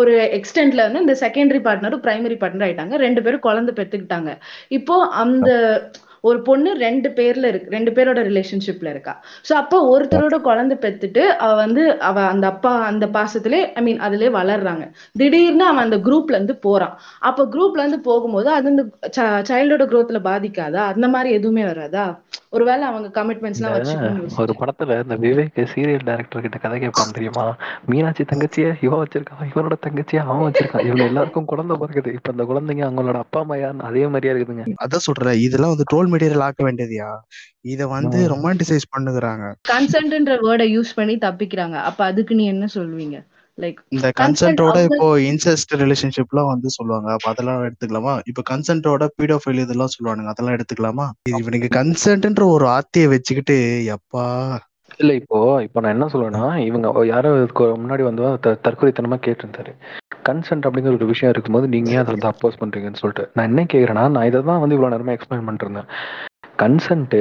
ஒரு 0.00 0.12
எக்ஸ்டென்ட்ல 0.38 0.82
வந்து 0.86 1.00
இந்த 1.04 1.14
செகண்டரி 1.22 1.60
பார்ட்னரும் 1.64 2.02
பிரைமரி 2.04 2.36
பார்ட்னர் 2.42 2.66
ஆயிட்டாங்க. 2.66 2.96
ரெண்டு 3.04 3.20
பேரும் 3.24 3.46
குழந்தை 3.46 3.72
பெத்துக்கிட்டாங்க. 3.78 4.32
இப்போ 4.78 4.96
அந்த 5.22 5.48
euh, 5.66 5.78
ஒரு 6.20 6.42
பொண்ணு 6.42 6.70
ரெண்டு 6.74 7.08
பேர்ல 7.08 7.44
இருக்கு 7.44 7.70
ரெண்டு 7.70 7.90
பேரோட 7.90 8.20
ரிலேஷன்ஷிப்ல 8.28 8.88
இருக்கா. 8.90 9.14
சோ 9.48 9.52
அப்போ 9.52 9.78
ஒருத்தரோட 9.92 10.38
குழந்தை 10.40 10.76
பெத்துட்டு 10.84 11.24
அவ 11.36 11.54
வந்து 11.54 12.00
அவ 12.00 12.26
அந்த 12.26 12.46
அப்பா 12.46 12.72
அந்த 12.84 13.06
பாசத்திலே 13.06 13.60
ஐ 13.72 13.82
மீன் 13.82 14.00
அதுலயே 14.00 14.30
வளர்றாங்க. 14.38 14.84
திடீர்னு 15.18 15.64
அவன் 15.64 15.84
அந்த 15.84 15.98
குரூப்ல 15.98 16.38
இருந்து 16.38 16.56
போறான். 16.56 16.94
அப்ப 17.20 17.46
குரூப்ல 17.54 17.82
இருந்து 17.84 18.00
போகும்போது 18.00 18.50
அது 18.50 18.70
இந்த 18.70 18.84
சைல்டோட 19.50 19.84
growthல 19.92 20.20
பாதிக்காதா? 20.30 20.84
அந்த 20.94 21.08
மாதிரி 21.08 21.30
எதுவுமே 21.34 21.64
வராதா? 21.64 22.06
ஒருவேளை 22.50 22.84
அவங்க 22.88 23.08
கமிட்மெண்ட்ஸ் 23.20 23.60
எல்லாம் 23.60 23.74
வச்சுக்கணும்னு 23.74 24.36
ஒரு 24.42 24.52
படத்துல 24.60 24.98
இந்த 25.02 25.16
விவேக் 25.16 25.58
சீரியல் 25.72 26.04
டைரக்டர் 26.08 26.44
கிட்ட 26.44 26.58
கதை 26.58 26.76
கேட்பான் 26.80 27.14
தெரியுமா? 27.16 27.44
மீனாட்சி 27.90 28.24
தங்கச்சிய 28.24 28.66
இவன் 28.80 29.02
வச்சிருக்கான் 29.02 29.50
இவனோட 29.52 29.76
தங்கச்சிய 29.86 30.20
அவன் 30.26 30.46
வச்சிருக்கான். 30.46 30.84
இவங்க 30.86 31.04
எல்லாருக்கும் 31.04 31.48
குழந்தை 31.52 31.76
பிறகுது 31.82 32.12
இப்ப 32.12 32.32
அந்த 32.34 32.44
குழந்தைங்க 32.44 32.84
அவங்களோட 32.88 33.18
அப்பா 33.24 33.40
அம்மா 33.40 33.56
யாருன்னு 33.56 33.88
அதே 33.90 34.04
மாதிரியா 34.06 34.32
இருக்குதுங்க. 34.34 34.64
அதான் 34.84 35.04
சொல்றேன். 35.08 35.38
இதெல்லாம் 35.46 35.72
வந்து 35.74 35.88
ட்ரோல் 35.92 36.05
மெட்டீரியல் 36.12 36.46
ஆக்க 36.48 36.60
வேண்டியதுயா? 36.70 37.08
இத 37.60 37.86
வந்து. 37.86 38.18
ரொமான்டிசைஸ் 38.34 38.92
பண்ணுகிறாங்க. 38.96 39.46
கன்சென்ட்ன்ற 39.68 40.34
வேர்டை 40.46 40.66
யூஸ் 40.76 40.92
பண்ணி 40.94 41.16
தப்பிக்கிறாங்க. 41.16 41.74
அப்ப 41.90 42.04
அதுக்கு 42.04 42.34
நீ 42.34 42.46
என்ன 42.46 42.68
சொல்வீங்க? 42.74 43.18
லைக் 43.58 43.78
இந்த 43.88 44.08
கன்சென்ட் 44.08 44.20
கன்சென்ட்டோட 44.20 44.78
இப்போ 44.84 45.06
இன்செஸ்ட் 45.18 45.72
ரிலேஷன்ஷிப்லாம் 45.82 46.50
வந்து 46.52 46.70
சொல்லுவாங்க. 46.70 47.08
அப்ப 47.12 47.28
அதெல்லாம் 47.30 47.62
எடுத்துக்கலாமா? 47.66 48.14
இப்போ 48.26 48.42
கன்சென்ட்டோட 48.50 49.06
பீடோஃபைல் 49.18 49.62
இதெல்லாம் 49.62 49.92
சொல்லுவானுங்க. 49.96 50.32
அதெல்லாம் 50.32 50.56
எடுத்துக்கலாமா? 50.56 51.06
இவனுக்கு 51.40 51.68
கன்சென்ட்ன்ற 51.78 52.46
ஒரு 52.56 52.66
ஆர்த்தியை 52.66 53.08
வச்சுக்கிட்டு 53.14 53.56
எப்பா? 53.96 54.24
இல்ல 54.98 55.12
இப்போ 55.14 55.38
இப்போ 55.62 55.78
நான் 55.80 55.94
என்ன 55.94 56.06
சொல்லுவேன்னா 56.06 56.44
இவங்க 56.64 57.06
யாரோ 57.06 57.30
முன்னாடி 57.82 58.02
வந்து 58.02 58.22
தற்கொலைத்தனமா 58.66 59.18
கேட்டிருந்தாரு. 59.26 59.72
கன்சென்ட் 60.28 60.66
அப்படிங்கிற 60.66 60.98
ஒரு 60.98 61.10
விஷயம் 61.12 61.32
இருக்கும்போது 61.32 61.66
நீங்க 61.74 61.90
ஏன் 61.90 62.02
அதில் 62.02 62.30
அப்போஸ் 62.32 62.60
பண்றீங்கன்னு 62.62 63.02
சொல்லிட்டு. 63.02 63.26
நான் 63.36 63.48
என்ன 63.50 63.64
கேட்குறேன்னா 63.72 64.04
நான் 64.14 64.28
இதை 64.30 64.40
தான் 64.50 64.62
வந்து 64.62 64.76
இவ்வளவு 64.76 64.94
நேரமா 64.94 65.16
எக்ஸ்பிளைன் 65.16 65.46
பண்ணிட்டு 65.48 65.84
கன்சென்ட் 66.62 67.14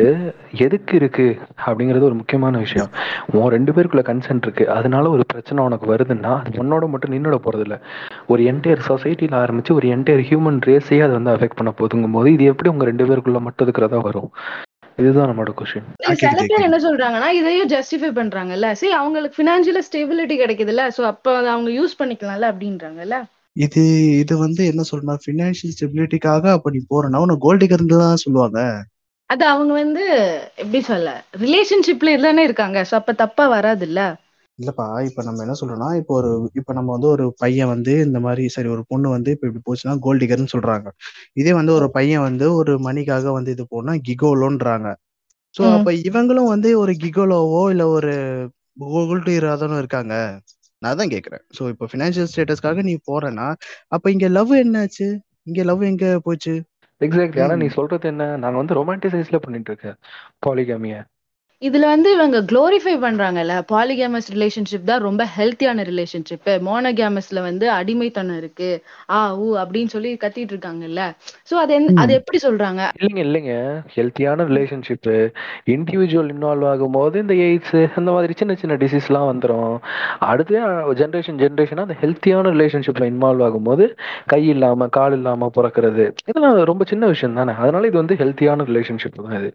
எதுக்கு 0.66 0.94
இருக்கு 1.00 1.26
அப்படிங்கிறது 1.66 2.08
ஒரு 2.10 2.18
முக்கியமான 2.20 2.58
விஷயம். 2.58 2.92
உன் 3.34 3.52
ரெண்டு 3.56 3.72
பேருக்குள்ள 3.76 4.04
கன்சென்ட் 4.10 4.46
இருக்கு. 4.46 4.66
அதனால 4.70 5.10
ஒரு 5.16 5.24
பிரச்சனை 5.32 5.66
உனக்கு 5.66 5.88
வருதுன்னா 5.94 6.34
அது 6.46 6.62
உன்னோட 6.64 6.88
மட்டும் 6.94 7.14
நின்னோட 7.16 7.38
போறது 7.46 7.66
இல்லை 7.68 7.78
ஒரு 8.34 8.44
என்டையர் 8.52 8.88
சொசைட்டியில் 8.92 9.40
ஆரம்பிச்சு 9.42 9.78
ஒரு 9.80 9.88
என்டையர் 9.96 10.24
ஹியூமன் 10.30 10.62
ரேஸையே 10.70 11.02
அது 11.08 11.14
வந்து 11.20 11.34
அஃபெக்ட் 11.36 11.60
பண்ண 11.62 11.74
போதுங்கும் 11.82 12.16
போது 12.18 12.32
இது 12.36 12.46
எப்படி 12.54 12.72
உங்க 12.74 12.86
ரெண்டு 12.92 13.08
பேருக்குள்ள 13.10 13.42
மட்டும் 13.48 13.68
இருக்கிறதா 13.68 14.00
வரும்? 14.08 14.30
இதுதான் 14.98 15.30
நம்மளோட 15.30 15.54
கொஸ்டின் 15.60 15.88
சில 16.24 16.44
பேர் 16.52 16.66
என்ன 16.68 16.78
சொல்றாங்கன்னா 16.88 17.30
இதையும் 17.40 17.72
ஜஸ்டிஃபை 17.74 18.10
பண்றாங்கல்ல. 18.20 18.68
சரி 18.82 18.94
அவங்களுக்கு 19.02 19.40
பினான்சியலா 19.42 19.82
ஸ்டெபிலிட்டி 19.88 20.36
கிடைக்குதுல்ல. 20.42 20.84
சோ 20.98 21.02
அப்ப 21.12 21.36
அவங்க 21.54 21.70
யூஸ் 21.80 22.00
பண்ணிக்கலாம்ல 22.02 22.50
அப்படின்றாங்கல்ல. 22.52 23.18
இது 23.56 23.82
இது 24.22 24.34
வந்து 24.38 24.62
என்ன 24.72 24.84
சொல்லணும் 24.92 25.24
ஃபினான்ஷியல் 25.26 25.74
ஸ்டெபிலிட்டிக்காக 25.76 26.46
அப்ப 26.58 26.72
நீ 26.76 26.82
போறனா 26.94 27.22
உன்னை 27.26 27.38
கோல்டிகர்னு 27.46 28.04
தான் 28.04 28.24
சொல்லுவாங்க. 28.26 28.60
அது 29.30 29.44
அவங்க 29.52 29.74
வந்து 29.74 30.04
எப்படி 30.64 30.82
சொல்ல 30.92 31.12
ரிலேஷன்ஷிப்ல 31.44 32.18
தானே 32.28 32.44
இருக்காங்க. 32.44 32.80
சோ 32.90 32.96
அப்ப 33.02 33.14
தப்பா 33.24 33.46
வராதுல்ல. 33.56 34.02
இல்லப்பா 34.60 34.86
இப்ப 35.08 35.24
நம்ம 35.24 35.42
என்ன 35.44 35.56
சொல்றோம்னா 35.60 35.90
இப்போ 36.00 36.14
ஒரு 36.14 36.30
இப்ப 36.54 36.74
நம்ம 36.74 36.90
வந்து 36.92 37.08
ஒரு 37.08 37.26
பையன் 37.38 37.72
வந்து 37.74 37.94
இந்த 38.06 38.20
மாதிரி 38.20 38.44
சரி 38.48 38.70
ஒரு 38.70 38.84
பொண்ணு 38.88 39.08
வந்து 39.10 39.30
இப்ப 39.32 39.48
இப்படி 39.50 39.64
போச்சுன்னா 39.66 39.96
கோல்டிகர்னு 40.02 40.54
சொல்றாங்க. 40.54 40.88
இதே 41.36 41.54
வந்து 41.54 41.74
ஒரு 41.74 41.88
பையன் 41.92 42.26
வந்து 42.28 42.48
ஒரு 42.56 42.74
மணிக்காக 42.80 43.32
வந்து 43.32 43.52
இது 43.52 43.66
போனா 43.70 43.94
கிகோலோன்றாங்க 44.08 44.88
சோ 45.56 45.64
ம். 45.64 45.74
அப்ப 45.78 45.90
இவங்களும் 46.08 46.52
வந்து 46.54 46.70
ஒரு 46.80 46.94
கிகோலோவோ 47.04 47.62
இல்ல 47.74 47.84
ஒரு 47.90 48.14
கோல்டு 48.86 49.32
இராதனும் 49.40 49.82
இருக்காங்க. 49.84 50.14
நான் 50.82 50.98
தான் 51.00 51.12
கேக்குறேன். 51.12 51.44
சோ 51.58 51.64
இப்போ 51.74 51.86
ஃபினான்ஷியல் 51.92 52.30
ஸ்டேட்டஸ்க்காக 52.32 52.82
நீ 52.84 52.94
போறேன்னா 53.10 53.48
அப்ப 53.90 54.12
இங்க 54.12 54.28
லவ் 54.30 54.54
என்னாச்சு? 54.58 55.08
இங்க 55.44 55.64
லவ் 55.64 55.84
எங்க 55.84 56.06
போச்சு? 56.26 56.54
எக்ஸாக்ட்லி 57.02 57.42
ஆனா 57.42 57.56
ம். 57.56 57.62
நீ 57.64 57.68
சொல்றது 57.78 58.08
என்ன? 58.08 58.24
நாங்க 58.44 58.58
வந்து 58.58 58.78
ரொமான்டிசைஸ்ல 58.80 59.38
பண்ணிட்டு 59.40 59.72
இருக்கேன். 59.72 59.98
பாலிகாமிய 60.46 60.98
இதுல 61.62 61.86
வந்து 61.88 62.10
இவங்க 62.14 62.38
குளோரிஃபை 62.50 62.94
பண்றாங்கல்ல 63.04 63.54
பாலிகேமஸ் 63.70 64.28
ரிலேஷன்ஷிப் 64.34 64.88
தான் 64.90 65.04
ரொம்ப 65.06 65.24
ஹெல்த்தியான 65.36 65.84
ரிலேஷன்ஷிப் 65.90 66.48
மோனோகேமஸ்ல 66.66 67.42
வந்து 67.46 67.66
அடிமைத்தனம் 67.76 68.40
இருக்கு. 68.42 68.70
ஆ 69.10 69.20
ஊ 69.38 69.48
அப்படின்னு 69.62 69.92
சொல்லி 69.94 70.12
கத்திட்டு 70.24 70.54
இருக்காங்கல்ல. 70.54 71.02
சோ 71.50 71.56
அது 71.64 71.74
அது 72.04 72.12
எப்படி 72.20 72.40
சொல்றாங்க? 72.46 72.82
இல்லைங்க 73.00 73.22
இல்லைங்க. 73.26 73.54
ஹெல்த்தியான 73.96 74.48
ரிலேஷன்ஷிப் 74.52 75.10
இண்டிவிஜுவல் 75.74 76.32
இன்வால்வ் 76.36 76.68
ஆகும்போது 76.72 77.16
இந்த 77.24 77.38
எய்ட்ஸ் 77.46 77.64
அந்த 77.96 78.10
மாதிரி 78.12 78.36
சின்ன 78.42 78.56
சின்ன 78.62 78.78
டிசீஸ்லாம் 78.84 79.30
வந்துடும் 79.32 79.72
அடுத்து 80.30 80.60
ஜென்ரேஷன் 81.02 81.40
ஜென்ரேஷனாக 81.44 81.88
அந்த 81.88 81.98
ஹெல்த்தியான 82.04 82.54
ரிலேஷன்ஷிப்ல 82.56 83.10
இன்வால்வ் 83.14 83.46
ஆகும்போது 83.48 83.88
கை 84.34 84.44
இல்லாம 84.54 84.90
கால் 84.98 85.18
இல்லாம 85.20 85.52
பிறக்கிறது. 85.58 86.04
இதெல்லாம் 86.26 86.60
ரொம்ப 86.72 86.84
சின்ன 86.92 87.06
விஷயம் 87.14 87.38
தானே. 87.40 87.56
அதனால 87.64 87.88
இது 87.92 88.00
வந்து 88.04 88.20
ஹெல்த்தியான 88.22 88.68
ரிலேஷன்ஷிப் 88.72 89.20
தான் 89.22 89.38
இது. 89.42 89.52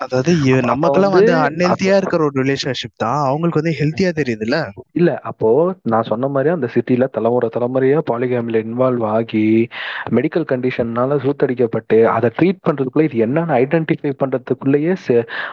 அதாவது 0.00 0.32
நமக்கெல்லாம் 0.68 1.14
வந்து 1.14 1.32
அன்ஹெல்த்தியா 1.38 1.94
இருக்கிற 2.00 2.20
ஒரு 2.26 2.36
ரிலேஷன்ஷிப் 2.40 3.00
தான். 3.02 3.18
அவங்களுக்கு 3.24 3.60
வந்து 3.60 3.74
ஹெல்த்தியா 3.80 4.10
தெரியுதுல்ல? 4.18 4.58
இல்ல 4.98 5.10
அப்போ 5.30 5.48
நான் 5.92 6.08
சொன்ன 6.10 6.28
மாதிரி 6.28 6.50
அந்த 6.52 6.68
சிட்டில 6.74 7.08
தலைமுறை 7.16 7.48
தலைமுறையா 7.56 7.98
பாலிகாமில 8.10 8.62
இன்வால்வ் 8.64 9.04
ஆகி 9.10 9.44
மெடிக்கல் 10.16 10.48
கண்டிஷன்னால 10.52 11.18
சூத்தடிக்கப்பட்டு 11.24 11.98
அதை 12.14 12.30
ட்ரீட் 12.38 12.64
பண்றதுக்குள்ள 12.66 13.08
இது 13.08 13.18
என்னன்னு 13.26 13.56
ஐடென்டிஃபை 13.60 14.12
பண்றதுக்குள்ளேயே 14.22 14.94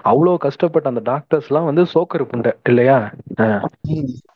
அவ்வளவு 0.06 0.36
கஷ்டப்பட்ட 0.46 0.94
அந்த 0.94 1.04
டாக்டர்ஸ்லாம் 1.12 1.70
வந்து 1.70 1.86
சோக்கர் 1.94 2.30
புண்டை 2.32 2.54
இல்லையா. 2.70 2.98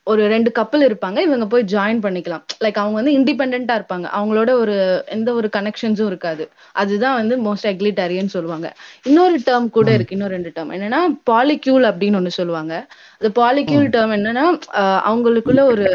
ஒரு 0.03 0.27
ரெண்டு 0.27 0.51
கப்பல் 0.51 0.83
இருப்பாங்க 0.87 1.19
இவங்க 1.19 1.45
போய் 1.45 1.63
ஜாயின் 1.71 1.99
பண்ணிக்கலாம். 2.05 2.43
லைக் 2.63 2.79
அவங்க 2.83 2.95
வந்து 3.01 3.13
இண்டிபெண்டா 3.17 3.73
இருப்பாங்க. 3.79 4.07
அவங்களோட 4.19 4.51
ஒரு 4.51 4.75
எந்த 5.07 5.33
ஒரு 5.33 5.49
கனெக்ஷன்ஸும் 5.57 6.05
இருக்காது. 6.05 6.49
அதுதான் 6.71 7.15
வந்து 7.15 7.35
மோஸ்ட் 7.43 7.67
எக்லிட்டரியன் 7.73 8.33
சொல்லுவாங்க. 8.35 8.69
இன்னொரு 9.03 9.37
டேர்ம் 9.45 9.69
கூட. 9.69 9.91
இருக்கு 9.93 10.15
இன்னொரு 10.17 10.35
ரெண்டு 10.37 10.53
டேர்ம் 10.55 10.73
என்னன்னா 10.77 11.01
பாலிக்யூல் 11.31 11.87
அப்படின்னு 11.89 12.19
ஒண்ணு 12.21 12.37
சொல்லுவாங்க. 12.39 12.73
அந்த 13.19 13.31
பாலிக்யூல். 13.41 13.87
டேர்ம் 13.95 14.15
என்னன்னா 14.17 14.45
அவங்களுக்குள்ள 15.09 15.63
ஒரு 15.63 15.87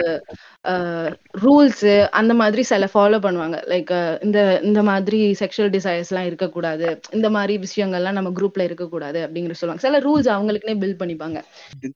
ரூல்ஸ் 1.45 1.85
அந்த 2.11 2.33
மாதிரி 2.35 2.63
சில 2.71 2.89
ஃபாலோ 2.93 3.19
பண்ணுவாங்க. 3.27 3.57
லைக் 3.73 3.93
இந்த 4.25 4.39
இந்த 4.69 4.81
மாதிரி 4.83 5.21
செக்ஷுவல் 5.41 5.73
டிசைர்ஸ் 5.77 6.11
எல்லாம் 6.13 6.29
இருக்கக்கூடாது. 6.31 6.87
இந்த 7.17 7.31
மாதிரி 7.37 7.55
விஷயங்கள்லாம் 7.67 8.19
நம்ம 8.19 8.33
குரூப்ல 8.39 8.67
இருக்கக்கூடாது 8.69 9.21
அப்படிங்கிற 9.27 9.57
சொல்லுவாங்க. 9.61 9.85
சில 9.87 10.01
ரூல்ஸ் 10.07 10.31
அவங்களுக்குனே 10.37 10.77
பில்ட் 10.83 11.01
பண்ணிப்பாங்க. 11.03 11.41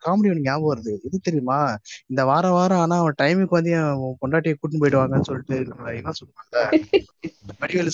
காமெடி 0.06 0.30
ஒன்று 0.32 0.46
ஞாபகம் 0.48 0.70
வருது. 0.72 0.94
இது 1.08 1.18
தெரியுமா? 1.28 1.58
இந்த 2.06 2.24
வாரம் 2.24 2.56
வாரம் 2.58 2.82
ஆனா 2.84 2.98
அவன் 2.98 3.18
டைமுக்கு 3.22 3.58
வந்து 3.58 3.74
பொண்டாட்டியை 4.22 4.56
கூட்டின்னு 4.58 4.82
போயிடுவாங்கன்னு 4.84 5.28
சொல்லிட்டு 5.30 5.58
என்ன 5.98 6.14
சொல்லுவாங்கல்ல 6.20 7.06
வடிவேலு 7.62 7.90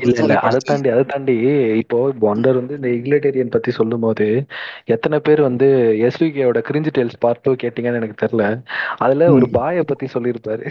புத்தக 0.00 0.34
அதை 0.48 0.58
தாண்டி 0.64 0.88
அதை 0.94 1.04
தாண்டி 1.04 1.34
இப்போ 1.82 1.98
ஒண்டர் 2.30 2.58
வந்து 2.60 2.74
இந்த 2.78 2.88
இக்லிட்டேரியன் 2.88 3.54
பத்தி 3.54 3.70
சொல்லும் 3.70 4.04
போது 4.04 4.26
எத்தனை 4.94 5.18
பேர் 5.26 5.40
வந்து 5.46 5.68
எஸ்விகேயோட 6.08 6.58
கிரிஞ்சு 6.68 6.90
டேல்ஸ் 6.98 7.22
பார்ட் 7.24 7.42
டூ 7.42 7.52
கேட்டீங்கன்னு 7.62 8.00
எனக்கு 8.00 8.20
தெரியல. 8.24 8.44
அதுல 9.04 9.30
ஒரு. 9.36 9.48
பாயை 9.56 9.82
பத்தி 9.82 10.06
சொல்லியிருப்பாரு. 10.18 10.66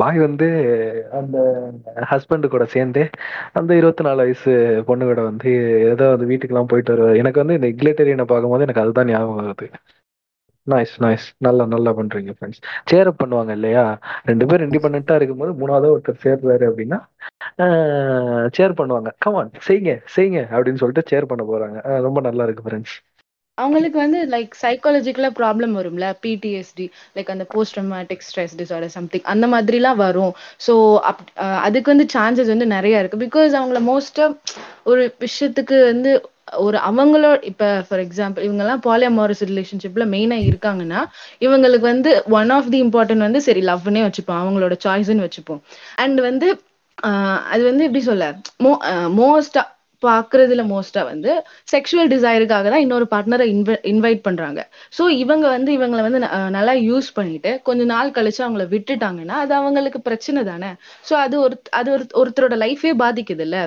பாய் 0.00 0.18
வந்து 0.26 0.46
அந்த 1.20 1.38
ஹஸ்பண்ட் 2.12 2.46
கூட 2.54 2.64
சேர்ந்து 2.74 3.02
அந்த 3.60 3.72
இருபத்தி 3.80 4.04
நாலு 4.08 4.20
வயசு 4.24 4.52
பொண்ணு 4.90 5.04
கூட 5.10 5.22
வந்து 5.30 5.50
ஏதோ 5.92 6.06
அந்த 6.16 6.26
வீட்டுக்கெல்லாம் 6.32 6.70
போயிட்டு 6.72 6.94
வருவார். 6.94 7.20
எனக்கு 7.22 7.42
வந்து 7.44 7.58
இந்த 7.60 7.70
இக்லேட்டரியனை 7.74 8.26
பார்க்கும்போது 8.32 8.66
எனக்கு 8.68 8.84
அதுதான் 8.84 9.10
ஞாபகம் 9.12 9.40
வருது. 9.42 9.68
நைஸ் 10.66 10.92
நைஸ் 11.04 11.24
நல்லா 11.46 11.64
நல்லா 11.74 11.90
பண்றீங்க 11.98 12.32
ஃப்ரெண்ட்ஸ் 12.36 12.60
சேர் 12.90 13.08
அப் 13.10 13.20
பண்ணுவாங்க 13.22 13.52
இல்லையா? 13.58 13.84
ரெண்டு 14.30 14.44
பேரும் 14.50 14.66
இண்டிபெண்டா 14.68 15.14
இருக்கும்போது 15.18 15.52
மூணாவது 15.60 15.92
ஒருத்தர் 15.94 16.22
சேர்றாரு 16.24 16.64
அப்படின்னா 16.70 16.98
சேர் 18.58 18.78
பண்ணுவாங்க. 18.80 19.10
கமான் 19.24 19.50
செய்யுங்க 19.68 19.94
செய்யுங்க 20.16 20.40
அப்படின்னு 20.54 20.80
சொல்லிட்டு 20.82 21.08
சேர் 21.12 21.30
பண்ண 21.32 21.44
போறாங்க. 21.50 21.78
ரொம்ப 22.06 22.20
நல்லா 22.28 22.44
இருக்கு 22.48 22.66
ஃப்ரெண்ட்ஸ் 22.68 22.94
அவங்களுக்கு 23.58 23.98
வந்து 23.98 24.18
லைக் 24.30 24.52
சைக்காலஜிக்கலா 24.60 25.30
ப்ராப்ளம் 25.38 25.72
வரும்ல? 25.78 26.06
பிடிஎஸ்டி 26.22 26.86
லைக் 27.16 27.30
அந்த 27.30 27.44
post 27.50 27.76
traumatic 27.76 28.24
stress 28.28 28.54
disorder 28.60 28.94
something 28.94 29.26
அந்த 29.32 29.46
மாதிரிலாம் 29.52 29.98
வரும். 29.98 30.32
ஸோ 30.66 30.74
அப் 31.10 31.22
அஹ் 31.38 31.60
அதுக்கு 31.66 31.92
வந்து 31.94 32.06
சான்சஸ் 32.14 32.52
வந்து 32.54 32.68
நிறைய 32.74 33.02
இருக்கு. 33.02 33.22
பிகாஸ் 33.26 33.52
அவங்கள 33.60 33.80
மோஸ்டா 33.86 34.26
ஒரு 34.86 35.02
விஷயத்துக்கு 35.20 35.78
வந்து 35.86 36.12
ஒரு 36.60 36.78
அவங்களோட 36.88 37.26
இப்ப 37.50 37.66
ஃபார் 37.86 38.02
எக்ஸாம்பிள் 38.04 38.46
இவங்க 38.46 38.62
எல்லாம் 38.64 38.82
பாலியமாரஸ் 38.82 39.42
ரிலேஷன்ஷிப்ல 39.50 40.04
மெயினா 40.14 40.36
இருக்காங்கன்னா 40.48 41.00
இவங்களுக்கு 41.42 41.86
வந்து 41.88 42.10
ஒன் 42.38 42.50
ஆஃப் 42.56 42.70
தி 42.70 42.80
இம்பார்ட்டன்ட் 42.84 43.26
வந்து 43.26 43.40
சரி 43.46 43.62
லவ்னே 43.64 44.02
வச்சுப்போம். 44.06 44.40
அவங்களோட 44.42 44.76
சாய்ஸ்ன்னு 44.84 45.26
வச்சுப்போம். 45.26 45.62
அண்ட் 45.98 46.20
வந்து 46.22 46.48
அது 47.52 47.62
வந்து 47.64 47.84
எப்படி 47.84 48.02
சொல்ல? 48.04 48.24
மோ 48.64 48.72
மோஸ்டா 49.16 49.62
பாக்குறதுல 50.02 50.62
மோஸ்டா 50.68 51.02
வந்து 51.04 51.30
செக்ஷுவல் 51.72 52.10
டிசைருக்காக 52.12 52.66
தான் 52.68 52.84
இன்னொரு 52.84 53.06
பார்ட்னரை 53.12 53.46
இன்வ 53.52 53.76
இன்வைட் 53.92 54.22
பண்றாங்க. 54.22 54.60
ஸோ 54.92 55.04
இவங்க 55.22 55.46
வந்து 55.48 55.70
இவங்களை 55.78 56.02
வந்து 56.06 56.20
நல்லா 56.56 56.74
யூஸ் 56.88 57.08
பண்ணிட்டு 57.14 57.52
கொஞ்ச 57.62 57.84
நாள் 57.92 58.14
கழிச்சு 58.18 58.42
அவங்கள 58.44 58.66
விட்டுட்டாங்கன்னா 58.74 59.36
அது 59.44 59.54
அவங்களுக்கு 59.54 60.00
பிரச்சனை 60.08 60.42
தானே. 60.44 60.70
ஸோ 61.04 61.14
அது 61.24 61.36
ஒரு 61.40 61.56
அது 61.72 61.90
ஒரு 61.92 62.06
ஒருத்தரோட 62.22 62.56
லைஃபே 62.64 62.94
பாதிக்குது 63.02 63.46
இல்ல 63.48 63.58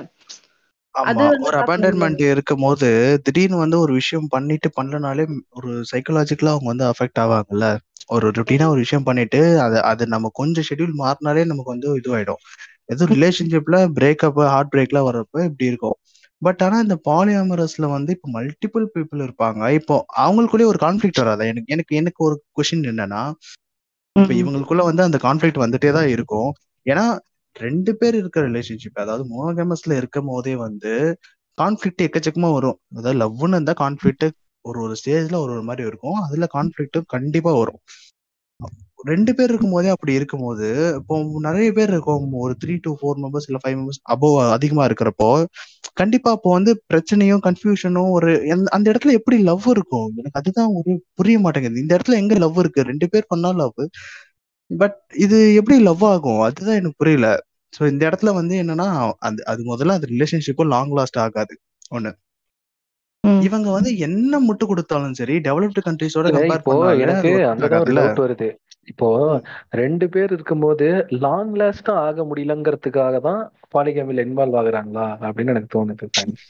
ஒரு 1.45 1.55
அபேண்டன்மெண்ட் 1.61 2.21
இருக்கும் 2.33 2.63
போது 2.63 2.89
திடீர்னு 3.25 3.57
வந்து 3.63 3.77
ஒரு 3.79 3.93
விஷயம் 3.99 4.29
பண்ணிட்டு 4.31 4.69
பண்ணலனாலே 4.77 5.23
ஒரு 5.57 5.71
சைக்கலாஜிக்கலா 5.91 6.53
அவங்க 6.53 6.69
வந்து 6.73 6.85
அஃபெக்ட் 6.91 7.21
ஆவாங்கல்ல. 7.23 7.67
ஒரு 8.09 8.25
ருட்டீனா 8.37 8.65
ஒரு 8.67 8.81
விஷயம் 8.83 9.07
பண்ணிட்டு 9.07 9.39
அது 9.63 9.77
அது 9.91 10.03
நம்ம 10.07 10.31
கொஞ்சம் 10.39 10.67
ஷெட்யூல் 10.67 10.95
மாறினாலே 11.01 11.43
நமக்கு 11.51 11.73
வந்து 11.73 11.89
இதுவாயிடும். 12.01 12.41
எதுவும் 12.91 13.11
ரிலேஷன்ஷிப்ல 13.13 13.77
பிரேக்கப் 13.97 14.41
ஹார்ட் 14.53 14.73
பிரேக்லாம் 14.73 15.07
வர்றப்ப 15.09 15.37
இப்படி 15.49 15.65
இருக்கும். 15.71 15.97
பட் 16.45 16.61
ஆனா 16.61 16.79
இந்த 16.79 16.95
பாலியாமரஸ்ல 17.07 17.85
வந்து 17.89 18.11
இப்போ 18.11 18.29
மல்டிபிள் 18.33 18.85
பீப்புள் 18.95 19.21
இருப்பாங்க. 19.25 19.61
இப்போ 19.79 19.95
அவங்களுக்குள்ளேயே 20.23 20.71
ஒரு 20.73 20.79
கான்ஃபிளிக்ட் 20.81 21.21
வராதா. 21.23 21.45
எனக்கு 21.51 21.73
எனக்கு 21.75 21.95
எனக்கு 21.95 22.21
ஒரு 22.27 22.35
கொஷின் 22.57 22.85
என்னன்னா 22.91 23.21
இப்ப. 24.15 24.33
இவங்களுக்குள்ள 24.41 24.83
வந்து 24.83 25.03
அந்த 25.03 25.17
கான்ஃபிளிக்ட் 25.23 25.63
வந்துட்டே 25.63 25.91
தான் 25.91 26.07
இருக்கும். 26.07 26.51
ஏன்னா 26.85 27.05
ரெண்டு 27.55 27.91
பேர் 27.95 28.15
இருக்கிற 28.15 28.43
ரிலேஷன்ஷிப் 28.49 29.01
அதாவது 29.03 29.23
மோனோகமஸ்ல 29.33 29.95
இருக்கும் 29.97 30.25
போதே 30.25 30.55
வந்து 30.57 30.91
கான்ஃபிளிக்ட் 31.57 32.05
எக்கச்சக்கமா 32.07 32.49
வரும். 32.53 32.77
அதாவது 32.95 33.19
லவ்னு 33.21 33.55
இருந்தா 33.55 33.75
கான்ஃபிளிக்ட் 33.83 34.25
ஒரு 34.65 34.79
ஒரு 34.81 34.93
ஸ்டேஜ்ல 35.01 35.35
ஒரு 35.35 35.51
ஒரு 35.55 35.63
மாதிரி 35.63 35.83
இருக்கும். 35.87 36.17
அதுல 36.25 36.45
கான்ஃபிளிக்ட் 36.53 36.99
கண்டிப்பா 37.07 37.51
வரும். 37.53 37.79
ரெண்டு 38.99 39.31
பேர் 39.37 39.51
இருக்கும் 39.51 39.73
போதே 39.75 39.89
அப்படி 39.93 40.13
இருக்கும்போது 40.19 40.67
இப்போ 40.99 41.15
நிறைய 41.47 41.69
பேர் 41.77 41.91
இருக்கும். 41.93 42.23
ஒரு 42.43 42.53
த்ரீ 42.61 42.75
டு 42.85 42.91
ஃபோர் 42.99 43.19
மெம்பர்ஸ் 43.23 43.47
இல்ல 43.49 43.59
ஃபைவ் 43.63 43.77
மெம்பர்ஸ் 43.79 44.01
அபோவ் 44.13 44.35
அதிகமா 44.57 44.83
இருக்கிறப்போ 44.89 45.29
கண்டிப்பா 46.01 46.29
அப்போ 46.31 46.49
வந்து 46.57 46.71
பிரச்சனையும் 46.91 47.43
கன்ஃபியூஷனும் 47.45 48.09
ஒரு 48.17 48.31
அந்த 48.75 48.85
இடத்துல 48.91 49.13
எப்படி 49.19 49.37
லவ் 49.49 49.67
இருக்கும்? 49.75 50.09
எனக்கு 50.19 50.39
அதுதான் 50.41 50.73
ஒரு 50.79 50.91
புரிய 51.19 51.39
மாட்டேங்குது. 51.39 51.83
இந்த 51.83 51.93
இடத்துல 51.97 52.19
எங்க 52.23 52.35
லவ் 52.43 52.59
இருக்கு? 52.63 52.89
ரெண்டு 52.91 53.07
பேர் 53.13 53.31
பண்ணா 53.33 53.51
லவ் 53.61 53.79
பட் 54.71 54.97
இது 55.25 55.37
எப்படி 55.59 55.77
லவ் 55.89 56.03
ஆகும்? 56.13 56.41
அதுதான் 56.47 56.79
எனக்கு 56.79 57.01
புரியல. 57.03 57.27
சோ 57.73 57.81
இந்த 57.93 58.03
இடத்துல 58.09 58.31
வந்து 58.39 58.55
என்னன்னா 58.63 58.87
அது 59.27 59.41
அது 59.51 59.61
முதல்ல 59.71 59.97
அது 59.99 60.07
ரிலேஷன்ஷிப்பும் 60.13 60.71
லாங் 60.75 60.93
லாஸ்ட் 60.99 61.19
ஆகாது. 61.25 61.55
ஒண்ணு. 61.95 62.11
இவங்க 63.47 63.67
வந்து 63.75 63.91
என்ன 64.07 64.39
முட்டு 64.47 64.65
கொடுத்தாலும் 64.69 65.15
சரி 65.19 65.35
டெவலப்டு 65.47 65.81
கண்ட்ரிஸோட 65.87 66.27
கம்பேர் 66.35 66.65
எனக்கு 67.05 67.31
வருது. 68.23 68.47
இப்போ. 68.87 69.41
ரெண்டு 69.79 70.09
பேர் 70.09 70.35
இருக்கும்போது 70.35 70.85
லாங் 71.23 71.57
லாஸ்டா 71.57 71.93
ஆக 72.05 72.23
முடியலங்கிறதுக்காக 72.29 73.21
தான் 73.21 73.41
பாலிகமில் 73.73 74.25
இன்வால்வ் 74.25 74.57
ஆகுறாங்களா 74.61 75.07
அப்படின்னு 75.21 75.55
எனக்கு 75.55 75.69
தோணுது 75.69 76.09
ஃப்ரெண்ட்ஸ் 76.09 76.45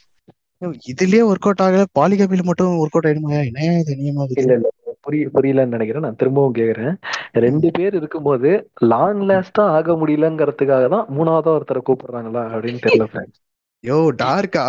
இதுலயே 0.90 1.22
ஒர்க் 1.28 1.42
அவுட் 1.42 1.62
ஆகல. 1.64 1.84
பாலிகபில 1.98 2.42
மட்டும் 2.48 2.78
ஒர்க் 2.82 2.96
அவுட் 2.96 3.08
ஆயிடுமா? 3.08 3.30
என்னையா 3.48 3.72
இது 3.82 3.94
நியமா 4.00 4.24
இல்ல 4.40 4.52
இல்ல 4.56 4.68
புரிய 5.04 5.28
புரியலன்னு 5.34 5.76
நினைக்கிறேன். 5.76 6.00
நான் 6.00 6.20
திரும்பவும் 6.20 6.58
கேக்குறேன். 6.58 6.94
ரெண்டு 7.38 7.68
பேர் 7.76 7.94
இருக்கும்போது 7.94 8.50
லாங் 8.86 9.20
லாஸ்டா 9.28 9.62
ஆக 9.76 9.94
முடியலங்கிறதுக்காக 10.00 10.88
தான் 10.88 11.06
மூணாவதா 11.16 11.54
ஒருத்தரை 11.56 11.80
கூப்பிடுறாங்களா 11.84 12.42
அப்படின்னு 12.52 12.82
தெரியல 12.86 13.06
ஃப்ரெண்ட்ஸ் 13.10 13.40
யோ 13.84 13.96
டார்க்கா 14.20 14.64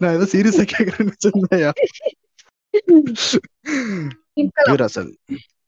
நான் 0.00 0.14
ஏதோ 0.16 0.26
சீரியஸா 0.32 0.64
கேக்குறேன்னு 0.72 1.14
சொன்னேயா 1.26 1.70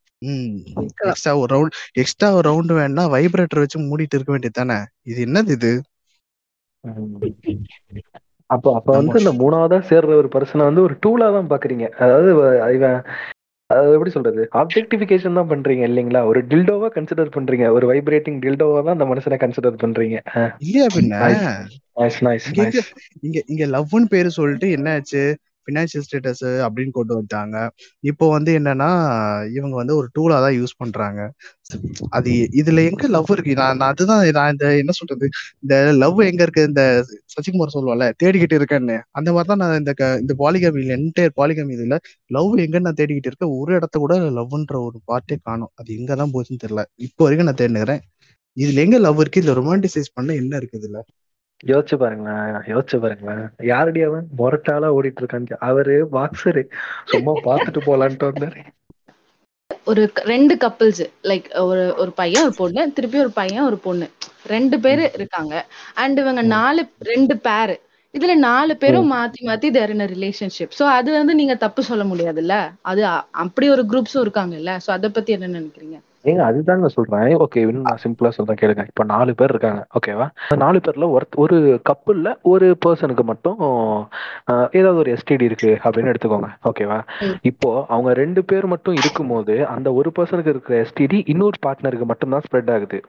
எக்ஸ்ட்ரா 1.07 1.33
ஒரு 1.41 1.49
ரவுண்ட் 1.55 1.77
எக்ஸ்ட்ரா 2.01 2.29
ஒரு 2.37 2.45
ரவுண்ட் 2.49 2.73
வேணா 2.79 3.05
வைப்ரேட்டர் 3.15 3.63
வச்சு 3.63 3.87
மூடிட்டு 3.87 4.17
இருக்க 4.17 4.31
வேண்டியது 4.35 4.59
தானே? 4.61 4.77
இது 5.11 5.19
என்னது 5.27 5.51
இது? 5.57 5.71
அப்போ 8.49 8.69
அப்ப 8.77 8.89
வந்து 8.97 9.21
இந்த 9.21 9.33
மூணாவதா 9.41 9.79
சேர்ற 9.91 10.15
ஒரு 10.21 10.29
பர்சனை 10.33 10.63
வந்து 10.69 10.85
ஒரு 10.87 10.95
டூலா 11.03 11.27
தான் 11.37 11.51
பாக்குறீங்க. 11.53 11.85
அதாவது 12.03 12.29
இவன் 12.77 12.97
அதாவது 13.69 13.95
எப்படி 13.97 14.11
சொல்றது? 14.15 14.41
ஆப்ஜெக்டிஃபிகேஷன் 14.61 15.37
தான் 15.39 15.49
பண்றீங்க 15.51 15.83
இல்லைங்களா? 15.89 16.21
ஒரு 16.31 16.39
டில்டோவா 16.49 16.87
கன்சிடர் 16.97 17.35
பண்றீங்க. 17.35 17.67
ஒரு 17.77 17.85
வைப்ரேட்டிங் 17.91 18.39
டில்டோவா 18.43 18.79
தான் 18.85 18.95
அந்த 18.97 19.07
மனுஷனை 19.11 19.37
கன்சிடர் 19.43 19.81
பண்றீங்க. 19.83 20.17
இல்லையா 20.65 20.87
பின்ன? 20.97 21.21
நைஸ் 21.99 22.19
நைஸ் 22.27 22.47
இங்க 22.51 22.81
இங்க 23.27 23.39
இங்க 23.53 23.65
லவ்னு 23.75 24.11
பேரு 24.13 24.29
சொல்லிட்டு 24.39 24.69
என்ன 24.77 24.93
ஆச்சு? 24.97 25.23
ஃபினான்ஷியல் 25.65 26.01
ஸ்டேட்டஸ் 26.11 26.43
அப்படின்னு 26.43 26.91
கொண்டு 26.91 27.21
வந்துட்டாங்க. 27.21 27.69
இப்போ 27.99 28.29
வந்து 28.29 28.59
என்னன்னா 28.59 28.91
இவங்க 29.55 29.75
வந்து 29.75 29.95
ஒரு 29.95 30.09
டூலா 30.19 30.31
தான் 30.31 30.53
யூஸ் 30.53 30.75
பண்றாங்க. 30.77 31.33
அது 32.09 32.31
இதுல 32.51 32.89
எங்க 32.89 33.07
லவ் 33.07 33.25
இருக்கு? 33.29 33.53
நான் 33.53 33.77
நான் 33.77 33.89
அதுதான் 33.89 34.29
நான் 34.29 34.51
இந்த 34.51 34.77
என்ன 34.77 34.91
சொல்றது? 34.91 35.29
இந்த 35.59 35.91
லவ் 35.91 36.21
எங்க 36.21 36.43
இருக்கு? 36.43 36.63
இந்த 36.63 37.05
சசிகுமார் 37.17 37.77
சொல்லுவால 37.77 38.11
தேடிக்கிட்டு 38.23 38.63
இருக்கேன்னு. 38.63 39.01
அந்த 39.11 39.31
மாதிரி 39.31 39.55
தான் 39.55 39.67
நான் 39.67 39.77
இந்த 39.77 39.93
க- 39.93 40.17
இந்த 40.19 40.35
பாலிகமி 40.39 40.73
என்டையர் 40.73 41.29
பாலிகாமி 41.35 41.73
இதுல 41.73 41.97
லவ் 42.25 42.57
எங்கன்னு 42.57 42.79
நான் 42.79 42.93
தேடிக்கிட்டு 42.93 43.25
இருக்கேன். 43.25 43.49
ஒரு 43.49 43.75
இடத்த 43.75 43.99
கூட 43.99 44.19
லவ்ன்ற 44.19 44.89
ஒரு 44.89 45.01
பார்ட்டே 45.07 45.35
காணும். 45.43 45.69
அது 45.75 45.93
எங்கதான் 45.93 46.29
போச்சுன்னு 46.33 46.57
தெரியல. 46.67 46.83
இப்போ 46.95 47.25
வரைக்கும் 47.25 47.53
நான் 47.53 47.55
தேடினுக்கிறேன் 47.55 47.99
இதுல 48.59 48.75
எங்க 48.75 48.97
லவ் 48.97 49.19
இருக்கு? 49.19 49.41
இதுல 49.41 49.43
ரொமான்டிசைஸ் 49.43 50.11
பண்ண 50.13 50.33
என்ன 50.33 50.57
இருக்குது 50.57 50.77
இதுல? 50.81 50.99
யோசிச்சு 51.63 51.95
பாருங்களேன் 51.97 52.55
யோசிச்சு 52.71 52.97
பாருங்களேன். 52.99 53.49
யாரடி 53.71 54.01
அவன்? 54.01 54.25
மொரட்டாலா 54.37 54.89
ஓடிட்டு 54.97 55.21
இருக்கான்னு 55.21 55.59
அவரு 55.69 55.95
பாக்ஸரு 56.11 56.63
சும்மா 57.05 57.33
பார்த்துட்டு 57.47 57.81
போலான்ட்டு 57.85 58.29
வந்தாரு. 58.31 58.61
ஒரு 59.83 60.01
ரெண்டு 60.31 60.53
கப்பிள்ஸ் 60.55 61.01
லைக் 61.23 61.47
ஒரு 61.61 61.83
ஒரு 61.97 62.11
பையன் 62.11 62.43
ஒரு 62.43 62.53
பொண்ணு 62.57 62.83
திருப்பி 62.93 63.17
ஒரு 63.19 63.31
பையன் 63.31 63.65
ஒரு 63.65 63.77
பொண்ணு. 63.77 64.07
ரெண்டு 64.47 64.79
பேரு 64.79 65.11
இருக்காங்க. 65.13 65.55
அண்ட் 65.93 66.17
இவங்க. 66.17 66.41
நாலு 66.55 66.81
ரெண்டு 67.11 67.37
பேரு 67.37 67.75
இதுல 68.13 68.33
நாலு. 68.35 68.77
பேரும் 68.77 69.11
மாத்தி 69.11 69.39
மாத்தி 69.49 69.69
தேர் 69.71 69.89
இன் 69.89 70.05
ரிலேஷன்ஷிப் 70.15 70.75
சோ 70.79 70.83
அது 70.97 71.11
வந்து 71.11 71.35
நீங்க 71.35 71.55
தப்பு 71.55 71.83
சொல்ல 71.83 72.03
முடியாதுல்ல? 72.03 72.55
அது 72.81 73.03
அப்படி 73.43 73.69
ஒரு 73.69 73.83
குரூப்ஸும் 73.83 74.23
இருக்காங்கல்ல? 74.25 74.73
சோ 74.85 74.89
அத 74.89 75.09
பத்தி 75.09 75.33
என்ன 75.33 75.59
நினைக்கிறீங்க? 75.59 75.97
ஏங்க 76.23 76.53
அதுதாங்க 76.53 76.85
சொல்றேன். 76.85 77.37
ஓகே 77.37 77.57
இன்னும் 77.57 77.81
நான் 77.81 77.97
சிம்பிளா 78.03 78.29
சொல்றேன் 78.29 78.55
கேளுங்க. 78.61 78.85
இப்ப 78.87 79.03
நாலு 79.03 79.35
பேர் 79.35 79.49
இருக்காங்க. 79.49 79.85
ஓகேவா? 79.99 80.29
நாலு 80.55 80.79
பேர்ல 80.87 81.09
ஒரு 81.09 81.27
ஒரு 81.35 81.81
கப்புல்ல 81.89 82.41
ஒரு 82.41 82.77
பர்சனுக்கு 82.85 83.21
மட்டும் 83.21 83.57
ஏதாவது 84.71 84.95
ஒரு 84.95 85.13
எஸ்டிடி 85.13 85.41
இருக்கு 85.41 85.79
அப்படின்னு 85.83 86.13
எடுத்துக்கோங்க. 86.13 86.47
ஓகேவா. 86.63 87.01
இப்போ 87.41 87.85
அவங்க 87.87 88.13
ரெண்டு 88.13 88.43
பேர் 88.43 88.65
மட்டும் 88.65 88.95
இருக்கும்போது 88.95 89.67
அந்த 89.67 89.93
ஒரு 89.93 90.11
பர்சனுக்கு 90.19 90.47
இருக்கிற 90.47 90.85
எஸ்டிடி 90.85 91.21
இன்னொரு 91.25 91.57
பார்ட்னருக்கு 91.65 92.03
மட்டும்தான் 92.03 92.41
ஸ்ப்ரெட் 92.51 92.73
ஆகுது. 92.73 93.01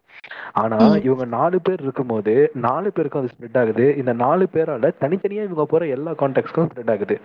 ஆனா. 0.53 0.77
இவங்க 0.97 1.25
நாலு 1.25 1.61
பேர் 1.63 1.81
இருக்கும்போது 1.81 2.51
நாலு 2.55 2.93
பேருக்கும் 2.93 3.23
அது 3.23 3.31
ஸ்ப்ரெட் 3.31 3.59
ஆகுது. 3.59 3.97
இந்த 3.97 4.13
நாலு 4.13 4.49
பேரால 4.53 4.91
தனித்தனியா 5.01 5.43
இவங்க 5.43 5.65
போற 5.65 5.87
எல்லா 5.87 6.11
கான்டாக்ட்ஸ்க்கும் 6.11 6.69
ஸ்ப்ரெட் 6.75 6.91
ஆகுது. 6.91 7.21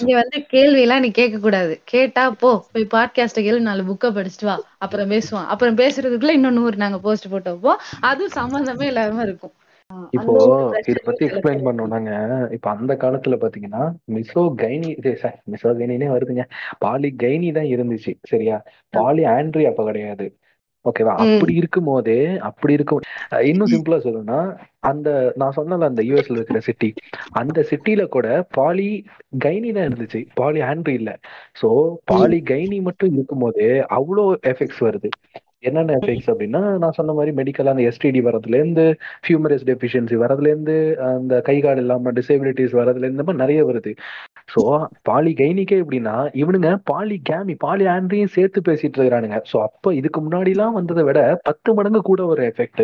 இங்க 0.00 0.14
வந்து 0.14 0.46
கேள்வி 0.46 0.80
எல்லாம் 0.80 1.00
நீ 1.00 1.10
கேட்க 1.10 1.38
கூடாது 1.38 1.80
கேட்டா 1.84 2.30
போ 2.30 2.66
போய் 2.72 2.86
பாட்காஸ்ட 2.94 3.42
கேளு 3.46 3.60
நாலு 3.60 3.82
புக்க 3.82 4.10
படிச்சுட்டு 4.10 4.44
வா. 4.44 4.56
அப்புறம் 4.78 5.10
பேசுவான். 5.10 5.46
அப்புறம் 5.46 5.76
பேசுறதுக்குள்ள 5.76 6.30
இன்னும் 6.30 6.54
நூறு 6.54 6.76
நாங்க 6.76 6.98
போஸ்ட் 6.98 7.30
போட்டு 7.30 7.50
வைப்போம் 7.50 7.80
அதுவும் 8.00 8.36
சம்மந்தமே 8.38 8.82
இல்லாம 8.82 9.22
இருக்கும். 9.22 9.54
இப்போ 10.10 10.32
இத 10.86 10.98
பத்தி 11.04 11.26
எக்ஸ்பிளைன் 11.26 11.66
பண்ணோம்னாங்க. 11.66 12.12
இப்ப 12.52 12.70
அந்த 12.70 12.94
காலத்துல 12.94 13.36
பாத்தீங்கன்னா 13.42 13.82
மிசோ 14.14 14.42
கைனி 14.62 14.90
மிசோ 15.52 15.70
கைனினே 15.80 16.08
வருதுங்க. 16.14 16.44
பாலி 16.78 17.14
கைனி 17.22 17.52
தான் 17.52 17.70
இருந்துச்சு. 17.74 18.14
சரியா? 18.22 18.56
பாலி 18.90 19.24
ஆண்ட்ரி 19.26 19.64
அப்ப 19.64 19.84
கிடையாது. 19.84 20.26
ஓகேவா? 20.86 21.14
அப்படி 21.24 21.52
இருக்கும் 21.60 21.88
போதே 21.90 22.18
அப்படி 22.48 22.72
இருக்கும் 22.72 23.02
இன்னும் 23.44 23.72
சிம்பிளா 23.72 23.98
சொல்லணும்னா 24.04 24.40
அந்த 24.82 25.08
நான் 25.36 25.56
சொன்னல 25.56 25.88
அந்த 25.90 26.02
யூஎஸ்ல 26.02 26.38
இருக்கிற 26.38 26.58
சிட்டி 26.60 26.90
அந்த 27.40 27.58
சிட்டில 27.70 28.02
கூட 28.08 28.26
பாலி 28.50 28.88
கைனி 29.44 29.70
தான் 29.72 29.88
இருந்துச்சு. 29.88 30.20
பாலி 30.34 30.60
ஆண்ட்ரி 30.62 30.94
இல்ல. 30.94 31.10
சோ 31.60 31.68
பாலி 32.12 32.38
கைனி 32.52 32.78
மட்டும் 32.88 33.14
இருக்கும் 33.14 33.44
போதே 33.44 33.68
அவ்வளோ 33.98 34.22
எஃபெக்ட்ஸ் 34.52 34.82
வருது. 34.86 35.10
என்னென்ன 35.62 35.94
எஃபெக்ட்ஸ் 35.98 36.30
அப்படின்னா 36.32 36.60
நான் 36.82 36.96
சொன்ன 36.98 37.12
மாதிரி 37.12 37.32
மெடிக்கல் 37.38 37.70
அந்த 37.70 37.82
எஸ்டிடி 37.90 38.20
வரதுலேருந்து 38.26 38.84
ஹியூமரஸ் 39.28 39.66
டெஃபிஷியன்சி 39.70 40.16
வரதுலேருந்து 40.22 40.76
அந்த 41.10 41.40
கை 41.40 41.56
கால் 41.60 41.80
இல்லாம 41.82 42.12
டிசேபிலிட்டிஸ் 42.18 42.76
வரதுல 42.80 43.10
இந்த 43.12 43.22
மாதிரி 43.22 43.42
நிறைய 43.44 43.60
வருது. 43.64 43.92
ஸோ 44.48 44.62
பாலி 45.02 45.30
கைனிக்கே 45.34 45.76
எப்படின்னா 45.82 46.14
இவனுங்க 46.34 46.68
பாலி 46.84 47.16
கேமி 47.30 47.54
பாலி 47.56 47.84
ஆண்ட்ரியும் 47.86 48.34
சேர்த்து 48.36 48.60
பேசிட்டு 48.68 48.96
இருக்கிறானுங்க. 48.98 49.38
ஸோ 49.50 49.56
அப்போ 49.68 49.88
இதுக்கு 49.94 50.20
முன்னாடிலாம் 50.20 50.72
வந்ததை 50.72 51.04
விட 51.04 51.20
பத்து 51.42 51.74
மடங்கு 51.74 52.02
கூட 52.02 52.22
ஒரு 52.26 52.42
எஃபெக்ட். 52.50 52.82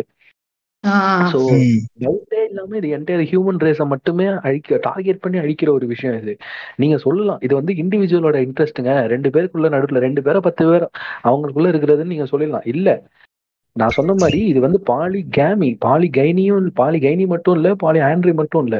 டவுட்டே 2.03 2.39
இல்லாம 2.47 2.75
இது 2.77 2.87
என்டையர் 2.97 3.23
ஹியூமன் 3.29 3.61
ரேஸை 3.61 3.85
மட்டுமே 3.85 4.25
அழிக்க 4.47 4.79
டார்கெட் 4.87 5.21
பண்ணி 5.21 5.37
அழிக்கிற 5.39 5.69
ஒரு 5.71 5.85
விஷயம் 5.87 6.17
இது. 6.21 6.33
நீங்க 6.77 6.97
சொல்லலாம் 6.97 7.39
இது 7.41 7.53
வந்து 7.55 7.73
இண்டிவிஜுவலோட 7.83 8.37
இன்ட்ரெஸ்ட்டுங்க 8.47 8.93
ரெண்டு 9.07 9.29
பேருக்குள்ள 9.35 9.69
நடுவுல 9.75 9.99
ரெண்டு 9.99 10.21
பேரை 10.21 10.39
பத்து 10.39 10.65
பேர் 10.71 10.85
அவங்களுக்குள்ள 11.23 11.71
இருக்கிறதுன்னு 11.73 12.13
நீங்க 12.13 12.27
சொல்லிடலாம். 12.33 12.67
இல்ல. 12.73 12.89
நான் 13.75 13.95
சொன்ன 13.97 14.13
மாதிரி 14.13 14.39
இது 14.45 14.59
வந்து 14.59 14.79
பாலி 14.91 15.19
கேமி 15.37 15.69
பாலி 15.79 16.09
கைனியும் 16.17 16.67
பாலி 16.81 16.99
கைனி 16.99 17.25
மட்டும் 17.27 17.55
இல்ல 17.55 17.69
பாலி 17.75 17.99
ஆண்ட்ரி 18.09 18.33
மட்டும் 18.33 18.65
இல்ல. 18.67 18.77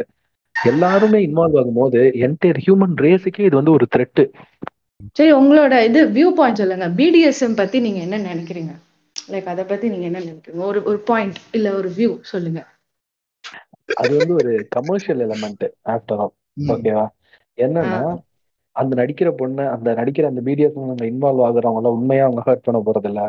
எல்லாருமே 0.64 1.20
இன்வால்வ் 1.28 1.60
ஆகும் 1.60 1.80
போது 1.82 2.02
என்டையர் 2.26 2.60
ஹியூமன் 2.66 2.96
ரேஸுக்கே 3.06 3.46
இது 3.50 3.56
வந்து 3.56 3.72
ஒரு 3.72 3.88
த்ரெட்டு 3.96 4.26
சரி 5.16 5.32
உங்களோட 5.34 5.74
இது 5.84 6.02
வியூ 6.08 6.30
பாயிண்ட் 6.32 6.60
சொல்லுங்க. 6.62 6.86
பிடிஎஸ்எம் 7.00 7.56
பத்தி 7.56 7.80
நீங்க 7.80 8.00
என்ன 8.00 8.18
நினைக்கிறீங்க? 8.18 8.74
லைக் 9.16 9.44
அத 9.44 9.64
பத்தி 9.64 9.90
நீங்க 9.90 10.06
என்ன 10.06 10.20
நினைக்கிறீங்க? 10.20 10.62
ஒரு 10.70 10.80
ஒரு 10.84 11.00
பாயிண்ட் 11.10 11.38
இல்ல 11.52 11.74
ஒரு 11.74 11.90
வியூ 11.98 12.12
சொல்லுங்க. 12.22 12.62
அது 13.96 14.12
வந்து 14.18 14.34
ஒரு 14.34 14.54
கமர்ஷியல் 14.70 15.22
எலமெண்ட் 15.28 15.66
ஆஃப்டர் 15.90 16.22
ஆல். 16.26 16.34
ஓகேவா 16.68 17.06
என்னன்னா 17.58 18.02
அந்த 18.76 18.94
நடிக்கிற 19.00 19.30
பொண்ணு 19.34 19.64
அந்த 19.70 19.90
நடிக்கிற 19.94 20.26
அந்த 20.26 20.42
மீடியாஸ் 20.42 20.78
அந்த 20.86 21.06
இன்வால்வ் 21.06 21.44
ஆகுறவங்கள 21.48 21.90
உண்மையா 21.98 22.24
அவங்க 22.24 22.44
ஹர்ட் 22.46 22.64
பண்ண 22.64 22.80
போறது 22.86 23.04
இல்ல 23.04 23.22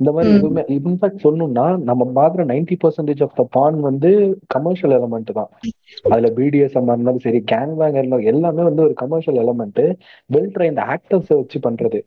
இந்த 0.00 0.10
மாதிரி. 0.12 0.34
எதுவுமே 0.34 0.62
இன்ஃபேக்ட் 0.78 1.24
சொல்லணும்னா 1.24 1.66
நம்ம 1.82 2.08
பாக்குற 2.14 2.44
ninety 2.50 2.76
percentage 2.82 3.22
of 3.22 3.34
the 3.34 3.44
porn 3.50 3.80
வந்து 3.80 4.10
கமர்ஷியல் 4.46 4.94
எலமெண்ட் 4.98 5.32
தான். 5.32 5.50
அதுல 6.12 6.28
பிடிஎஸ்எம் 6.36 6.88
இருந்தாலும் 6.88 7.18
சரி 7.18 7.40
கேங் 7.52 7.74
பேங் 7.76 7.94
இருந்தாலும் 7.94 8.28
எல்லாமே 8.32 8.62
வந்து 8.62 8.82
ஒரு 8.82 8.94
commercial 8.94 9.40
element 9.44 9.82
well 10.30 10.50
trained 10.54 10.82
actors 10.88 11.30
வச்சு 11.32 11.58
பண்றது. 11.60 12.00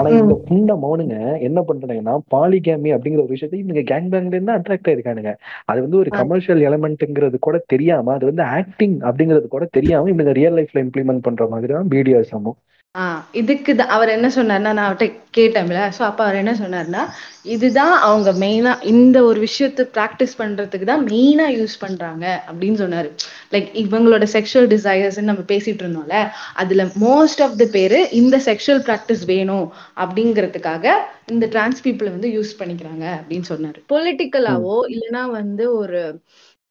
ஆனா 0.00 0.10
இந்த 0.18 0.34
புண்ட 0.48 0.74
மௌனுங்க 0.82 1.16
என்ன 1.40 1.60
பண்றாங்கன்னா 1.60 2.14
பாலிகேமி 2.34 2.90
அப்படிங்கிற 2.94 3.20
ஒரு 3.20 3.34
விஷயத்தை 3.36 3.58
இவங்க 3.58 3.82
கேங் 3.92 4.10
பேங்க்ல 4.10 4.36
இருந்து 4.36 4.56
அட்ராக்ட் 4.58 4.90
ஆயிருக்கானுங்க. 4.90 5.32
அது 5.64 5.80
வந்து 5.80 5.98
ஒரு. 5.98 6.10
கமர்ஷியல் 6.20 6.62
எலமெண்ட்ங்கிறது 6.68 7.38
கூட 7.40 7.56
தெரியாம 7.66 8.12
அது 8.12 8.26
வந்து 8.26 8.42
ஆக்டிங் 8.56 8.96
அப்படிங்கிறது 9.00 9.48
கூட 9.48 9.64
தெரியாம 9.70 10.10
இவங்க 10.10 10.32
ரியல் 10.32 10.56
லைஃப்ல 10.58 10.82
இம்ப்ளிமெண்ட் 10.84 11.22
பண்ற 11.22 11.46
மாதிரி 11.46 11.72
தான் 11.72 11.88
பிடிஎஸ்எம்மும் 11.90 12.58
ஆஹ் 12.94 13.20
இதுக்கு 13.40 13.72
தான் 13.74 13.90
அவர் 13.94 14.10
என்ன 14.14 14.28
சொன்னார்னா 14.34 14.70
நான் 14.70 14.86
அவர்கிட்ட 14.86 15.06
கேட்டேன்ல. 15.36 15.80
ஸோ 15.96 16.02
அப்ப 16.06 16.20
அவர் 16.24 16.38
என்ன 16.40 16.52
சொன்னார்னா 16.60 17.02
இதுதான் 17.46 17.92
அவங்க 18.06 18.30
மெயினா 18.40 18.72
இந்த 18.92 19.18
ஒரு 19.24 19.38
விஷயத்தை 19.44 19.84
ப்ராக்டிஸ் 19.94 20.34
பண்றதுக்கு 20.40 20.86
தான் 20.88 21.04
மெயினா 21.08 21.46
யூஸ் 21.52 21.74
பண்றாங்க 21.82 22.24
அப்படின்னு 22.48 22.78
சொன்னாரு. 22.82 23.08
லைக் 23.52 23.68
இவங்களோட 23.82 24.26
செக்ஷுவல் 24.34 24.68
டிசையர்ஸ் 24.72 25.20
நம்ம 25.22 25.44
பேசிட்டு 25.52 25.84
இருந்தோம்ல 25.84 26.18
அதுல 26.62 26.86
மோஸ்ட் 27.04 27.42
ஆஃப் 27.46 27.56
த 27.56 27.66
பேரு 27.76 28.00
இந்த 28.20 28.38
செக்ஷுவல் 28.48 28.82
ப்ராக்டிஸ் 28.88 29.24
வேணும் 29.32 29.66
அப்படிங்கிறதுக்காக 30.02 30.84
இந்த 31.30 31.46
டிரான்ஸ் 31.54 31.84
பீப்புளை 31.86 32.10
வந்து 32.10 32.30
யூஸ் 32.36 32.52
பண்ணிக்கிறாங்க 32.60 33.06
அப்படின்னு 33.18 33.48
சொன்னாரு. 33.52 33.78
பொலிட்டிக்கலாவோ 33.90 34.76
இல்லைன்னா 34.94 35.24
வந்து 35.38 35.66
ஒரு 35.80 36.02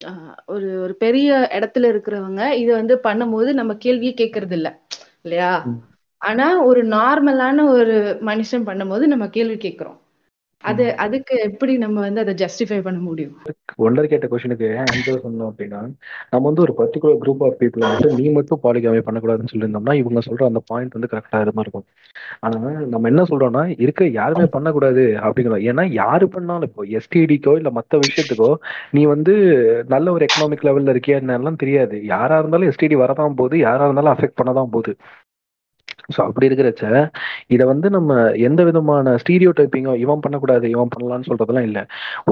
ஆஹ் 0.02 0.36
ஒரு 0.54 0.68
ஒரு 0.84 0.94
பெரிய 1.02 1.30
இடத்துல 1.58 1.88
இருக்கிறவங்க 1.94 2.44
இதை 2.60 2.72
வந்து 2.76 2.96
பண்ணும்போது 3.06 3.50
நம்ம 3.58 3.74
கேள்வியே 3.82 4.14
கேட்கறது 4.20 4.56
இல்ல 4.60 4.70
இல்லையா? 5.26 5.50
ம். 5.70 5.80
ஆனா 6.22 6.48
ஒரு 6.64 6.82
நார்மலான 6.88 7.66
ஒரு 7.70 7.96
மனுஷன் 8.26 8.68
பண்ணும்போது 8.70 9.06
நம்ம 9.06 9.28
கேள்வி 9.30 9.58
கேட்கிறோம். 9.58 9.98
அது 10.64 10.86
அதுக்கு 10.98 11.34
எப்படி 11.40 11.74
நம்ம 11.78 11.98
வந்து 12.00 12.22
அதை 12.22 12.34
ஜஸ்டிஃபை 12.34 12.82
பண்ண 12.82 13.00
முடியும்? 13.00 13.36
ஒன்றரை 13.78 14.08
கேட்ட 14.10 14.28
கொஸ்டினுக்கு 14.28 14.68
ஆன்சர் 14.82 15.22
சொன்னோம் 15.26 15.50
அப்படின்னா 15.52 15.80
நம்ம 16.32 16.42
வந்து 16.48 16.64
ஒரு 16.66 16.74
பர்டிகுலர் 16.80 17.22
குரூப் 17.22 17.44
ஆஃப் 17.48 17.56
பீப்புள் 17.62 17.86
மட்டும் 17.86 18.18
நீ 18.20 18.26
மட்டும் 18.30 18.62
பாலிகாமி 18.66 19.02
பண்ணக்கூடாதுன்னு 19.06 19.52
சொல்லியிருந்தோம்னா 19.52 19.94
இவங்க 19.94 20.22
சொல்ற 20.28 20.44
அந்த 20.46 20.62
பாயிண்ட் 20.72 20.98
வந்து 20.98 21.12
கரெக்டா 21.14 21.40
இருமா 21.46 21.64
இருக்கும்? 21.66 21.86
ஆனா 22.42 22.60
நம்ம 22.94 23.08
என்ன 23.08 23.24
சொல்றோம்னா 23.24 23.64
இருக்க 23.86 24.10
யாருமே 24.20 24.48
பண்ணக்கூடாது 24.56 25.06
அப்படிங்கிறோம். 25.24 25.64
ஏன்னா 25.72 25.86
யாரு 26.02 26.28
பண்ணாலும் 26.28 26.70
இப்போ 26.70 26.86
எஸ்டிடிக்கோ 27.00 27.54
இல்ல 27.62 27.72
மத்த 27.80 28.02
விஷயத்துக்கோ 28.04 28.52
நீ 28.92 29.04
வந்து 29.06 29.36
நல்ல 29.96 30.12
ஒரு 30.12 30.26
எக்கனாமிக் 30.30 30.68
லெவல்ல 30.70 30.96
இருக்கியா 30.96 31.22
என்னெல்லாம் 31.24 31.62
தெரியாது. 31.64 31.98
யாரா 32.14 32.38
இருந்தாலும் 32.40 32.72
எஸ்டிடி 32.72 32.98
வரதான் 33.06 33.40
போகுது 33.42 33.58
யாரா 33.68 33.86
இருந்தாலும் 33.86 34.14
அஃபெக்ட் 34.16 34.40
பண்ணதான் 34.42 34.74
போகுது. 34.76 34.94
ஸோ 36.16 36.20
அப்படி 36.28 36.48
இருக்கிறச்ச 36.50 36.84
இதை 37.56 37.66
வந்து 37.72 37.88
நம்ம 37.98 38.18
எந்த 38.48 38.62
விதமான 38.70 39.16
ஸ்டீரியோ 39.24 39.52
டைப்பிங்கோ 39.60 39.94
இவன் 40.04 40.24
பண்ணக்கூடாது 40.26 40.66
இவன் 40.76 40.92
பண்ணலாம்னு 40.96 41.28
சொல்றதெல்லாம் 41.30 41.68
இல்லை. 41.70 41.84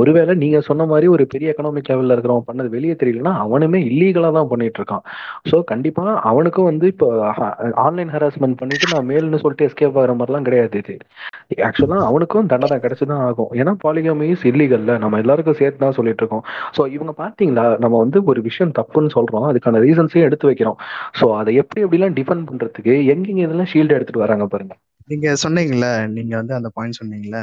ஒருவேளை 0.01 0.35
நீங்க 0.43 0.59
சொன்ன 0.69 0.85
மாதிரி 0.91 1.07
ஒரு 1.15 1.23
பெரிய 1.33 1.53
எக்கனாமிக் 1.53 1.91
லெவலில் 1.91 2.15
இருக்கிறவன் 2.15 2.47
பண்ணது 2.49 2.69
வெளியே 2.77 2.95
தெரியலன்னா 3.01 3.33
அவனுமே 3.45 3.81
இல்லீகலாக 3.89 4.33
தான் 4.39 4.51
பண்ணிட்டு 4.53 4.79
இருக்கான். 4.81 5.03
ஸோ 5.51 5.57
கண்டிப்பா 5.71 6.05
அவனுக்கும் 6.31 6.69
வந்து 6.71 6.87
இப்போ 6.93 7.09
ஆன்லைன் 7.85 8.13
ஹராஸ்மெண்ட் 8.15 8.59
பண்ணிட்டு 8.61 8.91
நான் 8.93 9.07
மேல்னு 9.11 9.41
சொல்லிட்டு 9.43 9.67
எஸ்கேப் 9.69 9.99
ஆகிற 10.01 10.15
மாதிரிலாம் 10.19 10.47
கிடையாது 10.49 10.77
இது. 10.83 10.95
ஆக்சுவலாக 11.67 12.07
அவனுக்கும் 12.09 12.49
தண்டனை 12.53 12.77
கிடைச்சுதான் 12.85 13.23
ஆகும். 13.27 13.51
ஏன்னா 13.59 13.73
பாலிகாமி 13.85 14.25
இஸ் 14.33 14.45
இல்லீகல்ல 14.51 14.93
நம்ம 15.03 15.19
எல்லாருக்கும் 15.23 15.59
சேர்த்து 15.61 15.83
தான் 15.85 15.95
சொல்லிட்டு 15.97 16.21
இருக்கோம். 16.23 16.43
ஸோ 16.77 16.81
இவங்க 16.95 17.13
பார்த்தீங்களா? 17.23 17.65
நம்ம 17.83 17.95
வந்து 18.03 18.17
ஒரு 18.31 18.39
விஷயம் 18.49 18.73
தப்புன்னு 18.79 19.11
சொல்றோம். 19.17 19.47
அதுக்கான 19.51 19.81
ரீசன்ஸையும் 19.85 20.27
எடுத்து 20.29 20.49
வைக்கிறோம். 20.49 20.77
ஸோ 21.19 21.25
அதை 21.39 21.53
எப்படி 21.61 21.83
எப்படிலாம் 21.85 22.17
டிஃபெண்ட் 22.19 22.45
பண்றதுக்கு 22.49 22.93
எங்கெங்க 23.13 23.43
இதெல்லாம் 23.47 23.66
ஷீல்டு 23.69 23.95
எடுத்துட்டு 23.95 24.23
வராங்க 24.23 24.45
பாருங்க. 24.47 24.75
நீங்க 25.09 25.27
சொன்னீங்கல்ல 25.43 25.87
நீங்க 26.15 26.33
வந்து 26.37 26.53
அந்த 26.53 26.69
பாயிண்ட் 26.73 26.99
சொன்னீங்கல்ல 26.99 27.39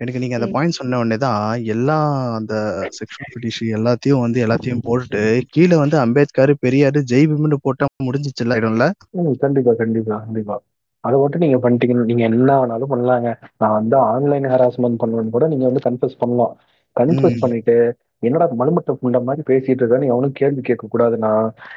எனக்கு 0.00 0.20
நீங்க 0.20 0.36
அந்த. 0.38 0.48
பாயிண்ட் 0.54 0.78
சொன்ன 0.78 0.98
உடனே 0.98 1.16
தான் 1.18 1.42
எல்லா 1.74 1.96
அந்த 2.38 2.54
செக்ஷுவல் 2.96 3.30
ஃபிட்டிஷ் 3.32 3.60
எல்லாத்தையும் 3.76 4.22
வந்து 4.22 4.38
எல்லாத்தையும் 4.44 4.84
போட்டுட்டு 4.86 5.22
கீழே 5.50 5.76
வந்து 5.76 5.96
அம்பேத்கர் 6.00 6.52
பெரியாரு 6.64 7.00
ஜெய் 7.10 7.28
பீம்னு 7.30 7.58
போட்டா 7.62 7.86
முடிஞ்சிச்சுல 8.06 8.58
இடம்ல? 8.60 8.86
ம், 9.18 9.34
கண்டிப்பா 9.36 9.74
கண்டிப்பா 9.74 10.16
கண்டிப்பா. 10.24 10.56
அதை 11.04 11.16
மட்டும் 11.18 11.42
நீங்க 11.42 11.58
பண்ணிட்டீங்க 11.58 12.04
நீங்க 12.04 12.22
என்ன 12.24 12.50
வேணாலும் 12.60 12.92
பண்ணலாங்க. 12.92 13.28
நான் 13.56 13.76
வந்து 13.78 13.96
ஆன்லைன் 14.06 14.46
ஹராஸ்மெண்ட் 14.50 15.00
பண்ணுவேன்னு 15.02 15.30
கூட 15.30 15.46
நீங்க 15.48 15.64
வந்து 15.64 15.82
கன்ஃபர்ஸ் 15.86 16.20
பண்ணலாம். 16.20 16.54
கன்ஃபர்ஸ் 16.96 17.36
ம். 17.36 17.40
பண்ணிட்டு 17.40 17.76
என்னடா 18.22 18.46
மலுமட்ட 18.60 18.92
புண்ட 19.00 19.18
மாதிரி 19.22 19.42
பேசிட்டு 19.46 19.80
இருக்க 19.80 19.98
நீ 19.98 20.08
அவனும் 20.08 20.32
கேள்வி 20.32 20.62
கேட்க 20.62 20.84
கூடாதுன்னா 20.88 21.32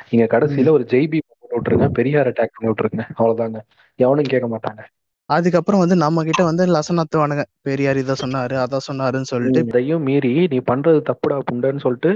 நீங்க 0.10 0.26
கடைசியில 0.34 0.72
ஒரு 0.72 0.86
ஜெய்பி 0.90 1.20
பண்ணி 1.50 1.60
விட்டுருங்க 1.60 1.92
பெரியார் 1.92 2.28
அட்டாக் 2.28 2.56
பண்ணி 2.56 2.74
விட்டுருங்க 2.74 3.04
அவ்வளவுதாங்க. 3.18 3.60
எவனும் 3.96 4.26
கேட்க 4.26 4.48
மாட்டாங்க. 4.48 4.82
அதுக்கப்புறம் 5.30 5.82
வந்து 5.82 5.96
நம்ம 5.96 6.24
கிட்ட 6.24 6.42
வந்து 6.44 6.64
லசன் 6.66 7.00
அத்துவானுங்க 7.02 7.44
பெரியார் 7.62 7.98
இதை 7.98 8.14
சொன்னாரு 8.22 8.56
அதை 8.56 8.78
சொன்னாருன்னு 8.86 9.30
சொல்லிட்டு. 9.32 9.62
இதையும் 9.64 10.04
மீறி 10.04 10.30
நீ 10.48 10.58
பண்றது 10.70 11.00
தப்புடா 11.10 11.38
புண்டன்னு 11.48 11.82
சொல்லிட்டு 11.86 12.12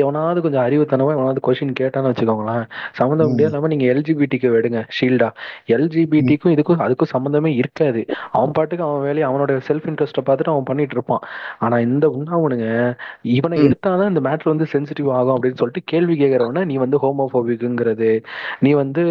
எவனாவது 0.00 0.40
கொஞ்சம் 0.40 0.64
அறிவுத்தனமா 0.64 1.12
எவனாவது 1.16 1.40
கொஸ்டின் 1.46 1.72
கேட்டான்னு 1.80 2.10
வச்சுக்கோங்களேன். 2.10 2.64
சம்மந்தம். 2.92 3.30
முடியாது 3.30 3.50
இல்லாம 3.50 3.70
நீங்க 3.72 3.86
எல்ஜிபிடிக்கு 3.92 4.50
எடுங்க 4.58 4.80
ஷீல்டா 4.96 5.28
எல்ஜிபிடிக்கும் 5.68 6.52
இதுக்கும் 6.54 6.82
அதுக்கும் 6.86 7.12
சம்மந்தமே 7.14 7.52
இருக்காது. 7.54 8.02
அவன் 8.32 8.52
பாட்டுக்கு 8.58 8.84
அவன் 8.84 9.02
வேலையை 9.02 9.26
அவனோட 9.30 9.56
செல்ஃப் 9.68 9.88
இன்ட்ரெஸ்ட்டை 9.90 10.24
பார்த்துட்டு 10.28 10.52
அவன் 10.54 10.68
பண்ணிட்டு 10.70 10.96
இருப்பான். 10.98 11.24
ஆனா 11.58 11.78
இந்த 11.86 12.04
உண்ணாவனுங்க 12.16 12.68
இவனை. 13.36 13.58
எடுத்தாதான் 13.68 14.12
இந்த 14.12 14.22
மேட்ரு 14.28 14.52
வந்து 14.52 14.68
சென்சிட்டிவ் 14.74 15.10
ஆகும் 15.12 15.34
அப்படின்னு 15.36 15.60
சொல்லிட்டு 15.62 15.84
கேள்வி 15.84 16.16
கேட்கறவன 16.22 16.64
நீ 16.64 16.76
வந்து 16.76 16.98
ஹோமோபோபிக்குங்கிறது 16.98 18.10
நீ 18.60 18.72
வந்து 18.82 19.02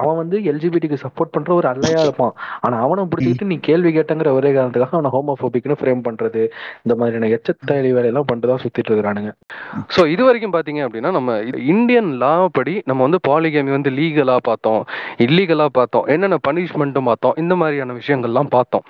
அவன் 0.00 0.16
வந்து 0.16 0.36
எல்ஜிபிடிக்கு 0.52 0.98
சப்போர்ட் 1.04 1.34
பண்ற 1.34 1.50
ஒரு 1.54 1.68
அல்லையா 1.68 2.00
இருப்பான். 2.06 2.34
ஆனா 2.60 2.76
அவனை 2.82 2.91
பிடிச்சிக்கிட்டு 3.10 3.48
நீ 3.52 3.56
கேள்வி 3.68 3.90
கேட்டங்கிற 3.96 4.30
ஒரே 4.38 4.50
காரணத்துக்காக 4.56 4.96
அவனை 4.98 5.10
ஹோமோபோபிக்னு 5.16 5.76
ஃப்ரேம் 5.80 6.02
பண்றது. 6.06 6.42
இந்த 6.84 6.94
மாதிரியான 7.00 7.28
எச்சத்தாளி 7.36 7.90
வேலையெல்லாம் 7.96 8.28
பண்றதா 8.32 8.56
சுத்திட்டு 8.64 8.90
இருக்கிறானுங்க. 8.90 9.32
ஸோ 9.94 10.00
இது 10.14 10.22
வரைக்கும் 10.28 10.54
பாத்தீங்க 10.56 10.80
அப்படின்னா 10.86 11.12
நம்ம 11.18 11.36
இந்தியன் 11.74 12.10
லா 12.22 12.32
படி 12.58 12.74
நம்ம 12.90 13.00
வந்து 13.06 13.20
பாலிகேமி 13.28 13.72
வந்து 13.76 13.92
லீகலா 13.98 14.36
பார்த்தோம் 14.50 14.82
இல்லீகலா 15.26 15.66
பார்த்தோம் 15.78 16.06
என்னென்ன 16.14 16.38
பனிஷ்மெண்ட்டும் 16.48 17.08
பார்த்தோம் 17.10 17.36
இந்த 17.42 17.54
மாதிரியான 17.62 17.96
விஷயங்கள்லாம் 18.00 18.52
பார்த்தோம். 18.56 18.84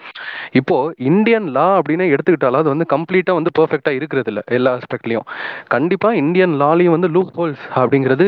இப்போ 0.61 0.77
இந்தியன் 1.11 1.49
லா 1.57 1.67
அப்படின்னு 1.79 2.07
எடுத்துக்கிட்டாலும் 2.15 2.63
அது 2.63 2.73
வந்து 2.75 2.87
கம்ப்ளீட்டா 2.95 3.33
வந்து 3.39 3.53
பெர்ஃபெக்டா 3.59 3.93
இருக்கிறது 3.99 4.31
இல்லை 4.33 4.43
எல்லா 4.57 4.71
ஆஸ்பெக்ட்லயும் 4.79 5.27
கண்டிப்பா 5.75 6.09
இந்தியன் 6.23 6.55
லாலையும் 6.63 6.95
வந்து 6.97 7.09
லூப் 7.17 7.33
ஹோல்ஸ் 7.39 7.65
அப்படிங்கிறது 7.81 8.27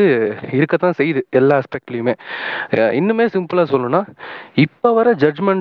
இருக்கத்தான் 0.59 0.97
செய்யுது 0.99 1.21
எல்லா 1.39 1.55
ஆஸ்பெக்ட்லயுமே 1.61 2.13
இன்னுமே 2.99 3.25
சிம்பிளா 3.35 3.65
சொல்லணும்னா 3.71 4.01
இப்போ 4.65 4.89
வர 4.99 5.13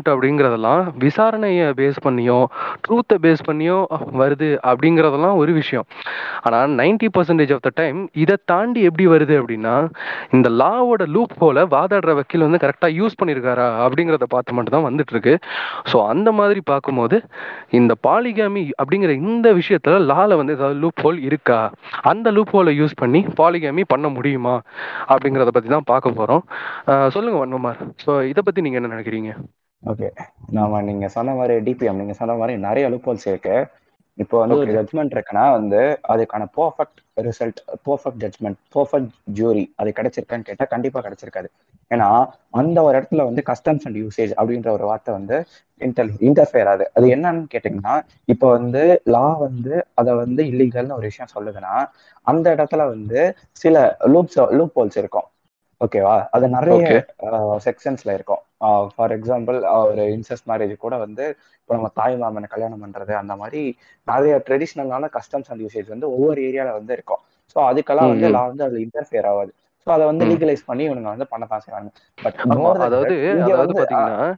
ஜட்ஜ்மெண்ட் 0.04 0.12
அப்படிங்கிறதெல்லாம் 0.14 0.82
விசாரணையை 1.04 1.66
பேஸ் 1.80 1.98
பண்ணியோ 2.06 2.38
ட்ரூத்தை 2.84 3.16
பேஸ் 3.24 3.42
பண்ணியோ 3.48 3.78
வருது 4.20 4.48
அப்படிங்கிறதெல்லாம் 4.70 5.36
ஒரு 5.42 5.52
விஷயம். 5.60 5.86
ஆனால் 6.46 6.72
ninety 6.80 7.08
percentage 7.16 7.52
of 7.56 7.64
the 7.66 7.70
time 7.80 7.98
இதை 8.22 8.36
தாண்டி 8.50 8.80
எப்படி 8.88 9.04
வருது 9.14 9.34
அப்படின்னா 9.40 9.74
இந்த 10.36 10.48
லாவோட 10.60 11.02
லூப் 11.14 11.34
போல 11.42 11.64
வாதாடுற 11.74 12.12
வக்கீல் 12.18 12.46
வந்து 12.46 12.62
கரெக்டாக 12.64 12.92
யூஸ் 13.00 13.18
பண்ணியிருக்காரா 13.20 13.66
அப்படிங்கிறத 13.84 14.28
பார்த்து 14.34 14.56
மட்டும் 14.56 14.76
தான் 14.76 14.86
வந்துட்டு 14.88 15.14
இருக்கு 15.16 15.34
ஸோ 15.92 15.96
அந்த 16.12 16.28
மாதிரி 16.40 16.62
பார்க்கும்போது 16.72 17.16
இந்த 17.80 17.92
பாலிகாமி 18.08 18.64
அப்படிங்கிற 18.80 19.14
இந்த 19.28 19.48
விஷயத்துல 19.60 20.00
லால 20.12 20.30
வந்து 20.40 20.56
ஏதாவது 20.58 20.78
லூப் 20.84 21.02
ஹோல் 21.04 21.20
இருக்கா? 21.28 21.60
அந்த 22.12 22.28
லூப் 22.36 22.54
ஹோலை 22.56 22.74
யூஸ் 22.80 23.00
பண்ணி 23.02 23.22
பாலிகாமி 23.42 23.84
பண்ண 23.94 24.06
முடியுமா? 24.16 24.56
அப்படிங்கிறத 25.12 25.52
பற்றி 25.56 25.70
தான் 25.76 25.90
பார்க்க 25.92 26.18
போகிறோம் 26.20 26.44
சொல்லுங்க 27.16 27.38
வன்மமார் 27.42 27.80
ஸோ 28.04 28.12
இதை 28.32 28.42
பற்றி 28.46 28.62
நீங்கள் 28.66 28.80
என்ன 28.82 28.92
நினைக்கிறீங்க? 28.94 29.32
ஓகே 29.84 30.08
நாம 30.50 30.80
நீங்க 30.82 31.06
சொன்ன 31.08 31.34
மாதிரி 31.34 31.54
டிபிஎம் 31.66 32.00
நீங்க 32.00 32.14
சொன்ன 32.20 32.34
மாதிரி 32.34 32.54
நிறைய 32.58 32.84
லூப்போல்ஸ் 32.90 33.26
இருக்கு. 33.30 33.56
இப்போ 34.18 34.36
வந்து 34.40 34.56
ஒரு. 34.56 34.72
ஜட்மெண்ட் 34.76 35.14
இருக்குன்னா 35.16 35.44
வந்து 35.56 35.80
அதுக்கான 36.12 36.42
perfect 36.58 37.00
result 37.26 37.60
perfect 37.86 38.20
judgement 38.24 38.58
perfect 38.74 39.10
jury 39.38 39.64
அது 39.76 39.90
கிடைச்சிருக்கான்னு 39.96 40.48
கேட்டா 40.48 40.64
கண்டிப்பா 40.64 41.00
கிடைச்சிருக்காது. 41.06 41.48
ஏன்னா 41.90 42.08
அந்த 42.50 42.78
ஒரு 42.82 42.94
இடத்துல 42.98 43.24
வந்து 43.24 43.42
கஸ்டம்ஸ் 43.50 43.86
அண்ட் 43.88 43.98
யூசேஜ் 44.02 44.32
அப்படின்ற 44.40 44.68
ஒரு 44.68 44.84
வார்த்தை 44.84 45.12
வந்து 45.14 45.36
இன்டர் 45.80 46.12
இன்டர்ஃபியர் 46.28 46.70
ஆகுது. 46.72 46.86
அது 46.94 47.06
என்னன்னு 47.16 47.44
கேட்டிங்கன்னா 47.54 47.94
இப்போ 48.24 48.46
வந்து 48.56 48.82
லா 49.14 49.26
வந்து 49.46 49.74
அதை 49.94 50.14
வந்து 50.14 50.42
இல்லீகல்னு 50.52 50.98
ஒரு 51.00 51.08
விஷயம் 51.10 51.32
சொல்லுதுன்னா 51.36 51.74
அந்த 52.26 52.46
இடத்துல 52.56 52.82
வந்து 52.88 53.20
சில 53.62 53.76
லூப்ஸ் 54.14 54.40
லூப் 54.58 54.76
ஹோல்ஸ் 54.78 54.98
இருக்கும் 54.98 55.28
ஓகேவா 55.80 56.16
அது 56.30 56.46
நிறைய. 56.48 56.82
செக்ஷன்ஸ்ல 57.66 58.10
இருக்கும். 58.18 58.42
ஃபார் 58.92 59.14
எக்ஸாம்பிள் 59.16 59.56
ஒரு 59.82 60.04
இன்சஸ்ட் 60.14 60.48
மேரேஜ் 60.50 60.74
கூட 60.78 60.94
வந்து 61.02 61.24
இப்போ 61.60 61.74
நம்ம 61.74 61.90
தாய் 61.96 62.16
மாமனை 62.16 62.48
கல்யாணம் 62.48 62.82
பண்றது 62.84 63.12
அந்த 63.20 63.34
மாதிரி 63.36 63.60
நிறைய 64.08 64.34
ட்ரெடிஷ்னலான 64.46 65.10
கஸ்டம்ஸ் 65.14 65.50
அண்ட் 65.50 65.64
யூசேஜ் 65.64 65.88
வந்து 65.88 66.08
ஒவ்வொரு 66.14 66.40
ஏரியால 66.48 66.72
வந்து 66.72 66.92
இருக்கும் 66.92 67.22
ஸோ 67.56 67.58
அதுக்கெல்லாம் 67.68 68.10
வந்து. 68.12 68.28
லா 68.30 68.42
வந்து 68.48 68.64
அதுல 68.66 68.82
இன்டர்ஃபியர் 68.86 69.28
ஆகாது 69.32 69.52
ஸோ 69.86 69.90
அதை 69.90 70.04
வந்து. 70.06 70.24
லீகலைஸ் 70.28 70.62
பண்ணி 70.66 70.82
இவனுங்க 70.84 71.10
வந்து 71.10 71.26
பண்ணத்தான் 71.30 71.62
செய்வாங்க 71.62 71.88
பட் 72.18 72.38
அதாவது 72.84 73.14
அதாவது 73.46 73.72
பாத்தீங்கன்னா 73.80 74.28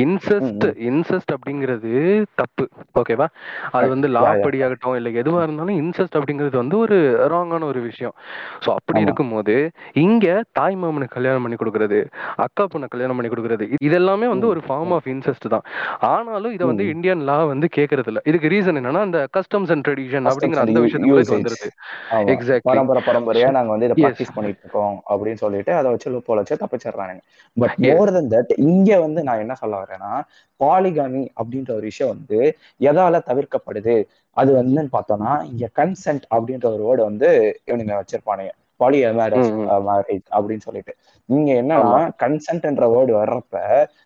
இன்செஸ்ட். 0.00 0.64
இன்செஸ்ட் 0.88 1.32
அப்படிங்கிறது 1.34 1.90
தப்பு. 2.34 2.64
ஓகேவா 2.94 3.26
அது 3.72 3.88
வந்து 3.88 4.08
லா 4.08 4.42
படி 4.42 4.58
ஆகட்டும் 4.62 4.96
இல்ல 4.96 5.10
எதுவா 5.20 5.40
இருந்தாலும் 5.42 5.78
இன்செஸ்ட் 5.78 6.16
அப்படிங்கிறது 6.18 6.56
வந்து 6.56 6.78
ஒரு 6.78 6.98
ராங்கான 7.32 7.62
ஒரு 7.64 7.80
விஷயம். 7.80 8.14
ஸோ 8.60 8.68
அப்படி 8.74 9.00
இருக்கும்போது 9.00 9.54
இங்க 10.02 10.26
தாய் 10.52 10.76
மாமனுக்கு 10.76 11.16
கல்யாணம் 11.16 11.42
பண்ணி 11.42 11.56
கொடுக்கறது 11.56 12.00
அக்கா 12.40 12.66
பொண்ணை 12.70 12.88
கல்யாணம் 12.88 13.16
பண்ணி 13.16 13.30
கொடுக்கறது 13.30 13.64
இது- 13.68 13.82
இதெல்லாமே 13.88 14.28
வந்து 14.28 14.48
ஒரு 14.48 14.62
ஃபார்ம் 14.66 14.92
ஆஃப் 14.92 15.08
இன்செஸ்ட் 15.10 15.48
தான். 15.48 15.64
ஆனாலும் 16.10 16.52
இதை 16.52 16.64
வந்து 16.66 16.86
இந்தியன் 16.92 17.24
லா 17.24 17.38
வந்து 17.46 17.68
கேட்கறது 17.74 18.08
இல்ல 18.08 18.22
இதுக்கு 18.24 18.50
ரீசன் 18.50 18.80
என்னன்னா 18.80 19.02
அந்த 19.02 19.20
கஸ்டம்ஸ் 19.34 19.72
அண்ட் 19.72 19.86
ட்ரெடிஷன் 19.86 20.28
அப்படிங்கிற 20.30 20.60
அந்த 20.64 20.78
யூசேஜ் 21.10 21.34
வந்துருது. 21.36 21.68
ஆமா. 22.12 22.24
எக்ஸாக்ட்லி 22.32 22.68
பரம்பரை 22.70 23.02
பரம்பரையா 23.06 23.50
நாங்க 23.52 23.70
வந்து 23.70 23.88
இதை 23.88 23.96
ப்ராக்டிஸ் 24.00 24.34
பண்ணிட்டு 24.34 24.62
இருக்கோம். 24.62 24.89
அப்படின்னு 25.10 25.34
சொல்லிட்டு 25.34 25.72
அதை 25.72 25.88
வச்சு 25.90 26.12
லூப்போல 26.12 26.42
வச்சு 26.42 26.60
தப்பிச்சிடுறாங்க 26.62 27.14
பட் 27.56 27.76
மோர் 27.86 28.12
தென் 28.12 28.30
தட் 28.30 28.52
இங்க 28.66 28.98
வந்து 29.00 29.20
நான் 29.22 29.38
என்ன 29.38 29.54
சொல்ல 29.54 29.82
வரேன்னா 29.82 30.12
பாலிகாமி 30.60 31.22
அப்படின்ற 31.40 31.70
ஒரு 31.70 31.86
விஷயம் 31.90 32.12
வந்து 32.14 32.38
எதால 32.80 33.20
தவிர்க்கப்படுது. 33.30 33.94
அது 34.36 34.50
வந்து 34.52 34.82
பார்த்தோம்னா 34.92 35.32
இங்க 35.50 35.68
கன்சென்ட் 35.78 36.24
அப்படின்ற 36.34 36.66
ஒரு 36.74 36.82
வேர்டு 36.88 37.02
வந்து 37.02 37.28
இவனுங்க 37.66 37.94
வச்சிருப்பானுங்க. 38.00 38.52
Poly 38.80 38.98
marriage. 39.20 39.48
மேரேஜ் 39.88 40.26
அப்படின்னு 40.36 40.66
சொல்லிட்டு. 40.66 40.92
இங்க 41.28 41.50
என்னன்னா 41.62 42.00
கன்சென்ட்ன்ற 42.22 42.84
வேர்டு 42.94 43.12
வர்றப்ப 43.20 43.56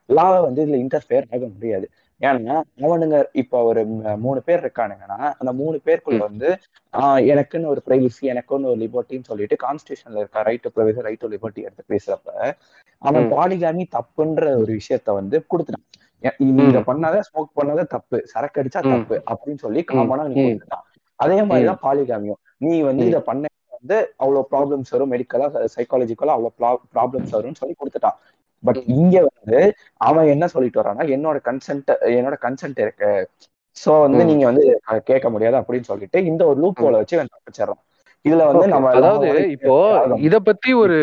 லாவை 0.09 0.40
வந்து 0.43 0.62
இதுல 0.66 0.78
இன்டர்ஃபியர் 0.85 1.28
ஆக 1.35 1.44
முடியாது. 1.55 1.86
ஏன்னா 2.20 2.61
அவனுங்க 2.77 3.24
இப்ப 3.32 3.62
ஒரு 3.62 3.85
மூணு 4.16 4.43
பேர் 4.43 4.65
இருக்கானுங்கன்னா 4.65 5.32
அந்த 5.39 5.53
மூணு 5.53 5.81
பேருக்குள்ள 5.85 6.19
வந்து 6.19 6.59
ஆஹ் 6.93 7.23
எனக்குன்னு 7.32 7.66
ஒரு 7.66 7.82
பிரைவசி 7.86 8.23
எனக்குன்னு 8.23 8.47
ஒரு 8.47 8.77
லிபர்ட்டின்னு 8.77 9.24
சொல்லிட்டு 9.24 9.57
கான்ஸ்டியூஷன்ல 9.66 10.16
இருக்க 10.16 10.43
right 10.43 10.61
to 10.61 10.70
privacy 10.74 11.01
right 11.01 11.19
to 11.19 11.28
liberty 11.28 11.65
எடுத்து 11.65 11.85
பேசுறப்ப 11.89 12.53
அவன் 12.99 13.32
பாலிகாமி 13.32 13.85
தப்புன்ற 13.91 14.57
ஒரு 14.57 14.78
விஷயத்த 14.78 15.12
வந்து 15.12 15.47
கொடுத்துட்டான். 15.51 16.27
ஏ- 16.27 16.35
நீ 16.36 16.62
இத 16.69 16.81
ம். 16.81 16.82
பண்ணாத 16.86 17.20
ஸ்மோக் 17.32 17.59
பண்ணாத 17.62 17.86
தப்பு 17.86 18.27
சரக்கு 18.27 18.62
அடிச்சா 18.62 19.07
தப்பு 19.07 19.23
அப்படின்னு 19.31 19.59
சொல்லி 19.59 19.85
காமனா 19.89 20.27
நீ 20.27 20.43
கொடுத்துட்டான். 20.43 20.82
அதே 21.15 21.43
மாதிரிதான் 21.43 21.78
பாலிகாமியும். 21.82 22.41
நீ 22.57 22.81
வந்து 22.81 23.07
இத 23.07 23.20
பண்ண 23.20 23.47
வந்து 23.81 24.15
அவ்வளவு 24.16 24.47
ப்ராப்ளம்ஸ் 24.51 24.85
வரும் 24.91 25.12
மெடிக்கலா 25.12 25.66
சைக்காலஜிக்கலா 25.77 26.27
அவ்வளவு 26.27 26.81
ப்ராப்ளம்ஸ் 26.95 27.32
வரும்னு 27.32 27.55
சொல்லி 27.55 27.74
கொடுத்துட்டான். 27.78 28.15
பட் 28.65 28.81
இங்க 28.97 29.16
வந்து 29.31 29.59
அவன் 30.09 30.31
என்ன 30.35 30.47
சொல்லிட்டு 30.55 30.81
வரான்னா 30.82 31.07
என்னோட 31.16 31.39
கன்சென்ட் 31.49 31.91
என்னோட 32.19 32.36
கன்சென்ட் 32.47 32.81
இருக்கு. 32.85 33.12
சோ 33.77 33.93
வந்து 34.01 34.23
நீங்க 34.24 34.45
வந்து 34.51 34.65
கேட்க 35.05 35.27
முடியாது 35.31 35.57
அப்படின்னு 35.61 35.91
சொல்லிட்டு 35.93 36.19
இந்த 36.24 36.43
ஒரு 36.47 36.59
லூப் 36.61 36.82
ஹோலை 36.85 36.99
வச்சு 37.01 37.16
இவன் 37.19 37.32
தப்பிச்சிடறான். 37.35 37.81
இதுல 38.24 38.44
வந்து 38.48 38.60
ஓகே 38.60 38.70
நம்ம 38.72 38.90
அதாவது 38.98 39.26
இப்போ 39.55 39.72
இத 40.26 40.36
பத்தி 40.40 40.70
ஒரு 40.82 40.98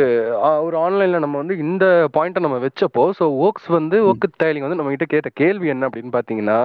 ஒரு 0.66 0.76
ஆன்லைன்ல 0.78 1.18
நம்ம 1.20 1.36
வந்து 1.38 1.56
இந்த 1.64 1.86
பாயிண்ட்டை 2.16 2.42
நம்ம 2.46 2.58
வச்சப்போ 2.64 3.04
ஸோ 3.20 3.26
ஓக்ஸ் 3.46 3.68
வந்து 3.76 3.98
ஓக்கு 4.10 4.28
தயலிங் 4.42 4.66
வந்து 4.66 4.80
நம்ம 4.80 4.94
கிட்ட 4.96 5.06
கேட்ட 5.06 5.30
கேள்வி 5.42 5.68
என்ன 5.74 5.88
அப்படின்னு 5.88 6.14
பாத்தீங்கன்னா. 6.16 6.58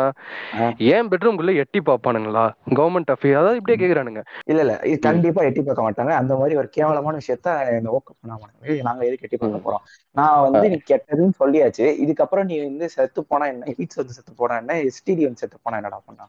ஏன் 0.91 1.11
பெட்ரூம்குள்ள 1.11 1.55
எட்டி 1.63 1.81
பார்ப்பானுங்களா 1.81 2.45
கவர்மெண்ட் 2.79 3.13
அஃபேர் 3.15 3.39
அதாவது 3.41 3.61
இப்படியே 3.61 3.81
கேக்குறானுங்க. 3.83 4.23
இல்ல 4.47 4.61
இல்ல. 4.65 4.77
இது 4.85 4.99
கண்டிப்பா 5.01 5.45
எட்டி 5.49 5.63
பார்க்க 5.63 5.87
மாட்டாங்க. 5.89 6.15
அந்த 6.21 6.33
மாதிரி 6.41 6.57
ஒரு 6.57 6.71
கேவலமான 6.77 7.21
விஷயத்த 7.23 7.49
இந்த 7.77 7.91
ஓக்க 7.97 8.11
பண்ண 8.15 8.33
மாட்டாங்க. 8.35 8.55
நாங்க 8.89 9.05
எதுக்கு 9.09 9.29
எட்டி 9.29 9.41
பார்க்க 9.43 9.65
போறோம்? 9.67 9.85
நான் 10.17 10.43
வந்து 10.47 10.65
நீ 10.73 10.79
கெட்டதுன்னு 10.91 11.39
சொல்லியாச்சு. 11.41 11.87
இதுக்கப்புறம் 12.05 12.49
நீ 12.51 12.59
வந்து 12.65 12.89
செத்து 12.95 13.23
போனா 13.31 13.47
என்ன? 13.53 13.75
ஹீட்ஸ் 13.75 14.01
வந்து 14.03 14.17
செத்து 14.17 14.35
போனா 14.41 14.57
என்ன? 14.63 14.79
எஸ்டிடி 14.89 15.25
வந்து 15.29 15.43
செத்து 15.45 15.59
போனா 15.63 15.79
என்னடா 15.83 16.01
பண்ணா 16.09 16.27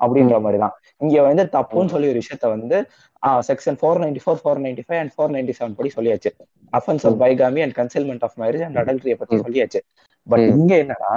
அப்படின்ற 0.00 0.34
ம். 0.36 0.44
மாதிரி 0.46 0.58
தான். 0.64 0.74
இங்க 1.00 1.18
வந்து 1.26 1.44
தப்புன்னு 1.54 1.94
சொல்லி 1.94 2.10
ஒரு 2.12 2.22
விஷயத்த 2.22 2.48
வந்து 2.56 2.78
section 3.22 3.78
four 3.80 4.00
ninety 4.04 4.20
four 4.24 4.40
four 4.42 4.60
ninety 4.64 4.84
five 4.88 4.98
and 4.98 5.12
four 5.16 5.32
ninety 5.36 5.54
seven 5.58 5.74
படி 5.74 5.90
சொல்லியாச்சு. 5.96 6.30
Offence 6.72 7.06
of 7.06 7.16
bigamy 7.22 7.62
and 7.62 7.76
concealment 7.78 8.22
of 8.22 8.36
marriage 8.38 8.64
and 8.64 8.76
அடல்ட்ரிய 8.76 9.14
பத்தி 9.14 9.36
சொல்லியாச்சு. 9.36 9.80
பட் 10.26 10.46
இங்க 10.54 10.74
என்னன்னா 10.74 11.14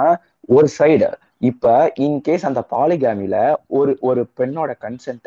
ஒரு 0.48 0.68
சைடு 0.78 1.08
இப்ப 1.40 1.92
இன்கேஸ் 2.00 2.46
அந்த 2.46 2.60
பாலிகாமில 2.70 3.36
ஒரு 3.66 3.98
ஒரு 4.00 4.26
பெண்ணோட 4.40 4.72
கன்சென்ட் 4.80 5.26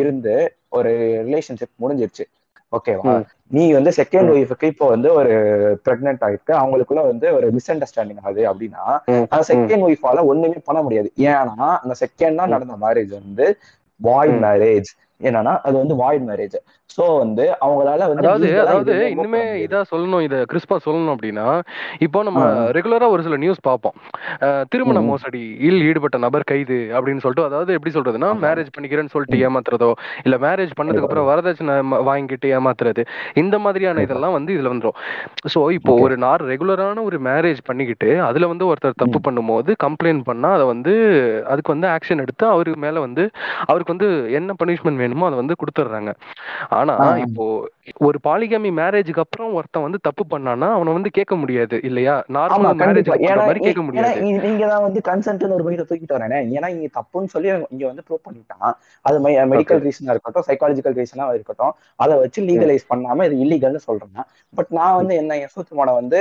இருந்து 0.00 0.34
ஒரு 0.68 0.92
ரிலேஷன்ஷிப் 1.28 1.74
முடிஞ்சிருச்சு. 1.80 2.24
ஓகேவா 2.72 3.14
நீ 3.46 3.72
வந்து 3.72 3.90
செகண்ட் 3.96 4.30
ஒய்ஃபுக்கு 4.34 4.64
இப்போ 4.64 4.86
வந்து 4.86 5.08
ஒரு 5.14 5.32
பிரெக்னென்ட் 5.86 6.22
ஆயிருக்கு 6.26 6.52
அவங்களுக்குள்ள 6.60 7.02
வந்து 7.06 7.34
ஒரு 7.34 7.50
மிஸ் 7.52 7.70
அண்டர்ஸ்டாண்டிங் 7.72 8.20
ஆகுது 8.22 8.42
அப்படின்னா 8.50 8.84
அந்த 9.32 9.42
செகண்ட் 9.50 9.84
ஒய்ஃபால 9.88 10.24
ஒண்ணுமே 10.24 10.60
பண்ண 10.64 10.82
முடியாது. 10.82 11.12
ஏன்னா 11.18 11.68
அந்த 11.82 11.94
செகண்டா 12.02 12.46
நடந்த 12.46 12.76
மேரேஜ் 12.86 13.12
வந்து 13.20 13.46
ம். 14.00 14.40
மேரேஜ் 14.44 14.90
என்னன்னா 15.22 15.54
அது 15.62 15.76
வந்து 15.78 15.96
வாய்ட் 16.00 16.24
மேரேஜ் 16.28 16.56
சோ 16.90 17.04
வந்து 17.18 17.44
அவங்களால 17.64 18.06
வந்து 18.08 18.24
அதாவது 18.24 18.48
அதாவது 18.62 18.94
இன்னுமே 19.12 19.42
இதா 19.62 19.80
சொல்லணும் 19.90 20.24
இத 20.24 20.36
கிறிஸ்பா 20.50 20.76
சொல்லணும் 20.86 21.14
அப்படின்னா 21.14 21.44
இப்போ 22.06 22.18
நம்ம. 22.22 22.40
ரெகுலரா 22.76 23.06
ஒரு 23.14 23.22
சில 23.22 23.36
நியூஸ் 23.36 23.60
பார்ப்போம். 23.62 23.94
திருமண 24.72 24.96
ம், 24.96 25.04
ம். 25.04 25.08
மோசடியில் 25.10 25.78
ஈடுபட்ட 25.86 26.16
நபர் 26.24 26.46
கைது 26.50 26.78
அப்படின்னு 26.96 27.22
சொல்லிட்டு 27.24 27.46
அதாவது 27.48 27.76
எப்படி 27.78 27.92
சொல்றதுன்னா 27.94 28.30
மேரேஜ் 28.42 28.70
பண்ணிக்கிறேன்னு 28.74 29.12
சொல்லிட்டு. 29.14 29.38
ஏமாத்துறதோ 29.46 29.90
இல்ல 30.24 30.36
மேரேஜ் 30.38 30.74
பண்ணதுக்கு 30.78 31.06
அப்புறம் 31.08 31.28
வரதட்சணை 31.30 31.76
வாங்கிட்டு 32.10 32.48
ஏமாத்துறது 32.56 33.04
இந்த 33.42 33.58
மாதிரியான 33.58 34.04
இதெல்லாம் 34.06 34.36
வந்து 34.38 34.52
இதுல 34.56 34.72
வந்துரும். 34.72 34.98
ஸோ 35.52 35.62
இப்போ 35.78 35.94
ஒரு 36.04 36.16
நார் 36.18 36.44
ரெகுலரான 36.52 37.04
ஒரு 37.08 37.20
மேரேஜ் 37.28 37.62
பண்ணிக்கிட்டு 37.68 38.10
அதுல 38.28 38.50
வந்து 38.52 38.68
ஒருத்தர் 38.70 39.00
தப்பு 39.02 39.20
பண்ணும்போது 39.26 39.70
கம்ப்ளைண்ட் 39.84 40.24
பண்ணா 40.24 40.50
அதை 40.56 40.66
வந்து 40.72 40.94
அதுக்கு 41.52 41.74
வந்து 41.74 41.88
ஆக்ஷன் 41.94 42.24
எடுத்து 42.24 42.46
அவருக்கு 42.52 42.80
மேல 42.80 43.00
வந்து 43.06 43.24
அவருக்கு 43.66 43.94
வந்து 43.94 44.10
என்ன 44.38 44.50
பனிஷ்மெண்ட் 44.60 45.02
வேணுமோ? 45.02 45.11
அதை 45.28 45.36
வந்து 45.40 45.56
கொடுத்துட்றாங்க 45.60 46.12
ஆனா. 46.80 46.94
இப்போ 47.26 47.44
ஒரு 48.06 48.18
பாலிகாமி 48.26 48.70
மேரேஜுக்கு 48.78 49.22
அப்புறம் 49.24 49.54
ஒருத்தன் 49.58 49.84
வந்து 49.86 49.98
தப்பு 50.06 50.24
பண்ணானா 50.32 50.68
அவனை 50.76 50.90
வந்து 50.96 51.10
கேட்க 51.18 51.34
முடியாது 51.42 51.76
இல்லையா? 51.88 52.14
நார்மல் 52.36 52.66
ஏன்னா 53.28 53.44
மாதிரி 53.48 53.62
கேட்க 53.66 53.82
முடியாது. 53.86 54.20
நீங்க 54.46 54.64
தான் 54.72 54.84
வந்து 54.86 55.00
கன்சென்ட்னு 55.08 55.56
ஒரு 55.58 55.64
பையில 55.66 55.86
தூக்கிட்டு 55.88 56.16
வரேனே 56.16 56.38
ஏன்னா 56.56 56.70
இங்க 56.74 56.88
தப்புன்னு 56.98 57.32
சொல்லி 57.34 57.50
இங்க 57.74 57.84
வந்து 57.90 58.04
ப்ரூவ் 58.06 58.22
பண்ணிட்டான். 58.28 58.74
அது 59.04 59.16
மெடிக்கல் 59.52 59.82
ரீசனா 59.86 60.14
இருக்கட்டும் 60.14 60.46
சைக்காலஜிக்கல் 60.48 60.96
ரீசனா 61.00 61.26
இருக்கட்டும் 61.38 61.74
அதை 62.04 62.16
வச்சு 62.22 62.40
லீகலைஸ் 62.50 62.86
பண்ணாம 62.92 63.26
இது 63.30 63.36
இல்லீகல்னு 63.46 63.82
சொல்றேன் 63.88 64.26
பட் 64.58 64.70
நான் 64.78 64.96
வந்து 65.00 65.14
என்ன 65.22 65.36
என் 65.42 65.52
சூத்திரமான 65.54 65.94
வந்து 66.00 66.20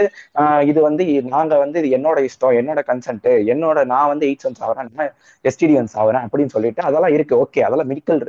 இது 0.72 0.80
வந்து 0.88 1.03
நாங்க 1.35 1.53
வந்து 1.63 1.80
இது 1.81 1.89
என்னோட 1.97 2.19
இஷ்டம் 2.30 2.57
என்னோட 2.61 2.81
கன்சென்ட் 2.91 3.30
என்னோட 3.53 3.80
நான் 3.93 4.09
வந்து 4.13 4.26
எயிட் 4.30 4.43
சென்ஸ் 4.45 4.61
ஆகிறேன் 4.68 5.11
எஸ்டிடிஎன்ஸ் 5.45 5.95
ஆகிறேன் 6.01 6.26
அப்படின்னு 6.26 6.53
சொல்லிட்டு 6.55 6.81
அதெல்லாம் 6.88 7.13
இருக்கு. 7.15 7.35
ஓகே 7.43 7.61
அதெல்லாம் 7.68 7.89
மெடிக்கல் 7.91 8.19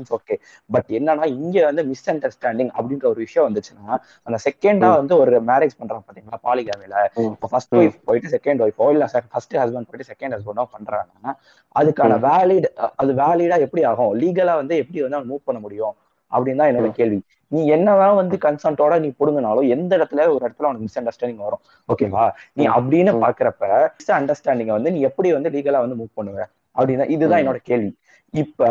ரீசன்ஸ் 0.00 0.12
ஓகே 0.16 0.34
பட் 0.70 0.90
என்னன்னா 0.98 1.26
இங்க 1.36 1.64
வந்து 1.68 1.82
மிஸ் 1.90 2.06
அண்டர்ஸ்டாண்டிங் 2.12 2.70
அப்படின்ற 2.76 3.06
ஒரு 3.12 3.20
விஷயம் 3.24 3.46
வந்துச்சுன்னா 3.48 3.94
அந்த 4.26 4.38
செகண்டா 4.46 4.90
வந்து 4.96 5.14
ஒரு 5.22 5.40
மேரேஜ் 5.50 5.78
பண்றான் 5.80 6.04
பாத்தீங்களா 6.06 6.40
பாலிகாமில 6.46 6.96
இப்போ 7.26 7.48
ஃபர்ஸ்ட் 7.52 7.74
ஒய்ஃப் 7.80 7.98
போயிட்டு 8.08 8.32
செகண்ட் 8.36 8.62
ஒய்ஃபோ 8.66 8.88
இல்ல 8.94 9.06
ஃபர்ஸ்ட் 9.26 9.56
ஹஸ்பண்ட் 9.56 9.88
போயிட்டு 9.90 10.10
செகண்ட் 10.12 10.36
ஹஸ்பண்டோ 10.36 10.66
பண்றாங்கன்னா 10.76 11.32
அதுக்கான 11.76 12.18
வேலிட் 12.26 12.68
அது 13.00 13.12
வேலிடா 13.20 13.58
எப்படி 13.66 13.82
ஆகும்? 13.90 14.14
லீகலா 14.22 14.54
வந்து 14.62 14.76
எப்படி 14.82 15.00
வந்து 15.06 15.28
மூவ் 15.30 15.46
பண்ண 15.48 15.60
முடியும்? 15.60 15.94
அப்படின்னு 16.32 16.60
தான் 16.60 16.70
என்னோட 16.70 16.88
கேள்வி. 16.98 17.18
நீ 17.52 17.60
என்னதான் 17.74 18.18
வந்து 18.18 18.36
கன்சென்ட்டோட 18.44 18.94
நீ 19.04 19.08
புடுங்கினாலும் 19.20 19.70
எந்த 19.74 19.92
இடத்துல 19.98 20.26
ஒரு 20.34 20.42
இடத்துல 20.44 20.68
உனக்கு 20.68 20.86
மிஸ் 20.86 20.98
அண்டர்ஸ்டாண்டிங் 21.00 21.42
வரும் 21.46 21.62
ஓகேவா 21.88 22.24
நீ 22.56 22.64
அப்படின்னு 22.76 23.12
பாக்குறப்ப 23.24 23.62
மிஸ் 23.96 24.12
அண்டர்ஸ்டாண்டிங் 24.18 24.72
வந்து 24.76 24.90
நீ 24.90 25.00
எப்படி 25.08 25.30
வந்து 25.36 25.50
லீகலா 25.50 25.80
வந்து 25.84 25.98
மூவ் 26.00 26.12
பண்ணுவ? 26.18 26.38
அப்படின்னா 26.76 27.06
இதுதான் 27.14 27.40
என்னோட 27.42 27.60
கேள்வி. 27.62 27.90
இப்ப 28.32 28.64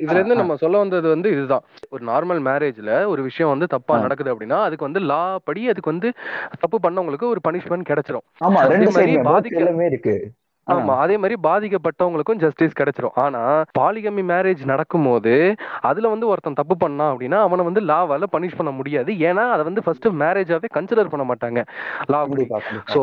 இதுல 0.00 0.16
இருந்து 0.16 0.34
நம்ம 0.34 0.56
சொல்ல 0.56 0.78
வந்தது 0.78 1.08
வந்து 1.08 1.28
இதுதான். 1.30 1.64
ஒரு 1.88 2.02
நார்மல் 2.04 2.40
மேரேஜ்ல 2.48 3.06
ஒரு 3.06 3.22
விஷயம் 3.22 3.50
வந்து 3.50 3.66
தப்பா. 3.66 3.98
நடக்குது 3.98 4.34
அப்படின்னா 4.34 4.58
அதுக்கு 4.62 4.84
வந்து 4.84 5.00
லா 5.00 5.38
படி 5.44 5.68
அதுக்கு 5.68 5.90
வந்து 5.90 6.10
தப்பு 6.58 6.78
பண்ணவங்களுக்கு 6.78 7.28
ஒரு 7.28 7.40
பனிஷ்மெண்ட் 7.48 7.88
கிடைச்சிரும். 7.90 8.26
ஆமா 8.44 8.60
ரெண்டு 8.74 8.90
மாதிரி 8.90 9.50
இருக்கு. 9.88 10.14
ஆமா 10.72 10.94
அதே 11.00 11.16
மாதிரி 11.16 11.36
பாதிக்கப்பட்டவங்களுக்கும் 11.42 12.40
ஜஸ்டிஸ் 12.42 12.78
கிடைச்சிரும். 12.80 13.14
ஆனா 13.16 13.42
பாலிகமி 13.78 14.22
மேரேஜ் 14.30 14.62
நடக்கும்போது 14.64 15.34
அதுல 15.82 16.08
வந்து 16.08 16.28
ஒருத்தன் 16.30 16.58
தப்பு 16.60 16.76
பண்ணான் 16.80 17.10
அப்படின்னா 17.12 17.38
அவனை 17.40 17.64
வந்து 17.64 17.82
லாவால 17.90 18.28
பனிஷ் 18.34 18.56
பண்ண 18.56 18.70
முடியாது. 18.70 19.10
ஏன்னா 19.28 19.44
அதை 19.50 19.64
வந்து 19.64 19.84
ஃபர்ஸ்ட் 19.84 20.08
மேரேஜாவே 20.22 20.70
கன்சிடர் 20.76 21.12
பண்ண 21.12 21.26
மாட்டாங்க. 21.30 21.60
Law 22.12 22.20
so. 22.94 23.02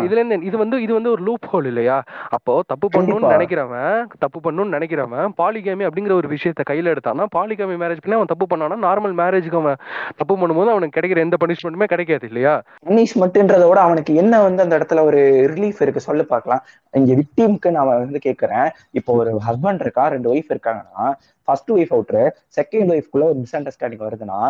இதுல 0.00 0.18
இருந்து 0.18 0.38
இது 0.42 0.56
வந்து 0.58 0.76
இது 0.82 0.92
வந்து 0.94 1.10
ஒரு 1.10 1.22
லூப் 1.28 1.48
ஹோல் 1.50 1.66
இல்லையா? 1.66 1.98
அப்போ 2.36 2.54
தப்பு 2.66 2.86
பண்ணணும்னு. 2.88 3.26
நினைக்கிறவன் 3.34 3.94
தப்பு 4.24 4.38
பண்ணணும்னு 4.40 4.76
நினைக்கிறவன் 4.76 5.06
பாலிகேமி 5.38 5.86
அப்படிங்கிற 5.88 6.14
ஒரு 6.18 6.28
விஷயத்த 6.34 6.62
கையில 6.70 6.92
எடுத்தான்னா 6.94 7.26
பாலிகேமி 7.36 7.76
மேரேஜ் 7.82 8.02
பண்ணி 8.02 8.18
அவன் 8.18 8.32
தப்பு 8.32 8.46
பண்ணானா 8.50 8.78
நார்மல் 8.86 9.16
மேரேஜ்க்கு 9.20 9.60
அவன் 9.60 9.78
தப்பு 10.20 10.34
பண்ணும்போது 10.34 10.72
அவனுக்கு 10.74 10.96
கிடைக்கிற 10.98 11.20
எந்த 11.26 11.36
பனிஷ்மெண்ட்டுமே 11.42 11.88
கிடைக்காது 11.88 12.26
இல்லையா? 12.30 12.54
பனிஷ்மெண்ட்ன்றத 12.86 13.64
விட 13.68 13.80
அவனுக்கு 13.80 14.12
என்ன 14.22 14.34
வந்து 14.42 14.62
அந்த 14.64 14.74
இடத்துல 14.78 15.02
ஒரு 15.08 15.20
ரிலீஃப் 15.52 15.82
இருக்கு? 15.84 16.06
சொல்லு 16.06 16.24
பார்க்கலாம். 16.26 16.62
இங்க 17.08 17.16
விக்டிம்க்கு 17.20 17.68
நான் 17.74 17.90
வந்து 17.92 18.20
கேக்குறேன் 18.24 18.66
இப்போ 18.98 19.12
ஒரு 19.20 19.30
ஹஸ்பண்ட் 19.46 19.82
இருக்கா 19.84 20.04
ரெண்டு 20.08 20.28
ஒய்ஃப் 20.32 20.50
இருக்காங்கன்னா 20.54 21.04
ஃபர்ஸ்ட் 21.48 21.70
ஒய்ஃப் 21.74 21.92
அவுட்ரு 21.96 22.22
செகண்ட் 22.56 22.90
ஒய்ஃப்குள்ள 22.94 23.26
ஒரு 23.28 23.38
மிஸ் 23.42 23.56
அண்டர்ஸ்டாண்டிங் 23.56 24.02
வருதுன்னா 24.06 24.40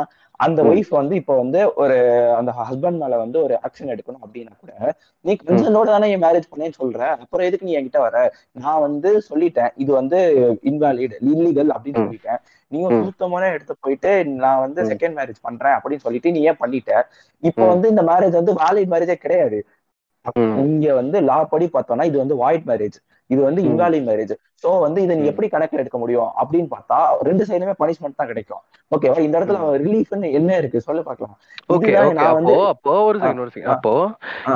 அந்த. 0.40 0.60
ஒய்ஃப் 0.70 0.90
வந்து 0.98 1.14
இப்போ 1.20 1.34
வந்து 1.38 1.60
ஒரு 1.82 1.96
அந்த 2.38 2.50
ஹஸ்பண்ட் 2.60 3.00
மேல 3.02 3.14
வந்து 3.22 3.38
ஒரு 3.44 3.54
ஆக்ஷன் 3.66 3.92
எடுக்கணும் 3.94 4.24
அப்படின்னா 4.24 4.52
கூட 4.56 4.72
நீ 5.24 5.32
கன்சர்னோட 5.40 5.88
தானே 5.88 6.08
என் 6.14 6.24
மேரேஜ் 6.24 6.50
பண்ணேன்னு 6.50 6.78
சொல்ற 6.80 7.00
அப்புறம் 7.22 7.46
எதுக்கு 7.48 7.68
நீ 7.68 7.74
என்கிட்ட 7.78 8.00
வர 8.06 8.16
நான் 8.58 8.84
வந்து 8.86 9.10
சொல்லிட்டேன் 9.28 9.72
இது 9.76 9.90
வந்து 10.00 10.18
இன்வாலிட் 10.70 11.16
இல்லீகல் 11.22 11.72
அப்படின்னு. 11.76 12.02
சொல்லிட்டேன் 12.02 12.40
நீங்க. 12.72 12.86
சுத்தமான 13.08 13.50
எடுத்து 13.54 13.74
போயிட்டு 13.78 14.10
நான் 14.42 14.62
வந்து. 14.64 14.80
செகண்ட் 14.92 15.16
மேரேஜ் 15.18 15.40
பண்றேன் 15.42 15.76
அப்படின்னு 15.76 16.04
சொல்லிட்டு 16.06 16.32
நீ 16.32 16.40
ஏன் 16.50 16.60
பண்ணிட்ட 16.62 16.92
இப்போ. 17.42 17.62
வந்து 17.72 17.86
இந்த 17.88 18.02
மேரேஜ் 18.10 18.38
வந்து 18.40 18.54
வேலிட் 18.62 18.92
மேரேஜே 18.94 19.16
கிடையாது. 19.16 19.58
இங்க 20.64 20.94
வந்து 21.00 21.18
லா 21.30 21.38
படி 21.52 21.66
பார்த்தோம்னா 21.76 22.08
இது 22.10 22.18
வந்து 22.22 22.36
வாய்ட் 22.42 22.66
மேரேஜ் 22.70 22.98
இது 23.30 23.40
வந்து. 23.46 23.60
இன்வாலிட் 23.68 24.06
மேரேஜ் 24.08 24.34
சோ 24.62 24.68
வந்து 24.84 25.00
இதை 25.04 25.14
நீ. 25.16 25.24
எப்படி 25.30 25.48
கணக்கில் 25.54 25.80
எடுக்க 25.82 25.98
முடியும் 26.02 26.30
அப்படின்னு 26.42 26.68
பார்த்தா 26.74 26.98
ரெண்டு 27.28 27.44
சைடுமே 27.48 27.74
பனிஷ்மெண்ட் 27.82 28.18
தான் 28.20 28.30
கிடைக்கும். 28.30 28.62
ஓகேவா 28.92 29.18
இந்த 29.26 29.34
இடத்துல. 29.38 29.58
ரிலீஃப்னு 29.84 30.30
என்ன 30.38 30.56
இருக்கு? 30.60 30.78
சொல்லு 30.88 31.02
பார்க்கலாம். 31.08 31.34
ஓகே 31.74 31.92
அப்போ 32.02 32.54
அப்போ 32.72 32.94
ஒரு 33.08 33.18
செகண்ட் 33.24 33.42
ஒரு 33.44 33.52
செகண்ட் 33.54 33.72
அப்போ 33.74 33.94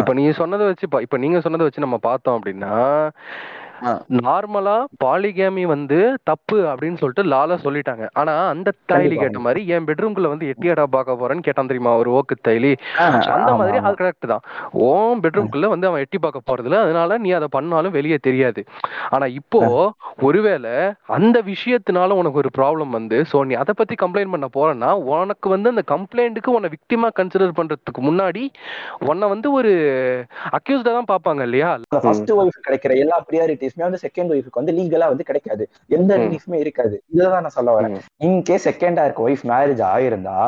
இப்போ 0.01 0.15
நீ 0.19 0.25
சொன்னதை 0.41 0.67
வச்சு 0.71 0.89
இப்போ 1.07 1.19
நீங்க 1.25 1.41
சொன்னதை 1.47 1.67
வச்சு 1.69 1.87
நம்ம 1.87 1.99
பார்த்தோம் 2.09 2.39
அப்படின்னா. 2.39 2.73
நார்மலா 4.19 4.75
பாலிகேமி 5.03 5.65
வந்து 5.75 5.99
தப்பு 6.31 6.59
அப்படின்னு 6.71 7.01
சொல்லிட்டு 7.03 7.25
லால 7.33 7.59
சொல்லிட்டாங்க. 7.65 8.05
ஆனா 8.21 8.35
அந்த 8.53 8.75
தைலி 8.93 9.15
கேட்ட 9.23 9.39
மாதிரி 9.47 9.61
என் 9.75 9.87
பெட்ரூம்குள்ள 9.89 10.29
வந்து 10.33 10.49
எட்டியாடா 10.53 10.85
பார்க்க 10.97 11.19
போறேன்னு 11.21 11.47
கேட்டான் 11.47 11.71
தெரியுமா 11.71 11.93
ஒரு 12.03 12.11
ஓக்கு 12.19 12.37
தைலி 12.49 12.73
அந்த 13.37 13.51
மாதிரி 13.61 13.79
அது 13.85 14.01
கரெக்ட் 14.03 14.31
தான். 14.33 14.45
ஓன் 14.89 15.23
பெட்ரூம்குள்ள 15.25 15.69
வந்து 15.75 15.89
அவன் 15.91 16.05
எட்டி 16.05 16.21
பார்க்க 16.25 16.49
போறதுல 16.51 16.79
அதனால 16.85 17.19
நீ 17.25 17.33
அதை 17.39 17.49
பண்ணாலும் 17.57 17.97
வெளியே 17.99 18.19
தெரியாது. 18.29 18.61
ஆனா 19.15 19.27
இப்போ 19.41 19.61
ஒருவேளை 20.29 20.75
அந்த 21.19 21.37
விஷயத்தினால 21.53 22.17
உனக்கு 22.21 22.41
ஒரு 22.43 22.53
ப்ராப்ளம் 22.59 22.93
வந்து 22.99 23.19
சோ 23.33 23.39
நீ 23.49 23.55
அதை 23.63 23.75
பத்தி 23.81 23.95
கம்ப்ளைண்ட் 24.03 24.35
பண்ண 24.35 24.49
போறேன்னா 24.57 24.91
உனக்கு 25.15 25.49
வந்து 25.55 25.73
அந்த 25.75 25.85
கம்ப்ளைண்ட்டுக்கு 25.95 26.57
உன்னை 26.57 26.71
விக்டிமா 26.75 27.09
கன்சிடர் 27.19 27.59
பண்றதுக்கு 27.59 28.03
முன்னாடி 28.09 28.45
உன்னை 29.11 29.27
வந்து 29.35 29.49
ஒரு 29.59 29.73
அக்யூஸ்டா 30.59 30.93
தான் 30.99 31.11
பார்ப்பாங்க 31.11 31.43
இல்லையா? 31.49 31.69
அந்த 31.77 31.99
ஃபர்ஸ்ட் 32.05 32.33
ஒய்ஃப் 32.39 32.59
கிடைக்கிற 32.67 32.93
எல்லா 33.05 33.19
ப்ரியாரிட்டிஸ்மே 33.73 33.87
வந்து 33.89 34.03
செகண்ட் 34.05 34.33
ஒய்ஃபுக்கு 34.35 34.61
வந்து 34.61 34.75
லீகலா 34.79 35.09
வந்து 35.09 35.25
கிடைக்காது 35.25 35.65
எந்த. 35.91 36.13
ரிலீஃப்மே 36.23 36.59
இருக்காது 36.61 36.97
இதுதான் 37.13 37.45
நான் 37.47 37.57
சொல்ல 37.59 37.73
வரேன். 37.77 37.97
இன்கேஸ் 38.27 38.67
செகண்டா 38.69 39.05
இருக்க 39.07 39.23
ஒய்ஃப் 39.23 39.45
மேரேஜ் 39.53 39.83
ஆயிருந்தா 39.93 40.39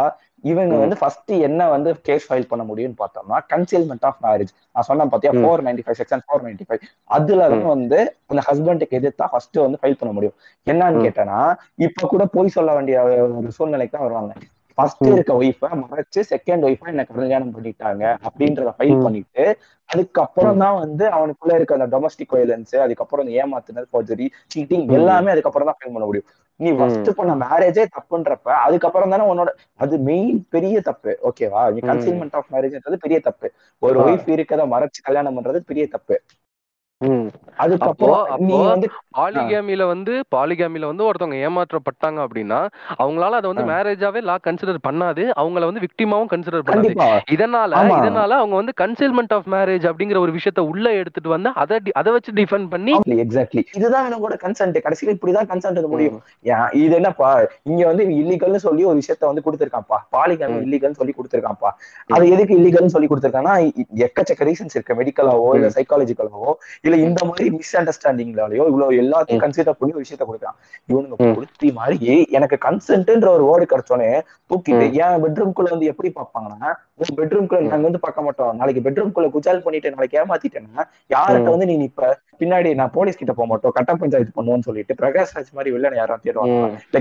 இவங்க. 0.44 0.74
வந்து 0.80 0.96
ஃபர்ஸ்ட் 1.00 1.32
என்ன 1.46 1.68
வந்து 1.68 1.90
கேஸ் 2.08 2.26
ஃபைல் 2.28 2.48
பண்ண 2.48 2.62
முடியும்னு 2.64 2.98
பார்த்தோம்னா 2.98 3.36
கன்சீல்மெண்ட் 3.52 4.04
ஆஃப் 4.08 4.18
மேரேஜ் 4.24 4.52
நான் 4.74 4.86
சொன்னேன் 4.88 5.12
பாத்தியா. 5.12 5.32
Four 5.38 5.62
ninety 5.66 5.84
five 5.86 5.98
section 6.00 6.24
four 6.26 6.44
ninety 6.46 6.66
five 6.68 6.82
அதுல. 7.10 7.42
வந்து 7.74 7.98
அந்த 8.30 8.42
ஹஸ்பண்டுக்கு 8.48 8.98
எதிர்த்தா 9.00 9.26
ஃபர்ஸ்ட் 9.32 9.58
வந்து 9.58 9.80
ஃபைல் 9.82 9.98
பண்ண 10.00 10.12
முடியும் 10.12 10.36
என்னன்னு. 10.66 11.04
கேட்டேன்னா 11.06 11.40
இப்ப 11.86 12.08
கூட 12.08 12.24
போய் 12.34 12.56
சொல்ல 12.56 12.72
வேண்டிய 12.74 12.98
ஒரு 13.38 13.52
சூழ்நிலைக்கு 13.58 13.96
தான் 13.96 14.06
வருவாங்க 14.06 14.32
ஃபர்ஸ்ட். 14.78 15.02
இருக்க 15.10 15.32
ஒய்ஃபை 15.40 15.70
மறைச்சு 15.82 16.20
செகண்ட் 16.32 16.64
ஒய்ஃபை 16.68 16.88
என்ன 16.92 17.04
கல்யாணம் 17.10 17.52
பண்ணிட்டாங்க 17.56 18.04
அப்படின்றத 18.26 18.70
ஃபைல். 18.76 19.02
பண்ணிட்டு 19.04 19.44
அதுக்கப்புறம் 19.90 20.60
தான் 20.62 20.76
வந்து 20.82 21.04
அவனுக்குள்ள 21.16 21.52
இருக்க 21.58 21.78
அந்த 21.78 21.88
டொமஸ்டிக் 21.94 22.34
வயலன்ஸ் 22.36 22.74
அதுக்கப்புறம் 22.84 23.28
ஏமாத்துனது 23.40 23.88
ஃபோர்ஜரி 23.92 24.26
சீட்டிங். 24.54 24.86
எல்லாமே 24.98 25.32
அதுக்கப்புறம் 25.34 25.68
தான் 25.70 25.78
ஃபைல் 25.78 25.94
பண்ண 25.96 26.06
முடியும் 26.10 26.28
நீ 26.60 26.70
ஃபர்ஸ்ட். 26.78 27.10
பண்ண 27.18 27.32
மேரேஜே 27.44 27.84
தப்புன்றப்ப 27.96 28.48
அதுக்கப்புறம் 28.66 29.12
தானே 29.14 29.24
உன்னோட 29.30 29.50
அது 29.84 29.94
மெயின் 30.08 30.38
பெரிய 30.54 30.76
தப்பு 30.88 31.12
ஓகேவா 31.30 31.62
நீ. 31.74 31.80
கன்சீல்மெண்ட் 31.90 32.36
ஆஃப் 32.40 32.50
மேரேஜ்ன்றது 32.54 32.98
பெரிய 33.04 33.18
தப்பு 33.28 33.48
ஒரு. 33.82 33.98
ஒய்ஃப் 34.06 34.28
இருக்கத 34.36 34.64
மறைச்சு 34.74 35.00
கல்யாணம் 35.08 35.36
பண்றது 35.38 35.60
பெரிய 35.70 35.86
தப்பு 35.94 36.16
பாலிகேமில 39.16 39.86
வந்து 39.86 40.12
பாலிகேமில 40.36 40.86
வந்து 40.86 41.04
ஒருத்தவங்க 41.04 41.38
ஏமாற்றப்பட்டாங்க 41.46 42.26
அப்படின்னா 42.26 42.60
அவங்களால 42.98 43.30
அதை 43.30 43.52
வந்து. 43.52 43.72
மேரேஜாவே 43.72 44.22
லா 44.22 44.36
கன்சிடர் 44.46 44.76
பண்ணாது. 44.88 45.30
அவங்கள 45.36 45.64
வந்து 45.64 45.80
விக்டிமாவும் 45.80 46.30
கன்சிடர் 46.30 46.60
பண்ணாது. 46.66 46.88
இதனால 47.30 47.72
இதனால 48.00 48.28
அவங்க 48.28 48.54
வந்து 48.54 48.72
கன்சீல்மெண்ட் 48.80 49.32
ஆஃப் 49.34 49.48
மேரேஜ் 49.50 49.92
அப்படிங்கிற 49.92 50.18
ஒரு 50.18 50.32
விஷயத்த 50.32 50.60
உள்ள 50.60 50.92
எடுத்துட்டு 50.92 51.28
வந்து 51.28 51.50
அதை 51.54 52.12
வச்சு 52.12 52.32
டிஃபெண்ட் 52.32 52.68
பண்ணி 52.68 52.92
எக்ஸாக்ட்லி 53.06 53.62
இதுதான் 53.74 54.14
இவனோட 54.14 54.26
கன்சென்ட் 54.26 54.76
கடைசியில 54.84 55.14
இப்படிதான் 55.14 55.48
கன்சென்ட் 55.48 55.86
முடியும். 55.86 56.22
இது 56.72 56.94
என்னப்பா? 56.94 57.44
இங்க 57.62 57.86
வந்து 57.86 58.04
இல்லீகல்னு 58.04 58.56
சொல்லி 58.56 58.84
ஒரு 58.84 58.98
விஷயத்த 58.98 59.20
வந்து 59.20 59.42
கொடுத்திருக்கான்ப்பா. 59.44 59.96
பாலிகாமி 60.12 60.58
இல்லீகல்னு 60.64 60.90
சொல்லி 60.90 61.14
கொடுத்திருக்கான்ப்பா. 61.16 61.70
அது 62.06 62.30
எதுக்கு 62.30 62.58
இல்லீகல்னு 62.58 62.86
சொல்லி 62.86 63.08
கொடுத்திருக்கான்னா 63.10 63.70
இ- 63.70 64.06
எக்கச்சக்க 64.06 64.40
ரீசன்ஸ் 64.40 64.74
இருக்கு. 64.74 64.94
மெடிக்கலாவோ 64.94 65.54
இல்ல 65.54 65.68
சைக்காலஜிக்கலாவோ 65.68 66.52
இல்ல 66.80 66.93
ம், 66.96 67.04
இந்த 67.04 67.20
மாதிரி 67.24 67.46
மிஸ் 67.54 67.74
அண்டர்ஸ்டாண்டிங்லாலயோ 67.78 68.64
இவ்வளவு 68.70 68.98
எல்லாத்தையும் 69.02 69.42
கன்சிடர் 69.44 69.78
பண்ணி 69.78 69.94
ஒரு 69.94 70.04
விஷயத்த 70.04 70.26
கொடுக்குறான். 70.26 70.56
இவனுங்க 70.88 71.16
கொடுத்தி 71.36 71.68
மாதிரி 71.74 72.08
எனக்கு 72.36 72.58
கன்சென்ட்ன்ற 72.64 73.28
ஒரு 73.34 73.44
வேர்டு 73.48 73.66
கிடைச்சோன்னே 73.70 74.10
தூக்கிட்டு 74.50 74.72
என் 75.00 75.22
பெட்ரூம்குள்ள 75.24 75.70
வந்து 75.70 75.90
எப்படி 75.92 76.10
பார்ப்பாங்கன்னா 76.16 76.70
உன் 77.00 77.16
பெட்ரூம்குள்ள 77.18 77.62
நாங்க 77.66 77.86
வந்து 77.88 78.02
பார்க்க 78.02 78.26
மாட்டோம். 78.26 78.52
நாளைக்கு 78.56 78.84
பெட்ரூம்குள்ள 78.84 79.28
குஜால் 79.34 79.64
பண்ணிட்டு 79.64 79.94
நாளைக்கு 79.94 80.18
ஏமாத்திட்டேன்னா 80.20 80.82
யார்கிட்ட 81.10 81.48
வந்து 81.50 81.68
நீ 81.70 81.76
நிப்ப? 81.78 82.10
பின்னாடி 82.40 82.70
நான் 82.74 82.94
போலீஸ் 82.94 83.18
கிட்ட 83.18 83.32
போக 83.34 83.46
மாட்டோம் 83.46 83.74
கட்ட 83.74 83.92
பஞ்சாயத்து 83.96 84.36
பண்ணுவோம்னு 84.36 84.66
சொல்லிட்டு 84.66 84.94
பிரகாஷ் 85.00 85.34
ராஜ் 85.34 85.52
மாதிரி 85.52 85.72
வில்லன் 85.74 85.98
யாரும் 85.98 86.22
இல்ல 86.24 87.00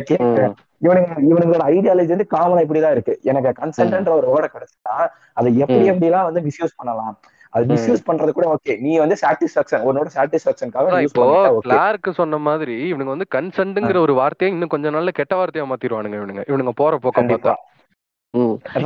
ம், 0.49 0.55
இவனுங்க 0.81 1.11
இவனுங்களோட 1.27 1.63
ஐடியாலஜி 1.73 2.11
வந்து 2.13 2.27
காமனா 2.31 2.63
இப்படிதான் 2.65 2.95
இருக்கு. 2.95 3.13
எனக்கு 3.23 3.51
கன்சென்ட்ன்ற 3.59 4.11
ஒரு 4.15 4.27
வேர்டை 4.31 4.49
கிடைச்சா 4.53 4.95
அதை 5.33 5.49
எப்படி 5.57 5.81
ம், 5.81 5.91
எப்படிலாம் 5.91 6.27
வந்து 6.29 6.41
மிஸ்யூஸ் 6.47 6.77
பண்ணலாம்? 6.77 7.13
அது. 7.53 7.65
மிஸ்யூஸ் 7.71 8.05
பண்றது 8.05 8.31
கூட 8.31 8.45
ஓகே 8.53 8.73
நீ 8.79 8.91
வந்து 8.97 9.15
சாட்டிஸ்பாக்சன் 9.15 9.83
உன்னோட 9.87 10.07
சாட்டிஸ்பாக்சனுக்காக 10.15 11.01
இப்போ 11.07 11.19
பண்ணிட்டா 11.19 11.51
ஓகே 11.51 11.65
கிளார்க் 11.67 12.09
சொன்ன 12.13 12.39
மாதிரி 12.45 12.77
இவனுங்க 12.89 13.13
வந்து 13.15 13.27
கன்சென்ட்ங்கிற 13.31 13.99
ஒரு 13.99 14.13
வார்த்தையை 14.13 14.51
இன்னும் 14.55 14.69
கொஞ்சம் 14.69 14.95
நாள்ல 14.95 15.13
கெட்ட 15.13 15.35
வார்த்தையா 15.35 15.67
மாத்திடுவானுங்க 15.71 16.19
இவனுங்க. 16.21 16.43
இவனுங்க 16.47 16.73
போற 16.75 16.93
போக்க 16.97 17.17
கண்டிப்பா. 17.19 17.53
பார்த்தா. 17.53 17.69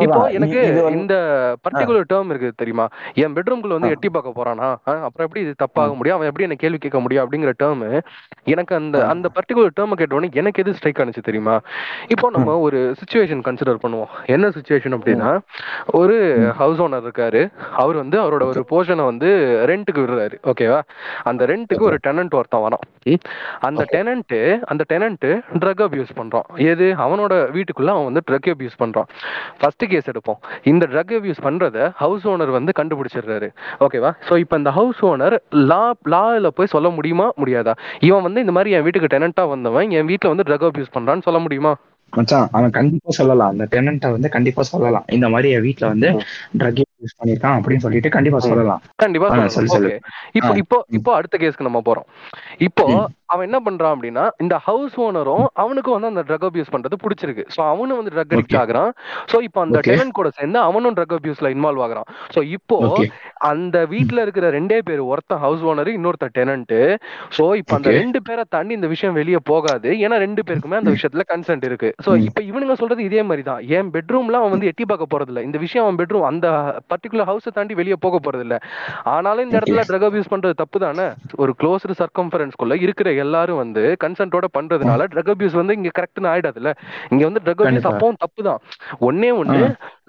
இப்போ 0.04 0.22
எனக்கு 0.38 0.62
இந்த 0.98 1.16
பர்டிகுலர் 1.66 2.08
டேர்ம் 2.10 2.32
இருக்கு 2.32 2.50
தெரியுமா? 2.62 2.86
என் 3.24 3.36
பெட்ரூம்குள்ள 3.36 3.76
வந்து 3.78 3.92
எட்டி 3.94 4.10
பார்க்க 4.16 4.38
போறானா? 4.40 4.68
அப்புறம் 5.06 5.26
எப்படி 5.28 5.42
இது 5.46 5.54
தப்பாக 5.64 5.94
முடியும்? 5.98 6.16
அவன் 6.18 6.30
எப்படி 6.30 6.46
என்ன 6.48 6.58
கேள்வி 6.64 6.80
கேட்க 6.86 7.00
முடியும்? 7.04 7.24
அப்படிங்கிற 7.26 7.52
டேர்ம் 7.62 7.84
எனக்கு 8.54 8.74
அந்த 8.80 8.98
அந்த 9.12 9.30
பர்டிகுலர் 9.38 9.76
டேர்ம் 9.78 9.96
கேட்டோடனே 10.02 10.30
எனக்கு 10.42 10.62
எது 10.64 10.74
ஸ்ட்ரைக் 10.80 11.00
ஆனிச்சு 11.04 11.24
தெரியுமா? 11.30 11.56
இப்போ 12.16 12.32
நம்ம 12.38 12.58
ஒரு 12.66 12.82
சுச்சுவேஷன் 13.00 13.46
கன்சிடர் 13.48 13.82
பண்ணுவோம். 13.86 14.12
என்ன 14.36 14.50
சுச்சுவேஷன் 14.58 14.98
அப்படின்னா 14.98 15.32
ஒரு 16.02 16.18
ஹவுஸ் 16.60 16.82
ஓனர் 16.88 17.08
இருக்காரு. 17.08 17.44
அவர் 17.84 18.02
வந்து 18.04 18.20
அவரோட 18.24 18.44
ஒரு 18.52 18.64
போர்ஷனை 18.74 19.06
வந்து 19.12 19.32
ரெண்ட்டுக்கு 19.72 20.04
விடுறாரு. 20.06 20.38
ஓகேவா 20.52 20.82
அந்த 21.32 21.42
ரெண்ட்டுக்கு 21.54 21.90
ஒரு 21.92 22.00
டெனன்ட் 22.10 22.38
ஒருத்தன் 22.42 22.66
வரான். 22.68 22.86
அந்த 23.70 23.86
டெனன்ட் 23.96 24.38
அந்த 24.72 24.84
டெனன்ட் 24.94 25.28
ட்ரக் 25.64 25.86
அபியூஸ் 25.88 26.14
பண்றான். 26.20 26.48
எது? 26.72 26.90
அவனோட 27.06 27.34
வீட்டுக்குள்ள 27.56 27.92
அவன் 27.96 28.10
வந்து 28.12 28.26
ட்ரக் 28.30 28.52
அபியூஸ் 28.56 28.80
பண்றான். 28.84 29.10
ஃபர்ஸ்ட் 29.60 29.86
கேஸ் 29.88 30.10
எடுப்போம். 30.10 30.40
இந்த 30.64 30.86
ட்ரக் 30.86 31.14
அபியூஸ் 31.20 31.42
பண்றத 31.44 31.92
ஹவுஸ் 31.96 32.28
ஓனர் 32.28 32.52
வந்து 32.52 32.72
கண்டுபிடிச்சிடுறாரு. 32.80 33.50
ஓகேவா 33.80 34.12
ஸோ 34.30 34.38
இப்போ 34.38 34.58
இந்த 34.58 34.72
ஹவுஸ் 34.72 35.06
ஓனர் 35.06 35.38
லா 35.52 35.94
லால 36.06 36.48
போய் 36.48 36.74
சொல்ல 36.76 36.90
முடியுமா? 36.90 37.32
முடியாதா? 37.38 37.76
இவன் 38.00 38.22
வந்து 38.22 38.40
இந்த 38.40 38.52
மாதிரி 38.52 38.72
என் 38.72 38.84
வீட்டுக்கு 38.84 39.14
டெனண்டா 39.18 39.50
வந்தவன் 39.50 39.92
என் 39.92 40.06
வீட்ல 40.06 40.30
வந்து 40.30 40.44
ட்ரக் 40.44 40.68
அபியூஸ் 40.70 40.96
பண்றான்னு 40.98 41.24
சொல்ல 41.24 41.40
முடியுமா? 41.40 41.74
மச்சான் 42.14 42.48
அவன் 42.52 42.70
கண்டிப்பா 42.70 43.12
சொல்லலாம். 43.12 43.48
அந்த 43.48 43.68
டெனண்ட்டை 43.72 44.12
வந்து 44.12 44.30
கண்டிப்பா 44.30 44.62
சொல்லலாம். 44.64 45.06
இந்த 45.08 45.30
மாதிரி 45.30 45.50
என் 45.52 45.62
வீட்ல 45.62 45.88
வந்து. 45.88 46.10
ட்ரக் 46.58 46.82
யூஸ் 47.02 47.18
பண்ணிருக்கான் 47.18 47.58
அப்படின்னு 47.58 47.84
சொல்லிட்டு 47.84 48.10
கண்டிப்பா. 48.10 48.40
சொல்லலாம். 48.46 48.82
கண்டிப்பா 48.98 49.28
சொல்லு 49.56 49.92
இப்போ 50.38 50.52
இப்போ 50.62 50.78
இப்போ 50.98 51.12
அடுத்த 51.18 51.38
கேஸ்க்கு 51.42 51.68
நம்ம 51.68 51.82
போறோம். 51.88 52.08
இப்போ 52.68 52.86
அவன் 53.30 53.46
என்ன 53.48 53.60
பண்றான் 53.64 53.94
அப்படின்னா 53.96 54.24
இந்த 54.44 54.56
ஹவுஸ் 54.66 54.94
ஓனரும் 55.06 55.46
அவனுக்கும் 55.62 55.96
வந்து 55.96 56.12
அந்த 56.12 56.22
ட்ரக் 56.28 56.46
அபியூஸ் 56.48 56.72
பண்றது 56.74 56.98
பிடிச்சிருக்கு. 57.02 57.44
ஸோ 57.54 57.60
அவனும் 57.72 57.98
வந்து 58.00 58.14
ட்ரக் 58.14 58.34
அடிக்ட் 58.36 58.58
ஆகுறான். 58.60 58.92
ஸோ 59.32 59.38
இப்போ 59.48 59.60
அந்த 59.64 59.78
ஓகே 59.80 59.90
டெனன்ட் 59.92 60.16
கூட 60.20 60.30
சேர்ந்து 60.38 60.60
அவனும் 60.68 60.96
ட்ரக் 60.98 61.16
அபியூஸ்ல 61.18 61.50
இன்வால்வ் 61.56 61.84
ஆகுறான். 61.86 62.08
ஸோ 62.36 62.42
இப்போ 62.56 62.78
அந்த 63.50 63.78
வீட்ல 63.92 64.22
இருக்கிற 64.26 64.46
ரெண்டே 64.56 64.80
பேர் 64.88 65.02
ஒருத்தன் 65.10 65.42
ஹவுஸ் 65.44 65.66
ஓனர் 65.70 65.92
இன்னொருத்த 65.96 66.30
டெனன்ட் 66.38 66.76
ஸோ 67.38 67.46
இப்போ 67.62 67.76
அந்த 67.78 67.92
ரெண்டு 67.98 68.22
பேரை 68.28 68.46
தாண்டி 68.54 68.74
இந்த 68.78 68.90
விஷயம் 68.94 69.18
வெளியே 69.20 69.42
போகாது. 69.52 69.66
ஏன்னா 70.06 70.18
ரெண்டு 70.26 70.42
பேருக்குமே 70.48 70.80
அந்த 70.82 70.94
விஷயத்துல 70.96 71.26
கன்சென்ட் 71.32 71.68
இருக்கு. 71.70 71.92
ஸோ 72.06 72.12
ம், 72.14 72.24
இப்போ 72.28 72.44
இவனுங்க 72.50 72.76
சொல்றது 72.82 73.04
இதே 73.08 73.24
மாதிரி 73.28 73.46
தான் 73.46 73.62
என் 73.76 73.92
பெட்ரூம்ல 73.96 74.42
அவன் 74.42 74.56
வந்து 74.56 74.72
எட்டி 74.72 74.86
பார்க்க 74.88 75.14
போறது 75.14 75.32
இல்ல 75.34 75.44
இந்த 75.48 75.60
விஷயம் 75.66 75.86
அவன் 75.86 76.00
பெட்ரூம் 76.02 76.28
அந்த 76.32 76.48
பர்டிகுலர் 76.90 77.30
ஹவுஸை 77.30 77.52
தாண்டி 77.54 77.74
வெளியே 77.74 77.96
போக 78.00 78.20
போறது 78.20 78.40
இல்ல 78.40 78.56
ஆனாலும் 79.04 79.46
இந்த 79.46 79.58
இடத்துல 79.60 79.84
ட்ரக் 79.90 80.08
அபியூஸ் 80.08 80.32
பண்றது 80.32 80.54
தப்பு 80.54 80.80
தானே 80.80 81.08
ஒரு 81.36 81.54
க்ளோஸ்டு 81.60 81.98
சர்க்கம்ஃபரன்ஸ்குள்ள 82.02 82.82
இருக்கிற 82.82 83.12
எல்லாரும் 83.14 83.58
வந்து 83.58 83.96
கன்சென்ட்டோட 84.04 84.46
பண்றதுனால 84.54 85.08
ட்ரக் 85.14 85.32
அபியூஸ் 85.36 85.52
வந்து 85.52 85.74
இங்க 85.74 85.92
கரெக்ட்னு 86.00 86.32
ஆயிடாதுல்ல. 86.34 86.72
இங்க 87.12 87.24
வந்து 87.26 87.42
ட்ரக் 87.46 87.62
அபியூஸ். 87.62 87.88
அப்பவும் 87.88 88.20
தப்பு 88.20 88.44
தான் 88.44 88.60
ஒன்னே 89.00 89.32
ஒண்ணு 89.42 89.60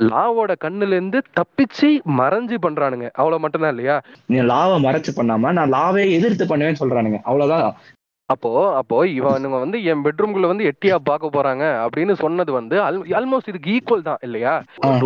லாவோட 0.03 0.53
கண்ணுல 0.65 0.89
இருந்து 0.89 1.23
தப்பிச்சு 1.41 1.89
மறைஞ்சு 2.21 2.59
பண்றானுங்க. 2.67 3.11
அவ்வளவு 3.15 3.41
மட்டும்தான் 3.41 3.71
இல்லையா? 3.71 3.97
நீ 4.27 4.41
லாவை 4.41 4.79
மறைச்சு 4.83 5.13
பண்ணாம 5.17 5.53
நான் 5.53 5.73
லாவே 5.73 6.11
எதிர்த்து 6.11 6.45
பண்ணுவேன்னு 6.47 6.83
சொல்றானுங்க. 6.83 7.21
அவ்வளவுதான். 7.25 7.77
அப்போ 8.33 8.51
அப்போ 8.79 8.97
இவனுங்க 9.19 9.59
வந்து 9.63 9.79
என் 9.91 10.03
பெட்ரூம்குள்ள 10.07 10.47
வந்து 10.51 10.65
எட்டியா 10.71 10.97
பார்க்க 11.07 11.29
போறாங்க 11.37 11.65
அப்படின்னு 11.85 12.15
சொன்னது 12.23 12.51
வந்து 12.57 12.77
ஆல்மோஸ்ட் 13.19 13.49
இதுக்கு 13.53 13.71
ஈக்குவல் 13.77 14.05
தான் 14.09 14.21
இல்லையா. 14.27 14.53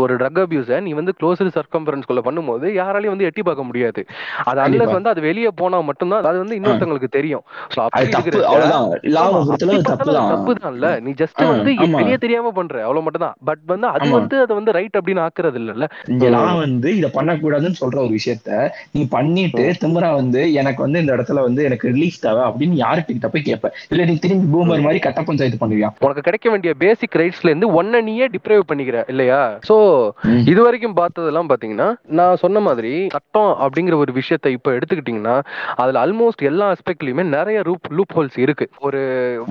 ஒரு 0.03 0.15
ட்ரக் 0.23 0.41
அபியூஸ 0.43 0.81
நீ 0.87 0.93
வந்து 1.01 1.13
க்ளோஸ்டு 1.19 1.53
சர்க்கம்பரன்ஸ் 1.57 2.09
குள்ள 2.09 2.23
பண்ணும்போது 2.29 2.67
யாராலையும் 2.79 3.15
வந்து 3.15 3.29
எட்டி 3.29 3.43
பார்க்க 3.49 3.69
முடியாது. 3.69 4.01
அது. 4.45 4.61
அன்லஸ் 4.65 4.95
வந்து 4.97 5.13
அது 5.13 5.23
வெளியே 5.29 5.53
போனா 5.61 5.81
மட்டும்தான் 5.91 6.29
அது 6.31 6.41
வந்து 6.43 6.59
இன்னொருத்தவங்களுக்கு 6.59 7.11
தெரியும். 7.19 7.45
தப்பு 10.27 10.55
தான்ல 10.65 10.91
நீ 11.07 11.13
ஜஸ்ட் 11.23 11.43
வந்து. 11.45 11.71
வெளியே 11.99 12.19
தெரியாம 12.25 12.53
பண்ற 12.59 12.83
அவ்வளவு 12.87 13.05
மட்டும் 13.07 13.25
தான் 13.27 13.39
பட் 13.51 13.65
வந்து 13.73 13.89
அது. 13.93 14.11
வந்து 14.19 14.37
அதை 14.45 14.53
வந்து 14.61 14.77
ரைட் 14.79 14.99
அப்படின்னு 15.01 15.25
ஆக்குறது 15.27 15.61
இல்லல்ல. 15.63 15.89
நான் 16.37 16.61
வந்து 16.65 16.91
இத 16.99 17.13
பண்ணக்கூடாதுன்னு 17.19 17.81
சொல்ற 17.83 17.99
ஒரு 18.07 18.15
விஷயத்த 18.19 18.51
நீ 18.97 19.03
பண்ணிட்டு 19.17 19.67
திமுறா 19.83 20.13
வந்து 20.21 20.43
எனக்கு 20.61 20.81
வந்து 20.87 21.01
இந்த 21.05 21.13
இடத்துல 21.17 21.47
வந்து 21.49 21.63
எனக்கு 21.71 21.87
ரிலீஃப் 21.95 22.23
தேவை 22.27 22.45
அப்படின்னு 22.51 22.79
யாருக்கிட்ட 23.13 23.31
போய் 23.35 23.47
கேட்ப 23.49 23.71
இல்ல 23.93 24.03
நீ 24.09 24.15
திரும்பி 24.25 24.47
பூமர் 24.53 24.85
மாதிரி 24.87 25.01
கட்ட 25.07 25.21
பஞ்சாயத்து 25.23 25.61
பண்ணுவியா? 25.63 25.89
உனக்கு 26.05 26.27
கிடைக்க 26.29 26.47
வேண்டிய 26.53 26.73
பேசிக் 26.83 27.19
ரைட்ஸ்ல 27.21 27.51
இருந்து 27.53 27.69
ஒன்ன 27.81 28.03
நீயே 28.03 28.27
டிப்ரைவ் 28.35 28.63
பண்ணிக்கிற 28.71 28.99
இல்லையா? 29.13 29.41
சோ. 29.69 29.77
இது 30.53 30.61
வரைக்கும் 30.67 30.97
பார்த்ததெல்லாம் 31.01 31.51
பாத்தீங்கன்னா 31.53 31.89
நான் 32.19 32.41
சொன்ன 32.43 32.61
மாதிரி 32.69 32.93
சட்டம் 33.17 33.53
அப்படிங்கிற 33.65 33.97
ஒரு 34.03 34.13
விஷயத்தை 34.21 34.53
இப்ப 34.57 34.71
எடுத்துக்கிட்டீங்கன்னா 34.77 35.37
அதுல 35.83 36.01
ஆல்மோஸ்ட் 36.05 36.49
எல்லா 36.51 36.67
ஆஸ்பெக்ட்லயுமே 36.73 37.25
நிறைய 37.37 37.59
ரூப் 37.69 37.89
லூப் 37.99 38.15
ஹோல்ஸ் 38.17 38.39
இருக்கு. 38.45 38.67
ஒரு 38.87 39.01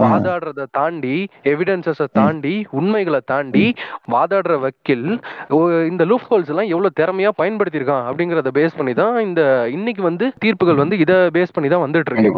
வாதாடுறத 0.01 0.67
தாண்டி 0.79 1.15
எவிடன்சஸ 1.51 2.07
தாண்டி 2.19 2.55
உண்மைகளை 2.79 3.21
தாண்டி 3.25 3.65
வாதாடுற 4.13 4.53
வக்கீல் 4.63 5.07
இந்த 5.91 6.03
லூப் 6.11 6.27
ஹோல்ஸ் 6.29 6.51
எல்லாம் 6.51 6.71
எவ்வளவு 6.73 6.97
திறமையா 6.99 7.31
பயன்படுத்தியிருக்கான் 7.39 8.05
அப்படிங்கறத 8.09 8.51
பேஸ் 8.57 8.77
பண்ணி 8.79 8.93
தான் 9.01 9.15
இந்த 9.27 9.41
இன்னைக்கு 9.75 10.03
வந்து 10.09 10.25
தீர்ப்புகள் 10.43 10.81
வந்து 10.83 10.97
இதை 11.03 11.17
பேஸ் 11.35 11.55
பண்ணி 11.55 11.69
தான் 11.69 11.83
வந்துட்டு 11.85 12.11
இருக்கு. 12.11 12.29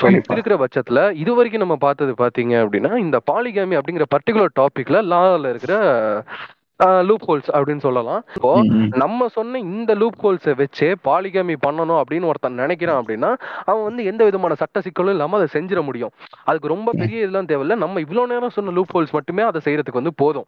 கண்டிப்பா 0.00 0.34
கண்டிப்பா 0.54 0.64
இருக்கிற 0.66 0.82
பட்சத்துல 0.84 1.00
இது 1.14 1.32
வரைக்கும் 1.34 1.64
நம்ம 1.64 1.76
பார்த்தது 1.80 2.12
பாத்தீங்க 2.18 2.54
அப்படின்னா 2.62 2.92
இந்த 2.96 3.16
பாலிகாமி 3.26 3.76
அப்படிங்கிற 3.78 4.06
பர்டிகுலர் 4.10 4.56
டாபிக்ல 4.56 4.98
லால 5.04 5.50
இருக்கிற 5.50 5.74
லூப் 7.02 7.24
ஹோல்ஸ் 7.26 7.50
அப்படின்னு 7.52 7.78
சொல்லலாம். 7.78 8.22
இப்போ. 8.34 8.50
நம்ம 8.96 9.28
சொன்ன 9.28 9.58
இந்த 9.66 9.94
லூப் 9.94 10.16
ஹோல்ஸை 10.22 10.52
வச்சே 10.54 10.88
பாலிகாமி 11.04 11.54
பண்ணணும் 11.66 11.98
அப்படின்னு 12.00 12.26
ஒருத்தன் 12.26 12.58
நினைக்கிறான் 12.58 12.98
அப்படின்னா 13.00 13.30
அவன் 13.64 13.82
வந்து 13.82 14.04
எந்த 14.04 14.24
விதமான 14.24 14.54
சட்ட 14.54 14.80
சிக்கலும் 14.80 15.08
இல்லாம 15.08 15.36
அதை 15.36 15.48
செஞ்சிட 15.52 15.82
முடியும். 15.82 16.12
அதுக்கு 16.44 16.68
ரொம்ப 16.68 16.92
பெரிய 16.92 17.18
இதெல்லாம் 17.18 17.46
தேவையில்ல. 17.46 17.74
நம்ம 17.74 18.00
இவ்வளவு 18.00 18.26
நேரம் 18.26 18.50
சொன்ன 18.50 18.70
லூப் 18.70 18.94
ஹோல்ஸ் 18.94 19.12
மட்டுமே 19.12 19.42
அதை 19.42 19.60
செய்யறதுக்கு 19.64 20.00
வந்து 20.00 20.14
போதும். 20.16 20.46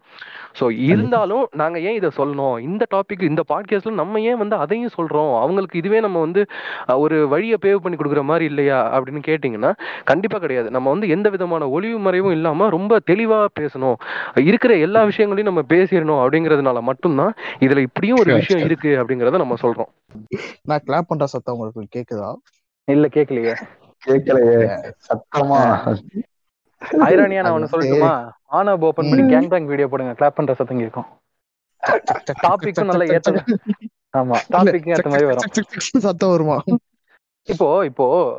ஸோ 0.61 0.65
இருந்தாலும் 0.87 1.49
நாங்க 1.55 1.81
ஏன் 1.81 1.95
இதை 1.95 2.11
சொல்லணும்? 2.17 2.59
இந்த 2.61 2.85
டாபிக் 2.95 3.23
இந்த 3.23 3.45
பாட்காஸ்ட்ல 3.49 3.95
நம்ம 3.95 4.21
ஏன் 4.23 4.37
வந்து 4.37 4.57
அதையும் 4.57 4.95
சொல்றோம்? 4.99 5.33
அவங்களுக்கு 5.41 5.79
இதுவே 5.79 6.01
நம்ம 6.01 6.21
வந்து 6.21 6.45
ஒரு 6.99 7.29
வழியை 7.29 7.59
பேவ் 7.61 7.77
பண்ணி 7.77 7.97
கொடுக்குற 7.97 8.25
மாதிரி 8.25 8.45
இல்லையா 8.45 8.81
அப்படின்னு 8.93 9.23
கேட்டிங்கன்னா 9.27 9.73
கண்டிப்பா 10.05 10.39
கிடையாது. 10.39 10.71
நம்ம 10.71 10.91
வந்து 10.91 11.09
எந்த 11.09 11.29
விதமான 11.29 11.69
ஒளிவு 11.71 11.99
மறைவும் 12.01 12.33
இல்லாம 12.33 12.69
ரொம்ப 12.71 13.01
தெளிவா 13.11 13.41
பேசணும். 13.61 13.97
இருக்கிற 14.45 14.75
எல்லா 14.87 15.05
விஷயங்களையும் 15.05 15.53
நம்ம 15.53 15.65
பேசிடணும். 15.71 16.16
அப்படிங்கிறதுனால 16.17 16.81
மட்டும்தான் 16.81 17.35
இதுல 17.61 17.77
இப்படியும் 17.77 18.19
ஒரு 18.21 18.35
விஷயம். 18.35 18.65
இருக்கு 18.65 18.89
அப்படிங்கறத 18.89 19.37
நம்ம 19.37 19.55
சொல்றோம். 19.63 20.25
நான் 20.63 20.83
கிளாப் 20.87 21.01
பண்ற 21.01 21.27
சத்தம் 21.27 21.59
உங்களுக்கு 21.59 22.05
கேக்குதா? 22.05 22.35
இல்ல 22.85 23.07
கேட்கலையே 23.07 23.57
கேட்கலையே 24.07 24.93
சத்தமா. 25.09 25.97
ஐரானியா 26.91 27.43
நான் 27.43 27.63
ஒண்ணு 27.63 27.65
வந்து- 27.65 27.69
சொல்லட்டுமா? 27.69 28.29
ஆனா 28.45 28.77
ஓபன் 28.79 29.11
பண்ணி. 29.11 29.35
கேங் 29.35 29.49
பேங் 29.49 29.67
வீடியோ 29.67 29.89
போடுங்க. 29.89 30.13
கிளாப் 30.13 30.35
பண்ற 30.35 30.55
சத்தம் 30.55 30.79
கேட்கும். 30.79 31.07
டாபிக்கும் 32.43 32.85
நல்லா 32.85 33.15
ஏத்த 33.15 33.31
ஆமா 34.17 34.37
டாபிக்கும் 34.51 34.93
ஏத்த 34.93 35.09
மாதிரி 35.09 35.25
வரும். 35.25 35.51
சத்தம் 35.77 36.31
வருமா? 36.31 36.63
இப்போ 37.43 37.85
இப்போ 37.85 38.37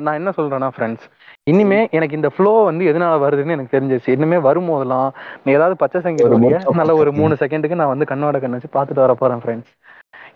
நான் 0.00 0.14
என்ன 0.14 0.30
சொல்றேன்னா 0.30 0.70
ஃப்ரெண்ட்ஸ் 0.76 1.10
இனிமே 1.46 1.78
எனக்கு 1.90 2.14
இந்த 2.14 2.28
ஃப்ளோ 2.28 2.52
வந்து 2.64 2.84
எதனால 2.90 3.14
வருதுன்னு 3.22 3.54
எனக்கு 3.54 3.74
தெரிஞ்சிருச்சு. 3.74 4.14
இனிமே 4.16 4.38
வரும்போதெல்லாம் 4.44 5.08
நீ 5.44 5.50
ஏதாவது 5.52 5.76
பச்சை 5.80 6.00
சங்கி 6.00 6.24
ஒரு 6.26 6.34
போடிய 6.34 6.50
முற்றம் 6.56 6.80
நல்ல 6.80 6.92
ஒரு. 7.00 7.10
மூணு 7.12 7.34
செகண்டுக்கு 7.40 7.80
நான் 7.80 7.92
வந்து 7.94 8.10
கண்ணோட 8.10 8.38
கண்ணு 8.42 8.58
வச்சு 8.58 8.76
பார்த்துட்டு 8.76 9.04
வர 9.04 9.14
போறேன் 9.14 9.42
ஃப்ரெண்ட்ஸ் 9.42 9.72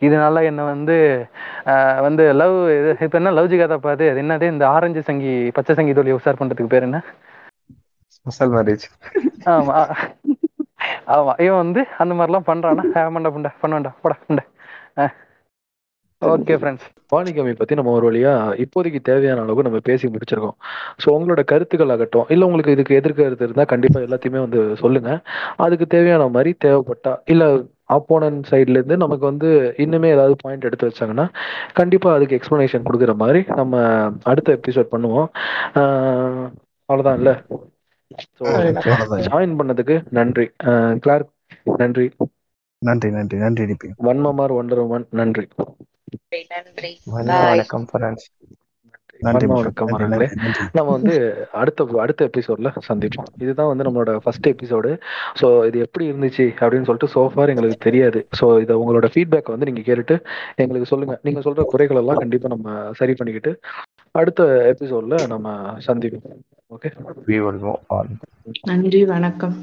இதனால 0.06 0.42
என்ன 0.48 0.62
வந்து 0.64 0.96
வந்து 2.06 2.24
லவ் 2.40 2.56
இப்போ 3.06 3.16
என்ன 3.20 3.32
லவ் 3.32 3.50
ஜிகாதா 3.52 3.78
பாது 3.80 4.04
அது 4.10 4.22
என்னது? 4.24 4.46
இந்த 4.54 4.64
ஆரஞ்சு 4.74 5.02
சங்கி 5.02 5.32
பச்சை 5.56 5.74
சங்கி 5.78 5.94
தோழி 5.94 6.16
உசார் 6.16 6.40
பண்றதுக்கு 6.40 6.72
பேர் 6.74 6.88
என்ன? 6.88 6.98
ஸ்பெஷல் 8.16 8.52
மேரேஜ் 8.54 8.84
ஆமா. 9.52 9.76
ஆமா. 11.14 11.32
இவன் 11.44 11.62
வந்து 11.62 11.80
அந்த 12.02 12.12
மாதிரிலாம் 12.14 12.48
பண்றானா? 12.48 12.84
ஆமாண்டா 13.02 13.32
புண்டா 13.34 13.52
பண்ணுவேன்டா 13.62 13.92
போடா 14.02 14.16
புண்டா. 14.24 14.44
ஓகே 16.22 16.54
ஃப்ரெண்ட்ஸ் 16.56 16.84
பாலிகமி 17.12 17.52
பத்தி 17.56 17.74
நம்ம 17.74 17.90
ஒரு 17.90 18.06
வழியா 18.06 18.32
இப்போதைக்கு 18.64 19.00
தேவையான 19.00 19.40
அளவுக்கு 19.40 19.66
நம்ம 19.68 19.78
பேசி 19.80 20.06
முடிச்சிருக்கோம். 20.06 20.56
ஸோ 21.02 21.06
உங்களோட 21.16 21.42
கருத்துக்கள் 21.44 21.88
ஆகட்டும் 21.88 22.26
இல்ல 22.28 22.46
உங்களுக்கு 22.46 22.72
இதுக்கு 22.72 22.94
எதிர்கருத்து 22.94 23.46
இருந்தா 23.46 23.64
கண்டிப்பா 23.64 24.00
எல்லாத்தையுமே 24.00 24.40
வந்து 24.40 24.60
சொல்லுங்க. 24.76 25.10
அதுக்கு 25.56 25.86
தேவையான 25.86 26.28
மாதிரி 26.28 26.52
தேவைப்பட்டா 26.64 27.12
இல்ல 27.24 27.44
ஆப்போனன்ட் 27.90 28.46
சைட்ல 28.50 28.78
இருந்து 28.78 28.96
நமக்கு 28.96 29.24
வந்து 29.24 29.48
இன்னுமே 29.76 30.08
ஏதாவது 30.10 30.36
பாயிண்ட் 30.36 30.64
எடுத்து 30.64 30.88
வச்சாங்கன்னா 30.88 31.26
கண்டிப்பா 31.74 32.08
அதுக்கு 32.14 32.38
எக்ஸ்பிளனேஷன் 32.38 32.86
கொடுக்குற 32.86 33.14
மாதிரி 33.16 33.40
நம்ம 33.56 33.74
அடுத்த 34.24 34.58
எபிசோட் 34.58 34.92
பண்ணுவோம். 34.92 35.28
ஆஹ் 35.74 36.46
அவ்வளவுதான் 36.88 37.18
இல்ல. 37.18 37.30
ஜாயின் 39.26 39.56
பண்ணதுக்கு 39.58 39.96
நன்றி. 40.10 40.46
கிளார்க் 41.00 41.30
நன்றி. 41.80 42.06
நன்றி 42.82 43.08
நன்றி. 43.10 43.36
நன்றி 43.38 43.64
டிபி 43.64 43.88
வன்மமார் 44.06 44.54
ஒண்டர் 44.58 44.82
உமன் 44.84 45.06
நன்றி. 45.12 45.46
நன்றி 46.66 46.92
வணக்கம் 47.14 47.86
ஃப்ரெண்ட்ஸ். 47.90 48.26
நன்றி. 49.26 49.46
வணக்கம். 49.46 50.70
நம்ம 50.72 50.88
வந்து 50.90 51.14
அடுத்த 51.52 51.84
அடுத்த 52.04 52.30
எபிசோட்ல 52.30 52.70
சந்திப்போம். 52.88 53.28
இதுதான் 53.38 53.70
வந்து 53.70 53.84
நம்மளோட 53.84 54.16
ஃபர்ஸ்ட் 54.16 54.48
எபிசோடு 54.48 54.90
ஸோ 55.40 55.66
இது 55.66 55.78
எப்படி 55.78 56.12
இருந்துச்சு 56.12 56.46
அப்படின்னு 56.60 56.88
சொல்லிட்டு 56.88 57.12
சோஃபார் 57.14 57.52
எங்களுக்கு 57.54 57.78
தெரியாது. 57.78 58.26
ஸோ 58.40 58.60
இதை 58.60 58.76
உங்களோட 58.76 59.08
ஃபீட்பேக் 59.14 59.52
வந்து 59.54 59.68
நீங்க 59.70 59.80
கேட்டுட்டு 59.80 60.18
எங்களுக்கு 60.56 60.90
சொல்லுங்க. 60.92 61.20
நீங்க 61.22 61.40
சொல்ற 61.40 61.64
குறைகள் 61.64 61.96
எல்லாம் 61.96 62.16
கண்டிப்பா 62.16 62.48
நம்ம 62.48 62.92
சரி 62.92 63.14
பண்ணிக்கிட்டு 63.14 63.52
அடுத்த 64.14 64.42
எபிசோட்ல 64.72 65.26
நம்ம 65.26 65.48
சந்திப்போம். 65.88 66.38
Okay 66.70 66.90
we 67.26 67.38
will 67.40 67.58
move 67.58 67.80
on. 67.88 68.06
நன்றி 68.62 69.04
வணக்கம். 69.04 69.56